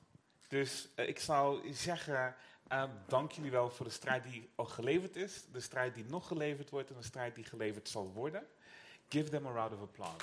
Dus 0.49 0.89
eh, 0.95 1.09
ik 1.09 1.19
zou 1.19 1.73
zeggen, 1.73 2.35
eh, 2.69 2.85
dank 3.07 3.33
jullie 3.33 3.51
wel 3.51 3.71
voor 3.71 3.87
de 3.87 3.93
strijd 3.93 4.23
die 4.23 4.51
al 4.55 4.65
geleverd 4.65 5.17
is, 5.17 5.45
de 5.53 5.61
strijd 5.61 5.95
die 5.95 6.05
nog 6.05 6.27
geleverd 6.27 6.71
wordt 6.71 6.91
en 6.91 6.97
de 6.97 7.03
strijd 7.03 7.35
die 7.35 7.45
geleverd 7.45 7.89
zal 7.89 8.13
worden. 8.13 8.47
Give 9.09 9.31
them 9.31 9.47
a 9.47 9.51
round 9.51 9.73
of 9.73 9.81
applause. 9.81 10.21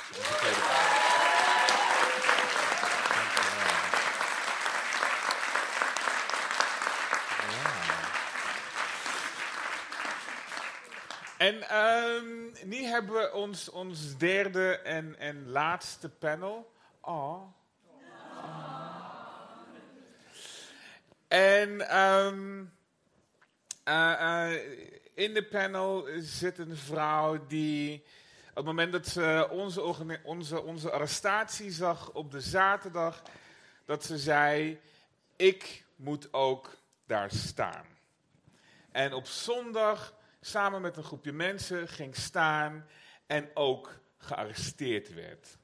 En 11.38 11.70
ehm, 11.70 12.39
nu 12.66 12.84
hebben 12.84 13.16
we 13.16 13.34
ons, 13.34 13.70
ons 13.70 14.18
derde 14.18 14.78
en, 14.78 15.20
en 15.20 15.50
laatste 15.50 16.10
panel. 16.10 16.72
Oh. 17.02 17.42
En 21.28 21.90
ehm, 21.90 22.64
eh, 23.84 24.52
eh, 24.52 24.62
in 25.14 25.34
de 25.34 25.44
panel 25.44 26.08
zit 26.18 26.58
een 26.58 26.78
vrouw 26.78 27.48
die 27.48 28.04
op 28.50 28.56
het 28.56 28.66
moment 28.66 28.92
dat 28.92 29.08
ze 29.08 29.48
onze, 29.52 29.82
onze, 30.24 30.64
onze 30.64 30.92
arrestatie 30.92 31.72
zag 31.72 32.12
op 32.12 32.32
de 32.32 32.42
zaterdag, 32.42 33.22
dat 33.86 34.06
ze 34.06 34.18
zei, 34.18 34.80
ik 35.36 35.86
moet 35.96 36.34
ook 36.34 36.78
daar 37.06 37.32
staan. 37.32 37.86
En 38.92 39.14
op 39.14 39.28
zondag 39.28 40.14
samen 40.42 40.82
met 40.82 40.98
een 40.98 41.04
groepje 41.04 41.32
mensen 41.32 41.88
ging 41.88 42.16
staan 42.16 42.88
en 43.28 43.50
ook 43.54 44.00
gearresteerd 44.18 45.14
werd. 45.14 45.58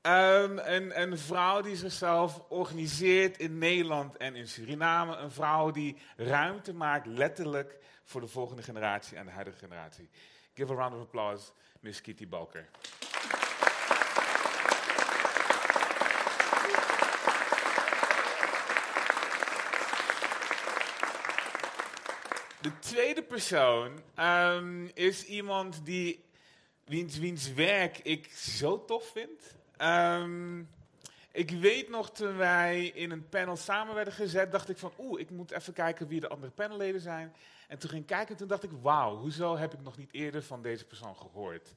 Ehm, 0.00 0.58
een, 0.58 1.00
een 1.00 1.18
vrouw 1.18 1.60
die 1.60 1.76
zichzelf 1.76 2.42
organiseert 2.48 3.38
in 3.38 3.58
Nederland 3.58 4.16
en 4.16 4.36
in 4.36 4.48
Suriname. 4.48 5.16
Een 5.16 5.30
vrouw 5.30 5.70
die 5.70 5.96
ruimte 6.16 6.74
maakt, 6.74 7.06
letterlijk, 7.06 7.78
voor 8.04 8.20
de 8.20 8.26
volgende 8.26 8.62
generatie 8.62 9.16
en 9.16 9.26
de 9.26 9.32
huidige 9.32 9.58
generatie. 9.58 10.10
Give 10.54 10.72
a 10.72 10.76
round 10.76 10.94
of 10.94 11.00
applause, 11.00 11.50
Miss 11.80 12.00
Kitty 12.00 12.28
Balker. 12.28 12.68
De 22.64 22.78
tweede 22.78 23.22
persoon 23.22 24.00
ehm, 24.14 24.84
is 24.94 25.24
iemand 25.24 25.84
die, 25.84 26.24
wiens, 26.84 27.18
wiens 27.18 27.52
werk 27.52 27.98
ik 27.98 28.32
zo 28.32 28.84
tof 28.84 29.10
vind. 29.12 29.56
Ehm, 29.76 30.60
ik 31.32 31.50
weet 31.50 31.88
nog 31.88 32.10
toen 32.10 32.36
wij 32.36 32.86
in 32.86 33.10
een 33.10 33.28
panel 33.28 33.56
samen 33.56 33.94
werden 33.94 34.14
gezet, 34.14 34.52
dacht 34.52 34.68
ik 34.68 34.78
van 34.78 34.92
oeh, 34.98 35.20
ik 35.20 35.30
moet 35.30 35.50
even 35.50 35.72
kijken 35.72 36.08
wie 36.08 36.20
de 36.20 36.28
andere 36.28 36.52
panelleden 36.52 37.00
zijn. 37.00 37.34
En 37.68 37.78
toen 37.78 37.90
ging 37.90 38.02
ik 38.02 38.08
kijken 38.08 38.28
en 38.28 38.36
toen 38.36 38.48
dacht 38.48 38.62
ik, 38.62 38.70
wauw, 38.82 39.16
hoezo 39.16 39.56
heb 39.56 39.72
ik 39.72 39.80
nog 39.80 39.96
niet 39.96 40.12
eerder 40.12 40.42
van 40.42 40.62
deze 40.62 40.84
persoon 40.84 41.16
gehoord? 41.16 41.74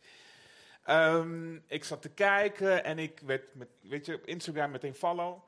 Ehm, 0.84 1.55
ik 1.68 1.84
zat 1.84 2.01
te 2.01 2.09
kijken 2.09 2.84
en 2.84 2.99
ik 2.99 3.19
werd, 3.26 3.55
met, 3.55 3.69
weet 3.81 4.05
je, 4.05 4.15
op 4.15 4.26
Instagram 4.26 4.72
meteen 4.72 4.95
follow. 4.95 5.39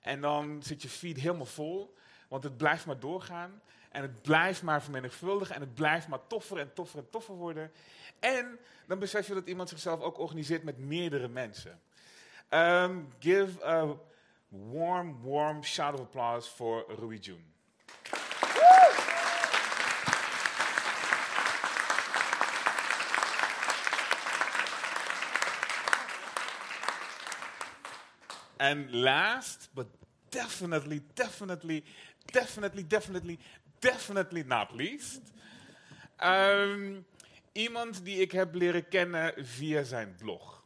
En 0.00 0.20
dan 0.20 0.62
zit 0.62 0.82
je 0.82 0.88
feed 0.88 1.16
helemaal 1.16 1.46
vol, 1.46 1.96
want 2.28 2.44
het 2.44 2.56
blijft 2.56 2.86
maar 2.86 2.98
doorgaan. 2.98 3.62
En 3.90 4.02
het 4.02 4.22
blijft 4.22 4.62
maar 4.62 4.82
vermenigvuldigen 4.82 5.54
en 5.54 5.60
het 5.60 5.74
blijft 5.74 6.08
maar 6.08 6.26
toffer 6.26 6.58
en 6.58 6.72
toffer 6.72 6.98
en 6.98 7.10
toffer 7.10 7.34
worden. 7.34 7.72
En 8.20 8.58
dan 8.86 8.98
besef 8.98 9.26
je 9.26 9.34
dat 9.34 9.46
iemand 9.46 9.68
zichzelf 9.68 10.00
ook 10.00 10.18
organiseert 10.18 10.62
met 10.62 10.78
meerdere 10.78 11.28
mensen. 11.28 11.80
Um, 12.50 13.08
give 13.18 13.64
a 13.64 13.96
warm, 14.48 15.22
warm 15.22 15.64
shout 15.64 15.94
of 15.94 16.00
applause 16.00 16.50
voor 16.50 16.84
Rui 16.98 17.18
June. 17.18 17.46
And 28.56 28.90
last, 28.90 29.68
but 29.74 29.86
definitely, 30.30 31.02
definitely, 31.14 31.84
definitely, 32.32 32.86
definitely, 32.86 33.38
definitely 33.78 34.42
not 34.42 34.70
least. 34.70 35.20
Um, 36.24 37.06
iemand 37.52 38.04
die 38.04 38.20
ik 38.20 38.32
heb 38.32 38.54
leren 38.54 38.88
kennen 38.88 39.46
via 39.46 39.82
zijn 39.82 40.14
blog. 40.18 40.64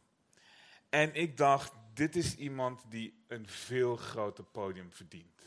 En 0.89 1.15
ik 1.15 1.37
dacht, 1.37 1.71
dit 1.93 2.15
is 2.15 2.35
iemand 2.35 2.81
die 2.89 3.23
een 3.27 3.47
veel 3.47 3.95
groter 3.95 4.43
podium 4.43 4.91
verdient. 4.91 5.41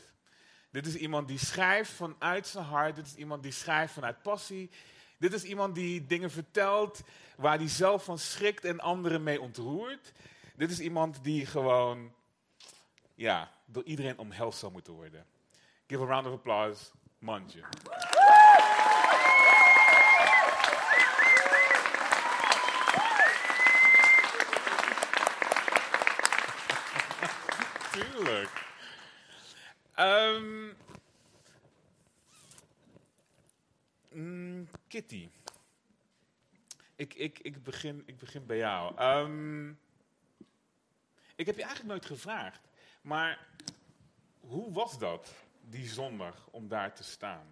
Dit 0.71 0.85
is 0.85 0.95
iemand 0.95 1.27
die 1.27 1.39
schrijft 1.39 1.91
vanuit 1.91 2.47
zijn 2.47 2.65
hart. 2.65 2.95
Dit 2.95 3.05
is 3.05 3.15
iemand 3.15 3.43
die 3.43 3.51
schrijft 3.51 3.93
vanuit 3.93 4.21
passie. 4.21 4.69
Dit 5.17 5.33
is 5.33 5.43
iemand 5.43 5.75
die 5.75 6.05
dingen 6.05 6.31
vertelt 6.31 7.01
waar 7.37 7.57
hij 7.57 7.67
zelf 7.67 8.03
van 8.03 8.19
schrikt 8.19 8.65
en 8.65 8.79
anderen 8.79 9.23
mee 9.23 9.41
ontroert. 9.41 10.11
Dit 10.55 10.71
is 10.71 10.79
iemand 10.79 11.23
die 11.23 11.45
gewoon, 11.45 12.13
ja, 13.15 13.51
door 13.65 13.83
iedereen 13.83 14.17
omhelst 14.17 14.59
zou 14.59 14.71
moeten 14.71 14.93
worden. 14.93 15.25
Give 15.87 16.03
a 16.03 16.05
round 16.05 16.27
of 16.27 16.33
applause, 16.33 16.91
Manje. 17.19 17.63
Tuurlijk. 27.91 28.65
Mm, 34.17 34.67
Kitty. 34.87 35.29
Ik, 36.95 37.13
ik, 37.13 37.39
ik, 37.39 37.63
begin, 37.63 38.03
ik 38.05 38.17
begin 38.17 38.45
bij 38.45 38.57
jou. 38.57 38.95
Ehm, 38.97 39.69
ik 41.35 41.45
heb 41.45 41.55
je 41.55 41.63
eigenlijk 41.63 41.89
nooit 41.89 42.05
gevraagd, 42.05 42.61
maar 43.01 43.47
hoe 44.39 44.71
was 44.71 44.99
dat 44.99 45.33
die 45.69 45.87
zondag 45.87 46.47
om 46.51 46.67
daar 46.67 46.93
te 46.93 47.03
staan? 47.03 47.45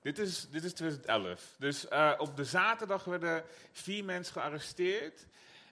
Dit 0.00 0.18
is, 0.18 0.48
dit 0.50 0.64
is 0.64 0.72
2011. 0.72 1.54
Dus 1.58 1.88
eh, 1.88 2.14
op 2.18 2.36
de 2.36 2.44
zaterdag 2.44 3.04
werden 3.04 3.44
vier 3.72 4.04
mensen 4.04 4.32
gearresteerd. 4.32 5.26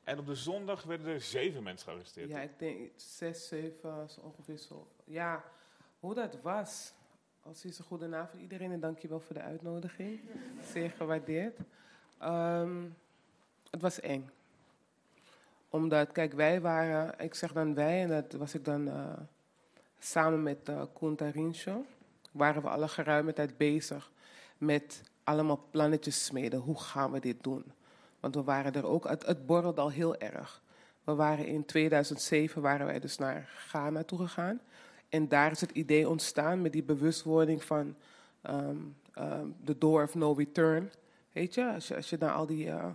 En 0.04 0.18
op 0.18 0.26
de 0.26 0.34
zondag 0.34 0.82
werden 0.82 1.06
er 1.06 1.20
zeven 1.20 1.62
mensen 1.62 1.88
gearresteerd. 1.88 2.28
Ja, 2.28 2.40
ik 2.40 2.58
denk 2.58 2.90
zes, 2.96 3.48
zeven, 3.48 4.10
zo 4.10 4.20
ongeveer 4.20 4.56
zo. 4.56 4.88
Ja, 5.04 5.44
hoe 6.00 6.14
dat 6.14 6.38
was. 6.42 6.92
Als 7.42 7.64
is 7.64 7.78
een 7.78 7.84
goede 7.84 8.26
voor 8.30 8.40
iedereen 8.40 8.72
en 8.72 8.80
dankjewel 8.80 9.20
voor 9.20 9.34
de 9.34 9.42
uitnodiging. 9.42 10.20
Zeer 10.72 10.90
gewaardeerd. 10.90 11.58
Ehm, 12.18 12.84
het 13.70 13.80
was 13.80 14.00
eng. 14.00 14.30
Omdat, 15.68 16.12
kijk, 16.12 16.32
wij 16.32 16.60
waren, 16.60 17.18
ik 17.18 17.34
zeg 17.34 17.52
dan 17.52 17.74
wij, 17.74 18.02
en 18.02 18.08
dat 18.08 18.32
was 18.32 18.54
ik 18.54 18.64
dan 18.64 18.88
uh, 18.88 19.12
samen 20.10 20.42
met 20.42 20.68
uh, 20.68 20.82
Koen 20.92 21.16
Tarincho, 21.16 21.84
waren 22.32 22.62
we 22.62 22.68
alle 22.68 22.88
geruime 22.88 23.32
tijd 23.32 23.56
bezig 23.56 24.10
met 24.58 25.02
allemaal 25.24 25.66
plannetjes 25.70 26.24
smeden. 26.24 26.60
Hoe 26.60 26.80
gaan 26.80 27.12
we 27.12 27.20
dit 27.20 27.42
doen? 27.42 27.64
Want 28.20 28.34
we 28.34 28.42
waren 28.42 28.72
er 28.72 28.86
ook, 28.86 29.08
het, 29.08 29.26
het 29.26 29.78
al 29.78 29.90
heel 29.90 30.16
erg. 30.16 30.62
We 31.04 31.14
waren 31.14 31.46
in 31.46 31.64
2007 31.64 32.62
waren 32.62 32.86
wij 32.86 33.00
dus 33.00 33.18
naar 33.18 33.48
Ghana 33.68 34.02
toe 34.02 34.18
gegaan. 34.18 34.60
En 35.08 35.28
daar 35.28 35.50
is 35.50 35.60
het 35.60 35.70
idee 35.70 36.08
ontstaan 36.08 36.62
met 36.62 36.72
die 36.72 36.82
bewustwording 36.82 37.64
van 37.64 37.94
um, 38.42 38.96
um, 39.18 39.56
the 39.64 39.78
door 39.78 40.02
of 40.02 40.14
no 40.14 40.32
return. 40.32 40.90
Weet 41.32 41.54
je, 41.54 41.74
als 41.94 42.10
je, 42.10 42.16
naar 42.18 42.32
al 42.32 42.46
die 42.46 42.66
uh, 42.66 42.86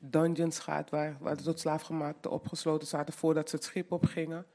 dungeons 0.00 0.58
gaat 0.58 0.90
waar, 0.90 1.16
waar 1.20 1.36
de 1.36 1.42
tot 1.42 1.60
slaafgemaakten 1.60 2.30
opgesloten 2.30 2.88
zaten 2.88 3.14
voordat 3.14 3.48
ze 3.48 3.56
het 3.56 3.64
schip 3.64 3.92
opgingen. 3.92 4.46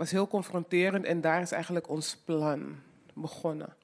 Was 0.00 0.10
heel 0.10 0.28
confronterend 0.28 1.04
en 1.04 1.20
daar 1.20 1.40
is 1.40 1.52
eigenlijk 1.52 1.88
ons 1.88 2.16
plan 2.16 2.76
begonnen. 3.14 3.74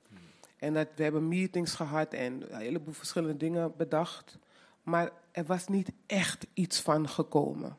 En 0.59 0.75
dat, 0.75 0.89
we 0.95 1.03
hebben 1.03 1.29
meetings 1.29 1.75
gehad 1.75 2.13
en 2.13 2.53
een 2.53 2.61
heleboel 2.61 2.95
verschillende 2.95 3.37
dingen 3.37 3.73
bedacht. 3.77 4.39
Maar 4.83 5.11
er 5.31 5.45
was 5.45 5.67
niet 5.67 5.93
echt 6.07 6.47
iets 6.55 6.81
van 6.81 7.09
gekomen. 7.09 7.77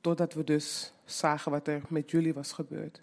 Totdat 0.00 0.34
we 0.34 0.44
dus 0.44 0.92
zagen 1.04 1.50
wat 1.50 1.68
er 1.68 1.82
met 1.88 2.10
jullie 2.10 2.34
was 2.34 2.52
gebeurd. 2.52 3.02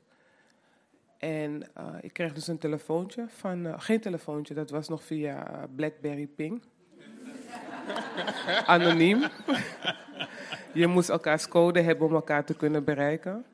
En 1.17 1.63
uh, 1.77 1.95
ik 2.01 2.13
kreeg 2.13 2.33
dus 2.33 2.47
een 2.47 2.57
telefoontje 2.57 3.25
van, 3.29 3.65
uh, 3.65 3.73
geen 3.77 3.99
telefoontje, 3.99 4.53
dat 4.53 4.69
was 4.69 4.87
nog 4.87 5.03
via 5.03 5.51
uh, 5.51 5.63
Blackberry 5.75 6.27
Ping. 6.27 6.61
Anoniem. 8.65 9.23
Je 10.73 10.87
moest 10.87 11.09
elkaars 11.09 11.47
code 11.47 11.81
hebben 11.81 12.07
om 12.07 12.13
elkaar 12.13 12.45
te 12.45 12.55
kunnen 12.55 12.83
bereiken. 12.83 13.45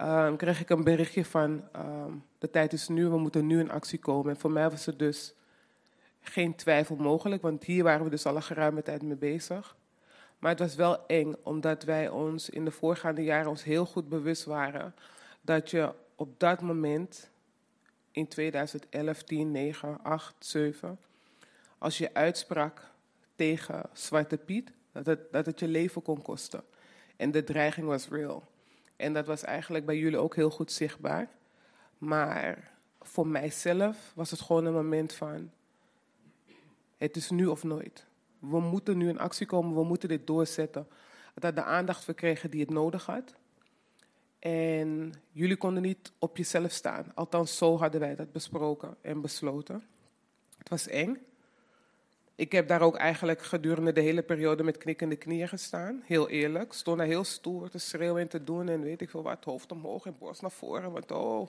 Um, 0.00 0.36
kreeg 0.36 0.60
ik 0.60 0.70
een 0.70 0.84
berichtje 0.84 1.24
van, 1.24 1.62
um, 1.76 2.24
de 2.38 2.50
tijd 2.50 2.72
is 2.72 2.88
nu, 2.88 3.08
we 3.08 3.18
moeten 3.18 3.46
nu 3.46 3.60
in 3.60 3.70
actie 3.70 3.98
komen. 3.98 4.30
En 4.30 4.40
voor 4.40 4.50
mij 4.50 4.70
was 4.70 4.86
het 4.86 4.98
dus 4.98 5.34
geen 6.20 6.54
twijfel 6.54 6.96
mogelijk, 6.96 7.42
want 7.42 7.64
hier 7.64 7.84
waren 7.84 8.04
we 8.04 8.10
dus 8.10 8.26
al 8.26 8.36
een 8.36 8.42
geruime 8.42 8.82
tijd 8.82 9.02
mee 9.02 9.16
bezig. 9.16 9.76
Maar 10.38 10.50
het 10.50 10.60
was 10.60 10.74
wel 10.74 11.06
eng, 11.06 11.34
omdat 11.42 11.82
wij 11.82 12.08
ons 12.08 12.50
in 12.50 12.64
de 12.64 12.70
voorgaande 12.70 13.22
jaren 13.22 13.50
ons 13.50 13.64
heel 13.64 13.86
goed 13.86 14.08
bewust 14.08 14.44
waren 14.44 14.94
dat 15.40 15.70
je 15.70 15.92
op 16.14 16.40
dat 16.40 16.60
moment, 16.60 17.30
in 18.10 18.28
2011, 18.28 19.22
10, 19.22 19.50
9, 19.50 19.98
8, 20.02 20.34
7, 20.38 20.98
als 21.78 21.98
je 21.98 22.14
uitsprak 22.14 22.90
tegen 23.34 23.82
Zwarte 23.92 24.36
Piet, 24.36 24.72
dat 24.92 25.06
het, 25.06 25.32
dat 25.32 25.46
het 25.46 25.60
je 25.60 25.68
leven 25.68 26.02
kon 26.02 26.22
kosten. 26.22 26.62
En 27.16 27.30
de 27.30 27.44
dreiging 27.44 27.86
was 27.86 28.08
real. 28.08 28.52
En 29.04 29.12
dat 29.12 29.26
was 29.26 29.42
eigenlijk 29.42 29.86
bij 29.86 29.98
jullie 29.98 30.18
ook 30.18 30.34
heel 30.34 30.50
goed 30.50 30.72
zichtbaar. 30.72 31.28
Maar 31.98 32.72
voor 33.00 33.26
mijzelf 33.26 34.12
was 34.14 34.30
het 34.30 34.40
gewoon 34.40 34.64
een 34.64 34.72
moment 34.72 35.12
van, 35.12 35.50
het 36.96 37.16
is 37.16 37.30
nu 37.30 37.46
of 37.46 37.64
nooit. 37.64 38.06
We 38.38 38.60
moeten 38.60 38.96
nu 38.96 39.08
in 39.08 39.18
actie 39.18 39.46
komen, 39.46 39.74
we 39.74 39.84
moeten 39.84 40.08
dit 40.08 40.26
doorzetten. 40.26 40.86
Het 41.34 41.42
had 41.42 41.54
de 41.54 41.62
aandacht 41.62 42.04
verkregen 42.04 42.50
die 42.50 42.60
het 42.60 42.70
nodig 42.70 43.06
had. 43.06 43.34
En 44.38 45.12
jullie 45.30 45.56
konden 45.56 45.82
niet 45.82 46.12
op 46.18 46.36
jezelf 46.36 46.72
staan. 46.72 47.12
Althans, 47.14 47.56
zo 47.56 47.78
hadden 47.78 48.00
wij 48.00 48.14
dat 48.14 48.32
besproken 48.32 48.96
en 49.00 49.20
besloten. 49.20 49.82
Het 50.58 50.68
was 50.68 50.88
eng. 50.88 51.18
Ik 52.36 52.52
heb 52.52 52.68
daar 52.68 52.82
ook 52.82 52.96
eigenlijk 52.96 53.42
gedurende 53.42 53.92
de 53.92 54.00
hele 54.00 54.22
periode 54.22 54.62
met 54.62 54.78
knikkende 54.78 55.16
knieën 55.16 55.48
gestaan. 55.48 56.02
Heel 56.04 56.28
eerlijk. 56.28 56.72
Stond 56.72 56.98
daar 56.98 57.06
heel 57.06 57.24
stoer 57.24 57.70
te 57.70 57.78
schreeuwen 57.78 58.22
en 58.22 58.28
te 58.28 58.44
doen. 58.44 58.68
En 58.68 58.80
weet 58.80 59.00
ik 59.00 59.10
veel 59.10 59.22
wat. 59.22 59.44
Hoofd 59.44 59.72
omhoog 59.72 60.06
en 60.06 60.16
borst 60.18 60.42
naar 60.42 60.50
voren. 60.50 60.92
Want 60.92 61.10
oh. 61.10 61.48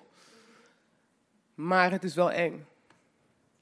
Maar 1.55 1.91
het 1.91 2.03
is 2.03 2.15
wel 2.15 2.31
eng. 2.31 2.65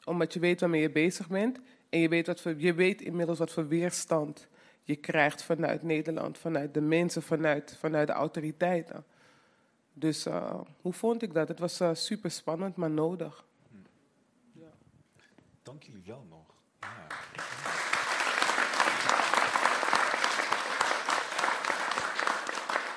Omdat 0.06 0.34
je 0.34 0.40
weet 0.40 0.60
waarmee 0.60 0.82
je 0.82 0.92
bezig 0.92 1.28
bent. 1.28 1.60
En 1.90 2.00
je 2.00 2.10
weet, 2.10 2.28
wat 2.28 2.44
je 2.58 2.74
weet 2.74 3.02
inmiddels 3.02 3.40
wat 3.40 3.52
voor 3.52 3.68
weerstand 3.68 4.48
je 4.84 4.96
krijgt 4.96 5.44
vanuit 5.44 5.84
Nederland. 5.84 6.38
Vanuit 6.38 6.74
de 6.74 6.82
mensen, 6.82 7.22
vanuit, 7.22 7.78
vanuit 7.80 8.08
de 8.08 8.14
autoriteiten. 8.14 9.06
Dus 9.94 10.28
uh, 10.28 10.62
hoe 10.82 10.94
vond 10.94 11.22
ik 11.22 11.34
dat? 11.34 11.48
Het 11.48 11.60
was 11.60 11.82
uh, 11.82 11.94
super 11.94 12.32
spannend, 12.32 12.76
maar 12.76 12.92
nodig. 12.92 13.46
Ja. 14.52 14.72
Dank 15.64 15.84
jullie 15.84 16.04
wel. 16.06 16.26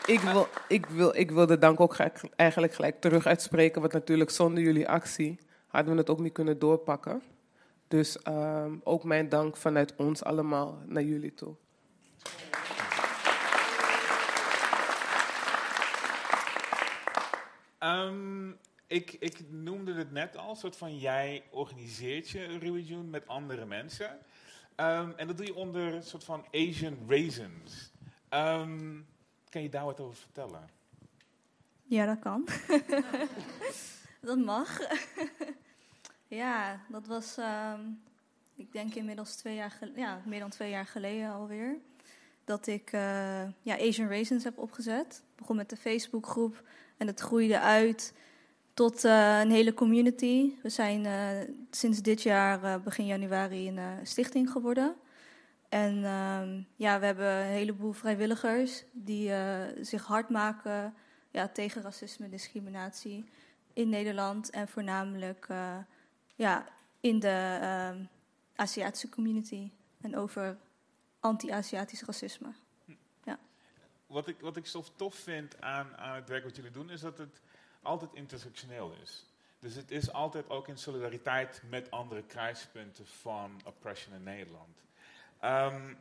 Ik 0.07 0.21
wil, 0.21 0.49
ik, 0.69 0.87
wil, 0.87 1.17
ik 1.17 1.31
wil 1.31 1.47
de 1.47 1.59
dank 1.59 1.81
ook 1.81 1.97
eigenlijk 2.37 2.75
gelijk 2.75 3.01
terug 3.01 3.27
uitspreken, 3.27 3.81
want 3.81 3.93
natuurlijk 3.93 4.31
zonder 4.31 4.63
jullie 4.63 4.89
actie 4.89 5.39
hadden 5.67 5.93
we 5.93 5.99
het 5.99 6.11
ook 6.11 6.21
niet 6.21 6.33
kunnen 6.33 6.59
doorpakken. 6.59 7.23
Dus 7.89 8.19
uh, 8.29 8.65
ook 8.83 9.05
mijn 9.05 9.29
dank 9.29 9.57
vanuit 9.57 9.95
ons 9.97 10.25
allemaal 10.25 10.79
naar 10.87 11.03
jullie 11.03 11.35
toe. 11.35 11.55
Um, 17.81 18.59
ik, 18.87 19.13
ik, 19.13 19.51
noemde 19.51 19.95
het 19.95 20.13
net 20.13 20.37
al, 20.37 20.55
soort 20.55 20.77
van 20.77 20.99
jij 20.99 21.45
organiseert 21.51 22.29
je 22.29 22.59
Ruby 22.59 22.81
June 22.81 23.03
met 23.03 23.29
andere 23.29 23.67
mensen. 23.67 24.11
Um, 24.77 25.13
en 25.17 25.27
dat 25.27 25.37
doe 25.37 25.47
je 25.47 25.55
onder 25.55 25.95
een 25.95 26.03
soort 26.03 26.25
van 26.25 26.45
Asian 26.53 26.99
Raisins. 27.09 27.93
Um, 28.31 29.07
kan 29.49 29.63
je 29.63 29.69
daar 29.69 29.85
wat 29.85 30.01
over 30.01 30.17
vertellen? 30.17 30.71
Ja, 31.83 32.07
dat 32.07 32.19
kan. 32.19 32.49
dat 34.21 34.39
mag. 34.39 34.79
ja, 36.41 36.81
dat 36.89 37.07
was, 37.07 37.39
ik 38.55 38.73
denk 38.73 38.95
inmiddels 38.95 39.35
twee 39.35 39.55
jaar 39.55 39.79
ja, 39.95 40.23
meer 40.25 40.41
dan 40.41 40.51
twee 40.51 40.71
jaar 40.71 40.87
geleden 40.87 41.31
alweer. 41.31 41.77
Dat 42.45 42.67
ik 42.67 42.93
uh, 42.93 43.01
ja, 43.63 43.79
Asian 43.79 44.09
Raisins 44.09 44.45
heb 44.45 44.59
opgezet. 44.59 45.23
Ik 45.31 45.37
begon 45.37 45.57
met 45.57 45.71
de 45.71 45.77
Facebookgroep 45.77 46.63
en 46.97 47.07
het 47.07 47.21
groeide 47.21 47.61
uit 47.61 48.15
tot 48.77 49.05
uh, 49.05 49.41
een 49.41 49.51
hele 49.51 49.75
community. 49.75 50.53
We 50.63 50.69
zijn 50.69 51.05
uh, 51.05 51.55
sinds 51.71 52.03
dit 52.03 52.23
jaar, 52.23 52.65
uh, 52.65 52.77
begin 52.85 53.07
januari, 53.07 53.69
een 53.69 54.07
stichting 54.07 54.51
geworden. 54.51 54.97
En 55.69 56.05
ehm, 56.05 56.63
ja, 56.77 56.99
we 57.01 57.07
hebben 57.07 57.27
een 57.27 57.53
heleboel 57.53 57.93
vrijwilligers 57.93 58.85
die 58.93 59.33
zich 59.81 60.05
hard 60.05 60.29
maken 60.29 60.95
ja, 61.31 61.49
tegen 61.49 61.83
racisme 61.83 62.25
en 62.25 62.31
discriminatie 62.31 63.25
in 63.73 63.89
Nederland. 63.89 64.51
En 64.51 64.69
voornamelijk 64.69 65.47
ja, 66.35 66.67
in 67.01 67.19
de 67.19 67.59
ehm, 67.61 68.05
Aziatische 68.55 69.09
community 69.09 69.71
en 70.01 70.17
over 70.17 70.57
anti-Aziatisch 71.21 72.03
racisme. 72.03 72.53
Wat, 74.07 74.29
ik, 74.29 74.41
wat 74.41 74.57
ik 74.57 74.67
zo 74.67 74.85
tof 74.97 75.15
vind 75.15 75.61
aan, 75.61 75.97
aan 75.97 76.15
het 76.15 76.29
werk 76.29 76.45
wat 76.45 76.57
jullie 76.57 76.71
doen, 76.71 76.91
is 76.91 77.01
dat 77.01 77.19
het 77.19 77.41
altijd 77.87 78.15
intersectioneel 78.15 78.93
is. 79.03 79.27
Dus 79.59 79.75
het 79.75 79.91
is 79.91 80.13
altijd 80.13 80.51
ook 80.51 80.69
in 80.69 80.79
solidariteit 80.79 81.63
met 81.69 81.91
andere 81.91 82.23
kruispunten 82.23 83.07
van 83.07 83.61
oppression 83.65 84.15
in 84.15 84.23
Nederland. 84.23 84.79
Um, 85.45 85.99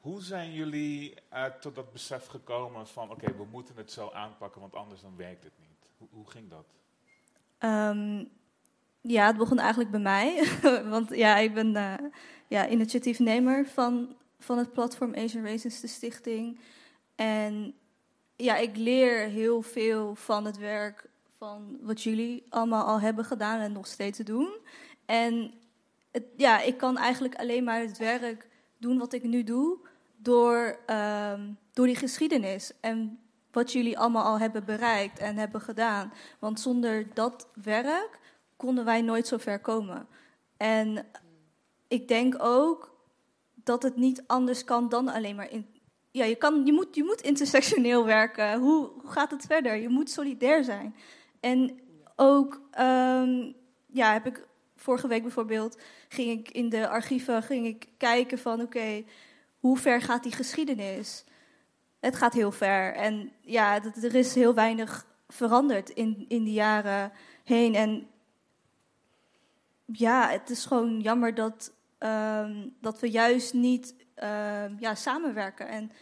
hoe 0.00 0.22
zijn 0.22 0.52
jullie 0.52 1.14
uh, 1.32 1.44
tot 1.44 1.74
dat 1.74 1.92
besef 1.92 2.26
gekomen 2.26 2.86
van 2.86 3.10
oké, 3.10 3.36
we 3.36 3.44
moeten 3.50 3.76
het 3.76 3.92
zo 3.92 4.10
aanpakken, 4.10 4.60
want 4.60 4.74
anders 4.74 5.00
dan 5.00 5.16
werkt 5.16 5.44
het 5.44 5.52
niet? 5.58 5.90
Hoe, 5.98 6.08
hoe 6.10 6.30
ging 6.30 6.50
dat? 6.50 6.66
Um, 7.58 8.30
ja, 9.00 9.26
het 9.26 9.36
begon 9.36 9.58
eigenlijk 9.58 9.90
bij 9.90 10.00
mij. 10.00 10.44
want 10.94 11.14
ja, 11.14 11.36
ik 11.36 11.54
ben 11.54 11.74
uh, 11.74 11.94
ja, 12.48 12.68
initiatiefnemer 12.68 13.66
van, 13.66 14.16
van 14.38 14.58
het 14.58 14.72
platform 14.72 15.14
Asian 15.14 15.44
Races, 15.44 15.80
de 15.80 15.86
stichting. 15.86 16.60
En 17.14 17.74
ja, 18.36 18.56
ik 18.56 18.76
leer 18.76 19.28
heel 19.28 19.62
veel 19.62 20.14
van 20.14 20.44
het 20.44 20.58
werk 20.58 21.10
wat 21.80 22.02
jullie 22.02 22.46
allemaal 22.48 22.84
al 22.84 23.00
hebben 23.00 23.24
gedaan 23.24 23.60
en 23.60 23.72
nog 23.72 23.86
steeds 23.86 24.18
doen. 24.18 24.50
En 25.06 25.54
ja, 26.36 26.60
ik 26.60 26.76
kan 26.76 26.96
eigenlijk 26.96 27.34
alleen 27.34 27.64
maar 27.64 27.80
het 27.80 27.98
werk 27.98 28.48
doen 28.78 28.98
wat 28.98 29.12
ik 29.12 29.22
nu 29.22 29.44
doe 29.44 29.78
door, 30.16 30.78
um, 30.86 31.58
door 31.72 31.86
die 31.86 31.96
geschiedenis 31.96 32.72
en 32.80 33.18
wat 33.52 33.72
jullie 33.72 33.98
allemaal 33.98 34.24
al 34.24 34.38
hebben 34.38 34.64
bereikt 34.64 35.18
en 35.18 35.36
hebben 35.36 35.60
gedaan. 35.60 36.12
Want 36.38 36.60
zonder 36.60 37.14
dat 37.14 37.48
werk 37.62 38.18
konden 38.56 38.84
wij 38.84 39.02
nooit 39.02 39.26
zo 39.26 39.36
ver 39.36 39.60
komen. 39.60 40.06
En 40.56 41.06
ik 41.88 42.08
denk 42.08 42.34
ook 42.38 42.96
dat 43.54 43.82
het 43.82 43.96
niet 43.96 44.22
anders 44.26 44.64
kan 44.64 44.88
dan 44.88 45.08
alleen 45.08 45.36
maar 45.36 45.50
in, 45.50 45.66
ja, 46.10 46.24
je, 46.24 46.34
kan, 46.36 46.66
je, 46.66 46.72
moet, 46.72 46.94
je 46.94 47.04
moet 47.04 47.20
intersectioneel 47.20 48.04
werken. 48.04 48.58
Hoe, 48.58 48.90
hoe 49.00 49.10
gaat 49.10 49.30
het 49.30 49.46
verder? 49.46 49.76
Je 49.76 49.88
moet 49.88 50.10
solidair 50.10 50.64
zijn. 50.64 50.94
En 51.42 51.80
ook, 52.16 52.60
um, 52.80 53.54
ja, 53.86 54.12
heb 54.12 54.26
ik 54.26 54.46
vorige 54.76 55.08
week 55.08 55.22
bijvoorbeeld, 55.22 55.78
ging 56.08 56.30
ik 56.30 56.50
in 56.50 56.68
de 56.68 56.88
archieven 56.88 57.42
ging 57.42 57.66
ik 57.66 57.88
kijken 57.96 58.38
van, 58.38 58.60
oké, 58.60 59.04
hoe 59.58 59.78
ver 59.78 60.00
gaat 60.00 60.22
die 60.22 60.32
geschiedenis? 60.32 61.24
Het 62.00 62.16
gaat 62.16 62.32
heel 62.32 62.52
ver. 62.52 62.94
En 62.94 63.32
ja, 63.40 63.80
dat, 63.80 63.96
er 63.96 64.14
is 64.14 64.34
heel 64.34 64.54
weinig 64.54 65.06
veranderd 65.28 65.90
in, 65.90 66.24
in 66.28 66.44
die 66.44 66.52
jaren 66.52 67.12
heen. 67.44 67.74
En 67.74 68.06
ja, 69.86 70.28
het 70.28 70.50
is 70.50 70.64
gewoon 70.64 71.00
jammer 71.00 71.34
dat, 71.34 71.72
um, 71.98 72.76
dat 72.80 73.00
we 73.00 73.10
juist 73.10 73.54
niet 73.54 73.94
uh, 74.22 74.78
ja, 74.78 74.94
samenwerken. 74.94 75.68
En 75.68 75.92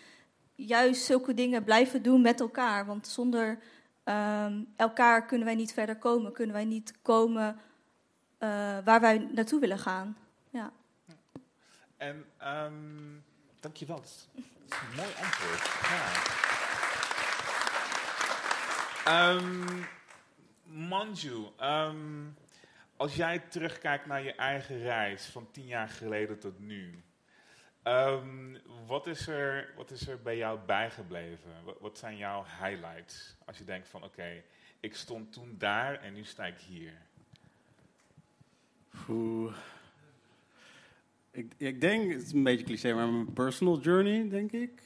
juist 0.54 1.04
zulke 1.04 1.34
dingen 1.34 1.64
blijven 1.64 2.02
doen 2.02 2.20
met 2.20 2.40
elkaar. 2.40 2.86
Want 2.86 3.06
zonder 3.06 3.58
um, 4.04 4.72
elkaar 4.76 5.26
kunnen 5.26 5.46
wij 5.46 5.56
niet 5.56 5.72
verder 5.72 5.96
komen. 5.96 6.32
Kunnen 6.32 6.54
wij 6.54 6.64
niet 6.64 6.94
komen 7.02 7.54
uh, 7.54 8.48
waar 8.84 9.00
wij 9.00 9.18
naartoe 9.18 9.60
willen 9.60 9.78
gaan. 9.78 10.16
Ja. 10.50 10.72
En 11.96 12.24
um, 12.44 13.24
dankjewel. 13.60 13.96
Dat 13.96 14.06
is 14.06 14.28
een 14.68 14.96
mooi 14.96 15.12
antwoord. 15.22 15.70
Ja. 15.82 16.28
Um, 19.32 19.86
Manju, 20.62 21.46
als 22.96 23.14
jij 23.14 23.38
terugkijkt 23.38 24.06
naar 24.06 24.22
je 24.22 24.34
eigen 24.34 24.78
reis 24.78 25.24
van 25.24 25.50
tien 25.50 25.66
jaar 25.66 25.88
geleden 25.88 26.38
tot 26.38 26.58
nu, 26.58 27.02
um, 27.84 28.56
wat, 28.86 29.06
is 29.06 29.26
er, 29.26 29.72
wat 29.76 29.90
is 29.90 30.08
er 30.08 30.22
bij 30.22 30.36
jou 30.36 30.58
bijgebleven? 30.66 31.50
Wat, 31.80 31.98
zijn 31.98 32.16
jouw 32.16 32.44
highlights? 32.60 33.36
Als 33.44 33.58
je 33.58 33.64
denkt 33.64 33.88
van 33.88 34.04
oké, 34.04 34.42
ik 34.80 34.94
stond 34.94 35.32
toen 35.32 35.54
daar 35.58 35.94
en 35.94 36.14
nu 36.14 36.24
sta 36.24 36.46
ik 36.46 36.58
hier. 36.58 36.92
Oeh. 39.08 39.56
Ik, 41.30 41.52
ik 41.56 41.80
denk, 41.80 42.12
het 42.12 42.22
is 42.22 42.32
een 42.32 42.42
beetje 42.42 42.64
cliché, 42.64 42.94
maar 42.94 43.08
mijn 43.08 43.32
personal 43.32 43.80
journey, 43.80 44.28
denk 44.28 44.52
ik. 44.52 44.82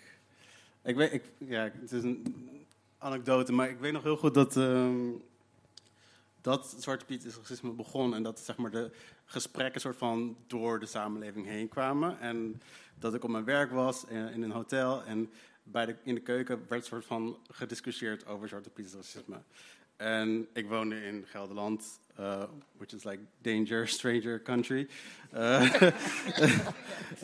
Ik 0.83 0.97
weet, 0.97 1.13
ik, 1.13 1.23
ja, 1.39 1.71
het 1.81 1.93
is 1.93 2.03
een 2.03 2.37
anekdote, 2.99 3.53
maar 3.53 3.69
ik 3.69 3.79
weet 3.79 3.93
nog 3.93 4.03
heel 4.03 4.17
goed 4.17 4.35
dat, 4.35 4.57
um, 4.57 5.23
dat 6.41 6.77
Zwarte 6.79 7.05
Piet 7.05 7.25
is 7.25 7.37
racisme 7.37 7.71
begon 7.71 8.15
en 8.15 8.23
dat 8.23 8.41
zeg 8.41 8.57
maar, 8.57 8.71
de 8.71 8.91
gesprekken 9.25 9.81
soort 9.81 9.97
van 9.97 10.37
door 10.47 10.81
de 10.81 10.87
samenleving 10.87 11.47
heen 11.47 11.69
kwamen. 11.69 12.21
En 12.21 12.61
dat 12.99 13.15
ik 13.15 13.25
op 13.25 13.31
mijn 13.31 13.45
werk 13.45 13.71
was 13.71 14.05
in, 14.05 14.43
een 14.43 14.51
hotel 14.51 15.05
en 15.05 15.31
bij 15.63 15.87
de, 15.87 15.97
in 16.03 16.15
de 16.15 16.21
keuken 16.21 16.65
werd 16.69 16.85
soort 16.85 17.05
van 17.05 17.37
gediscussieerd 17.51 18.27
over 18.27 18.49
Zwarte 18.49 18.71
racisme. 18.75 19.43
En 19.97 20.47
ik 20.53 20.69
woonde 20.69 21.05
in 21.05 21.25
Gelderland, 21.27 22.01
uh, 22.21 22.43
which 22.77 22.93
is 22.93 23.05
like 23.05 23.23
danger, 23.43 23.89
stranger 23.89 24.43
country. 24.43 24.89
Uh, 25.35 25.83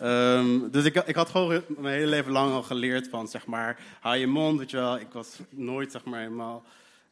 um, 0.02 0.70
dus 0.72 0.84
ik, 0.84 0.94
ik 0.94 1.14
had 1.14 1.28
gewoon 1.28 1.62
mijn 1.68 1.94
hele 1.94 2.06
leven 2.06 2.32
lang 2.32 2.52
al 2.52 2.62
geleerd 2.62 3.08
van, 3.08 3.28
zeg 3.28 3.46
maar, 3.46 3.80
hou 4.00 4.16
je 4.16 4.26
mond, 4.26 4.58
weet 4.58 4.70
je 4.70 4.76
wel. 4.76 4.98
Ik 4.98 5.12
was 5.12 5.38
nooit, 5.48 5.92
zeg 5.92 6.04
maar, 6.04 6.20
helemaal 6.20 6.64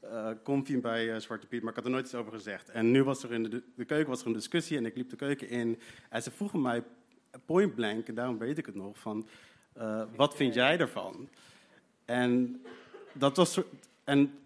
uh, 0.05 0.28
comfy 0.43 0.80
bij 0.80 1.20
Zwarte 1.20 1.47
Piet, 1.47 1.60
maar 1.60 1.70
ik 1.70 1.76
had 1.76 1.85
er 1.85 1.90
nooit 1.90 2.05
iets 2.05 2.14
over 2.14 2.32
gezegd. 2.32 2.70
En 2.70 2.90
nu 2.90 3.05
was 3.05 3.22
er 3.22 3.32
in 3.32 3.43
de, 3.43 3.62
de 3.76 3.85
keuken 3.85 4.09
was 4.09 4.20
er 4.20 4.26
een 4.26 4.32
discussie 4.32 4.76
en 4.76 4.86
ik 4.86 4.97
liep 4.97 5.10
de 5.10 5.16
keuken 5.16 5.48
in. 5.48 5.80
En 6.09 6.22
ze 6.22 6.30
vroegen 6.30 6.62
mij 6.62 6.82
point 7.45 7.75
blank, 7.75 8.09
en 8.09 8.15
daarom 8.15 8.39
weet 8.39 8.59
ik 8.59 8.67
het 8.67 8.75
nog, 8.75 8.99
van... 8.99 9.29
Eh, 9.73 10.03
wat 10.17 10.37
vind 10.37 10.55
jij 10.55 10.79
ervan? 10.79 11.29
En 12.05 12.63
dat 13.13 13.37
was 13.37 13.61
en 14.05 14.39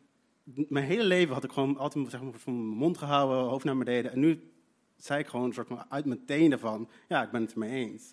mijn 0.45 0.85
hele 0.85 1.05
leven 1.05 1.35
had 1.35 1.45
ik 1.45 1.53
gewoon 1.53 1.77
altijd 1.77 2.11
zeg 2.11 2.23
maar, 2.23 2.33
van 2.33 2.67
mijn 2.67 2.79
mond 2.79 2.99
gehouden, 2.99 3.51
hoofd 3.51 3.65
naar 3.65 3.77
beneden. 3.77 4.13
En 4.13 4.21
nu 4.21 4.51
zei 4.97 5.21
ik 5.21 5.27
gewoon 5.27 5.53
soort 5.53 5.69
van 5.69 5.85
uit 5.89 6.05
mijn 6.05 6.25
tenen 6.25 6.59
van, 6.59 6.89
ja, 7.09 7.23
ik 7.23 7.31
ben 7.31 7.43
het 7.43 7.53
ermee 7.53 7.91
eens. 7.91 8.13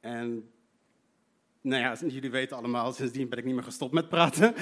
En 0.00 0.48
nou 1.60 1.82
ja, 1.82 2.06
jullie 2.08 2.30
weten 2.30 2.56
allemaal, 2.56 2.92
sindsdien 2.92 3.28
ben 3.28 3.38
ik 3.38 3.44
niet 3.44 3.54
meer 3.54 3.64
gestopt 3.64 3.92
met 3.92 4.08
praten. 4.08 4.54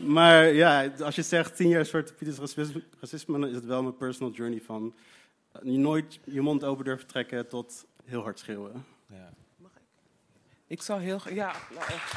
maar 0.16 0.52
ja, 0.52 0.92
als 1.00 1.14
je 1.14 1.22
zegt 1.22 1.56
tien 1.56 1.68
jaar 1.68 1.86
soort 1.86 2.16
Pieters 2.16 2.38
racisme, 2.38 2.82
racisme, 3.00 3.38
dan 3.38 3.48
is 3.48 3.54
het 3.54 3.64
wel 3.64 3.82
mijn 3.82 3.96
personal 3.96 4.32
journey 4.32 4.60
van 4.60 4.94
nooit 5.62 6.20
je 6.24 6.40
mond 6.40 6.64
open 6.64 6.84
durven 6.84 7.06
trekken 7.06 7.48
tot 7.48 7.86
heel 8.04 8.22
hard 8.22 8.38
schreeuwen. 8.38 8.84
Ja. 9.06 9.32
Ik 10.66 10.82
zou 10.82 11.00
heel... 11.00 11.20
Ja, 11.32 11.54
nou 11.74 11.86
echt. 11.86 12.12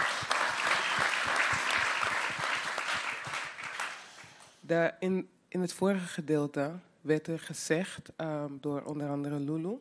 De, 4.60 4.94
in, 5.00 5.30
in 5.48 5.62
het 5.62 5.74
vorige 5.74 6.08
gedeelte 6.08 6.72
werd 7.02 7.28
er 7.28 7.40
gezegd 7.40 8.12
ehm, 8.16 8.52
door 8.60 8.84
onder 8.84 9.10
andere 9.10 9.40
Lulu... 9.40 9.80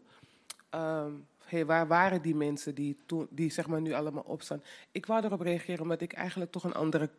ehm, 0.70 1.12
hey, 1.44 1.66
waar 1.66 1.86
waren 1.86 2.22
die 2.22 2.34
mensen 2.34 2.74
die, 2.74 2.96
toen, 3.06 3.26
die 3.30 3.50
zeg 3.50 3.66
maar, 3.66 3.80
nu 3.80 3.92
allemaal 3.92 4.22
opstaan? 4.22 4.62
Ik 4.92 5.06
wou 5.06 5.24
erop 5.24 5.40
reageren 5.40 5.82
omdat 5.82 6.00
ik 6.00 6.12
eigenlijk 6.12 6.50
toch 6.50 6.64
een 6.64 6.74
andere... 6.74 7.10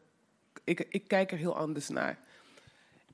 Ik, 0.63 0.79
ik 0.89 1.07
kijk 1.07 1.31
er 1.31 1.37
heel 1.37 1.57
anders 1.57 1.89
naar. 1.89 2.19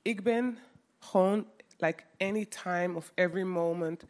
Ik 0.02 0.22
ben 0.22 0.58
gewoon, 0.98 1.46
like 1.84 2.02
any 2.18 2.44
time 2.44 2.96
of 2.96 3.12
every 3.14 3.42
moment... 3.42 4.04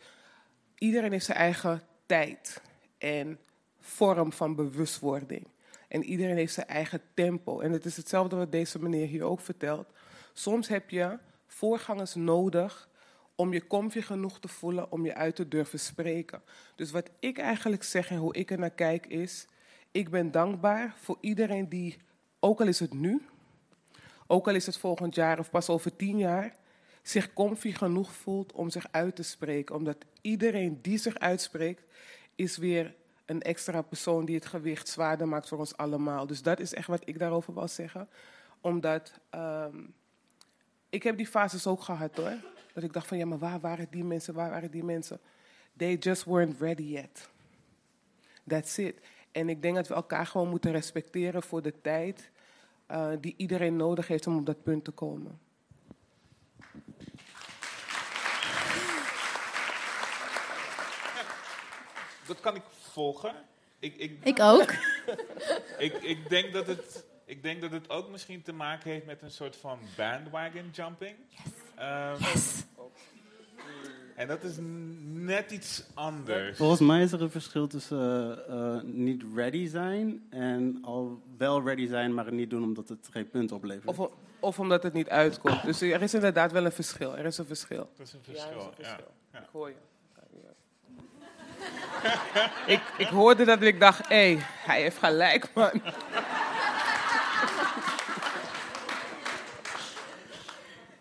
Iedereen 0.78 1.12
heeft 1.12 1.24
zijn 1.24 1.38
eigen 1.38 1.82
tijd 2.06 2.62
en 2.98 3.38
vorm 3.80 4.32
van 4.32 4.54
bewustwording. 4.54 5.46
En 5.88 6.04
iedereen 6.04 6.36
heeft 6.36 6.54
zijn 6.54 6.66
eigen 6.66 7.00
tempo. 7.14 7.60
En 7.60 7.72
het 7.72 7.84
is 7.84 7.96
hetzelfde 7.96 8.36
wat 8.36 8.52
deze 8.52 8.82
meneer 8.82 9.06
hier 9.06 9.24
ook 9.24 9.40
vertelt. 9.40 9.86
Soms 10.32 10.68
heb 10.68 10.90
je 10.90 11.18
voorgangers 11.46 12.14
nodig 12.14 12.88
om 13.34 13.52
je 13.52 13.66
comfy 13.66 14.00
genoeg 14.00 14.40
te 14.40 14.48
voelen 14.48 14.92
om 14.92 15.04
je 15.04 15.14
uit 15.14 15.36
te 15.36 15.48
durven 15.48 15.80
spreken. 15.80 16.42
Dus 16.76 16.90
wat 16.90 17.10
ik 17.18 17.38
eigenlijk 17.38 17.82
zeg 17.82 18.10
en 18.10 18.16
hoe 18.16 18.34
ik 18.34 18.50
er 18.50 18.58
naar 18.58 18.70
kijk 18.70 19.06
is... 19.06 19.46
ik 19.90 20.10
ben 20.10 20.30
dankbaar 20.30 20.94
voor 21.00 21.18
iedereen 21.20 21.68
die, 21.68 21.96
ook 22.40 22.60
al 22.60 22.66
is 22.66 22.80
het 22.80 22.92
nu... 22.92 23.22
ook 24.26 24.48
al 24.48 24.54
is 24.54 24.66
het 24.66 24.76
volgend 24.76 25.14
jaar 25.14 25.38
of 25.38 25.50
pas 25.50 25.68
over 25.68 25.96
tien 25.96 26.18
jaar... 26.18 26.56
zich 27.04 27.32
comfy 27.32 27.72
genoeg 27.72 28.12
voelt 28.12 28.52
om 28.52 28.70
zich 28.70 28.86
uit 28.90 29.16
te 29.16 29.22
spreken. 29.22 29.74
Omdat 29.74 29.96
iedereen 30.20 30.78
die 30.82 30.98
zich 30.98 31.18
uitspreekt, 31.18 31.82
is 32.34 32.56
weer 32.56 32.94
een 33.24 33.42
extra 33.42 33.82
persoon 33.82 34.24
die 34.24 34.34
het 34.34 34.46
gewicht 34.46 34.88
zwaarder 34.88 35.28
maakt 35.28 35.48
voor 35.48 35.58
ons 35.58 35.76
allemaal. 35.76 36.26
Dus 36.26 36.42
dat 36.42 36.60
is 36.60 36.74
echt 36.74 36.86
wat 36.86 37.02
ik 37.04 37.18
daarover 37.18 37.54
wil 37.54 37.68
zeggen. 37.68 38.08
Omdat 38.60 39.20
ehm, 39.30 39.76
ik 40.88 41.02
heb 41.02 41.16
die 41.16 41.26
fases 41.26 41.66
ook 41.66 41.82
gehad 41.82 42.16
hoor. 42.16 42.36
Dat 42.72 42.82
ik 42.84 42.92
dacht 42.92 43.06
van 43.06 43.18
ja, 43.18 43.26
maar 43.26 43.38
waar 43.38 43.60
waren 43.60 43.86
die 43.90 44.04
mensen, 44.04 44.34
waar 44.34 44.50
waren 44.50 44.70
die 44.70 44.84
mensen? 44.84 45.20
They 45.76 45.94
just 45.96 46.24
weren't 46.24 46.60
ready 46.60 46.82
yet. 46.82 47.28
That's 48.46 48.78
it. 48.78 49.00
En 49.32 49.48
ik 49.48 49.62
denk 49.62 49.74
dat 49.74 49.88
we 49.88 49.94
elkaar 49.94 50.26
gewoon 50.26 50.48
moeten 50.48 50.72
respecteren 50.72 51.42
voor 51.42 51.62
de 51.62 51.80
tijd 51.80 52.30
eh, 52.86 53.10
die 53.20 53.34
iedereen 53.36 53.76
nodig 53.76 54.08
heeft 54.08 54.26
om 54.26 54.36
op 54.36 54.46
dat 54.46 54.62
punt 54.62 54.84
te 54.84 54.90
komen. 54.90 55.38
Dat 62.26 62.40
kan 62.40 62.54
ik 62.54 62.62
volgen. 62.92 63.34
Ik, 63.78 63.96
ik, 63.96 64.18
Ik 64.24 64.40
ook. 64.40 64.70
ik, 65.78 65.92
ik, 66.02 66.28
denk 66.28 66.52
dat 66.52 66.66
het, 66.66 67.04
ik 67.24 67.42
denk 67.42 67.60
dat 67.60 67.70
het 67.70 67.90
ook 67.90 68.10
misschien 68.10 68.42
te 68.42 68.52
maken 68.52 68.90
heeft 68.90 69.06
met 69.06 69.22
een 69.22 69.30
soort 69.30 69.56
van 69.56 69.78
bandwagon 69.96 70.70
jumping. 70.72 71.16
Yes. 72.18 72.62
En 74.16 74.28
dat 74.28 74.42
is 74.44 74.54
net 75.12 75.50
iets 75.50 75.84
anders. 75.94 76.56
Volgens 76.56 76.80
mij 76.80 77.02
is 77.02 77.12
er 77.12 77.22
een 77.22 77.30
verschil 77.30 77.66
tussen 77.66 77.98
eh, 78.48 78.76
eh, 78.76 78.82
niet 78.82 79.22
ready 79.34 79.66
zijn 79.68 80.26
en 80.30 80.78
al 80.82 81.22
wel 81.36 81.62
ready 81.64 81.86
zijn, 81.86 82.14
maar 82.14 82.24
het 82.24 82.34
niet 82.34 82.50
doen 82.50 82.62
omdat 82.62 82.88
het 82.88 83.08
geen 83.10 83.30
punt 83.30 83.52
oplevert. 83.52 83.98
Of, 83.98 84.08
of 84.40 84.58
omdat 84.58 84.82
het 84.82 84.92
niet 84.92 85.08
uitkomt. 85.08 85.62
Dus 85.62 85.80
er 85.80 86.02
is 86.02 86.14
inderdaad 86.14 86.52
wel 86.52 86.64
een 86.64 86.72
verschil. 86.72 87.16
Er 87.18 87.24
is 87.24 87.38
een 87.38 87.46
verschil. 87.46 87.88
Dat 87.96 88.06
is 88.06 88.12
een 88.12 88.20
Ja, 88.24 88.30
er 88.32 88.36
is 88.36 88.42
verschil. 88.42 88.60
een 88.60 88.66
Ja, 88.68 88.74
verschil. 88.74 89.10
ja. 89.32 89.38
Ik 89.38 89.48
hoor 89.52 89.68
je. 89.68 89.74
ik, 92.74 92.80
ik 92.96 93.06
hoorde 93.06 93.44
dat 93.44 93.60
en 93.60 93.66
ik 93.66 93.80
dacht, 93.80 94.08
hé, 94.08 94.34
hey, 94.34 94.46
hij 94.66 94.80
heeft 94.80 94.98
gelijk, 94.98 95.48
man. 95.54 95.70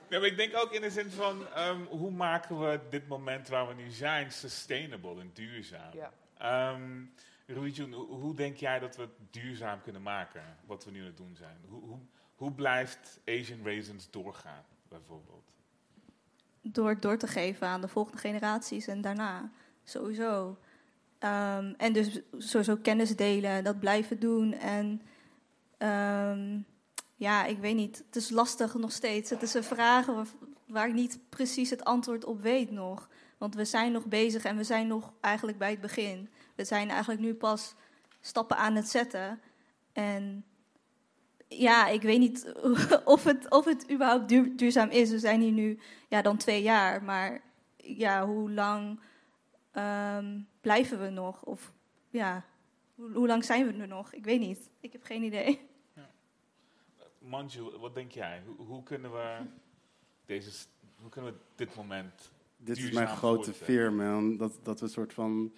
Nee, 0.10 0.20
maar 0.20 0.30
ik 0.30 0.38
denk 0.38 0.56
ook 0.56 0.72
in 0.72 0.82
de 0.82 0.90
zin 0.90 1.12
van, 1.12 1.48
ehm, 1.54 1.82
hoe 1.84 2.12
maken 2.12 2.60
we 2.60 2.80
dit 2.90 3.08
moment 3.08 3.48
waar 3.48 3.68
we 3.68 3.74
nu 3.74 3.90
zijn 3.90 4.32
sustainable 4.32 5.20
en 5.20 5.32
duurzaam? 5.34 5.94
Ja. 5.94 6.12
Ehm 6.38 6.82
Ruijun, 7.46 7.94
hoe, 7.94 8.06
hoe 8.06 8.36
denk 8.36 8.58
jij 8.58 8.80
dat 8.80 8.96
we 8.96 9.02
het 9.02 9.34
duurzaam 9.34 9.82
kunnen 9.82 10.02
maken, 10.02 10.42
wat 10.66 10.86
we 10.86 10.92
nu 10.92 11.00
aan 11.00 11.06
het 11.06 11.18
doen 11.18 11.36
zijn? 11.36 11.58
Hoe, 11.70 11.82
hoe, 11.82 12.00
hoe 12.36 12.52
blijft 12.52 13.20
Asian 13.26 13.60
Raisins 13.64 14.10
doorgaan, 14.10 14.64
bijvoorbeeld? 14.88 15.44
door 16.64 16.90
het 16.90 17.02
door 17.02 17.18
te 17.18 17.28
geven 17.28 17.68
aan 17.68 17.82
de 17.82 17.88
volgende 17.88 18.18
generaties 18.18 18.88
en 18.88 19.02
daarna. 19.02 19.52
Sowieso. 19.84 20.58
Ehm, 21.20 21.74
en 21.78 21.94
dus 21.94 22.20
sowieso 22.38 22.76
kennis 22.76 23.16
delen, 23.16 23.64
dat 23.64 23.80
blijven 23.80 24.20
doen. 24.20 24.54
En 24.54 25.02
ehm, 25.78 26.60
ja, 27.16 27.46
ik 27.46 27.58
weet 27.58 27.76
niet. 27.76 28.04
Het 28.06 28.16
is 28.16 28.30
lastig 28.30 28.74
nog 28.74 28.92
steeds. 28.92 29.30
Het 29.30 29.42
is 29.42 29.54
een 29.54 29.64
vraag 29.64 30.06
waar, 30.66 30.88
ik 30.88 30.94
niet 30.94 31.20
precies 31.30 31.70
het 31.70 31.84
antwoord 31.84 32.26
op 32.26 32.42
weet 32.42 32.72
nog. 32.72 33.10
Want 33.38 33.56
we 33.56 33.66
zijn 33.66 33.92
nog 33.92 34.06
bezig 34.06 34.44
en 34.44 34.58
we 34.58 34.64
zijn 34.64 34.88
nog 34.88 35.14
eigenlijk 35.22 35.58
bij 35.58 35.70
het 35.70 35.82
begin. 35.82 36.30
We 36.56 36.64
zijn 36.64 36.90
eigenlijk 36.90 37.22
nu 37.22 37.34
pas 37.34 37.76
stappen 38.22 38.58
aan 38.58 38.76
het 38.76 38.90
zetten. 38.90 39.40
En 39.94 40.46
ja, 41.48 41.88
ik 41.88 42.02
weet 42.02 42.20
niet 42.20 42.54
of 43.06 43.24
het, 43.24 43.50
of 43.50 43.66
het 43.66 43.92
überhaupt 43.92 44.30
duur- 44.30 44.56
duurzaam 44.56 44.90
is. 44.90 45.10
We 45.10 45.20
zijn 45.20 45.42
hier 45.42 45.52
nu 45.52 45.80
ja, 46.10 46.22
dan 46.22 46.38
twee 46.38 46.62
jaar. 46.62 47.04
Maar 47.04 47.42
ja, 47.78 48.26
hoe 48.26 48.52
lang 48.52 49.00
ehm, 49.74 50.40
blijven 50.62 51.02
we 51.02 51.10
nog? 51.10 51.44
Of 51.44 51.74
ja, 52.10 52.46
hoe, 52.96 53.12
hoe 53.14 53.28
lang 53.28 53.46
zijn 53.46 53.66
we 53.68 53.82
er 53.82 53.88
nog? 53.88 54.14
Ik 54.14 54.24
weet 54.24 54.40
niet. 54.40 54.70
Ik 54.80 54.92
heb 54.92 55.04
geen 55.04 55.24
idee. 55.24 55.60
Manju, 57.20 57.78
wat 57.80 57.94
denk 57.94 58.12
jij? 58.12 58.42
Hoe, 58.46 58.66
hoe 58.68 58.84
kunnen 58.84 59.12
we 59.12 59.38
deze, 60.26 60.66
hoe 61.02 61.10
kunnen 61.10 61.34
we 61.34 61.40
dit 61.56 61.76
moment 61.76 62.32
Dit 62.58 62.78
is 62.78 62.92
mijn 62.92 63.08
grote 63.08 63.54
fear, 63.54 63.94
man. 63.94 64.38
Dat, 64.38 64.60
dat 64.64 64.80
we 64.80 64.86
een 64.86 64.92
soort 64.92 65.14
van. 65.14 65.54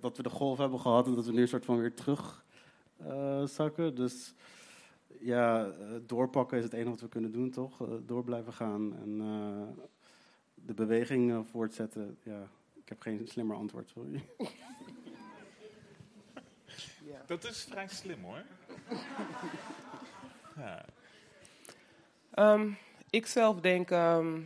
Dat 0.00 0.16
we 0.16 0.22
de 0.22 0.30
golf 0.30 0.58
hebben 0.58 0.80
gehad 0.80 1.06
en 1.06 1.14
dat 1.14 1.26
we 1.26 1.32
nu 1.32 1.40
een 1.40 1.48
soort 1.48 1.64
van 1.64 1.78
weer 1.78 1.94
terug 1.94 2.44
eh, 2.96 3.44
zakken. 3.44 3.94
Dus 3.94 4.34
ja, 5.20 5.66
eh, 5.66 5.86
doorpakken 6.06 6.58
is 6.58 6.64
het 6.64 6.72
enige 6.72 6.90
wat 6.90 7.00
we 7.00 7.08
kunnen 7.08 7.32
doen, 7.32 7.50
toch? 7.50 7.82
Eh, 7.82 7.88
door 8.06 8.24
blijven 8.24 8.52
gaan 8.52 8.96
en 8.96 9.20
eh, 9.20 9.84
de 10.54 10.74
beweging 10.74 11.46
voortzetten. 11.50 12.18
Ja, 12.22 12.48
ik 12.86 12.92
heb 12.92 13.00
geen 13.00 13.28
slimmer 13.28 13.56
antwoord, 13.56 13.88
sorry. 13.88 14.24
Dat 17.26 17.44
is 17.44 17.64
vrij 17.70 17.88
slim 17.88 18.22
hoor. 18.24 18.42
Ja. 20.56 20.84
Ehm, 22.30 22.70
ik 23.10 23.26
zelf 23.26 23.60
denk, 23.60 23.90
ehm, 23.90 24.40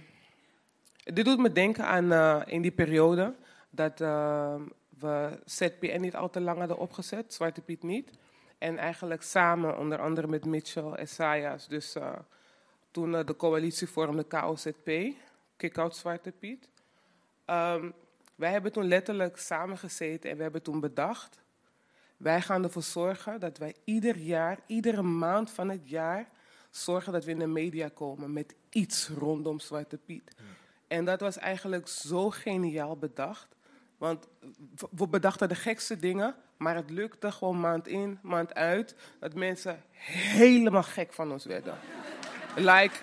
dit 1.04 1.24
doet 1.24 1.38
me 1.38 1.52
denken 1.52 1.86
aan 1.86 2.12
eh, 2.12 2.40
in 2.46 2.62
die 2.62 2.70
periode 2.70 3.34
dat 3.70 4.00
ehm, 4.00 4.62
we 4.98 5.40
ZPN 5.44 6.00
niet 6.00 6.16
al 6.16 6.30
te 6.30 6.40
lang 6.40 6.58
hadden 6.58 6.78
opgezet, 6.78 7.34
Zwarte 7.34 7.60
Piet 7.60 7.82
niet. 7.82 8.10
En 8.58 8.78
eigenlijk 8.78 9.22
samen, 9.22 9.78
onder 9.78 9.98
andere 10.00 10.26
met 10.26 10.44
Mitchell 10.44 10.92
en 10.92 11.08
Sayas, 11.08 11.68
dus 11.68 11.94
eh, 11.94 12.18
toen 12.90 13.14
eh, 13.14 13.26
de 13.26 13.36
coalitie 13.36 13.88
vormde 13.88 14.24
KOZP, 14.24 14.90
Kick-Out 15.56 15.96
Zwarte 15.96 16.32
Piet. 16.32 16.68
Ehm, 17.44 17.90
wij 18.40 18.50
hebben 18.50 18.72
toen 18.72 18.88
letterlijk 18.88 19.36
samengezeten 19.38 20.30
en 20.30 20.36
we 20.36 20.42
hebben 20.42 20.62
toen 20.62 20.80
bedacht, 20.80 21.38
wij 22.16 22.40
gaan 22.40 22.62
ervoor 22.62 22.82
zorgen 22.82 23.40
dat 23.40 23.58
wij 23.58 23.74
ieder 23.84 24.16
jaar, 24.16 24.58
iedere 24.66 25.02
maand 25.02 25.50
van 25.50 25.68
het 25.68 25.88
jaar, 25.88 26.28
zorgen 26.70 27.12
dat 27.12 27.24
we 27.24 27.30
in 27.30 27.38
de 27.38 27.46
media 27.46 27.88
komen 27.88 28.32
met 28.32 28.54
iets 28.70 29.08
rondom 29.08 29.60
Zwarte 29.60 29.96
Piet. 29.96 30.36
En 30.88 31.04
dat 31.04 31.20
was 31.20 31.38
eigenlijk 31.38 31.88
zo 31.88 32.30
geniaal 32.30 32.96
bedacht. 32.96 33.48
Want 33.98 34.26
we 34.90 35.08
bedachten 35.08 35.48
de 35.48 35.54
gekste 35.54 35.96
dingen, 35.96 36.34
maar 36.56 36.74
het 36.74 36.90
lukte 36.90 37.32
gewoon 37.32 37.60
maand 37.60 37.88
in, 37.88 38.18
maand 38.22 38.54
uit, 38.54 38.94
dat 39.18 39.34
mensen 39.34 39.82
helemaal 39.92 40.82
gek 40.82 41.12
van 41.12 41.32
ons 41.32 41.44
werden. 41.44 41.74
like, 42.56 42.94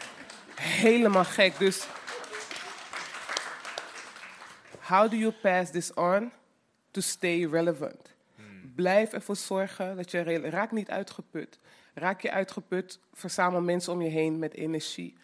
helemaal 0.55 1.25
gek. 1.25 1.57
Dus, 1.57 1.87
how 4.87 5.09
do 5.11 5.15
you 5.17 5.31
pass 5.41 5.71
this 5.71 5.93
on 5.93 6.31
to 6.91 7.01
stay 7.01 7.45
relevant? 7.45 8.15
Blijf 8.75 9.13
ervoor 9.13 9.35
zorgen 9.35 9.95
dat 9.95 10.11
je 10.11 10.23
raak 10.49 10.71
niet 10.71 10.89
uitgeput. 10.89 11.59
Raak 11.93 12.21
je 12.21 12.31
uitgeput, 12.31 12.99
verzamel 13.13 13.61
mensen 13.61 13.93
om 13.93 14.01
je 14.01 14.09
heen 14.09 14.39
met 14.39 14.53
energie 14.53 15.17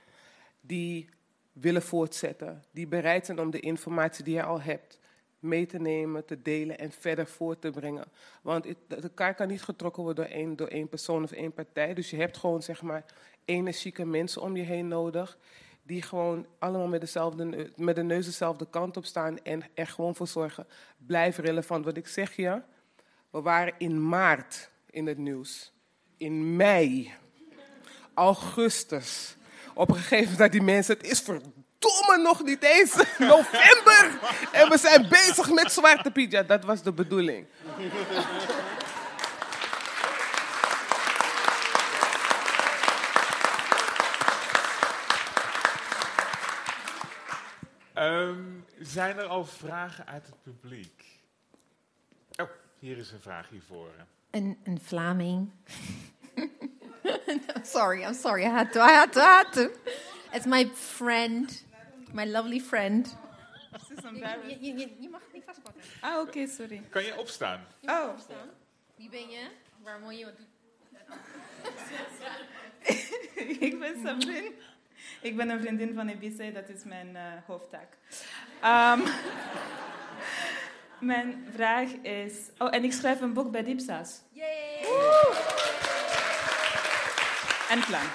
die 0.61 1.09
willen 1.51 1.81
voortzetten, 1.81 2.63
die 2.71 2.87
bereid 2.87 3.25
zijn 3.25 3.39
om 3.39 3.51
de 3.51 3.59
informatie 3.59 4.23
die 4.23 4.33
je 4.33 4.43
al 4.43 4.61
hebt 4.61 4.99
mee 5.39 5.65
te 5.65 5.79
nemen, 5.79 6.25
te 6.25 6.41
delen 6.41 6.77
en 6.79 6.91
verder 6.91 7.27
voor 7.27 7.59
te 7.59 7.71
brengen. 7.71 8.05
Want 8.41 8.65
het- 8.65 9.01
de 9.01 9.09
kaart 9.13 9.35
kan 9.35 9.47
niet 9.47 9.61
getrokken 9.63 10.03
worden 10.03 10.25
door 10.25 10.33
één, 10.33 10.55
door 10.55 10.67
één 10.67 10.89
persoon 10.89 11.23
of 11.23 11.31
één 11.31 11.53
partij. 11.53 11.93
Dus 11.93 12.09
je 12.09 12.17
hebt 12.17 12.37
gewoon 12.37 12.63
zeg 12.63 12.81
maar 12.81 13.05
energieke 13.45 14.05
mensen 14.05 14.41
om 14.41 14.55
je 14.55 14.63
heen 14.63 14.87
nodig. 14.87 15.37
Die 15.83 16.01
gewoon 16.01 16.45
allemaal 16.59 16.87
met, 16.87 17.01
dezelfde, 17.01 17.71
met 17.75 17.95
de 17.95 18.03
neus 18.03 18.25
dezelfde 18.25 18.67
kant 18.69 18.97
op 18.97 19.05
staan 19.05 19.39
en 19.39 19.63
er 19.73 19.87
gewoon 19.87 20.15
voor 20.15 20.27
zorgen. 20.27 20.67
Blijf 20.97 21.37
relevant. 21.37 21.85
Wat 21.85 21.97
ik 21.97 22.07
zeg 22.07 22.35
je, 22.35 22.61
we 23.29 23.41
waren 23.41 23.73
in 23.77 24.07
maart 24.07 24.69
in 24.89 25.07
het 25.07 25.17
nieuws. 25.17 25.71
In 26.17 26.55
mei, 26.55 27.13
augustus. 28.13 29.35
Op 29.73 29.89
een 29.89 29.95
gegeven 29.95 30.31
moment 30.31 30.51
die 30.51 30.61
mensen, 30.61 30.97
het 30.97 31.07
is 31.07 31.19
verdomme 31.19 32.17
nog 32.23 32.43
niet 32.43 32.63
eens 32.63 32.95
november. 33.17 34.19
En 34.51 34.69
we 34.69 34.77
zijn 34.77 35.07
bezig 35.09 35.51
met 35.51 35.71
Zwarte 35.71 36.11
Piet. 36.11 36.47
Dat 36.47 36.63
was 36.63 36.83
de 36.83 36.93
bedoeling. 36.93 37.45
Ehm, 48.03 48.43
zijn 48.79 49.17
er 49.17 49.25
al 49.25 49.45
vragen 49.45 50.07
uit 50.07 50.25
het 50.25 50.41
publiek? 50.41 51.03
Oh, 52.35 52.49
hier 52.79 52.97
is 52.97 53.11
een 53.11 53.19
vraag 53.19 53.49
hiervoor. 53.49 53.89
Een, 54.31 54.57
een 54.63 54.79
Vlaming. 54.81 55.51
sorry, 57.77 58.01
I'm 58.01 58.13
sorry. 58.13 58.43
I 58.43 58.49
had 58.49 58.71
to. 58.71 58.79
I 58.79 58.91
had 58.91 59.11
to. 59.11 59.19
I 59.19 59.23
had 59.23 59.53
to. 59.53 59.69
It's 60.33 60.45
my 60.45 60.67
friend, 60.67 61.65
my 62.11 62.25
lovely 62.25 62.59
friend. 62.59 63.17
Je, 64.47 64.57
je, 64.59 64.77
je, 64.77 64.95
je 64.99 65.09
mag 65.09 65.21
het 65.21 65.33
niet 65.33 65.43
vastpakken. 65.45 65.81
Ah, 66.01 66.19
oké, 66.19 66.47
sorry. 66.47 66.83
Kan 66.89 67.03
je 67.03 67.17
opstaan? 67.19 67.65
Oh. 67.81 68.09
opstaan. 68.09 68.49
Wie 68.95 69.09
ben 69.09 69.29
je? 69.29 69.47
Waar 69.83 70.01
woon 70.01 70.17
je? 70.17 70.25
Wat 70.25 70.37
doe 70.37 70.45
ik 73.67 73.79
ben 73.79 73.95
Sabrin. 74.05 74.53
Ik 75.21 75.35
ben 75.35 75.49
een 75.49 75.59
vriendin 75.59 75.93
van 75.93 76.09
Ibiza, 76.09 76.49
dat 76.49 76.69
is 76.69 76.83
mijn 76.83 77.15
eh, 77.15 77.23
hoofdtaak. 77.45 77.97
Ehm, 78.61 78.99
mijn 81.11 81.47
vraag 81.53 81.91
is... 81.91 82.33
Oh, 82.57 82.75
en 82.75 82.83
ik 82.83 82.93
schrijf 82.93 83.21
een 83.21 83.33
boek 83.33 83.51
bij 83.51 83.63
Dipsa's. 83.63 84.21
En 87.69 87.85
plan. 87.85 88.05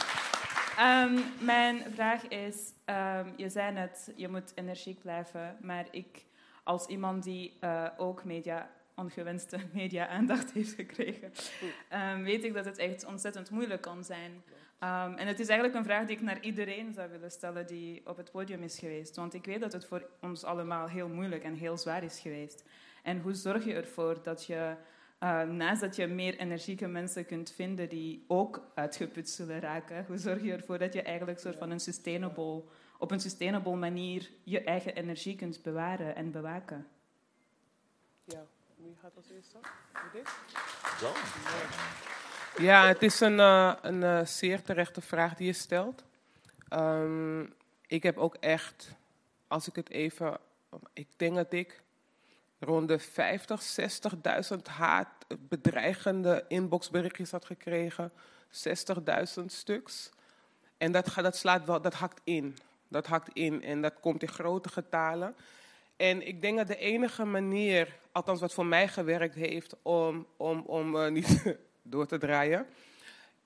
Ehm, 0.79 1.19
mijn 1.39 1.85
vraag 1.95 2.29
is, 2.29 2.73
ehm, 2.85 3.29
je 3.37 3.49
zei 3.49 3.73
net, 3.73 4.13
je 4.17 4.29
moet 4.29 4.53
energiek 4.55 5.01
blijven, 5.01 5.57
maar 5.61 5.87
ik 5.91 6.25
als 6.63 6.87
iemand 6.87 7.25
die 7.25 7.57
eh, 7.61 7.87
ook 7.97 8.25
media, 8.25 8.71
ongewenste 8.95 9.59
media-aandacht 9.73 10.53
heeft 10.53 10.75
gekregen, 10.75 11.33
weet 12.23 12.45
ik 12.45 12.55
dat 12.55 12.65
het 12.65 12.79
echt 12.79 13.05
ontzettend 13.05 13.51
moeilijk 13.51 13.81
kan 13.81 14.05
zijn. 14.05 14.43
Ehm, 14.79 15.13
en 15.13 15.27
het 15.27 15.41
is 15.41 15.49
eigenlijk 15.49 15.79
een 15.79 15.85
vraag 15.85 16.07
die 16.07 16.17
ik 16.17 16.23
naar 16.23 16.41
iedereen 16.41 16.93
zou 16.93 17.11
willen 17.11 17.31
stellen 17.31 17.67
die 17.67 18.07
op 18.07 18.17
het 18.17 18.31
podium 18.31 18.63
is 18.63 18.79
geweest. 18.79 19.17
Want 19.17 19.35
ik 19.35 19.45
weet 19.45 19.61
dat 19.61 19.73
het 19.73 19.87
voor 19.87 20.09
ons 20.21 20.45
allemaal 20.45 20.89
heel 20.89 21.09
moeilijk 21.09 21.45
en 21.45 21.55
heel 21.55 21.77
zwaar 21.77 22.03
is 22.03 22.21
geweest. 22.21 22.65
En 23.03 23.21
hoe 23.21 23.35
zorg 23.35 23.65
je 23.65 23.75
ervoor 23.75 24.23
dat 24.23 24.45
je, 24.45 24.77
eh, 25.19 25.43
naast 25.43 25.81
dat 25.81 25.97
je 25.97 26.07
meer 26.07 26.39
energieke 26.39 26.87
mensen 26.87 27.27
kunt 27.27 27.53
vinden 27.53 27.89
die 27.89 28.25
ook 28.29 28.71
uitgeput 28.75 29.31
zullen 29.31 29.61
raken, 29.61 30.05
hoe 30.07 30.19
zorg 30.19 30.43
je 30.43 30.53
ervoor 30.53 30.79
dat 30.79 30.93
je 30.93 31.03
eigenlijk 31.03 31.39
soort 31.39 31.57
van 31.57 31.71
een 31.71 31.81
sustainable, 31.81 32.63
op 32.99 33.11
een 33.11 33.21
sustainable 33.21 33.77
manier 33.77 34.31
je 34.45 34.63
eigen 34.63 34.95
energie 34.95 35.37
kunt 35.37 35.63
bewaren 35.63 36.17
en 36.17 36.31
bewaken? 36.31 36.87
Ja, 38.25 38.47
wie 38.77 38.97
gaat 39.01 39.17
als 39.17 39.31
eerste? 39.31 39.59
Wie 39.93 40.23
dit? 40.23 40.29
Ja, 42.57 42.87
het 42.87 43.03
is 43.03 43.21
een, 43.21 43.41
eh, 43.41 43.73
een 43.83 44.03
eh, 44.03 44.25
zeer 44.25 44.63
terechte 44.63 45.01
vraag 45.01 45.35
die 45.35 45.47
je 45.47 45.53
stelt. 45.53 46.05
Ehm, 46.69 47.43
ik 47.87 48.03
heb 48.03 48.17
ook 48.17 48.35
echt, 48.35 48.91
als 49.49 49.69
ik 49.69 49.77
het 49.77 49.91
even, 49.91 50.39
ik 50.93 51.09
denk 51.17 51.35
dat 51.35 51.53
ik 51.53 51.83
rond 52.59 52.89
de 52.89 52.99
50, 52.99 53.63
60.000 53.63 54.67
haat, 54.67 55.09
bedreigende 55.39 56.45
inboxberichtjes 56.49 57.31
had 57.31 57.45
gekregen. 57.45 58.13
60.000 58.51 59.53
stuks. 59.53 60.11
En 60.79 60.93
dat, 60.93 61.13
dat 61.15 61.37
slaat 61.37 61.65
wel, 61.65 61.81
dat 61.81 61.95
hakt 61.95 62.21
in. 62.25 62.57
Dat 62.89 63.07
hakt 63.07 63.29
in 63.33 63.63
en 63.63 63.83
dat 63.83 63.95
komt 64.01 64.23
in 64.23 64.29
grote 64.29 64.69
getalen. 64.69 65.37
En 65.97 66.27
ik 66.27 66.43
denk 66.43 66.57
dat 66.57 66.67
de 66.67 66.77
enige 66.77 67.25
manier, 67.25 67.97
althans 68.13 68.41
wat 68.41 68.55
voor 68.55 68.67
mij 68.67 68.89
gewerkt 68.89 69.35
heeft 69.35 69.77
om, 69.83 70.27
om, 70.37 70.61
om 70.61 70.97
eh, 70.97 71.11
niet 71.11 71.57
door 71.91 72.07
te 72.07 72.19
draaien, 72.19 72.67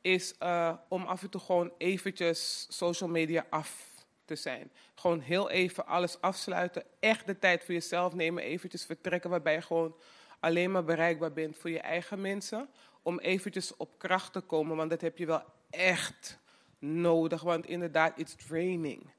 is 0.00 0.34
eh, 0.38 0.72
om 0.88 1.04
af 1.04 1.22
en 1.22 1.30
toe 1.30 1.40
gewoon 1.40 1.72
eventjes 1.78 2.66
social 2.68 3.10
media 3.10 3.46
af 3.50 3.92
te 4.24 4.36
zijn. 4.36 4.70
Gewoon 4.94 5.20
heel 5.20 5.50
even 5.50 5.86
alles 5.86 6.20
afsluiten, 6.20 6.84
echt 7.00 7.26
de 7.26 7.38
tijd 7.38 7.64
voor 7.64 7.74
jezelf 7.74 8.14
nemen, 8.14 8.42
eventjes 8.42 8.84
vertrekken 8.84 9.30
waarbij 9.30 9.54
je 9.54 9.62
gewoon 9.62 9.96
alleen 10.40 10.70
maar 10.70 10.84
bereikbaar 10.84 11.32
bent 11.32 11.56
voor 11.56 11.70
je 11.70 11.80
eigen 11.80 12.20
mensen. 12.20 12.68
Om 13.02 13.18
eventjes 13.18 13.76
op 13.76 13.98
kracht 13.98 14.32
te 14.32 14.40
komen, 14.40 14.76
want 14.76 14.90
dat 14.90 15.00
heb 15.00 15.18
je 15.18 15.26
wel 15.26 15.42
echt 15.70 16.38
nodig. 16.78 17.42
Want 17.42 17.66
inderdaad, 17.66 18.18
it's 18.18 18.34
draining. 18.46 19.10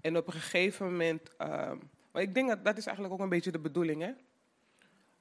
En 0.00 0.16
op 0.16 0.26
een 0.26 0.32
gegeven 0.32 0.86
moment, 0.86 1.36
ehm, 1.36 1.76
maar 2.12 2.22
ik 2.22 2.34
denk 2.34 2.48
dat 2.48 2.64
dat 2.64 2.76
is 2.76 2.86
eigenlijk 2.86 3.16
ook 3.16 3.20
een 3.20 3.28
beetje 3.28 3.52
de 3.52 3.58
bedoeling, 3.58 4.02
hè? 4.02 4.10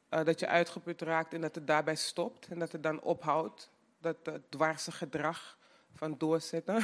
Eh, 0.09 0.23
dat 0.25 0.39
je 0.39 0.47
uitgeput 0.47 1.01
raakt 1.01 1.33
en 1.33 1.41
dat 1.41 1.55
het 1.55 1.67
daarbij 1.67 1.95
stopt 1.95 2.47
en 2.47 2.59
dat 2.59 2.71
het 2.71 2.83
dan 2.83 3.01
ophoudt. 3.01 3.69
Dat 4.01 4.15
uh, 4.27 4.33
dwarse 4.49 4.91
gedrag 4.91 5.57
van 5.93 6.15
doorzetten. 6.17 6.83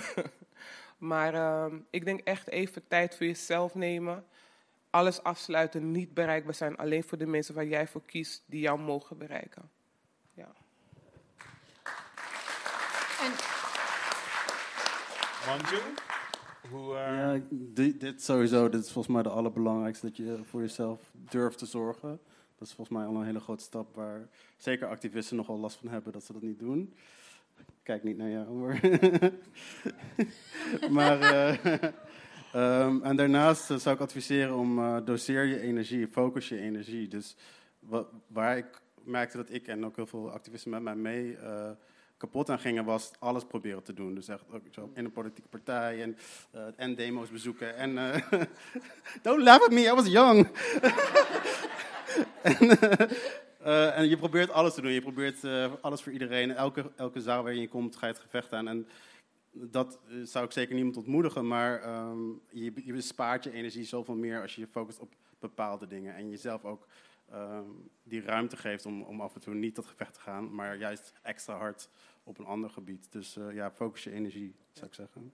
maar 0.98 1.34
ehm, 1.34 1.80
ik 1.90 2.06
denk 2.06 2.20
echt 2.20 2.48
even 2.50 2.88
tijd 2.88 3.16
voor 3.16 3.26
jezelf 3.26 3.76
nemen. 3.76 4.26
Alles 4.90 5.24
afsluiten, 5.24 5.92
niet 5.92 6.14
bereikbaar 6.14 6.54
zijn. 6.54 6.78
Alleen 6.78 7.04
voor 7.04 7.18
de 7.18 7.26
mensen 7.26 7.56
waar 7.56 7.66
jij 7.66 7.88
voor 7.88 8.02
kiest, 8.06 8.44
die 8.46 8.60
jou 8.62 8.80
mogen 8.80 9.18
bereiken. 9.18 9.70
Ja. 10.34 10.48
Manju? 15.48 15.80
Hoe, 16.70 16.96
eh, 16.98 17.16
Ja, 17.16 17.40
di- 17.50 17.98
dit 17.98 18.24
sowieso, 18.24 18.70
dit 18.70 18.84
is 18.86 18.92
volgens 18.92 19.14
mij 19.14 19.24
de 19.24 19.30
allerbelangrijkste, 19.30 20.06
dat 20.06 20.18
je 20.18 20.40
voor 20.44 20.62
jezelf 20.62 21.00
durft 21.14 21.58
te 21.58 21.66
zorgen. 21.66 22.20
Dat 22.58 22.68
is 22.68 22.74
volgens 22.74 22.98
mij 22.98 23.08
al 23.08 23.16
een 23.16 23.26
hele 23.26 23.40
grote 23.40 23.64
stap 23.64 23.96
waar 23.96 24.28
zeker 24.58 24.88
activisten 24.88 25.36
nogal 25.38 25.60
last 25.60 25.78
van 25.78 25.88
hebben 25.88 26.14
dat 26.14 26.24
ze 26.24 26.34
dat 26.34 26.42
niet 26.42 26.60
doen. 26.60 26.94
Kijk 27.84 28.04
niet 28.04 28.18
naar 28.18 28.30
jou, 28.30 28.46
hoor. 28.48 28.80
maar, 30.96 31.20
eh, 31.22 31.84
ehm, 32.54 33.02
en 33.02 33.16
daarnaast 33.16 33.72
eh, 33.72 33.78
zou 33.78 33.96
ik 33.96 34.02
adviseren 34.02 34.56
om 34.56 34.80
eh, 34.80 34.98
doseer 35.06 35.44
je 35.44 35.60
energie, 35.60 36.08
focus 36.08 36.50
je 36.50 36.60
energie. 36.60 37.08
Dus 37.08 37.36
wa- 37.80 38.08
waar 38.28 38.58
ik 38.58 38.82
merkte 39.04 39.38
dat 39.38 39.52
ik 39.52 39.68
en 39.68 39.86
ook 39.86 39.96
heel 39.96 40.06
veel 40.08 40.32
activisten 40.32 40.72
met 40.72 40.82
mij 40.82 40.96
mee 40.96 41.38
kapot 42.18 42.50
aan 42.50 42.60
gingen, 42.60 42.86
was 42.86 43.12
alles 43.20 43.46
proberen 43.46 43.84
te 43.84 43.94
doen. 43.94 44.16
Dus 44.16 44.28
echt 44.28 44.44
ook 44.52 44.96
in 44.96 45.06
een 45.06 45.12
politieke 45.12 45.50
partij 45.50 46.02
en, 46.02 46.18
en 46.76 46.96
demo's 46.96 47.30
bezoeken. 47.30 47.76
En 47.76 47.96
don't 49.22 49.44
laugh 49.44 49.64
at 49.64 49.72
me, 49.72 49.82
I 49.82 49.94
was 49.94 50.08
young. 50.08 50.48
en, 52.46 52.80
eh, 52.80 53.10
eh, 53.60 53.98
en 53.98 54.08
je 54.08 54.18
probeert 54.18 54.50
alles 54.50 54.74
te 54.74 54.82
doen. 54.82 54.92
Je 54.92 55.02
probeert 55.02 55.44
eh, 55.44 55.74
alles 55.82 56.02
voor 56.02 56.12
iedereen. 56.12 56.52
Elke, 56.52 56.92
elke 56.96 57.22
zaal 57.22 57.44
waar 57.44 57.54
je 57.54 57.68
komt, 57.68 57.96
ga 57.96 58.08
je 58.08 58.14
het 58.14 58.22
gevecht 58.22 58.54
aan. 58.54 58.68
En 58.68 58.88
dat 59.52 60.00
zou 60.24 60.46
ik 60.46 60.52
zeker 60.52 60.76
niemand 60.76 60.98
ontmoedigen, 60.98 61.48
maar 61.48 61.82
ehm, 61.82 62.30
je, 62.50 62.72
je 62.76 62.94
bespaart 62.94 63.44
je 63.44 63.52
energie 63.52 63.84
zoveel 63.84 64.16
meer 64.16 64.42
als 64.42 64.56
je 64.56 64.62
je 64.62 64.68
focust 64.68 65.00
op 65.00 65.14
bepaalde 65.40 65.88
dingen. 65.88 66.16
En 66.16 66.30
jezelf 66.30 66.66
ook 66.66 66.88
ehm, 67.32 67.70
die 68.04 68.22
ruimte 68.22 68.58
geeft 68.58 68.86
om, 68.86 69.02
om 69.02 69.22
af 69.22 69.36
en 69.36 69.42
toe 69.42 69.54
niet 69.54 69.76
tot 69.76 69.86
gevecht 69.86 70.14
te 70.14 70.20
gaan, 70.20 70.56
maar 70.56 70.78
juist 70.78 71.14
extra 71.22 71.58
hard 71.58 71.90
op 72.24 72.40
een 72.40 72.46
ander 72.46 72.70
gebied. 72.70 73.12
Dus 73.12 73.38
ja, 73.52 73.72
focus 73.72 74.04
je 74.04 74.12
energie, 74.12 74.56
zou 74.74 74.86
ik 74.86 74.94
zeggen. 74.94 75.34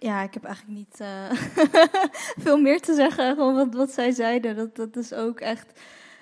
Ja, 0.00 0.22
ik 0.22 0.34
heb 0.34 0.44
eigenlijk 0.44 0.78
niet 0.78 1.00
eh, 1.00 1.30
veel 2.44 2.58
meer 2.58 2.80
te 2.80 2.94
zeggen. 2.94 3.34
Gewoon 3.34 3.54
wat, 3.54 3.74
wat 3.74 3.90
zij 3.90 4.10
zeiden. 4.10 4.56
Dat, 4.56 4.76
dat 4.76 4.96
is 4.96 5.12
ook 5.12 5.40
echt 5.40 5.80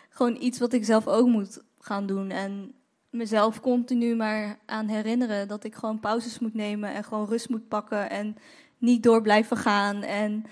gewoon 0.09 0.37
iets 0.41 0.59
wat 0.59 0.73
ik 0.73 0.85
zelf 0.85 1.07
ook 1.07 1.27
moet 1.27 1.63
gaan 1.79 2.07
doen. 2.07 2.31
En 2.31 2.75
mezelf 3.11 3.61
continu 3.61 4.15
maar 4.15 4.59
aan 4.67 4.89
herinneren 4.89 5.49
dat 5.49 5.65
ik 5.65 5.75
gewoon 5.75 6.01
pauzes 6.01 6.39
moet 6.39 6.55
nemen 6.55 6.95
en 6.95 7.05
gewoon 7.05 7.29
rust 7.29 7.49
moet 7.49 7.69
pakken 7.69 8.11
en 8.11 8.37
niet 8.79 9.03
door 9.03 9.23
blijven 9.23 9.57
gaan. 9.57 10.03
En 10.03 10.45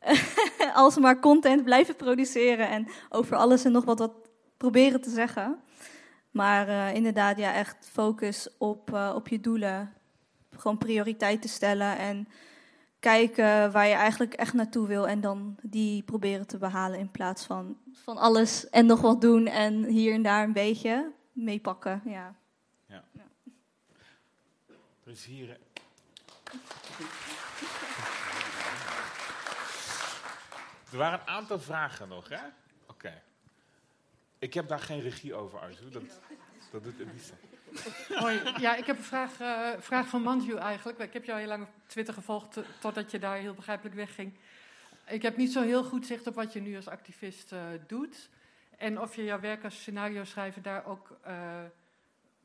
alsmaar 0.74 1.20
content 1.20 1.64
blijven 1.64 1.96
produceren 1.96 2.68
en 2.68 2.88
over 3.08 3.36
alles 3.36 3.64
en 3.64 3.72
nog 3.72 3.84
wat, 3.84 3.98
wat 3.98 4.12
proberen 4.56 5.00
te 5.00 5.10
zeggen. 5.10 5.58
Maar 6.30 6.68
eh, 6.68 6.94
inderdaad, 6.94 7.38
ja, 7.38 7.54
echt 7.54 7.88
focus 7.92 8.48
op, 8.58 8.94
eh, 8.94 9.12
op 9.14 9.28
je 9.28 9.40
doelen. 9.40 9.92
Gewoon 10.56 10.78
prioriteiten 10.78 11.50
stellen 11.50 11.98
en 11.98 12.28
kijken 13.00 13.72
waar 13.72 13.86
je 13.86 13.94
eigenlijk 13.94 14.34
echt 14.34 14.52
naartoe 14.52 14.86
wil. 14.86 15.08
En 15.08 15.20
dan 15.20 15.56
die 15.62 16.02
proberen 16.02 16.46
te 16.46 16.58
behalen 16.58 16.98
in 16.98 17.10
plaats 17.10 17.44
van 17.44 17.76
van 17.92 18.16
alles 18.16 18.68
en 18.68 18.86
nog 18.86 19.00
wat 19.00 19.20
doen 19.20 19.46
en 19.46 19.84
hier 19.84 20.14
en 20.14 20.22
daar 20.22 20.44
een 20.44 20.52
beetje 20.52 21.12
meepakken. 21.32 22.02
Ja. 22.04 22.34
Ja. 22.86 23.04
Er 25.04 25.16
hier. 25.26 25.58
Er 30.92 30.98
waren 30.98 31.20
een 31.20 31.26
aantal 31.26 31.60
vragen 31.60 32.08
nog, 32.08 32.28
hè? 32.28 32.40
Oké. 32.86 33.22
Ik 34.38 34.54
heb 34.54 34.68
daar 34.68 34.80
geen 34.80 35.00
regie 35.00 35.34
over, 35.34 35.58
Arzu. 35.58 35.90
Dat, 35.90 36.02
dat 36.70 36.84
doet 36.84 36.98
Elise. 37.00 37.32
Hoi, 38.14 38.40
ja, 38.58 38.76
ik 38.76 38.84
heb 38.84 38.96
een 38.96 39.02
vraag, 39.04 39.40
eh, 39.40 39.70
vraag 39.78 40.08
van 40.08 40.22
Manju 40.22 40.54
eigenlijk. 40.56 40.98
Ik 40.98 41.12
heb 41.12 41.24
jou 41.24 41.38
heel 41.38 41.48
lang 41.48 41.62
op 41.62 41.70
Twitter 41.86 42.14
gevolgd 42.14 42.52
to- 42.52 42.64
totdat 42.80 43.10
je 43.10 43.18
daar 43.18 43.36
heel 43.36 43.54
begrijpelijk 43.54 43.94
wegging. 43.94 44.32
Ik 45.06 45.22
heb 45.22 45.36
niet 45.36 45.52
zo 45.52 45.62
heel 45.62 45.84
goed 45.84 46.06
zicht 46.06 46.26
op 46.26 46.34
wat 46.34 46.52
je 46.52 46.60
nu 46.60 46.76
als 46.76 46.88
activist 46.88 47.52
eh, 47.52 47.60
doet. 47.86 48.30
En 48.76 49.00
of 49.00 49.16
je 49.16 49.24
jouw 49.24 49.40
werk 49.40 49.64
als 49.64 49.76
scenario 49.76 50.24
schrijver 50.24 50.62
daar 50.62 50.84
ook 50.86 51.18
eh, 51.22 51.64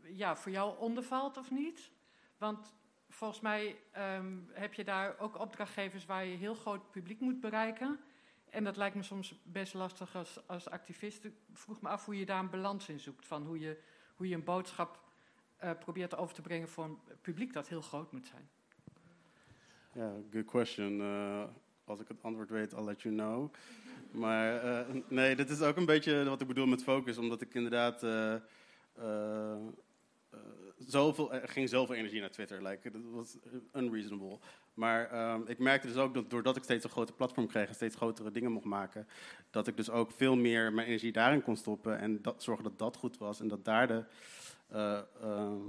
ja, 0.02 0.36
voor 0.36 0.52
jou 0.52 0.78
onder 0.80 1.04
valt 1.04 1.38
of 1.38 1.52
niet. 1.52 1.91
Want 2.38 2.74
volgens 3.10 3.40
mij 3.41 3.76
ehm, 3.91 4.38
heb 4.52 4.74
je 4.74 4.84
daar 4.84 5.16
ook 5.20 5.40
opdrachtgevers 5.40 6.06
waar 6.06 6.26
je 6.26 6.38
heel 6.38 6.56
groot 6.56 6.91
publiek 6.91 7.20
moet 7.20 7.40
bereiken. 7.40 8.00
En 8.50 8.64
dat 8.64 8.78
lijkt 8.78 8.95
me 8.95 9.04
soms 9.04 9.36
best 9.44 9.74
lastig 9.74 10.16
als, 10.16 10.40
als 10.48 10.70
activist. 10.70 11.24
Ik 11.24 11.34
vroeg 11.54 11.82
me 11.82 11.90
af 11.90 12.06
hoe 12.06 12.20
je 12.20 12.26
daar 12.26 12.40
een 12.40 12.50
balans 12.50 12.90
in 12.90 13.00
zoekt. 13.00 13.26
Van 13.26 13.45
hoe 13.45 13.60
je, 13.60 13.78
hoe 14.16 14.28
je 14.28 14.36
een 14.36 14.44
boodschap 14.44 15.00
eh, 15.64 15.72
probeert 15.80 16.18
over 16.18 16.35
te 16.35 16.41
brengen 16.41 16.69
voor 16.69 16.84
een 16.84 16.99
publiek 17.22 17.53
dat 17.53 17.68
heel 17.68 17.81
groot 17.81 18.11
moet 18.11 18.27
zijn. 18.27 18.49
Ja, 19.94 20.14
good 20.31 20.45
question. 20.45 21.02
Eh, 21.02 21.44
als 21.85 21.99
ik 21.99 22.07
het 22.07 22.18
antwoord 22.22 22.49
weet, 22.49 22.73
I'll 22.73 22.84
let 22.84 23.02
you 23.02 23.15
know. 23.15 23.53
Maar 24.11 24.64
eh, 24.64 24.95
nee, 25.07 25.35
dit 25.35 25.49
is 25.49 25.61
ook 25.61 25.77
een 25.77 25.85
beetje 25.85 26.23
wat 26.23 26.41
ik 26.41 26.48
bedoel 26.48 26.65
met 26.65 26.84
focus, 26.84 27.18
omdat 27.18 27.41
ik 27.41 27.53
inderdaad 27.53 27.99
zoveel, 30.77 31.34
er 31.34 31.49
ging 31.49 31.69
zoveel 31.69 31.95
energie 31.95 32.19
naar 32.19 32.31
Twitter, 32.31 32.64
like, 32.64 32.91
dat 32.91 33.02
was 33.11 33.38
unreasonable. 33.73 34.40
Maar 34.73 35.10
ehm, 35.10 35.41
ik 35.45 35.60
merkte 35.60 35.88
dus 35.88 35.98
ook 35.98 36.14
dat 36.14 36.30
doordat 36.30 36.56
ik 36.56 36.64
steeds 36.64 36.84
een 36.84 36.90
groter 36.90 37.15
platform 37.15 37.48
kreeg 37.48 37.68
en 37.68 37.76
steeds 37.76 37.95
grotere 37.95 38.31
dingen 38.31 38.52
mocht 38.52 38.65
maken, 38.65 39.07
dat 39.52 39.68
ik 39.68 39.77
dus 39.77 39.90
ook 39.90 40.11
veel 40.11 40.35
meer 40.35 40.73
mijn 40.73 40.88
energie 40.88 41.11
daarin 41.11 41.44
kon 41.44 41.56
stoppen 41.56 41.99
en 41.99 42.22
dat, 42.22 42.44
zorgen 42.44 42.64
dat 42.64 42.80
dat 42.80 42.95
goed 42.95 43.18
was 43.18 43.40
en 43.40 43.48
dat 43.48 43.65
daar 43.65 43.88
de 43.88 44.03
eh, 44.74 45.00
ehm, 45.22 45.62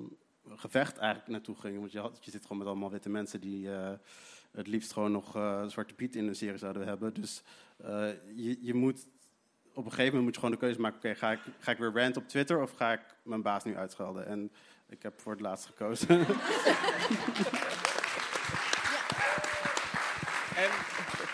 gevecht 0.49 0.97
eigenlijk 0.97 1.31
naartoe 1.31 1.57
ging. 1.57 1.79
Want 1.79 1.93
je, 1.93 1.99
had, 1.99 2.19
je 2.21 2.31
zit 2.31 2.43
gewoon 2.43 2.59
met 2.59 2.67
allemaal 2.67 2.91
witte 2.91 3.09
mensen 3.09 3.41
die 3.41 3.73
eh, 3.73 3.93
het 4.51 4.67
liefst 4.67 4.93
gewoon 4.93 5.13
nog 5.13 5.37
eh, 5.37 5.67
Zwarte 5.67 5.95
Piet 5.95 6.17
in 6.17 6.29
een 6.29 6.37
serie 6.37 6.59
zouden 6.59 6.87
hebben. 6.87 7.15
Dus 7.15 7.43
eh, 7.77 8.09
je, 8.35 8.59
je 8.61 8.75
moet 8.75 9.07
op 9.73 9.85
een 9.85 9.91
gegeven 9.91 10.05
moment 10.05 10.25
moet 10.25 10.35
je 10.35 10.41
gewoon 10.41 10.55
de 10.55 10.61
keuze 10.61 10.81
maken: 10.81 10.99
oké, 10.99 11.15
ga, 11.15 11.33
ik, 11.33 11.41
ga 11.59 11.71
ik 11.71 11.79
weer 11.79 11.93
rant 11.93 12.17
op 12.17 12.29
Twitter 12.29 12.63
of 12.63 12.71
ga 12.71 12.93
ik 12.93 13.01
mijn 13.23 13.43
baas 13.43 13.65
nu 13.65 13.77
uitschelden? 13.77 14.27
En 14.27 14.53
ik 14.89 15.03
heb 15.03 15.21
voor 15.21 15.33
het 15.33 15.41
laatst 15.41 15.67
gekozen. 15.67 16.09
En, 20.55 20.71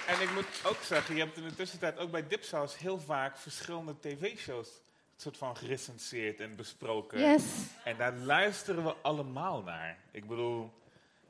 en 0.06 0.20
ik 0.20 0.34
moet 0.34 0.46
ook 0.66 0.82
zeggen, 0.82 1.14
je 1.14 1.20
hebt 1.20 1.36
in 1.36 1.48
de 1.48 1.54
tussentijd 1.54 1.98
ook 1.98 2.10
bij 2.10 2.26
Dipsaus 2.26 2.78
heel 2.78 2.98
vaak 2.98 3.38
verschillende 3.38 3.94
tv-shows 4.00 4.80
soort 5.20 5.36
van 5.36 5.56
gerecenseerd 5.56 6.40
en 6.40 6.56
besproken. 6.56 7.20
Yes. 7.20 7.44
En 7.84 7.96
daar 7.96 8.16
luisteren 8.16 8.84
we 8.84 8.94
allemaal 9.02 9.62
naar. 9.62 9.98
Ik 10.10 10.26
bedoel... 10.26 10.70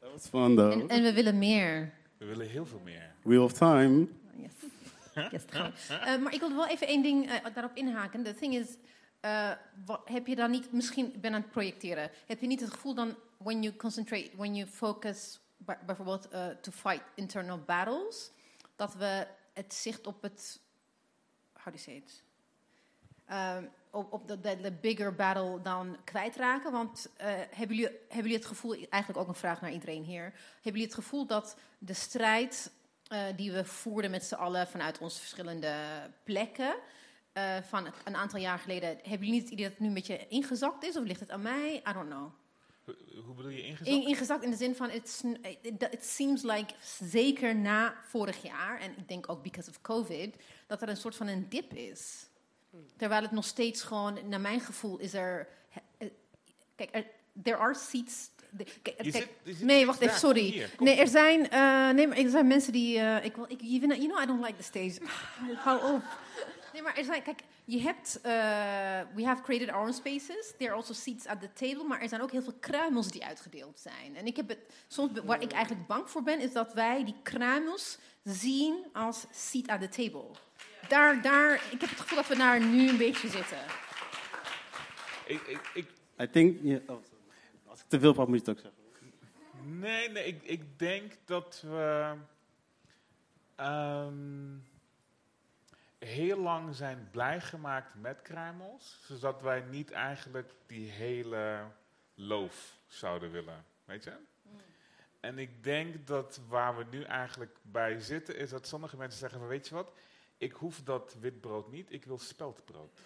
Dat 0.01 0.12
was 0.12 0.27
fun, 0.27 0.57
though. 0.57 0.73
En, 0.73 0.89
en 0.89 1.03
we 1.03 1.12
willen 1.12 1.39
meer. 1.39 1.93
We 2.17 2.25
willen 2.25 2.49
heel 2.49 2.67
veel 2.67 2.81
meer. 2.85 3.12
Wheel 3.23 3.45
of 3.45 3.53
Time. 3.53 4.09
Yes. 4.37 4.53
Eh, 5.89 6.17
maar 6.17 6.33
ik 6.35 6.41
wil 6.41 6.55
wel 6.55 6.67
even 6.69 6.87
één 6.87 7.03
ding 7.03 7.31
eh, 7.31 7.55
daarop 7.55 7.77
inhaken. 7.77 8.23
The 8.23 8.35
thing 8.35 8.55
is, 8.55 8.77
eh, 9.21 9.51
wat, 9.85 10.01
heb 10.05 10.27
je 10.27 10.37
dan 10.37 10.51
niet, 10.51 10.73
misschien, 10.73 11.15
ik 11.15 11.21
ben 11.21 11.35
aan 11.35 11.41
het 11.41 11.51
projecteren, 11.51 12.11
heb 12.27 12.41
je 12.41 12.47
niet 12.47 12.61
het 12.61 12.71
gevoel 12.71 12.95
dan, 12.95 13.17
when 13.37 13.62
you 13.62 13.77
concentrate, 13.77 14.31
when 14.37 14.55
you 14.55 14.69
focus, 14.69 15.41
bij- 15.57 15.79
bijvoorbeeld 15.87 16.29
to 16.61 16.73
fight 16.73 17.03
internal 17.15 17.59
battles, 17.59 18.31
dat 18.77 18.95
we 18.95 19.27
het 19.55 19.75
zicht 19.75 20.07
op 20.07 20.23
het, 20.23 20.61
how 21.53 21.65
do 21.65 21.71
you 21.71 21.79
say 21.79 21.95
it? 21.95 22.23
Ehm, 23.27 23.65
op, 23.91 24.12
op 24.12 24.29
de, 24.29 24.41
de, 24.41 24.61
de 24.61 24.73
bigger 24.73 25.15
battle 25.15 25.61
dan 25.62 25.97
kwijtraken. 26.05 26.73
Want 26.73 27.09
eh, 27.17 27.27
hebben, 27.51 27.77
jullie, 27.77 27.97
hebben 28.09 28.17
jullie 28.17 28.37
het 28.37 28.47
gevoel, 28.47 28.73
eigenlijk 28.73 29.23
ook 29.23 29.29
een 29.29 29.35
vraag 29.35 29.61
naar 29.61 29.73
iedereen 29.73 30.05
hier, 30.05 30.23
hebben 30.23 30.62
jullie 30.62 30.83
het 30.83 30.95
gevoel 30.95 31.27
dat 31.27 31.57
de 31.79 31.95
strijd 31.95 32.73
eh, 33.07 33.25
die 33.37 33.53
we 33.53 33.65
voerden 33.65 34.11
met 34.11 34.25
z'n 34.25 34.35
allen 34.35 34.67
vanuit 34.67 34.99
onze 34.99 35.19
verschillende 35.19 35.75
plekken, 36.25 36.75
eh, 37.33 37.57
van 37.62 37.87
een 38.05 38.17
aantal 38.17 38.41
jaar 38.41 38.59
geleden, 38.59 38.89
hebben 38.89 39.27
jullie 39.27 39.33
niet 39.33 39.43
het 39.43 39.53
idee 39.53 39.65
dat 39.65 39.73
het 39.73 39.81
nu 39.81 39.89
een 39.89 39.95
beetje 39.95 40.27
ingezakt 40.29 40.85
is? 40.85 40.97
Of 40.97 41.05
ligt 41.05 41.21
het 41.21 41.31
aan 41.31 41.43
mij? 41.43 41.83
I 41.89 41.93
don't 41.93 42.09
know. 42.09 42.33
Hoe, 42.85 42.97
hoe 43.25 43.35
bedoel 43.35 43.51
je 43.51 43.62
ingezakt? 43.62 43.89
In, 43.89 44.07
ingezakt 44.07 44.45
in 44.45 44.51
de 44.51 44.57
zin 44.57 44.77
van, 44.77 44.91
it's, 44.91 45.23
it, 45.62 45.83
it 45.91 46.05
seems 46.05 46.43
like, 46.43 46.75
zeker 47.03 47.57
na 47.57 47.95
vorig 48.03 48.43
jaar, 48.43 48.81
en 48.81 48.99
ik 48.99 49.09
denk 49.09 49.29
ook 49.29 49.43
because 49.43 49.71
of 49.71 49.81
COVID, 49.81 50.37
dat 50.67 50.83
er 50.83 50.89
een 50.89 50.97
soort 50.97 51.17
van 51.17 51.27
een 51.27 51.49
dip 51.49 51.75
is. 51.75 52.30
Terwijl 52.97 53.23
het 53.23 53.31
nog 53.31 53.45
steeds 53.45 53.83
gewoon, 53.83 54.19
naar 54.29 54.41
mijn 54.41 54.61
gevoel, 54.61 54.99
is 54.99 55.15
er. 55.15 55.49
eh, 55.99 56.09
Kijk, 56.77 56.89
er, 56.95 57.07
there 57.43 57.57
are 57.57 57.75
seats. 57.75 58.31
de- 58.51 58.65
kijk, 58.83 59.03
Je 59.03 59.11
kijk, 59.11 59.15
zit- 59.25 59.29
je 59.43 59.53
zit 59.55 59.67
nee, 59.67 59.87
wacht 59.87 60.01
even, 60.01 60.19
sorry. 60.19 60.41
hier, 60.41 60.71
nee, 60.79 60.97
er 61.01 61.09
zijn, 61.09 61.51
eh, 61.51 61.91
nee, 61.91 62.07
maar 62.09 62.17
er 62.17 62.31
zijn 62.31 62.47
mensen 62.47 62.73
die. 62.73 62.99
eh, 62.99 63.25
ik 63.25 63.37
wil, 63.37 63.45
ik, 63.49 63.61
you 63.61 63.79
know, 63.81 63.93
you 63.97 64.07
know, 64.09 64.23
I 64.23 64.27
don't 64.27 64.45
like 64.45 64.57
the 64.57 64.63
stage. 64.63 64.99
Hou 65.65 65.95
op. 65.95 66.03
Nee, 66.73 66.83
maar 66.83 66.97
er 66.99 67.05
zijn, 67.05 67.23
kijk, 67.23 67.41
je 67.65 67.81
hebt, 67.81 68.19
we 69.15 69.25
have 69.25 69.43
created 69.43 69.69
our 69.71 69.83
own 69.83 69.93
spaces. 69.93 70.53
There 70.59 70.71
are 70.71 70.75
also 70.81 70.93
seats 70.93 71.27
at 71.27 71.41
the 71.41 71.53
table, 71.53 71.85
maar 71.85 72.01
er 72.01 72.09
zijn 72.09 72.21
ook 72.23 72.31
heel 72.31 72.43
veel 72.43 72.57
kruimels 72.61 73.09
die 73.11 73.25
uitgedeeld 73.25 73.81
zijn. 73.81 74.17
En 74.17 74.27
ik 74.27 74.37
heb 74.37 74.49
het, 74.49 74.59
soms, 74.89 75.11
waar 75.25 75.43
ik 75.43 75.53
eigenlijk 75.53 75.87
bang 75.87 76.11
voor 76.11 76.23
ben, 76.23 76.41
is 76.41 76.53
dat 76.53 76.73
wij 76.73 77.05
die 77.05 77.15
kruimels 77.23 77.99
zien 78.25 78.85
als 78.93 79.25
seat 79.31 79.69
at 79.69 79.81
the 79.81 79.89
table. 79.89 80.31
Daar, 80.89 81.23
daar, 81.23 81.55
ik 81.55 81.81
heb 81.81 81.90
het 81.90 82.01
gevoel 82.01 82.16
dat 82.16 82.28
we 82.28 82.36
daar 82.36 82.61
nu 82.65 82.89
een 82.89 82.97
beetje 82.97 83.28
zitten. 83.28 83.59
Ik, 85.27 85.40
ik, 85.40 85.70
ik, 85.74 85.90
I 86.20 86.31
think, 86.31 86.59
yeah, 86.62 86.81
oh, 86.86 87.02
als 87.66 87.81
ik 87.81 87.89
te 87.89 88.01
veel 88.01 88.12
praat, 88.12 88.28
moet 88.28 88.44
je 88.44 88.51
het 88.51 88.59
ook 88.59 88.65
zeggen. 88.65 88.78
Nee, 89.78 90.09
nee 90.09 90.24
ik, 90.24 90.43
ik 90.43 90.78
denk 90.78 91.12
dat 91.24 91.62
we 91.66 92.15
ehm, 93.57 94.57
heel 95.98 96.39
lang 96.39 96.74
zijn 96.74 97.09
blij 97.11 97.40
gemaakt 97.40 97.94
met 97.94 98.23
kruimels, 98.23 99.01
zodat 99.07 99.43
wij 99.43 99.61
niet 99.61 99.90
eigenlijk 99.90 100.52
die 100.66 100.90
hele 100.90 101.65
loof 102.15 102.78
zouden 102.86 103.31
willen. 103.31 103.65
Weet 103.85 104.05
je? 104.05 104.12
En 105.20 105.39
ik 105.39 105.65
denk 105.65 106.07
dat 106.07 106.40
waar 106.48 106.77
we 106.77 106.85
nu 106.90 107.02
eigenlijk 107.02 107.57
bij 107.62 107.98
zitten, 107.98 108.36
is 108.36 108.51
dat 108.51 108.66
sommige 108.66 108.97
mensen 108.97 109.19
zeggen 109.19 109.39
van 109.39 109.48
weet 109.48 109.69
je 109.69 109.74
wat, 109.74 109.93
ik 110.41 110.53
hoef 110.53 110.83
dat 110.83 111.17
witbrood 111.21 111.71
niet, 111.71 111.93
ik 111.93 112.05
wil 112.05 112.19
speldbrood. 112.19 113.01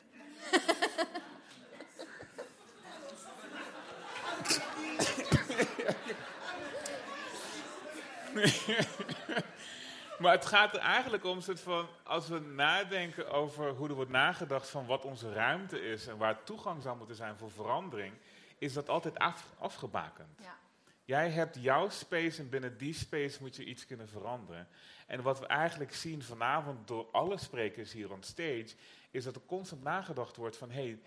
maar 10.18 10.32
het 10.32 10.46
gaat 10.46 10.74
er 10.74 10.80
eigenlijk 10.80 11.24
om, 11.24 11.40
soort 11.40 11.60
van, 11.60 11.88
als 12.02 12.28
we 12.28 12.40
nadenken 12.40 13.30
over 13.30 13.70
hoe 13.70 13.88
er 13.88 13.94
wordt 13.94 14.10
nagedacht 14.10 14.68
van 14.68 14.86
wat 14.86 15.04
onze 15.04 15.32
ruimte 15.32 15.80
is 15.80 16.06
en 16.06 16.16
waar 16.16 16.44
toegang 16.44 16.82
zou 16.82 16.96
moeten 16.96 17.16
zijn 17.16 17.36
voor 17.36 17.50
verandering, 17.50 18.14
is 18.58 18.72
dat 18.72 18.88
altijd 18.88 19.18
af, 19.18 19.44
afgebakend. 19.58 20.38
Ja. 20.40 20.56
Jij 21.04 21.30
hebt 21.30 21.56
jouw 21.60 21.88
space 21.88 22.40
en 22.40 22.48
binnen 22.48 22.78
die 22.78 22.94
space 22.94 23.38
moet 23.40 23.56
je 23.56 23.64
iets 23.64 23.86
kunnen 23.86 24.08
veranderen. 24.08 24.68
En 25.06 25.22
wat 25.22 25.38
we 25.38 25.46
eigenlijk 25.46 25.94
zien 25.94 26.22
vanavond 26.22 26.88
door 26.88 27.08
alle 27.10 27.38
sprekers 27.38 27.92
hier 27.92 28.12
on 28.12 28.22
stage, 28.22 28.68
is 29.10 29.24
dat 29.24 29.34
er 29.34 29.42
constant 29.46 29.82
nagedacht 29.82 30.36
wordt 30.36 30.56
van 30.56 30.70
hé, 30.70 30.82
hey, 30.82 31.00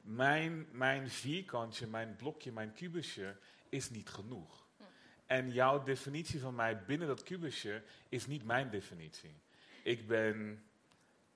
mijn, 0.00 0.66
mijn 0.72 1.10
vierkantje, 1.10 1.86
mijn 1.86 2.16
blokje, 2.16 2.52
mijn 2.52 2.72
kubusje 2.72 3.36
is 3.68 3.90
niet 3.90 4.08
genoeg. 4.08 4.66
En 5.26 5.52
jouw 5.52 5.82
definitie 5.82 6.40
van 6.40 6.54
mij 6.54 6.84
binnen 6.84 7.08
dat 7.08 7.22
kubusje 7.22 7.82
is 8.08 8.26
niet 8.26 8.44
mijn 8.44 8.70
definitie. 8.70 9.34
Ik 9.82 10.06
ben 10.06 10.62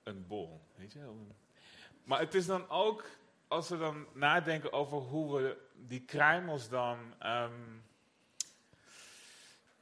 een 0.03 0.27
bol, 0.27 0.61
weet 0.75 0.93
je 0.93 0.99
wel. 0.99 1.27
Maar 2.03 2.19
het 2.19 2.33
is 2.33 2.45
dan 2.45 2.69
ook, 2.69 3.05
als 3.47 3.69
we 3.69 3.77
dan 3.77 4.07
nadenken 4.13 4.73
over 4.73 4.97
hoe 4.97 5.37
we 5.37 5.57
die 5.75 6.01
kruimels 6.01 6.69
dan 6.69 7.13
ehm, 7.19 7.51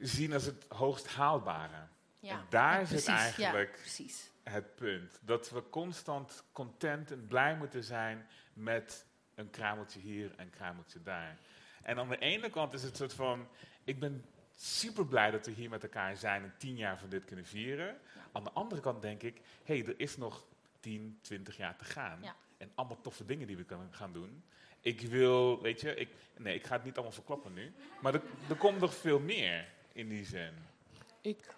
zien 0.02 0.32
als 0.32 0.44
het 0.44 0.64
hoogst 0.68 1.06
haalbare. 1.06 1.86
Ja, 2.20 2.32
En 2.32 2.46
daar 2.48 2.80
ja, 2.80 2.86
zit 2.86 3.06
eigenlijk 3.06 3.72
precies. 3.72 4.30
het 4.42 4.74
punt. 4.74 5.18
Dat 5.20 5.50
we 5.50 5.68
constant 5.70 6.44
content 6.52 7.10
en 7.10 7.26
blij 7.26 7.56
moeten 7.56 7.84
zijn 7.84 8.26
met 8.52 9.06
een 9.34 9.50
kruimeltje 9.50 10.00
hier 10.00 10.30
en 10.36 10.44
een 10.44 10.50
kruimeltje 10.50 11.02
daar. 11.02 11.38
En 11.82 11.98
aan 11.98 12.08
de 12.08 12.18
ene 12.18 12.50
kant 12.50 12.72
is 12.72 12.82
het 12.82 12.96
soort 12.96 13.12
van, 13.12 13.48
ik 13.84 14.00
ben 14.00 14.24
super 14.56 15.06
blij 15.06 15.30
dat 15.30 15.46
we 15.46 15.52
hier 15.52 15.70
met 15.70 15.82
elkaar 15.82 16.16
zijn 16.16 16.42
en 16.42 16.54
tien 16.58 16.76
jaar 16.76 16.98
van 16.98 17.08
dit 17.08 17.24
kunnen 17.24 17.46
vieren. 17.46 17.98
Aan 18.32 18.44
de 18.44 18.50
andere 18.50 18.80
kant 18.80 19.02
denk 19.02 19.22
ik, 19.22 19.40
hé, 19.64 19.78
hey, 19.78 19.86
er 19.86 20.00
is 20.00 20.16
nog 20.16 20.44
10, 20.80 21.18
20 21.20 21.56
jaar 21.56 21.76
te 21.76 21.84
gaan. 21.84 22.18
Ja. 22.22 22.36
En 22.56 22.70
allemaal 22.74 23.00
toffe 23.00 23.24
dingen 23.24 23.46
die 23.46 23.56
we 23.56 23.64
kunnen 23.64 23.92
gaan 23.92 24.12
doen. 24.12 24.44
Ik 24.80 25.00
wil, 25.00 25.62
weet 25.62 25.80
je, 25.80 25.94
ik, 25.94 26.08
nee, 26.36 26.54
ik 26.54 26.66
ga 26.66 26.74
het 26.74 26.84
niet 26.84 26.94
allemaal 26.94 27.12
verklappen 27.12 27.52
nu. 27.52 27.72
Maar 28.00 28.14
er, 28.14 28.22
er 28.48 28.56
komt 28.56 28.80
nog 28.80 28.94
veel 28.94 29.20
meer 29.20 29.68
in 29.92 30.08
die 30.08 30.24
zin. 30.24 30.52
Ik, 31.20 31.54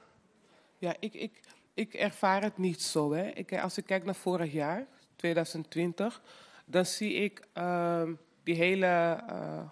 ja, 0.78 0.94
ik, 1.00 1.14
ik, 1.14 1.40
ik 1.74 1.94
ervaar 1.94 2.42
het 2.42 2.58
niet 2.58 2.82
zo. 2.82 3.12
Hè. 3.12 3.28
Ik, 3.28 3.58
als 3.58 3.78
ik 3.78 3.86
kijk 3.86 4.04
naar 4.04 4.14
vorig 4.14 4.52
jaar, 4.52 4.86
2020, 5.16 6.22
dan 6.64 6.86
zie 6.86 7.12
ik 7.12 7.42
ehm, 7.52 8.14
die 8.42 8.54
hele 8.54 9.22
eh, 9.28 9.68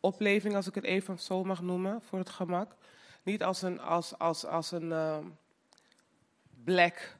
opleving, 0.00 0.54
als 0.54 0.66
ik 0.66 0.74
het 0.74 0.84
even 0.84 1.18
zo 1.18 1.44
mag 1.44 1.62
noemen, 1.62 2.02
voor 2.02 2.18
het 2.18 2.30
gemak, 2.30 2.76
niet 3.22 3.42
als 3.42 3.62
een, 3.62 3.80
als, 3.80 4.18
als, 4.18 4.44
als 4.44 4.70
een 4.70 4.92
ehm, 4.92 5.24
black 6.64 7.16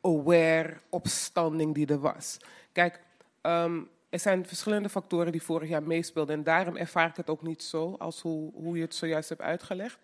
aware 0.00 0.80
opstanding 0.88 1.74
die 1.74 1.86
er 1.86 2.00
was. 2.00 2.36
Kijk, 2.72 3.00
ehm, 3.40 3.82
er 4.14 4.20
zijn 4.20 4.46
verschillende 4.46 4.88
factoren 4.88 5.32
die 5.32 5.42
vorig 5.42 5.68
jaar 5.68 5.82
meespeelden 5.82 6.36
en 6.36 6.44
daarom 6.44 6.76
ervaar 6.76 7.08
ik 7.08 7.16
het 7.16 7.30
ook 7.30 7.42
niet 7.42 7.62
zo 7.62 7.96
als 7.98 8.20
hoe, 8.20 8.52
hoe 8.52 8.76
je 8.76 8.82
het 8.82 8.94
zojuist 8.94 9.28
hebt 9.28 9.40
uitgelegd. 9.40 9.98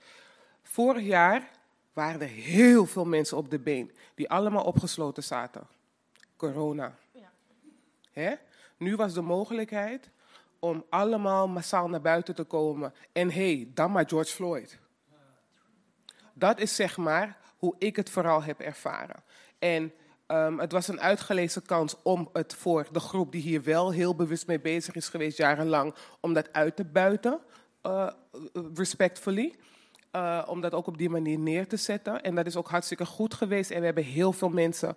Vorig 0.62 1.04
jaar 1.04 1.50
waren 1.92 2.20
er 2.20 2.28
heel 2.28 2.86
veel 2.86 3.04
mensen 3.04 3.36
op 3.36 3.50
de 3.50 3.58
been 3.58 3.92
die 4.14 4.30
allemaal 4.30 4.64
opgesloten 4.64 5.22
zaten. 5.22 5.66
Corona. 6.36 6.94
Hè? 8.12 8.34
Nu 8.76 8.96
was 8.96 9.14
de 9.14 9.20
mogelijkheid 9.20 10.10
om 10.58 10.84
allemaal 10.88 11.48
massaal 11.48 11.88
naar 11.88 12.00
buiten 12.00 12.34
te 12.34 12.44
komen. 12.44 12.94
En 13.12 13.30
hé, 13.30 13.54
hey, 13.54 13.70
dan 13.74 13.92
maar 13.92 14.08
George 14.08 14.34
Floyd. 14.34 14.78
Dat 16.32 16.60
is 16.60 16.74
zeg 16.74 16.96
maar 16.96 17.38
hoe 17.56 17.74
ik 17.78 17.96
het 17.96 18.10
vooral 18.10 18.42
heb 18.42 18.60
ervaren. 18.60 19.22
En 19.58 19.92
ehm, 20.30 20.58
het 20.58 20.72
was 20.72 20.88
een 20.88 21.00
uitgelezen 21.00 21.62
kans 21.62 21.96
om 22.02 22.28
het 22.32 22.54
voor 22.54 22.86
de 22.92 23.00
groep 23.00 23.32
die 23.32 23.42
hier 23.42 23.62
wel 23.62 23.90
heel 23.90 24.14
bewust 24.14 24.46
mee 24.46 24.60
bezig 24.60 24.94
is 24.94 25.08
geweest 25.08 25.36
jarenlang, 25.36 25.94
om 26.20 26.34
dat 26.34 26.52
uit 26.52 26.76
te 26.76 26.84
buiten, 26.84 27.40
uh, 27.86 28.10
respectfully. 28.74 29.54
Uh, 30.16 30.42
om 30.46 30.60
dat 30.60 30.74
ook 30.74 30.86
op 30.86 30.98
die 30.98 31.10
manier 31.10 31.38
neer 31.38 31.66
te 31.68 31.76
zetten. 31.76 32.22
En 32.22 32.34
dat 32.34 32.46
is 32.46 32.56
ook 32.56 32.68
hartstikke 32.68 33.06
goed 33.06 33.34
geweest. 33.34 33.70
En 33.70 33.78
we 33.78 33.84
hebben 33.84 34.04
heel 34.04 34.32
veel 34.32 34.48
mensen 34.48 34.96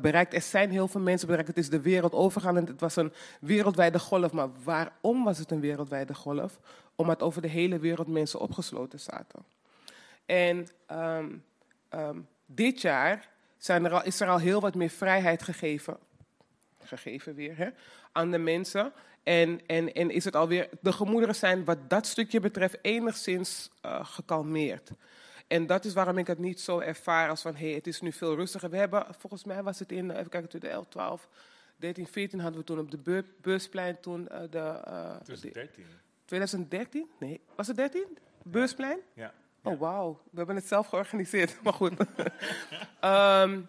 bereikt. 0.00 0.34
Er 0.34 0.40
zijn 0.40 0.70
heel 0.70 0.88
veel 0.88 1.00
mensen 1.00 1.26
bereikt. 1.26 1.48
Het 1.48 1.58
is 1.58 1.70
de 1.70 1.80
wereld 1.80 2.12
overgaan. 2.12 2.56
En 2.56 2.66
het 2.66 2.80
was 2.80 2.96
een 2.96 3.12
wereldwijde 3.40 3.98
golf. 3.98 4.32
Maar 4.32 4.48
waarom 4.64 5.24
was 5.24 5.38
het 5.38 5.50
een 5.50 5.60
wereldwijde 5.60 6.14
golf? 6.14 6.60
Omdat 6.94 7.22
over 7.22 7.42
de 7.42 7.48
hele 7.48 7.78
wereld 7.78 8.08
mensen 8.08 8.40
opgesloten 8.40 9.00
zaten. 9.00 9.44
En 10.26 10.66
um, 10.90 11.44
um, 11.90 12.28
dit 12.46 12.80
jaar 12.80 13.31
zijn 13.64 13.84
er 13.84 13.92
al, 13.92 14.04
is 14.04 14.20
er 14.20 14.28
al 14.28 14.38
heel 14.38 14.60
wat 14.60 14.74
meer 14.74 14.90
vrijheid 14.90 15.42
gegeven. 15.42 15.96
Gegeven 16.84 17.34
weer, 17.34 17.56
hè? 17.56 17.68
Aan 18.12 18.30
de 18.30 18.38
mensen. 18.38 18.92
En, 19.22 19.60
en, 19.66 19.92
en 19.92 20.10
is 20.10 20.24
het 20.24 20.36
alweer, 20.36 20.68
de 20.80 20.92
gemoederen 20.92 21.34
zijn 21.34 21.64
wat 21.64 21.90
dat 21.90 22.06
stukje 22.06 22.40
betreft 22.40 22.78
enigszins 22.82 23.70
uh, 23.84 24.04
gekalmeerd. 24.04 24.90
En 25.46 25.66
dat 25.66 25.84
is 25.84 25.92
waarom 25.92 26.18
ik 26.18 26.26
het 26.26 26.38
niet 26.38 26.60
zo 26.60 26.78
ervaar 26.78 27.28
als 27.28 27.42
van, 27.42 27.54
hé, 27.54 27.66
hey, 27.66 27.74
het 27.74 27.86
is 27.86 28.00
nu 28.00 28.12
veel 28.12 28.34
rustiger. 28.34 28.70
We 28.70 28.76
hebben, 28.76 29.06
volgens 29.18 29.44
mij 29.44 29.62
was 29.62 29.78
het 29.78 29.92
in, 29.92 30.10
even 30.10 30.28
kijken, 30.28 30.60
de 30.60 30.68
11, 30.68 30.86
12, 30.88 31.28
13, 31.76 32.06
14 32.06 32.40
hadden 32.40 32.60
we 32.60 32.66
toen 32.66 32.78
op 32.78 32.90
de 32.90 32.98
beur, 32.98 33.24
beursplein 33.40 34.00
toen 34.00 34.28
uh, 34.32 34.38
de... 34.50 34.82
Uh, 34.88 35.16
2013. 35.22 35.84
2013? 36.24 37.10
Nee, 37.18 37.40
was 37.54 37.66
het 37.66 37.76
13? 37.76 38.18
Beursplein? 38.42 38.98
Ja. 39.14 39.32
Oh, 39.62 39.80
wauw. 39.80 40.20
We 40.30 40.36
hebben 40.36 40.56
het 40.56 40.66
zelf 40.66 40.86
georganiseerd, 40.86 41.56
maar 41.62 41.72
goed. 41.72 41.92
um, 43.04 43.68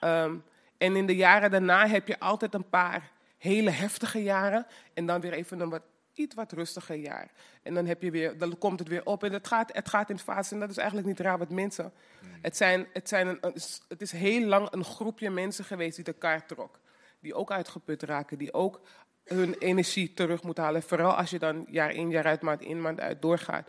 um, 0.10 0.44
en 0.78 0.96
in 0.96 1.06
de 1.06 1.16
jaren 1.16 1.50
daarna 1.50 1.86
heb 1.86 2.06
je 2.06 2.20
altijd 2.20 2.54
een 2.54 2.68
paar 2.68 3.10
hele 3.38 3.70
heftige 3.70 4.22
jaren 4.22 4.66
en 4.94 5.06
dan 5.06 5.20
weer 5.20 5.32
even 5.32 5.60
een 5.60 5.68
wat, 5.68 5.82
iets 6.12 6.34
wat 6.34 6.52
rustiger 6.52 6.96
jaar. 6.96 7.30
En 7.62 7.74
dan, 7.74 7.86
heb 7.86 8.02
je 8.02 8.10
weer, 8.10 8.38
dan 8.38 8.58
komt 8.58 8.78
het 8.78 8.88
weer 8.88 9.04
op 9.04 9.24
en 9.24 9.32
het 9.32 9.46
gaat, 9.46 9.72
het 9.72 9.88
gaat 9.88 10.10
in 10.10 10.18
fase. 10.18 10.54
En 10.54 10.60
dat 10.60 10.70
is 10.70 10.76
eigenlijk 10.76 11.08
niet 11.08 11.20
raar 11.20 11.38
wat 11.38 11.50
mensen. 11.50 11.92
Het, 12.40 12.56
zijn, 12.56 12.86
het, 12.92 13.08
zijn 13.08 13.28
een, 13.28 13.54
het 13.88 14.00
is 14.00 14.12
heel 14.12 14.46
lang 14.46 14.72
een 14.72 14.84
groepje 14.84 15.30
mensen 15.30 15.64
geweest 15.64 15.96
die 15.96 16.04
de 16.04 16.12
kaart 16.12 16.48
trok. 16.48 16.78
Die 17.20 17.34
ook 17.34 17.50
uitgeput 17.50 18.02
raken, 18.02 18.38
die 18.38 18.52
ook 18.52 18.80
hun 19.24 19.54
energie 19.54 20.14
terug 20.14 20.42
moeten 20.42 20.64
halen. 20.64 20.82
Vooral 20.82 21.12
als 21.12 21.30
je 21.30 21.38
dan 21.38 21.66
jaar 21.68 21.90
in, 21.90 22.10
jaar 22.10 22.26
uit, 22.26 22.42
maand 22.42 22.60
in, 22.60 22.80
maand 22.80 23.00
uit 23.00 23.22
doorgaat. 23.22 23.68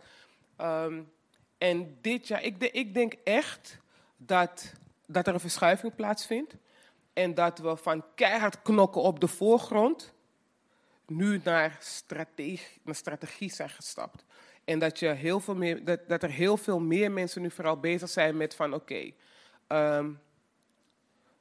Um, 0.60 1.10
en 1.62 1.98
dit 2.00 2.28
jaar, 2.28 2.42
ik, 2.42 2.62
ik 2.62 2.94
denk 2.94 3.14
echt 3.24 3.78
dat, 4.16 4.72
dat 5.06 5.26
er 5.26 5.34
een 5.34 5.40
verschuiving 5.40 5.94
plaatsvindt. 5.94 6.54
En 7.12 7.34
dat 7.34 7.58
we 7.58 7.76
van 7.76 8.04
keihard 8.14 8.62
knokken 8.62 9.02
op 9.02 9.20
de 9.20 9.28
voorgrond 9.28 10.12
nu 11.06 11.40
naar 11.44 11.76
strategie, 11.80 12.60
naar 12.82 12.94
strategie 12.94 13.52
zijn 13.52 13.70
gestapt. 13.70 14.24
En 14.64 14.78
dat, 14.78 14.98
je 14.98 15.06
heel 15.06 15.40
veel 15.40 15.54
meer, 15.54 15.84
dat, 15.84 16.08
dat 16.08 16.22
er 16.22 16.30
heel 16.30 16.56
veel 16.56 16.80
meer 16.80 17.12
mensen 17.12 17.42
nu 17.42 17.50
vooral 17.50 17.76
bezig 17.80 18.08
zijn 18.08 18.36
met 18.36 18.54
van 18.54 18.74
oké, 18.74 19.12
um, 19.68 20.20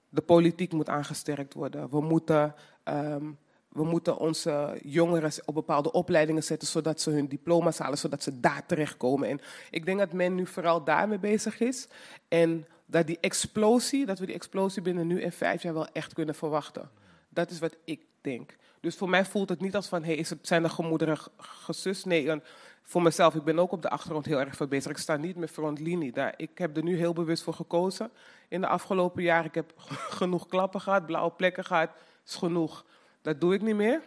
de 0.09 0.21
politiek 0.21 0.71
moet 0.71 0.89
aangesterkt 0.89 1.53
worden. 1.53 1.89
We 1.89 2.01
moeten, 2.01 2.55
um, 2.83 3.37
we 3.71 3.83
moeten 3.83 4.17
onze 4.17 4.79
jongeren 4.83 5.31
op 5.45 5.53
bepaalde 5.53 5.91
opleidingen 5.91 6.43
zetten 6.43 6.67
zodat 6.67 7.01
ze 7.01 7.09
hun 7.09 7.27
diploma's 7.27 7.77
halen, 7.77 7.97
zodat 7.97 8.23
ze 8.23 8.39
daar 8.39 8.65
terechtkomen. 8.65 9.29
En 9.29 9.39
ik 9.69 9.85
denk 9.85 9.99
dat 9.99 10.13
men 10.13 10.35
nu 10.35 10.45
vooral 10.45 10.83
daarmee 10.83 11.19
bezig 11.19 11.59
is. 11.59 11.87
En 12.27 12.67
dat 12.85 13.07
die 13.07 13.17
explosie, 13.21 14.05
dat 14.05 14.19
we 14.19 14.25
die 14.25 14.35
explosie 14.35 14.81
binnen 14.81 15.07
nu 15.07 15.21
en 15.21 15.31
vijf 15.31 15.61
jaar 15.61 15.73
wel 15.73 15.87
echt 15.87 16.13
kunnen 16.13 16.35
verwachten. 16.35 16.89
Dat 17.29 17.49
is 17.49 17.59
wat 17.59 17.77
ik 17.85 18.01
denk. 18.21 18.55
Dus 18.79 18.95
voor 18.95 19.09
mij 19.09 19.25
voelt 19.25 19.49
het 19.49 19.61
niet 19.61 19.75
als 19.75 19.87
van, 19.87 20.03
hey, 20.03 20.15
is 20.15 20.29
het, 20.29 20.47
zijn 20.47 20.63
de 20.63 20.69
gemoederen 20.69 21.17
gesust? 21.37 22.05
Nee, 22.05 22.41
voor 22.83 23.01
mezelf, 23.01 23.35
ik 23.35 23.43
ben 23.43 23.59
ook 23.59 23.71
op 23.71 23.81
de 23.81 23.89
achtergrond 23.89 24.25
heel 24.25 24.39
erg 24.39 24.67
bezig. 24.67 24.91
Ik 24.91 24.97
sta 24.97 25.15
niet 25.15 25.35
meer 25.35 25.47
frontlinie. 25.47 26.11
Daar, 26.11 26.33
ik 26.37 26.57
heb 26.57 26.77
er 26.77 26.83
nu 26.83 26.97
heel 26.97 27.13
bewust 27.13 27.43
voor 27.43 27.53
gekozen 27.53 28.11
in 28.47 28.61
de 28.61 28.67
afgelopen 28.67 29.23
jaren. 29.23 29.45
Ik 29.45 29.55
heb 29.55 29.73
genoeg 30.19 30.47
klappen 30.47 30.81
gehad, 30.81 31.05
blauwe 31.05 31.31
plekken 31.31 31.65
gehad, 31.65 31.89
is 32.25 32.35
genoeg. 32.35 32.85
Dat 33.21 33.41
doe 33.41 33.53
ik 33.53 33.61
niet 33.61 33.75
meer. 33.75 34.01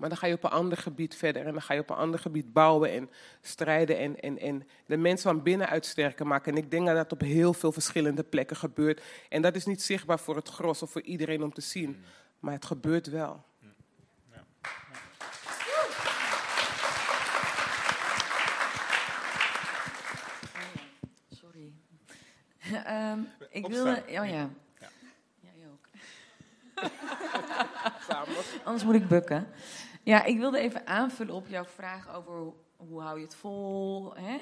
Maar 0.00 0.08
dan 0.08 0.18
ga 0.18 0.26
je 0.26 0.34
op 0.34 0.44
een 0.44 0.50
ander 0.50 0.78
gebied 0.78 1.14
verder 1.14 1.46
en 1.46 1.52
dan 1.52 1.62
ga 1.62 1.74
je 1.74 1.80
op 1.80 1.90
een 1.90 1.96
ander 1.96 2.20
gebied 2.20 2.52
bouwen 2.52 2.90
en 2.90 3.10
strijden 3.40 3.98
en, 3.98 4.20
en, 4.20 4.38
en 4.38 4.68
de 4.86 4.96
mensen 4.96 5.30
van 5.30 5.42
binnenuit 5.42 5.86
sterker 5.86 6.26
maken. 6.26 6.52
En 6.52 6.58
ik 6.58 6.70
denk 6.70 6.86
dat 6.86 6.96
dat 6.96 7.12
op 7.12 7.20
heel 7.20 7.52
veel 7.52 7.72
verschillende 7.72 8.22
plekken 8.22 8.56
gebeurt. 8.56 9.02
En 9.28 9.42
dat 9.42 9.54
is 9.54 9.66
niet 9.66 9.82
zichtbaar 9.82 10.18
voor 10.18 10.36
het 10.36 10.48
gros 10.48 10.82
of 10.82 10.90
voor 10.90 11.02
iedereen 11.02 11.42
om 11.42 11.52
te 11.52 11.60
zien, 11.60 12.04
maar 12.38 12.52
het 12.52 12.64
gebeurt 12.64 13.06
wel. 13.06 13.44
Sorry. 21.30 21.72
um, 23.12 23.28
ik 23.50 23.66
wilde. 23.66 24.02
Oh 24.06 24.12
ja. 24.12 24.24
ja. 24.24 24.50
Jij 25.40 25.68
ook. 25.70 25.88
Anders 28.64 28.84
moet 28.84 28.94
ik 28.94 29.08
bukken. 29.08 29.48
Ja, 30.02 30.24
ik 30.24 30.38
wilde 30.38 30.58
even 30.58 30.86
aanvullen 30.86 31.34
op 31.34 31.48
jouw 31.48 31.64
vraag 31.64 32.14
over 32.14 32.52
hoe, 32.76 33.00
hou 33.00 33.18
je 33.18 33.24
het 33.24 33.34
vol. 33.34 34.14
Hè? 34.16 34.38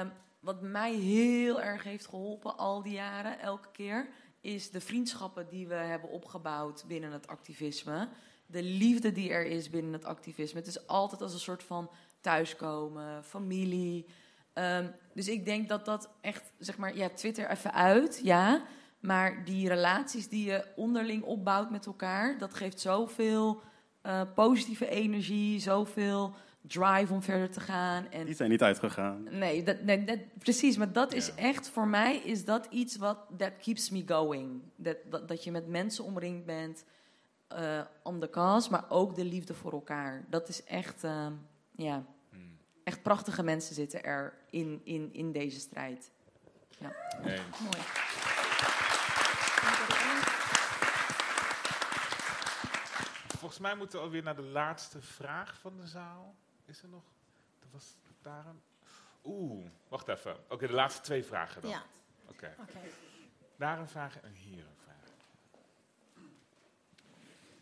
Um, 0.00 0.12
wat 0.40 0.62
mij 0.62 0.94
heel 0.94 1.62
erg 1.62 1.82
heeft 1.82 2.06
geholpen 2.06 2.56
al 2.56 2.82
die 2.82 2.92
jaren, 2.92 3.40
elke 3.40 3.68
keer, 3.72 4.08
is 4.40 4.70
de 4.70 4.80
vriendschappen 4.80 5.48
die 5.48 5.66
we 5.66 5.74
hebben 5.74 6.10
opgebouwd 6.10 6.84
binnen 6.86 7.12
het 7.12 7.26
activisme. 7.26 8.08
De 8.46 8.62
liefde 8.62 9.12
die 9.12 9.30
er 9.30 9.46
is 9.46 9.70
binnen 9.70 9.92
het 9.92 10.04
activisme. 10.04 10.58
Het 10.58 10.68
is 10.68 10.86
altijd 10.86 11.22
als 11.22 11.32
een 11.32 11.38
soort 11.38 11.62
van 11.62 11.90
thuiskomen, 12.20 13.24
familie. 13.24 14.06
Um, 14.54 14.94
dus 15.14 15.28
ik 15.28 15.44
denk 15.44 15.68
dat 15.68 15.84
dat 15.84 16.10
echt, 16.20 16.52
zeg 16.58 16.76
maar, 16.76 16.96
ja, 16.96 17.08
Twitter 17.08 17.50
even 17.50 17.72
uit, 17.72 18.20
ja. 18.22 18.62
Maar 19.06 19.44
die 19.44 19.68
relaties 19.68 20.28
die 20.28 20.44
je 20.44 20.64
onderling 20.76 21.22
opbouwt 21.22 21.70
met 21.70 21.86
elkaar, 21.86 22.38
dat 22.38 22.54
geeft 22.54 22.80
zoveel 22.80 23.62
uh, 24.06 24.20
positieve 24.34 24.88
energie, 24.88 25.60
zoveel 25.60 26.34
drive 26.60 27.12
om 27.12 27.22
verder 27.22 27.50
te 27.50 27.60
gaan. 27.60 28.10
En 28.10 28.26
Die 28.26 28.34
zijn 28.34 28.50
niet 28.50 28.62
uitgegaan. 28.62 29.26
Nee, 29.30 29.62
dat, 29.62 29.82
nee 29.82 30.04
dat, 30.04 30.18
precies. 30.38 30.76
Maar 30.76 30.92
dat 30.92 31.12
is 31.12 31.34
echt, 31.34 31.68
voor 31.68 31.86
mij 31.86 32.16
is 32.16 32.44
dat 32.44 32.66
iets 32.70 32.96
wat, 32.96 33.18
that 33.36 33.52
keeps 33.60 33.90
me 33.90 34.02
going. 34.06 34.62
Dat, 34.76 34.96
dat, 35.10 35.28
dat 35.28 35.44
je 35.44 35.50
met 35.50 35.68
mensen 35.68 36.04
omringd 36.04 36.44
bent, 36.44 36.84
uh, 37.52 37.80
on 38.02 38.20
the 38.20 38.30
cause, 38.30 38.70
maar 38.70 38.84
ook 38.88 39.14
de 39.14 39.24
liefde 39.24 39.54
voor 39.54 39.72
elkaar. 39.72 40.24
Dat 40.30 40.48
is 40.48 40.64
echt, 40.64 41.04
uh, 41.04 41.26
ja, 41.76 42.04
echt 42.84 43.02
prachtige 43.02 43.42
mensen 43.42 43.74
zitten 43.74 44.04
er 44.04 44.38
in, 44.50 44.80
in, 44.84 45.08
in 45.12 45.32
deze 45.32 45.60
strijd. 45.60 46.10
Ja. 46.78 46.92
Mooi. 47.22 47.36
Volgens 53.46 53.66
mij 53.66 53.76
moeten 53.76 53.98
we 53.98 54.04
alweer 54.04 54.22
naar 54.22 54.36
de 54.36 54.42
laatste 54.42 55.02
vraag 55.02 55.58
van 55.58 55.76
de 55.76 55.86
zaal. 55.86 56.34
Is 56.64 56.82
er 56.82 56.88
nog? 56.88 57.02
Er 57.60 57.66
was 57.70 57.96
daar 58.22 58.46
een. 58.46 58.60
Oeh, 59.24 59.66
wacht 59.88 60.08
even. 60.08 60.36
Oké, 60.48 60.66
de 60.66 60.72
laatste 60.72 61.02
twee 61.02 61.24
vragen 61.24 61.62
dan. 61.62 61.70
Ja. 61.70 61.82
Oké. 62.28 62.54
Oké. 62.60 62.78
Daar 63.56 63.78
een 63.78 63.88
vraag 63.88 64.20
en 64.20 64.32
hier 64.32 64.64
een 64.64 64.76
vraag. 64.84 65.10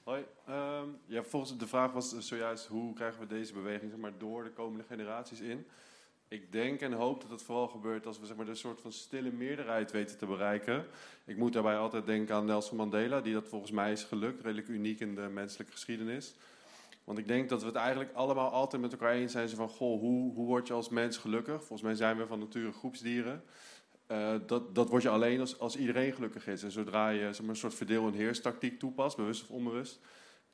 Hoi. 0.04 0.26
ehm, 0.46 0.88
ja, 1.06 1.22
volgens 1.22 1.56
de 1.58 1.66
vraag 1.66 1.92
was 1.92 2.18
zojuist 2.18 2.66
hoe 2.66 2.94
krijgen 2.94 3.20
we 3.20 3.26
deze 3.26 3.52
beweging 3.52 3.90
zeg 3.90 4.00
maar, 4.00 4.18
door 4.18 4.44
de 4.44 4.52
komende 4.52 4.84
generaties 4.84 5.40
in. 5.40 5.66
Ik 6.28 6.52
denk 6.52 6.80
en 6.80 6.92
hoop 6.92 7.20
dat 7.20 7.30
het 7.30 7.42
vooral 7.42 7.68
gebeurt 7.68 8.06
als 8.06 8.18
we 8.20 8.26
zeg 8.26 8.36
maar, 8.36 8.48
een 8.48 8.56
soort 8.56 8.80
van 8.80 8.92
stille 8.92 9.32
meerderheid 9.32 9.92
weten 9.92 10.18
te 10.18 10.26
bereiken. 10.26 10.86
Ik 11.24 11.36
moet 11.36 11.52
daarbij 11.52 11.76
altijd 11.76 12.06
denken 12.06 12.34
aan 12.34 12.44
Nelson 12.44 12.76
Mandela, 12.76 13.20
die 13.20 13.34
dat 13.34 13.48
volgens 13.48 13.70
mij 13.70 13.92
is 13.92 14.04
gelukt, 14.04 14.42
redelijk 14.42 14.68
uniek 14.68 15.00
in 15.00 15.14
de 15.14 15.28
menselijke 15.32 15.72
geschiedenis. 15.72 16.34
Want 17.04 17.18
ik 17.18 17.28
denk 17.28 17.48
dat 17.48 17.60
we 17.60 17.66
het 17.66 17.76
eigenlijk 17.76 18.12
allemaal 18.12 18.50
altijd 18.50 18.82
met 18.82 18.92
elkaar 18.92 19.12
eens 19.12 19.32
zijn 19.32 19.48
van, 19.48 19.68
goh, 19.68 20.00
hoe, 20.00 20.34
hoe 20.34 20.46
word 20.46 20.66
je 20.66 20.72
als 20.72 20.88
mens 20.88 21.16
gelukkig? 21.16 21.56
Volgens 21.56 21.82
mij 21.82 21.94
zijn 21.94 22.16
we 22.16 22.26
van 22.26 22.38
nature 22.38 22.72
groepsdieren. 22.72 23.44
Eh, 24.06 24.34
dat, 24.46 24.74
dat 24.74 24.88
word 24.88 25.02
je 25.02 25.08
alleen 25.08 25.40
als, 25.40 25.58
als 25.58 25.76
iedereen 25.76 26.12
gelukkig 26.12 26.46
is. 26.46 26.62
En 26.62 26.70
zodra 26.70 27.08
je 27.08 27.32
zeg 27.32 27.40
maar, 27.40 27.48
een 27.48 27.56
soort 27.56 27.74
verdeel- 27.74 28.06
en 28.06 28.12
heerstactiek 28.12 28.78
toepast, 28.78 29.16
bewust 29.16 29.42
of 29.42 29.48
onbewust, 29.48 30.00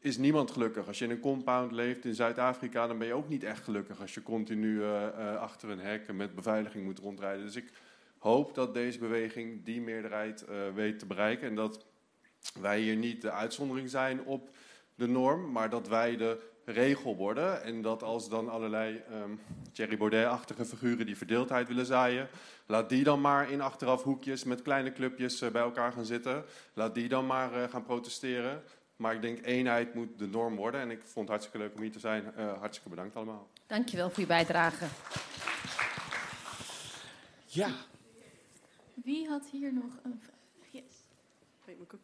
is 0.00 0.16
niemand 0.16 0.50
gelukkig. 0.50 0.86
Als 0.86 0.98
je 0.98 1.04
in 1.04 1.10
een 1.10 1.20
compound 1.20 1.72
leeft 1.72 2.04
in 2.04 2.14
Zuid-Afrika, 2.14 2.86
dan 2.86 2.98
ben 2.98 3.06
je 3.06 3.14
ook 3.14 3.28
niet 3.28 3.44
echt 3.44 3.64
gelukkig 3.64 4.00
als 4.00 4.14
je 4.14 4.22
continu 4.22 4.82
eh, 4.82 5.06
eh, 5.06 5.40
achter 5.40 5.70
een 5.70 5.80
hek 5.80 6.12
met 6.12 6.34
beveiliging 6.34 6.84
moet 6.84 6.98
rondrijden. 6.98 7.44
Dus 7.44 7.56
ik 7.56 7.72
hoop 8.18 8.54
dat 8.54 8.74
deze 8.74 8.98
beweging 8.98 9.64
die 9.64 9.80
meerderheid 9.80 10.44
eh, 10.44 10.56
weet 10.74 10.98
te 10.98 11.06
bereiken. 11.06 11.48
En 11.48 11.54
dat 11.54 11.86
wij 12.60 12.80
hier 12.80 12.96
niet 12.96 13.22
de 13.22 13.30
uitzondering 13.30 13.90
zijn 13.90 14.24
op 14.24 14.50
de 14.94 15.08
norm, 15.08 15.52
maar 15.52 15.70
dat 15.70 15.88
wij 15.88 16.16
de 16.16 16.48
regel 16.64 17.16
worden. 17.16 17.62
En 17.62 17.82
dat 17.82 18.02
als 18.02 18.28
dan 18.28 18.48
allerlei 18.48 19.02
ehm 19.10 19.30
Thierry 19.72 19.96
Baudet-achtige 19.96 20.64
figuren 20.64 21.06
die 21.06 21.16
verdeeldheid 21.16 21.68
willen 21.68 21.86
zaaien, 21.86 22.28
laat 22.66 22.88
die 22.88 23.04
dan 23.04 23.20
maar 23.20 23.50
in 23.50 23.60
achteraf 23.60 24.02
hoekjes 24.02 24.44
met 24.44 24.62
kleine 24.62 24.92
clubjes 24.92 25.38
bij 25.38 25.62
elkaar 25.62 25.92
gaan 25.92 26.04
zitten. 26.04 26.44
Laat 26.72 26.94
die 26.94 27.08
dan 27.08 27.26
maar 27.26 27.68
gaan 27.68 27.82
protesteren. 27.82 28.62
Maar 29.00 29.14
ik 29.14 29.22
denk 29.22 29.46
eenheid 29.46 29.94
moet 29.94 30.18
de 30.18 30.26
norm 30.26 30.56
worden. 30.56 30.80
En 30.80 30.90
ik 30.90 30.98
vond 31.02 31.14
het 31.14 31.28
hartstikke 31.28 31.58
leuk 31.58 31.74
om 31.74 31.80
hier 31.82 31.92
te 31.92 31.98
zijn. 31.98 32.34
Eh, 32.34 32.58
hartstikke 32.58 32.88
bedankt 32.90 33.16
allemaal. 33.16 33.48
Dankjewel 33.66 34.10
voor 34.10 34.20
je 34.20 34.26
bijdrage. 34.26 34.86
Ja. 37.46 37.70
Wie 38.94 39.28
had 39.28 39.46
hier 39.50 39.72
nog 39.72 39.98
een 40.02 40.20
vraag? 40.22 40.70
Yes. 40.70 40.94
Weet 41.64 41.76
ook- 41.80 41.98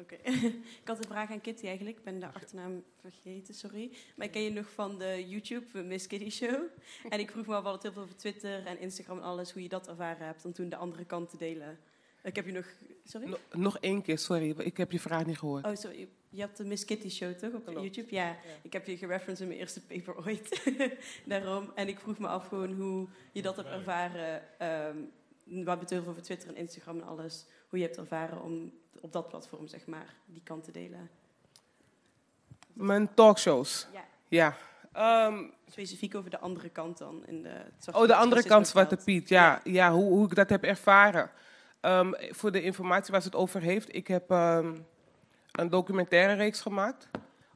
Oké. 0.00 0.14
ik 0.82 0.82
had 0.84 0.98
een 0.98 1.10
vraag 1.10 1.30
aan 1.30 1.40
Kitty 1.40 1.66
eigenlijk. 1.66 1.96
Ik 1.98 2.04
ben 2.04 2.20
de 2.20 2.32
achternaam 2.32 2.82
vergeten, 3.00 3.54
sorry. 3.54 3.90
Maar 4.16 4.26
ik 4.26 4.32
ken 4.32 4.42
je 4.42 4.50
nog 4.50 4.70
van 4.70 4.98
de 4.98 5.28
YouTube 5.28 5.82
Miss 5.82 6.06
Kitty 6.06 6.30
Show. 6.30 6.62
En 7.08 7.18
ik 7.20 7.30
vroeg 7.30 7.46
me 7.46 7.54
af, 7.54 7.62
hadden 7.62 7.72
het 7.72 7.82
heel 7.82 7.92
veel 7.92 8.02
over 8.02 8.16
Twitter 8.16 8.66
en 8.66 8.80
Instagram 8.80 9.16
en 9.18 9.24
alles, 9.24 9.52
hoe 9.52 9.62
je 9.62 9.68
dat 9.68 9.88
ervaren 9.88 10.26
hebt 10.26 10.44
om 10.44 10.52
toen 10.52 10.68
de 10.68 10.76
andere 10.76 11.04
kant 11.04 11.30
te 11.30 11.36
delen. 11.36 11.78
Ik 12.26 12.36
heb 12.36 12.46
je 12.46 12.52
nog... 12.52 12.66
Sorry? 13.04 13.28
Nog, 13.28 13.38
nog 13.52 13.78
één 13.78 14.02
keer, 14.02 14.18
sorry. 14.18 14.54
Ik 14.58 14.76
heb 14.76 14.92
je 14.92 15.00
vraag 15.00 15.26
niet 15.26 15.38
gehoord. 15.38 15.66
Oh, 15.66 15.74
sorry. 15.74 16.08
Je 16.28 16.40
hebt 16.40 16.56
de 16.56 16.64
Miss 16.64 16.84
Kitty 16.84 17.08
Show 17.08 17.32
toch 17.32 17.52
op 17.52 17.64
Klopt. 17.64 17.80
YouTube? 17.80 18.14
Ja. 18.14 18.36
Ik 18.62 18.72
heb 18.72 18.86
je 18.86 18.96
gereferenced 18.96 19.40
in 19.40 19.48
mijn 19.48 19.60
eerste 19.60 19.80
paper 19.86 20.16
ooit. 20.26 20.62
Daarom. 21.24 21.72
En 21.74 21.88
ik 21.88 21.98
vroeg 21.98 22.18
me 22.18 22.26
af 22.26 22.46
gewoon 22.46 22.72
hoe 22.72 23.08
je 23.32 23.42
dat 23.42 23.56
hebt 23.56 23.68
ervaren. 23.68 24.42
ehm 24.58 24.96
heel 25.48 25.86
veel 25.86 26.06
over 26.06 26.22
Twitter 26.22 26.48
en 26.48 26.56
Instagram 26.56 26.96
en 26.96 27.06
alles. 27.06 27.46
Hoe 27.68 27.78
je 27.78 27.84
hebt 27.84 27.96
ervaren 27.96 28.42
om 28.42 28.72
op 29.00 29.12
dat 29.12 29.28
platform, 29.28 29.68
zeg 29.68 29.86
maar, 29.86 30.14
die 30.24 30.42
kant 30.44 30.64
te 30.64 30.72
delen. 30.72 31.10
Mijn 32.72 33.14
talkshows. 33.14 33.86
Ja. 33.92 34.04
Ja. 34.28 34.56
Ehm, 34.92 35.44
Specifiek 35.70 36.14
over 36.14 36.30
de 36.30 36.38
andere 36.38 36.68
kant 36.68 36.98
dan. 36.98 37.26
In 37.26 37.42
de, 37.42 37.60
oh, 37.92 38.06
de 38.06 38.14
andere 38.14 38.44
kant, 38.44 38.68
Zwarte. 38.68 38.96
Piet. 39.04 39.28
Ja, 39.28 39.60
ja. 39.64 39.92
hoe, 39.92 40.10
hoe 40.10 40.26
ik 40.26 40.34
dat 40.34 40.48
heb 40.48 40.62
ervaren. 40.64 41.30
Ehm, 41.80 42.12
voor 42.30 42.52
de 42.52 42.62
informatie 42.62 43.12
waar 43.12 43.20
ze 43.20 43.28
het 43.28 43.36
over 43.36 43.60
heeft. 43.60 43.94
Ik 43.94 44.08
heb 44.08 44.30
ehm, 44.30 44.74
een 45.52 45.68
documentaire 45.70 46.34
reeks 46.34 46.60
gemaakt. 46.60 47.08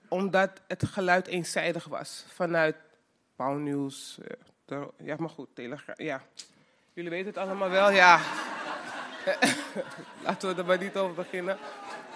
Omdat 0.09 0.51
het 0.69 0.85
geluid 0.85 1.27
eenzijdig 1.27 1.85
was. 1.85 2.25
Vanuit 2.29 2.77
Pauw 3.37 3.57
Nieuws. 3.57 4.19
eh, 4.67 4.83
ja, 4.97 5.17
maar 5.19 5.29
goed, 5.29 5.49
Telegraaf. 5.55 5.99
Ja. 5.99 6.23
Jullie 6.93 7.11
weten 7.11 7.27
het 7.27 7.37
allemaal 7.37 7.71
wel, 7.71 7.91
ja. 7.91 8.21
Laten 10.25 10.49
we 10.49 10.61
er 10.61 10.67
maar 10.67 10.79
niet 10.79 10.97
over 10.97 11.15
beginnen. 11.15 11.59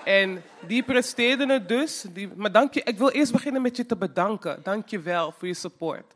En 0.04 0.42
die 0.66 0.82
presteerden 0.82 1.48
het 1.48 1.68
dus. 1.68 2.04
Die, 2.08 2.28
maar 2.34 2.52
dank 2.52 2.74
je, 2.74 2.82
ik 2.82 2.98
wil 2.98 3.08
eerst 3.10 3.32
beginnen 3.32 3.62
met 3.62 3.76
je 3.76 3.86
te 3.86 3.96
bedanken. 3.96 4.60
Dank 4.62 4.88
je 4.88 5.00
wel 5.00 5.32
voor 5.32 5.48
je 5.48 5.54
support. 5.54 6.14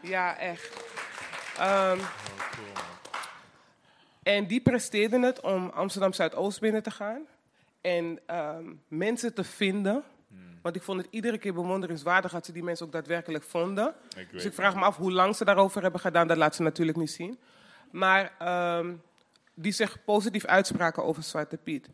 Ja, 0.00 0.38
echt. 0.38 0.84
Ehm, 1.58 1.98
en 4.24 4.46
die 4.46 4.60
presteerden 4.60 5.22
het 5.22 5.40
om 5.40 5.70
Amsterdam 5.70 6.12
Zuidoost 6.12 6.60
binnen 6.60 6.82
te 6.82 6.90
gaan. 6.90 7.26
En 7.80 8.18
ehm, 8.26 8.64
mensen 8.88 9.34
te 9.34 9.44
vinden. 9.44 10.04
Want 10.62 10.76
ik 10.76 10.82
vond 10.82 11.00
het 11.00 11.08
iedere 11.10 11.38
keer 11.38 11.54
bewonderingswaardig 11.54 12.32
dat 12.32 12.46
ze 12.46 12.52
die 12.52 12.62
mensen 12.62 12.86
ook 12.86 12.92
daadwerkelijk 12.92 13.44
vonden. 13.44 13.94
weet 14.14 14.30
dus 14.30 14.40
ik 14.40 14.46
het. 14.46 14.54
vraag 14.54 14.74
me 14.74 14.80
af 14.80 14.96
hoe 14.96 15.12
lang 15.12 15.36
ze 15.36 15.44
daarover 15.44 15.82
hebben 15.82 16.00
gedaan. 16.00 16.26
Dat 16.26 16.36
laat 16.36 16.54
ze 16.54 16.62
natuurlijk 16.62 16.98
niet 16.98 17.10
zien. 17.10 17.38
Maar 17.90 18.32
ehm, 18.38 18.94
die 19.54 19.72
zich 19.72 20.04
positief 20.04 20.44
uitspraken 20.44 21.04
over 21.04 21.22
Zwarte 21.22 21.56
Piet. 21.56 21.88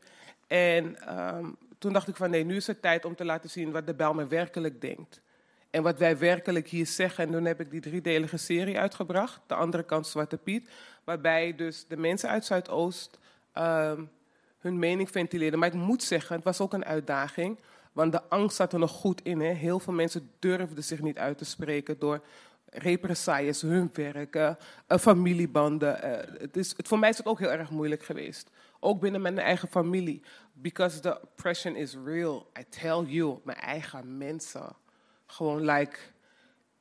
En 0.46 1.06
ehm, 1.06 1.46
toen 1.78 1.92
dacht 1.92 2.08
ik 2.08 2.16
van 2.16 2.30
nee, 2.30 2.44
nu 2.44 2.56
is 2.56 2.66
het 2.66 2.82
tijd 2.82 3.04
om 3.04 3.14
te 3.14 3.24
laten 3.24 3.50
zien 3.50 3.70
wat 3.70 3.86
de 3.86 3.94
Bijlmer 3.94 4.28
werkelijk 4.28 4.80
denkt. 4.80 5.20
En 5.70 5.82
wat 5.82 5.98
wij 5.98 6.18
werkelijk 6.18 6.68
hier 6.68 6.86
zeggen. 6.86 7.24
En 7.26 7.32
toen 7.32 7.44
heb 7.44 7.60
ik 7.60 7.70
die 7.70 7.80
driedelige 7.80 8.36
serie 8.36 8.78
uitgebracht. 8.78 9.40
De 9.46 9.54
andere 9.54 9.82
kant 9.82 10.06
Zwarte 10.06 10.36
Piet. 10.36 10.68
Waarbij 11.04 11.54
dus 11.54 11.86
de 11.88 11.96
mensen 11.96 12.28
uit 12.28 12.44
Zuidoost 12.44 13.18
ehm, 13.52 14.04
hun 14.58 14.78
mening 14.78 15.10
ventileerden. 15.10 15.58
Maar 15.58 15.68
ik 15.68 15.74
moet 15.74 16.02
zeggen, 16.02 16.36
het 16.36 16.44
was 16.44 16.60
ook 16.60 16.72
een 16.72 16.84
uitdaging. 16.84 17.58
Want 17.92 18.12
de 18.12 18.22
angst 18.22 18.56
zat 18.56 18.72
er 18.72 18.78
nog 18.78 18.90
goed 18.90 19.22
in. 19.22 19.40
Hè. 19.40 19.52
Heel 19.52 19.78
veel 19.78 19.92
mensen 19.92 20.30
durfden 20.38 20.84
zich 20.84 21.00
niet 21.00 21.18
uit 21.18 21.38
te 21.38 21.44
spreken 21.44 21.98
door 21.98 22.20
represailles, 22.70 23.62
hun 23.62 23.90
werk, 23.92 24.36
eh, 24.36 24.52
eh, 24.86 24.98
familiebanden. 24.98 26.02
eh, 26.02 26.40
het 26.40 26.56
is, 26.56 26.74
het, 26.76 26.88
voor 26.88 26.98
mij 26.98 27.08
is 27.08 27.16
het 27.16 27.26
ook 27.26 27.38
heel 27.38 27.50
erg 27.50 27.70
moeilijk 27.70 28.02
geweest. 28.02 28.50
Ook 28.80 29.00
binnen 29.00 29.22
mijn 29.22 29.38
eigen 29.38 29.68
familie. 29.68 30.22
Because 30.52 31.00
the 31.00 31.20
oppression 31.22 31.76
is 31.76 31.96
real. 32.04 32.50
I 32.58 32.64
tell 32.68 33.04
you, 33.06 33.38
mijn 33.44 33.58
eigen 33.58 34.18
mensen. 34.18 34.76
Gewoon 35.30 35.64
like, 35.64 35.98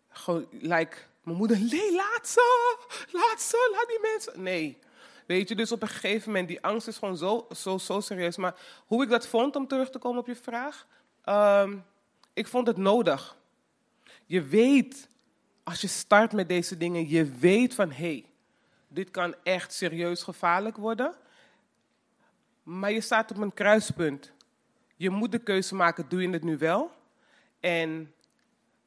gewoon 0.10 0.48
like, 0.52 0.98
mijn 1.24 1.38
moeder, 1.38 1.60
nee, 1.60 1.96
laat 1.96 2.28
ze, 2.28 2.78
laat 3.12 3.42
ze, 3.42 3.70
laat 3.72 3.88
die 3.88 4.00
mensen. 4.12 4.44
Nee. 4.44 4.78
Weet 5.26 5.50
je, 5.50 5.56
dus 5.56 5.72
op 5.72 5.82
een 5.82 5.88
gegeven 5.88 6.32
moment, 6.32 6.48
die 6.48 6.62
angst 6.62 6.88
is 6.88 6.98
gewoon 6.98 7.18
zo, 7.18 7.48
zo, 7.56 7.78
zo 7.78 8.00
serieus. 8.00 8.38
Maar 8.38 8.56
hoe 8.86 9.04
ik 9.04 9.10
dat 9.10 9.28
vond, 9.28 9.56
om 9.56 9.68
terug 9.68 9.90
te 9.90 10.00
komen 10.00 10.20
op 10.20 10.28
je 10.28 10.36
vraag, 10.36 10.88
ehm, 11.24 11.78
ik 12.34 12.48
vond 12.48 12.68
het 12.68 12.78
nodig. 12.78 13.38
Je 14.26 14.42
weet, 14.42 15.10
als 15.64 15.82
je 15.82 15.88
start 15.88 16.32
met 16.32 16.48
deze 16.48 16.78
dingen, 16.78 17.10
je 17.10 17.26
weet 17.26 17.74
van, 17.74 17.92
hé, 17.92 17.96
hey, 17.96 18.26
dit 18.88 19.12
kan 19.12 19.36
echt 19.44 19.74
serieus 19.74 20.24
gevaarlijk 20.24 20.78
worden. 20.78 21.16
Maar 22.64 22.92
je 22.92 23.02
staat 23.02 23.32
op 23.32 23.38
een 23.38 23.54
kruispunt. 23.54 24.32
Je 24.96 25.10
moet 25.10 25.32
de 25.32 25.40
keuze 25.40 25.76
maken, 25.76 26.10
doe 26.10 26.22
je 26.22 26.30
het 26.30 26.44
nu 26.44 26.58
wel? 26.58 26.92
En 27.60 28.14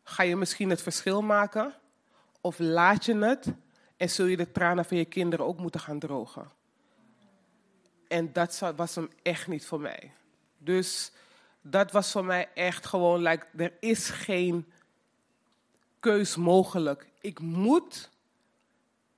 ga 0.03 0.23
je 0.23 0.37
misschien 0.37 0.71
het 0.71 0.83
verschil 0.83 1.23
maken? 1.23 1.75
Of 2.41 2.59
laat 2.59 3.05
je 3.05 3.17
het 3.17 3.53
en 3.97 4.11
zul 4.11 4.27
je 4.27 4.37
de 4.37 4.53
tranen 4.53 4.85
van 4.85 4.97
je 4.97 5.05
kinderen 5.05 5.47
ook 5.47 5.59
moeten 5.59 5.81
gaan 5.81 5.99
drogen? 5.99 6.51
En 8.09 8.33
dat 8.33 8.73
was 8.77 8.95
hem 8.95 9.11
echt 9.23 9.47
niet 9.47 9.67
voor 9.67 9.81
mij. 9.81 10.13
Dus 10.59 11.13
dat 11.61 11.93
was 11.93 12.13
voor 12.13 12.25
mij 12.25 12.49
echt 12.55 12.87
gewoon, 12.87 13.23
like, 13.23 13.47
er 13.57 13.73
is 13.81 14.09
geen 14.09 14.73
keus 16.01 16.37
mogelijk. 16.37 17.11
Ik 17.21 17.41
moet. 17.41 18.11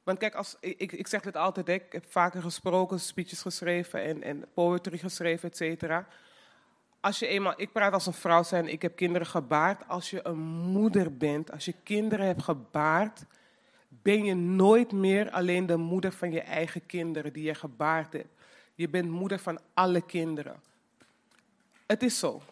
Want 0.02 0.18
kijk, 0.18 0.34
als, 0.34 0.56
ik, 0.60 0.92
ik- 0.92 1.06
zeg 1.06 1.20
dit 1.20 1.36
altijd, 1.36 1.68
ik 1.68 1.92
heb 1.92 2.04
vaker 2.08 2.42
gesproken, 2.42 3.00
speeches 3.00 3.40
geschreven 3.40 4.02
en, 4.02 4.22
en 4.22 4.44
poetry 4.54 4.98
geschreven, 4.98 5.48
et 5.48 5.56
cetera. 5.56 6.06
Als 7.04 7.18
je 7.18 7.26
eenmaal, 7.26 7.54
ik 7.56 7.72
praat 7.72 7.92
als 7.92 8.06
een 8.06 8.12
vrouw 8.12 8.42
zijn, 8.42 8.68
ik 8.68 8.82
heb 8.82 8.96
kinderen 8.96 9.26
gebaard. 9.26 9.88
Als 9.88 10.10
je 10.10 10.26
een 10.26 10.38
moeder 10.40 11.16
bent, 11.16 11.52
als 11.52 11.64
je 11.64 11.74
kinderen 11.82 12.26
hebt 12.26 12.42
gebaard, 12.42 13.24
ben 13.88 14.24
je 14.24 14.34
nooit 14.34 14.92
meer 14.92 15.30
alleen 15.30 15.66
de 15.66 15.76
moeder 15.76 16.12
van 16.12 16.32
je 16.32 16.40
eigen 16.40 16.86
kinderen 16.86 17.32
die 17.32 17.44
je 17.44 17.54
gebaard 17.54 18.12
hebt. 18.12 18.28
Je 18.74 18.88
bent 18.88 19.10
moeder 19.10 19.38
van 19.38 19.58
alle 19.74 20.00
kinderen. 20.00 20.60
Het 21.86 22.02
is 22.02 22.18
zo. 22.18 22.42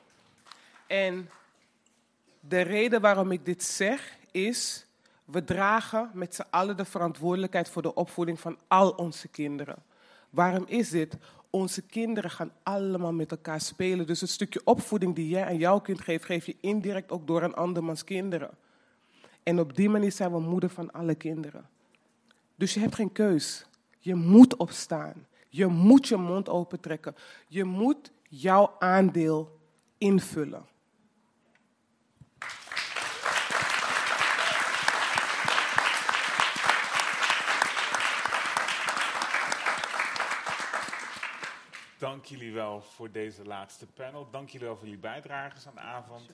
En 0.86 1.30
de 2.40 2.60
reden 2.60 3.00
waarom 3.00 3.30
ik 3.30 3.44
dit 3.44 3.62
zeg 3.62 4.16
is, 4.30 4.86
We 5.24 5.44
dragen 5.44 6.10
met 6.14 6.34
z'n 6.34 6.46
allen 6.50 6.76
de 6.76 6.84
verantwoordelijkheid 6.84 7.68
voor 7.68 7.82
de 7.82 7.94
opvoeding 7.94 8.40
van 8.40 8.58
al 8.68 8.90
onze 8.90 9.28
kinderen. 9.28 9.82
Waarom 10.30 10.64
is 10.66 10.90
dit? 10.90 11.16
Onze 11.54 11.82
kinderen 11.82 12.30
gaan 12.30 12.52
allemaal 12.62 13.12
met 13.12 13.30
elkaar 13.30 13.60
spelen. 13.60 14.06
Dus 14.06 14.20
het 14.20 14.30
stukje 14.30 14.60
opvoeding 14.64 15.14
die 15.14 15.28
jij 15.28 15.44
aan 15.44 15.58
jouw 15.58 15.80
kind 15.80 16.00
geeft, 16.00 16.24
geef 16.24 16.46
je 16.46 16.56
indirect 16.60 17.10
ook 17.10 17.26
door 17.26 17.42
aan 17.42 17.54
andermans 17.54 18.04
kinderen. 18.04 18.50
En 19.42 19.60
op 19.60 19.76
die 19.76 19.88
manier 19.88 20.12
zijn 20.12 20.32
we 20.32 20.40
moeder 20.40 20.70
van 20.70 20.92
alle 20.92 21.14
kinderen. 21.14 21.68
Dus 22.56 22.74
je 22.74 22.80
hebt 22.80 22.94
geen 22.94 23.12
keus. 23.12 23.66
Je 23.98 24.14
moet 24.14 24.56
opstaan. 24.56 25.26
Je 25.48 25.66
moet 25.66 26.08
je 26.08 26.16
mond 26.16 26.48
opentrekken. 26.48 27.14
Je 27.48 27.64
moet 27.64 28.12
jouw 28.28 28.74
aandeel 28.78 29.58
invullen. 29.98 30.64
Dank 42.02 42.24
jullie 42.24 42.52
wel 42.52 42.80
voor 42.80 43.10
deze 43.10 43.44
laatste 43.44 43.86
panel. 43.86 44.30
Dank 44.30 44.48
jullie 44.48 44.66
wel 44.66 44.76
voor 44.76 44.84
jullie 44.84 45.00
bijdragers 45.00 45.66
aan 45.66 45.74
de 45.74 45.80
avond. 45.80 46.30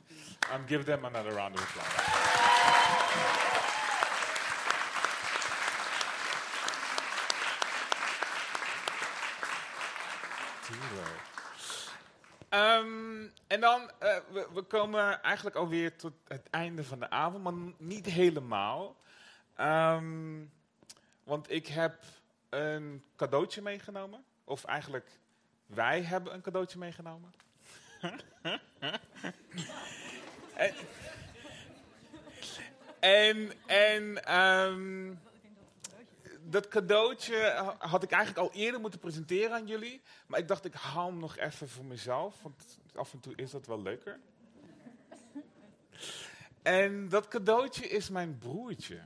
Um, 0.53 0.67
give 0.67 0.85
them 0.85 1.05
another 1.05 1.33
round 1.33 1.55
of 1.55 1.61
applause. 1.61 1.99
Um, 12.51 13.33
en 13.47 13.61
dan, 13.61 13.81
uh, 13.83 14.17
we, 14.33 14.49
we, 14.55 14.63
komen 14.63 15.23
eigenlijk 15.23 15.57
alweer 15.57 15.97
tot 15.97 16.13
het 16.29 16.51
einde 16.51 16.85
van 16.85 16.99
de 16.99 17.11
avond, 17.11 17.43
maar 17.43 17.73
niet 17.79 18.07
helemaal. 18.07 18.97
Um, 19.61 20.53
want 21.25 21.51
ik 21.51 21.67
heb 21.67 22.05
een 22.49 23.05
cadeautje 23.17 23.63
meegenomen. 23.63 24.25
Of 24.45 24.65
eigenlijk, 24.65 25.11
wij 25.69 26.03
hebben 26.03 26.35
een 26.35 26.41
cadeautje 26.41 26.79
meegenomen. 26.79 27.35
en 33.01 33.53
en, 33.67 34.35
um, 34.39 35.21
dat 36.43 36.69
cadeautje 36.69 37.37
had 37.79 38.03
ik 38.03 38.11
eigenlijk 38.11 38.49
al 38.49 38.55
eerder 38.61 38.81
moeten 38.81 39.01
presenteren 39.01 39.53
aan 39.53 39.67
jullie. 39.67 40.01
Maar 40.27 40.39
ik 40.39 40.49
dacht, 40.49 40.65
ik 40.65 40.75
haal 40.75 41.07
hem 41.07 41.19
nog 41.19 41.37
even 41.37 41.69
voor 41.69 41.85
mezelf. 41.85 42.43
Want 42.43 42.79
af 42.95 43.13
en 43.13 43.21
toe 43.21 43.35
is 43.35 43.51
dat 43.51 43.67
wel 43.67 43.83
leuker. 43.83 44.21
En 46.63 47.09
dat 47.09 47.29
cadeautje 47.29 47.89
is 47.89 48.09
mijn 48.09 48.39
broertje. 48.39 49.01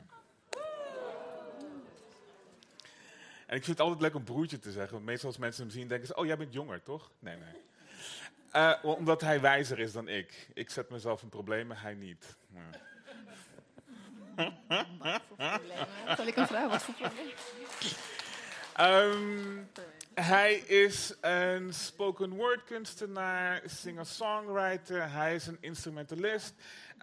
En 3.53 3.59
ik 3.59 3.65
vind 3.65 3.79
het 3.79 3.87
altijd 3.87 4.03
leuk 4.03 4.15
om 4.15 4.25
broertje 4.25 4.59
te 4.59 4.73
zeggen. 4.73 4.93
Want 4.93 5.05
meestal 5.05 5.29
als 5.29 5.39
mensen 5.39 5.63
hem 5.63 5.73
zien, 5.73 5.89
denken 5.89 6.07
ze: 6.07 6.15
Oh, 6.15 6.27
jij 6.27 6.37
bent 6.37 6.53
jonger, 6.53 6.83
toch? 6.83 7.11
Nee, 7.19 7.37
nee. 7.37 7.55
Uh, 8.57 8.75
omdat 8.83 9.21
hij 9.21 9.41
wijzer 9.41 9.79
is 9.79 9.93
dan 9.93 10.09
ik. 10.09 10.49
Ik 10.55 10.71
zet 10.71 10.91
mezelf 10.91 11.23
in 11.23 11.29
problemen, 11.29 11.77
hij 11.77 11.95
niet. 11.95 12.37
Ja. 12.55 12.71
Zal 16.17 16.27
ik 16.27 16.35
hem 16.35 16.47
vragen 16.47 16.71
wat 16.71 16.83
voor? 16.83 16.95
Um, 18.81 19.71
hij 20.15 20.55
is 20.55 21.15
een 21.21 21.75
spoken 21.75 22.31
word 22.31 22.65
kunstenaar, 22.65 23.63
singer-songwriter, 23.67 25.11
hij 25.11 25.35
is 25.35 25.47
een 25.47 25.59
instrumentalist. 25.61 26.55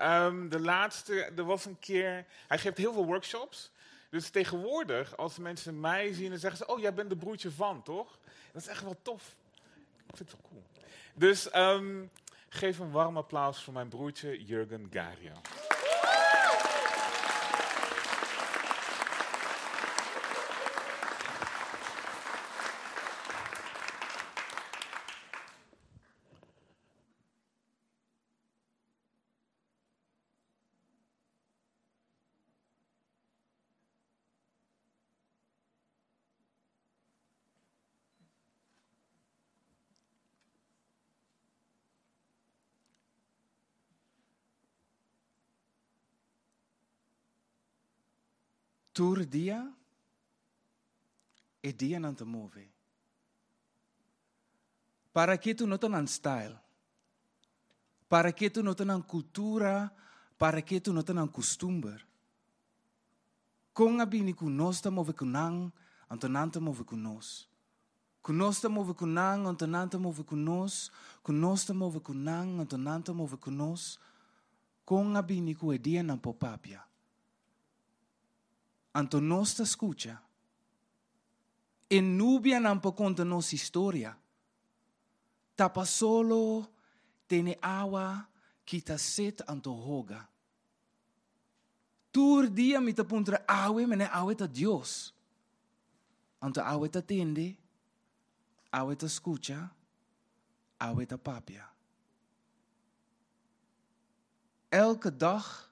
Um, 0.02 0.50
de 0.50 0.60
laatste, 0.60 1.32
er 1.36 1.46
was 1.46 1.66
een 1.66 1.80
keer, 1.80 2.26
hij 2.48 2.58
geeft 2.58 2.78
heel 2.78 2.94
veel 2.94 3.06
workshops. 3.06 3.72
Dus 4.10 4.30
tegenwoordig, 4.30 5.18
als 5.18 5.38
mensen 5.38 5.80
mij 5.80 6.14
zien, 6.14 6.30
dan 6.30 6.40
zeggen 6.40 6.60
ze: 6.60 6.74
Oh, 6.74 6.80
jij 6.80 6.94
bent 6.94 7.10
de 7.10 7.16
broertje 7.16 7.52
van, 7.52 7.84
toch? 7.84 8.18
Dat 8.52 8.62
is 8.62 8.68
echt 8.68 8.84
wel 8.84 8.98
tof. 9.02 9.36
Ik 10.08 10.16
vind 10.16 10.32
het 10.32 10.42
wel 10.42 10.50
cool. 10.52 10.64
Dus 11.14 11.56
um, 11.56 12.10
geef 12.50 12.80
een 12.80 12.92
warm 12.92 13.18
applaus 13.18 13.64
voor 13.64 13.74
mijn 13.74 13.90
broertje 13.90 14.44
Jurgen 14.46 14.88
Gario. 14.92 15.34
Tour 49.00 49.24
dia 49.26 49.66
e 51.64 51.72
dia 51.72 52.02
não 52.02 52.14
te 52.14 52.26
move. 52.26 52.70
Para 55.14 55.38
que 55.38 55.56
tu 55.56 55.66
não 55.66 55.78
tenhas 55.78 56.12
style. 56.12 56.58
Para 58.10 58.34
que 58.34 58.50
tu 58.50 58.62
não 58.62 58.76
tenhas 58.76 59.02
cultura, 59.06 59.90
para 60.38 60.62
que 60.62 60.82
tu 60.82 60.92
não 60.92 61.02
tenhas 61.02 61.30
costume. 61.30 61.96
Com 63.74 64.02
a 64.02 64.06
bini 64.06 64.34
conosco 64.34 64.92
move 64.92 65.14
kunang, 65.14 65.72
antonante 66.10 66.60
move 66.60 66.84
conosco. 66.84 67.48
Conosco 68.22 68.70
move 68.70 68.94
kunang, 68.96 69.48
antonante 69.48 69.98
move 69.98 70.26
conosco. 70.26 70.94
Conosco 71.24 71.74
move 71.74 72.02
kunang, 72.02 72.60
antonante 72.60 73.14
move. 73.14 73.38
Com 74.84 75.16
a 75.16 75.22
bini 75.22 75.56
e 75.58 75.78
dia 75.78 76.04
não 76.04 76.18
popapia. 76.18 76.89
Anto 79.00 79.22
nostra 79.22 79.64
escucha. 79.64 80.22
E 81.88 82.02
nubia 82.02 82.60
non 82.60 82.82
può 82.82 82.92
conta 82.92 83.24
nostra 83.24 83.58
storia. 83.58 84.12
Tapa 85.56 85.86
solo 85.86 86.74
tene 87.26 87.56
agua 87.62 88.28
que 88.66 88.82
ta 88.82 88.98
set 88.98 89.42
anto 89.48 89.72
hoga. 89.72 90.28
Tur 92.12 92.50
dia 92.50 92.82
mi 92.82 92.94
ta 92.94 93.06
puntra 93.06 93.42
awe 93.46 93.86
mene 93.86 94.10
awe 94.10 94.36
ta 94.36 94.48
Dios. 94.48 95.14
Anto 96.40 96.60
awe 96.60 96.90
ta 96.90 97.02
tende, 97.02 97.56
awe 98.70 98.96
ta 98.96 99.06
escucha, 99.06 99.74
awe 100.78 101.06
ta 101.06 101.18
papia. 101.18 101.72
Elke 104.70 105.10
dag 105.16 105.72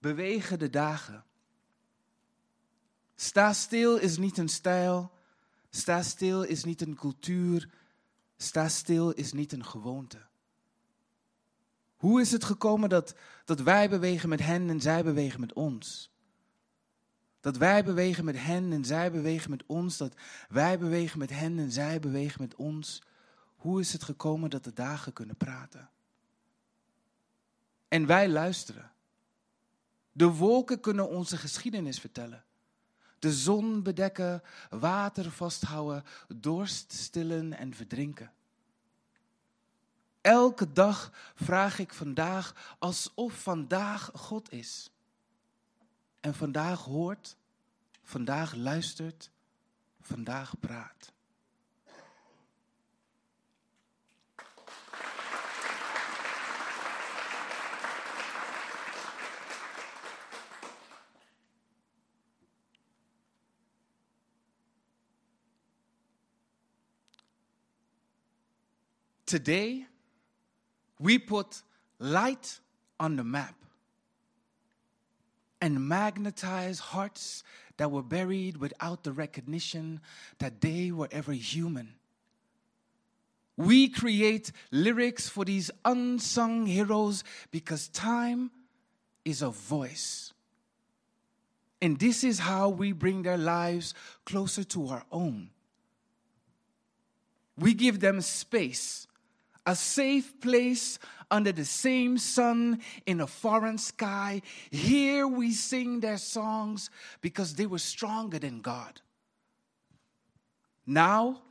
bewegen 0.00 0.58
de 0.58 0.70
dagen. 0.70 1.26
Sta 3.20 3.52
stil 3.52 3.96
is 3.96 4.18
niet 4.18 4.38
een 4.38 4.48
stijl. 4.48 5.10
Sta 5.70 6.02
stil 6.02 6.42
is 6.42 6.64
niet 6.64 6.80
een 6.80 6.94
cultuur. 6.94 7.70
Sta 8.36 8.68
stil 8.68 9.10
is 9.10 9.32
niet 9.32 9.52
een 9.52 9.64
gewoonte. 9.64 10.26
Hoe 11.96 12.20
is 12.20 12.32
het 12.32 12.44
gekomen 12.44 12.88
dat, 12.88 13.14
dat 13.44 13.60
wij 13.60 13.88
bewegen 13.88 14.28
met 14.28 14.40
hen 14.40 14.68
en 14.70 14.80
zij 14.80 15.04
bewegen 15.04 15.40
met 15.40 15.52
ons? 15.52 16.10
Dat 17.40 17.56
wij 17.56 17.84
bewegen 17.84 18.24
met 18.24 18.42
hen 18.42 18.72
en 18.72 18.84
zij 18.84 19.10
bewegen 19.12 19.50
met 19.50 19.66
ons. 19.66 19.96
Dat 19.96 20.14
wij 20.48 20.78
bewegen 20.78 21.18
met 21.18 21.30
hen 21.30 21.58
en 21.58 21.72
zij 21.72 22.00
bewegen 22.00 22.42
met 22.42 22.54
ons. 22.54 23.02
Hoe 23.56 23.80
is 23.80 23.92
het 23.92 24.02
gekomen 24.02 24.50
dat 24.50 24.64
de 24.64 24.72
dagen 24.72 25.12
kunnen 25.12 25.36
praten? 25.36 25.90
En 27.88 28.06
wij 28.06 28.28
luisteren. 28.28 28.92
De 30.12 30.26
wolken 30.26 30.80
kunnen 30.80 31.08
onze 31.08 31.36
geschiedenis 31.36 32.00
vertellen 32.00 32.46
de 33.18 33.32
zon 33.32 33.82
bedekken, 33.82 34.42
water 34.70 35.30
vasthouden, 35.30 36.04
dorst 36.28 36.92
stillen 36.92 37.52
en 37.52 37.74
verdrinken. 37.74 38.32
Elke 40.20 40.72
dag 40.72 41.12
vraag 41.34 41.78
ik 41.78 41.92
vandaag 41.92 42.76
alsof 42.78 43.42
vandaag 43.42 44.10
God 44.14 44.52
is. 44.52 44.90
En 46.20 46.34
vandaag 46.34 46.84
hoort, 46.84 47.36
vandaag 48.02 48.54
luistert, 48.54 49.30
vandaag 50.00 50.60
praat. 50.60 51.12
Today, 69.28 69.84
we 70.98 71.18
put 71.18 71.62
light 71.98 72.60
on 72.98 73.16
the 73.16 73.24
map. 73.24 73.54
and 75.60 75.88
magnetize 75.88 76.78
hearts 76.78 77.42
that 77.78 77.90
were 77.90 78.02
buried 78.02 78.58
without 78.58 79.02
the 79.02 79.10
recognition 79.10 80.00
that 80.38 80.60
they 80.60 80.92
were 80.92 81.08
ever 81.10 81.32
human. 81.32 81.94
We 83.56 83.88
create 83.88 84.52
lyrics 84.70 85.28
for 85.28 85.44
these 85.44 85.68
unsung 85.84 86.66
heroes 86.66 87.24
because 87.50 87.88
time 87.88 88.52
is 89.24 89.42
a 89.42 89.50
voice. 89.50 90.32
And 91.82 91.98
this 91.98 92.22
is 92.22 92.38
how 92.38 92.68
we 92.68 92.92
bring 92.92 93.22
their 93.22 93.36
lives 93.36 93.94
closer 94.24 94.62
to 94.62 94.86
our 94.90 95.04
own. 95.10 95.50
We 97.56 97.74
give 97.74 97.98
them 97.98 98.20
space, 98.20 99.07
a 99.68 99.76
safe 99.76 100.40
place 100.40 100.98
under 101.30 101.52
the 101.52 101.64
same 101.64 102.16
sun 102.16 102.80
in 103.04 103.20
a 103.20 103.26
foreign 103.26 103.76
sky. 103.76 104.40
Here 104.70 105.28
we 105.28 105.52
sing 105.52 106.00
their 106.00 106.16
songs 106.16 106.88
because 107.20 107.52
they 107.52 107.66
were 107.66 107.78
stronger 107.78 108.38
than 108.38 108.62
God. 108.62 109.02
Now 110.86 111.42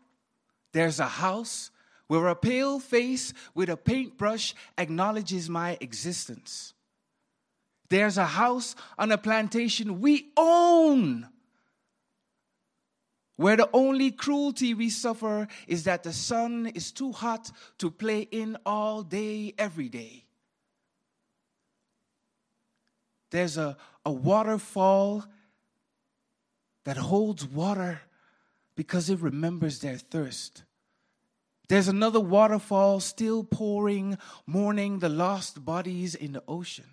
there's 0.72 0.99
a 0.99 1.07
house 1.07 1.69
where 2.07 2.27
a 2.27 2.35
pale 2.35 2.80
face 2.80 3.34
with 3.53 3.69
a 3.69 3.77
paintbrush 3.77 4.56
acknowledges 4.80 5.48
my 5.48 5.77
existence. 5.80 6.73
There's 7.89 8.18
a 8.18 8.26
house 8.26 8.76
on 8.98 9.11
a 9.11 9.19
plantation 9.19 10.02
we 10.02 10.31
own 10.35 11.30
where 13.38 13.55
the 13.55 13.69
only 13.72 14.11
cruelty 14.11 14.73
we 14.73 14.89
suffer 14.89 15.47
is 15.68 15.84
that 15.85 16.03
the 16.03 16.11
sun 16.11 16.68
is 16.68 16.91
too 16.91 17.11
hot 17.11 17.51
to 17.77 17.89
play 17.89 18.22
in 18.22 18.57
all 18.65 19.03
day, 19.03 19.53
every 19.57 19.88
day. 19.89 20.26
There's 23.30 23.57
a, 23.57 23.77
a 24.05 24.11
waterfall 24.11 25.26
that 26.84 26.97
holds 26.97 27.45
water 27.45 28.01
because 28.76 29.09
it 29.09 29.19
remembers 29.19 29.80
their 29.80 29.97
thirst. 29.97 30.64
There's 31.68 31.89
another 31.89 32.19
waterfall 32.19 33.01
still 33.01 33.43
pouring, 33.43 34.18
mourning 34.45 34.99
the 34.99 35.09
lost 35.09 35.64
bodies 35.64 36.15
in 36.15 36.31
the 36.31 36.43
ocean. 36.47 36.85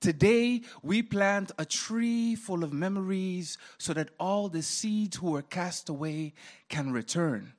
Today, 0.00 0.62
we 0.82 1.02
plant 1.02 1.50
a 1.58 1.64
tree 1.64 2.36
full 2.36 2.62
of 2.62 2.72
memories 2.72 3.58
so 3.78 3.92
that 3.94 4.10
all 4.20 4.48
the 4.48 4.62
seeds 4.62 5.16
who 5.16 5.32
were 5.32 5.42
cast 5.42 5.88
away 5.88 6.34
can 6.68 6.92
return. 6.92 7.54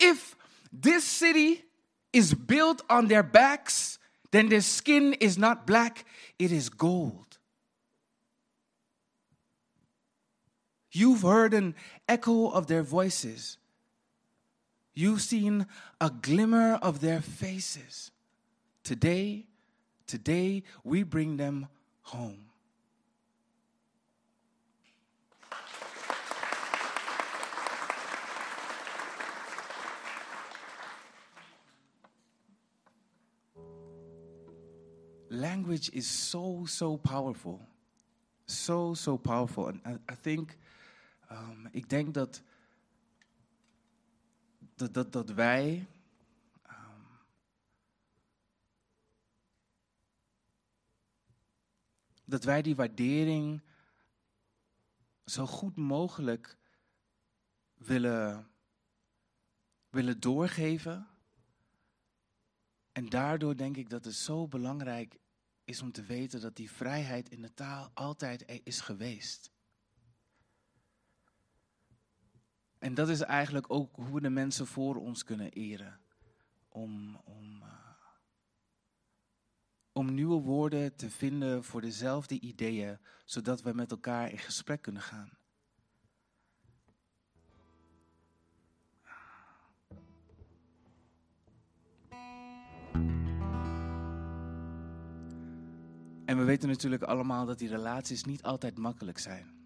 If 0.00 0.36
this 0.72 1.04
city 1.04 1.64
is 2.12 2.34
built 2.34 2.82
on 2.90 3.08
their 3.08 3.22
backs, 3.22 3.98
then 4.30 4.48
their 4.48 4.60
skin 4.60 5.14
is 5.14 5.38
not 5.38 5.66
black, 5.66 6.04
it 6.38 6.52
is 6.52 6.68
gold. 6.68 7.38
You've 10.90 11.22
heard 11.22 11.54
an 11.54 11.74
echo 12.08 12.48
of 12.50 12.66
their 12.66 12.82
voices. 12.82 13.58
You've 14.94 15.22
seen 15.22 15.66
a 16.00 16.10
glimmer 16.10 16.74
of 16.74 17.00
their 17.00 17.20
faces. 17.20 18.10
Today, 18.82 19.47
Today, 20.08 20.62
we 20.84 21.02
bring 21.02 21.36
them 21.36 21.66
home. 22.00 22.46
Language 35.28 35.90
is 35.92 36.06
so, 36.06 36.64
so 36.66 36.96
powerful. 36.96 37.60
So, 38.46 38.94
so 38.94 39.18
powerful. 39.18 39.68
En 39.68 39.82
I, 39.84 40.12
I 40.12 40.16
think, 40.22 40.56
um, 41.30 41.68
ik 41.72 41.88
denk 41.88 42.14
dat, 42.14 42.42
dat, 44.74 44.94
dat, 44.94 45.12
dat 45.12 45.30
wij 45.30 45.86
dat 52.28 52.44
wij 52.44 52.62
die 52.62 52.76
waardering 52.76 53.62
zo 55.24 55.46
goed 55.46 55.76
mogelijk 55.76 56.56
willen, 57.74 58.50
willen 59.90 60.20
doorgeven. 60.20 61.08
En 62.92 63.08
daardoor 63.08 63.56
denk 63.56 63.76
ik 63.76 63.90
dat 63.90 64.04
het 64.04 64.14
zo 64.14 64.48
belangrijk 64.48 65.18
is 65.64 65.82
om 65.82 65.92
te 65.92 66.02
weten 66.02 66.40
dat 66.40 66.56
die 66.56 66.70
vrijheid 66.70 67.28
in 67.28 67.42
de 67.42 67.54
taal 67.54 67.90
altijd 67.94 68.60
is 68.64 68.80
geweest. 68.80 69.50
En 72.78 72.94
dat 72.94 73.08
is 73.08 73.20
eigenlijk 73.20 73.72
ook 73.72 73.96
hoe 73.96 74.14
we 74.14 74.20
de 74.20 74.30
mensen 74.30 74.66
voor 74.66 74.96
ons 74.96 75.24
kunnen 75.24 75.50
eren. 75.50 76.00
Om, 76.68 77.16
om, 77.16 77.62
uh, 77.62 77.87
om 79.98 80.14
nieuwe 80.14 80.40
woorden 80.40 80.96
te 80.96 81.10
vinden 81.10 81.64
voor 81.64 81.80
dezelfde 81.80 82.40
ideeën, 82.40 82.98
zodat 83.24 83.62
we 83.62 83.72
met 83.72 83.90
elkaar 83.90 84.30
in 84.30 84.38
gesprek 84.38 84.82
kunnen 84.82 85.02
gaan. 85.02 85.30
En 96.24 96.38
we 96.38 96.44
weten 96.44 96.68
natuurlijk 96.68 97.02
allemaal 97.02 97.46
dat 97.46 97.58
die 97.58 97.68
relaties 97.68 98.24
niet 98.24 98.42
altijd 98.42 98.78
makkelijk 98.78 99.18
zijn. 99.18 99.56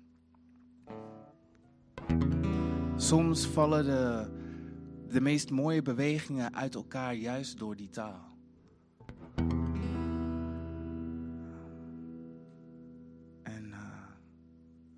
Soms 2.97 3.47
vallen 3.47 3.85
de, 3.85 4.31
de 5.09 5.21
meest 5.21 5.51
mooie 5.51 5.83
bewegingen 5.83 6.55
uit 6.55 6.75
elkaar 6.75 7.15
juist 7.15 7.59
door 7.59 7.77
die 7.77 7.89
taal. 7.91 8.32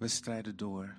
We 0.05 0.11
strijden 0.11 0.57
door. 0.57 0.97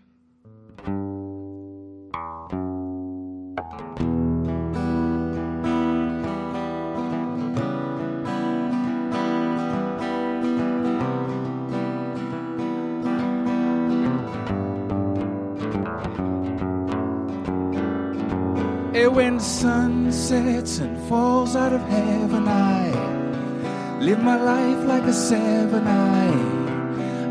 And 18.93 19.15
when 19.15 19.37
the 19.37 19.43
sun 19.43 20.11
sets 20.11 20.79
and 20.79 20.97
falls 21.07 21.55
out 21.55 21.73
of 21.73 21.81
heaven, 21.81 22.47
I 22.47 23.99
live 23.99 24.23
my 24.23 24.41
life 24.41 24.83
like 24.87 25.03
a 25.03 25.13
seven. 25.13 25.85
I, 25.85 26.29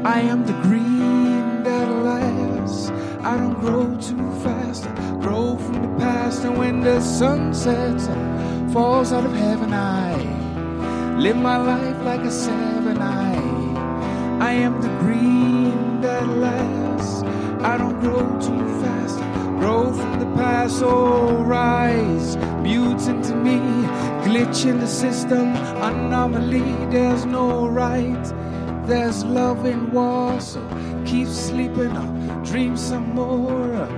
I 0.05 0.21
am 0.21 0.47
the 0.47 0.53
green 0.63 0.94
I 3.35 3.37
don't 3.37 3.59
grow 3.59 3.97
too 4.01 4.31
fast. 4.45 4.87
I 4.87 5.17
grow 5.21 5.57
from 5.57 5.83
the 5.83 5.99
past. 5.99 6.45
And 6.45 6.57
when 6.57 6.83
the 6.83 7.01
sun 7.01 7.53
sets 7.53 8.07
and 8.07 8.73
falls 8.73 9.13
out 9.13 9.25
of 9.27 9.35
heaven, 9.35 9.73
I 9.75 10.15
live 11.19 11.37
my 11.37 11.57
life 11.57 12.01
like 12.05 12.21
a 12.21 12.31
seven. 12.31 12.99
I, 12.99 13.35
I 14.41 14.53
am 14.53 14.81
the 14.81 14.95
green 15.03 16.01
that 16.01 16.29
lasts. 16.29 17.25
I 17.65 17.77
don't 17.77 17.99
grow 17.99 18.23
too 18.39 18.65
fast. 18.81 19.19
I 19.19 19.59
grow 19.59 19.93
from 19.93 20.21
the 20.21 20.31
past. 20.37 20.81
Oh, 20.85 21.43
rise, 21.43 22.37
mutant 22.63 23.25
to 23.25 23.35
me. 23.35 23.59
Glitch 24.27 24.65
in 24.65 24.79
the 24.79 24.87
system, 24.87 25.57
anomaly. 25.83 26.71
There's 26.93 27.25
no 27.25 27.67
right. 27.67 28.25
There's 28.87 29.25
love 29.25 29.67
in 29.67 29.91
war, 29.91 30.41
so 30.41 30.61
keep 31.05 31.27
sleeping 31.27 31.97
dream 32.45 32.77
some 32.77 33.15
more. 33.15 33.89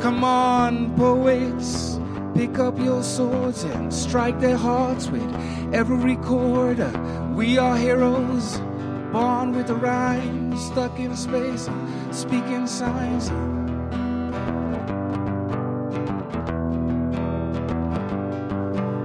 Come 0.00 0.24
on, 0.24 0.94
poets, 0.96 1.98
pick 2.34 2.58
up 2.58 2.78
your 2.78 3.02
swords 3.02 3.64
and 3.64 3.92
strike 3.92 4.40
their 4.40 4.56
hearts 4.56 5.08
with 5.08 5.74
every 5.74 6.16
chord. 6.16 6.78
We 7.34 7.58
are 7.58 7.76
heroes, 7.76 8.58
born 9.12 9.52
with 9.52 9.70
a 9.70 9.74
rhyme, 9.74 10.56
stuck 10.56 10.98
in 10.98 11.16
space, 11.16 11.68
speaking 12.12 12.66
signs. 12.66 13.28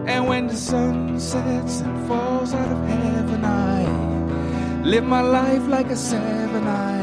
And 0.08 0.28
when 0.28 0.48
the 0.48 0.58
sun 0.58 1.20
sets 1.20 1.82
and 1.82 2.08
falls 2.08 2.31
out 2.53 2.72
of 2.72 2.88
heaven, 2.88 3.45
I 3.45 4.82
live 4.84 5.03
my 5.03 5.22
life 5.22 5.68
like 5.68 5.88
a 5.88 5.95
seven. 5.95 6.68
I, 6.68 7.02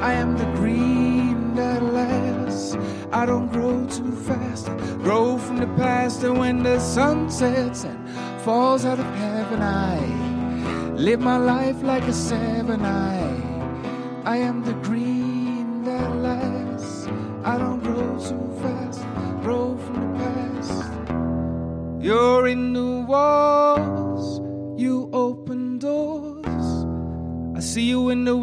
I 0.00 0.12
am 0.12 0.36
the 0.36 0.44
green 0.56 1.54
that 1.54 1.82
lasts. 1.82 2.76
I 3.12 3.26
don't 3.26 3.50
grow 3.50 3.86
too 3.86 4.12
fast. 4.28 4.68
I 4.68 4.76
grow 4.96 5.38
from 5.38 5.58
the 5.58 5.66
past, 5.76 6.22
and 6.22 6.38
when 6.38 6.62
the 6.62 6.78
sun 6.78 7.30
sets 7.30 7.84
and 7.84 7.98
falls 8.42 8.84
out 8.84 8.98
of 8.98 9.14
heaven, 9.16 9.62
I 9.62 9.98
live 10.94 11.20
my 11.20 11.38
life 11.38 11.82
like 11.82 12.04
a 12.04 12.12
seven. 12.12 12.84
I, 12.84 13.18
I 14.24 14.36
am 14.38 14.62
the 14.62 14.74
green 14.74 15.05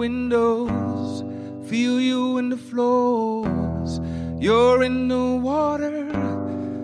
windows. 0.04 1.24
Feel 1.70 1.98
you 2.02 2.38
in 2.38 2.50
the 2.50 2.58
floors. 2.58 4.02
You're 4.38 4.84
in 4.84 5.08
the 5.08 5.28
water. 5.52 5.98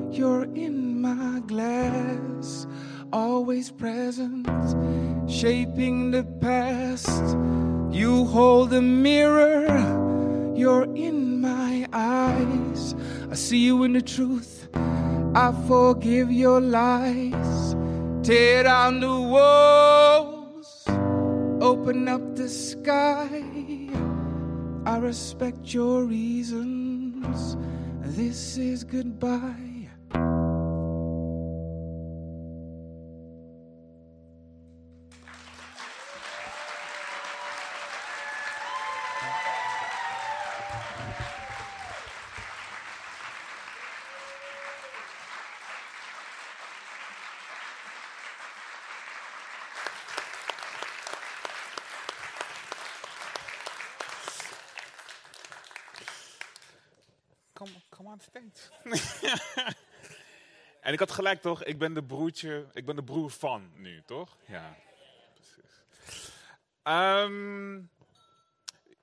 You're 0.10 0.46
in 0.68 1.02
my 1.02 1.42
glass. 1.46 2.66
Always 3.12 3.72
present. 3.72 4.48
Shaping 5.30 6.12
the 6.12 6.24
past. 6.40 7.28
You 7.92 8.24
hold 8.24 8.70
the 8.70 8.82
mirror. 8.82 9.68
You're 10.56 10.88
in 10.96 11.42
my 11.42 11.88
eyes. 11.92 12.96
I 13.30 13.36
see 13.36 13.62
you 13.70 13.84
in 13.84 13.92
the 14.00 14.02
truth. 14.02 14.70
I 15.36 15.48
forgive 15.68 16.32
your 16.32 16.62
lies. 16.62 17.76
Tear 18.24 18.64
down 18.64 19.02
the 19.02 19.18
walls. 19.34 20.29
Open 21.62 22.08
up 22.08 22.38
the 22.38 22.48
sky. 22.48 23.44
I 24.86 24.98
respect 24.98 25.74
your 25.74 26.06
reasons. 26.06 27.58
This 28.02 28.58
is 28.58 28.86
goodbye. 28.86 29.69
en 60.82 60.94
ik 60.94 61.00
had 61.00 61.12
gelijk 61.12 61.42
toch, 61.42 61.64
ik 61.64 61.78
ben 61.78 61.94
de 61.94 62.04
broertje, 62.04 62.68
ik 62.74 62.86
ben 62.86 62.96
de 62.96 63.04
broer 63.04 63.32
van 63.32 63.72
nu, 63.76 64.04
toch? 64.06 64.38
Ja, 64.46 64.76
precies. 65.34 65.84
Ehm, 66.84 67.76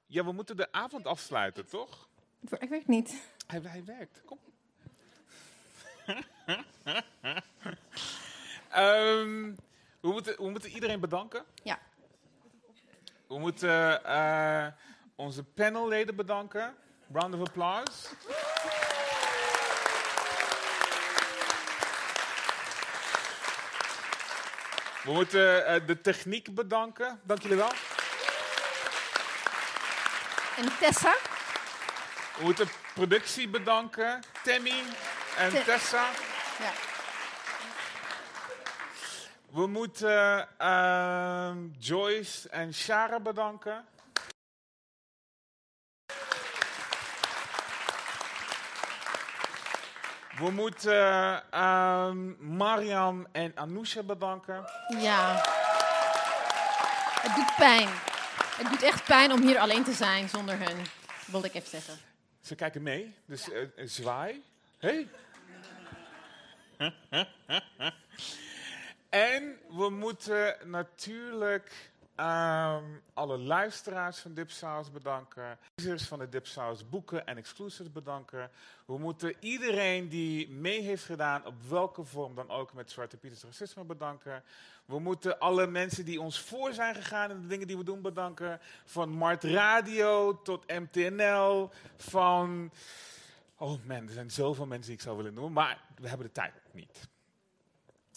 ja, 0.07 0.24
we 0.24 0.32
moeten 0.32 0.57
de 0.57 0.73
avond 0.73 1.07
afsluiten, 1.07 1.66
toch? 1.66 2.09
Ik 2.59 2.69
weet 2.69 2.86
niet. 2.86 3.31
Hij, 3.47 3.61
hij 3.62 3.85
werkt, 3.85 4.23
kom. 4.24 4.39
Ehm, 8.70 9.55
we, 10.01 10.09
moeten, 10.09 10.36
we 10.36 10.51
moeten 10.51 10.70
iedereen 10.70 11.01
bedanken. 11.01 11.44
Ja. 11.62 11.78
We 13.27 13.39
moeten 13.39 14.05
eh, 14.05 14.66
onze 15.15 15.44
panelleden 15.44 16.16
bedanken. 16.16 16.74
Round 17.12 17.35
of 17.35 17.40
applause. 17.40 18.09
We 25.06 25.12
moeten 25.12 25.66
eh, 25.66 25.86
de 25.86 26.00
techniek 26.00 26.54
bedanken. 26.54 27.20
Dank 27.22 27.42
jullie 27.42 27.56
wel. 27.56 27.70
En 30.56 30.78
Tessa? 30.80 31.14
We 32.36 32.42
moeten 32.42 32.68
productie 32.94 33.48
bedanken. 33.48 34.22
Tammy 34.42 34.82
en 35.36 35.50
Te- 35.50 35.62
Tessa. 35.64 36.04
Ja. 36.58 36.70
We 39.50 39.66
moeten 39.66 40.48
ehm, 40.58 41.58
Joyce 41.78 42.48
en 42.48 42.74
Shara 42.74 43.20
bedanken. 43.20 43.84
We 50.38 50.50
moeten 50.50 51.42
ehm, 51.50 52.56
Mariam 52.56 53.26
en 53.32 53.52
Anousha 53.54 54.02
bedanken. 54.02 54.64
Ja. 54.98 55.34
Het 57.20 57.34
doet 57.34 57.56
pijn. 57.56 57.88
Het 58.56 58.68
doet 58.70 58.82
echt 58.82 59.04
pijn 59.04 59.32
om 59.32 59.42
hier 59.42 59.58
alleen 59.58 59.84
te 59.84 59.92
zijn 59.92 60.28
zonder 60.28 60.58
hun. 60.58 60.86
Wilde 61.26 61.46
ik 61.46 61.54
even 61.54 61.68
zeggen. 61.68 61.94
Ze 62.40 62.54
kijken 62.54 62.82
mee, 62.82 63.14
dus 63.26 63.50
eh, 63.50 63.60
een 63.76 63.88
zwaai. 63.88 64.44
Hey. 64.78 65.08
en 69.08 69.58
we 69.68 69.90
moeten 69.90 70.56
natuurlijk 70.64 71.90
ehm, 72.16 72.84
alle 73.14 73.38
luisteraars 73.38 74.18
van 74.18 74.34
Dipsaus 74.34 74.90
bedanken. 74.90 75.59
Lezers 75.74 76.05
van 76.05 76.18
de 76.18 76.28
Dipsaus 76.28 76.88
boeken 76.88 77.26
en 77.26 77.36
exclusives 77.36 77.93
bedanken. 77.93 78.51
We 78.84 78.98
moeten 78.98 79.34
iedereen 79.40 80.09
die 80.09 80.51
mee 80.51 80.80
heeft 80.80 81.05
gedaan, 81.05 81.47
op 81.47 81.62
welke 81.68 82.05
vorm 82.05 82.34
dan 82.34 82.51
ook, 82.51 82.72
met 82.72 82.90
Zwarte 82.90 83.16
Pieters 83.16 83.43
Racisme 83.43 83.84
bedanken. 83.84 84.43
We 84.84 84.98
moeten 84.98 85.38
alle 85.38 85.66
mensen 85.66 86.05
die 86.05 86.20
ons 86.20 86.40
voor 86.40 86.72
zijn 86.72 86.94
gegaan 86.94 87.30
in 87.30 87.40
de 87.40 87.47
dingen 87.47 87.66
die 87.66 87.76
we 87.76 87.84
doen 87.84 88.02
bedanken. 88.02 88.60
Van 88.84 89.10
Mart 89.10 89.44
Radio 89.44 90.43
tot 90.43 90.66
MTNL, 90.66 91.70
van... 91.97 92.70
Oh 93.59 93.84
man, 93.84 94.06
er 94.06 94.12
zijn 94.12 94.30
zoveel 94.30 94.66
mensen 94.66 94.86
die 94.86 94.97
ik 94.97 95.02
zou 95.02 95.16
willen 95.16 95.34
noemen, 95.34 95.52
maar 95.52 95.80
we 95.97 96.09
hebben 96.09 96.26
de 96.26 96.32
tijd 96.32 96.52
niet. 96.72 97.09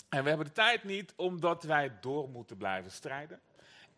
En 0.09 0.23
we 0.23 0.29
hebben 0.29 0.47
de 0.47 0.53
tijd 0.53 0.83
niet 0.83 1.13
omdat 1.15 1.63
wij 1.63 1.91
door 2.01 2.29
moeten 2.29 2.57
blijven 2.57 2.91
strijden. 2.91 3.39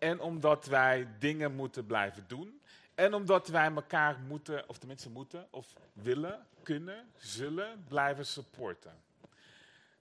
En 0.01 0.19
omdat 0.19 0.65
wij 0.65 1.07
dingen 1.19 1.55
moeten 1.55 1.85
blijven 1.85 2.23
doen. 2.27 2.61
En 2.95 3.13
omdat 3.13 3.47
wij 3.47 3.71
elkaar 3.71 4.19
moeten, 4.19 4.69
of 4.69 4.77
tenminste 4.77 5.09
moeten, 5.09 5.47
of 5.49 5.73
willen, 5.93 6.45
kunnen, 6.63 7.09
zullen 7.17 7.85
blijven 7.87 8.25
supporten. 8.25 8.95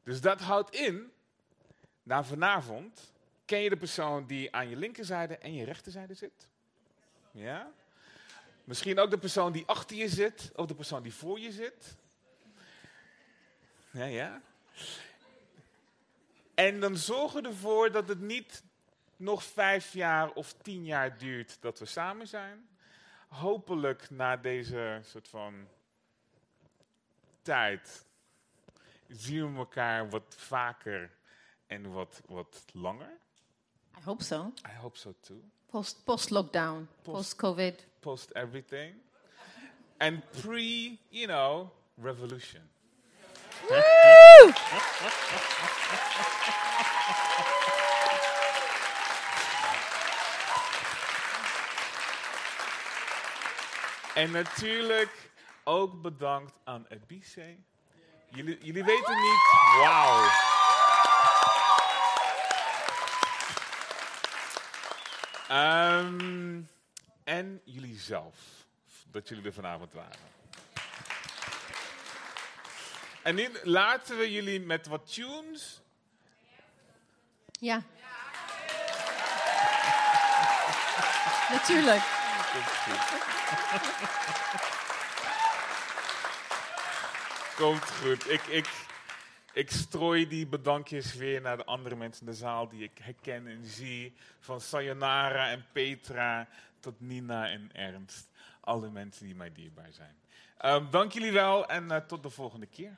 Dus 0.02 0.20
dat 0.20 0.40
houdt 0.40 0.74
in, 0.74 1.12
na 2.02 2.24
vanavond, 2.24 3.12
ken 3.44 3.60
je 3.60 3.68
de 3.68 3.76
persoon 3.76 4.26
die 4.26 4.54
aan 4.54 4.68
je 4.68 4.76
linkerzijde 4.76 5.38
en 5.38 5.54
je 5.54 5.64
rechterzijde 5.64 6.14
zit? 6.14 6.48
Ja? 7.30 7.70
Misschien 8.64 8.98
ook 8.98 9.10
de 9.10 9.18
persoon 9.18 9.52
die 9.52 9.66
achter 9.66 9.96
je 9.96 10.08
zit, 10.08 10.50
of 10.54 10.66
de 10.66 10.74
persoon 10.74 11.02
die 11.02 11.14
voor 11.14 11.40
je 11.40 11.52
zit. 11.52 11.96
Ja, 13.90 14.04
ja. 14.04 14.42
En 16.54 16.80
dan 16.80 16.96
zorgen 16.96 17.44
ervoor 17.44 17.90
dat 17.90 18.08
het 18.08 18.20
niet 18.20 18.62
nog 19.20 19.44
vijf 19.44 19.92
jaar 19.92 20.32
of 20.32 20.52
tien 20.52 20.84
jaar 20.84 21.18
duurt 21.18 21.56
dat 21.60 21.78
we 21.78 21.84
samen 21.84 22.28
zijn. 22.28 22.68
Hopelijk 23.28 24.10
na 24.10 24.36
deze 24.36 25.00
soort 25.04 25.28
van 25.28 25.68
tijd 27.42 28.04
zien 29.08 29.52
we 29.52 29.58
elkaar 29.58 30.10
wat 30.10 30.34
vaker 30.36 31.10
en 31.66 31.92
wat, 31.92 32.22
wat 32.26 32.64
langer. 32.72 33.18
I 33.98 34.02
hope 34.04 34.24
so. 34.24 34.52
I 34.68 34.76
hope 34.80 34.98
so 34.98 35.14
too. 35.20 35.40
Post, 35.66 36.04
post-lockdown. 36.04 36.88
Post-covid. 37.02 37.86
Post 38.00 38.30
everything. 38.30 38.94
And 39.96 40.30
pre, 40.30 40.98
you 41.08 41.26
know, 41.26 41.70
revolution. 41.96 42.70
Woo! 43.68 44.52
En 54.14 54.30
natuurlijk 54.30 55.30
ook 55.64 56.02
bedankt 56.02 56.52
aan 56.64 56.86
Ebice. 56.88 57.56
Jullie, 58.28 58.58
jullie 58.62 58.84
weten 58.84 59.20
niet, 59.20 59.40
wauw. 59.78 60.28
Ehm, 65.48 66.60
en 67.24 67.60
jullie 67.64 67.98
zelf, 67.98 68.36
dat 69.10 69.28
jullie 69.28 69.44
er 69.44 69.52
vanavond 69.52 69.92
waren. 69.92 70.28
En 73.22 73.34
nu 73.34 73.50
laten 73.62 74.16
we 74.18 74.32
jullie 74.32 74.60
met 74.60 74.86
wat 74.86 75.12
tunes. 75.14 75.80
Ja. 77.50 77.82
Natuurlijk. 81.50 82.02
Komt 87.56 87.90
goed. 87.90 88.30
Ik, 88.30 88.42
ik, 88.42 88.68
ik 89.52 89.70
strooi 89.70 90.28
die 90.28 90.46
bedankjes 90.46 91.14
weer 91.14 91.40
naar 91.40 91.56
de 91.56 91.64
andere 91.64 91.96
mensen 91.96 92.26
in 92.26 92.32
de 92.32 92.38
zaal 92.38 92.68
die 92.68 92.82
ik 92.82 92.98
herken 93.02 93.46
en 93.46 93.64
zie. 93.64 94.14
Van 94.40 94.60
Sayonara 94.60 95.50
en 95.50 95.66
Petra 95.72 96.48
tot 96.80 97.00
Nina 97.00 97.48
en 97.48 97.70
Ernst. 97.72 98.28
Alle 98.60 98.90
mensen 98.90 99.26
die 99.26 99.34
mij 99.34 99.52
dierbaar 99.52 99.92
zijn. 99.92 100.16
Ehm, 100.58 100.90
dank 100.90 101.12
jullie 101.12 101.32
wel 101.32 101.68
en 101.68 101.90
eh, 101.90 101.96
tot 101.96 102.22
de 102.22 102.30
volgende 102.30 102.66
keer. 102.66 102.96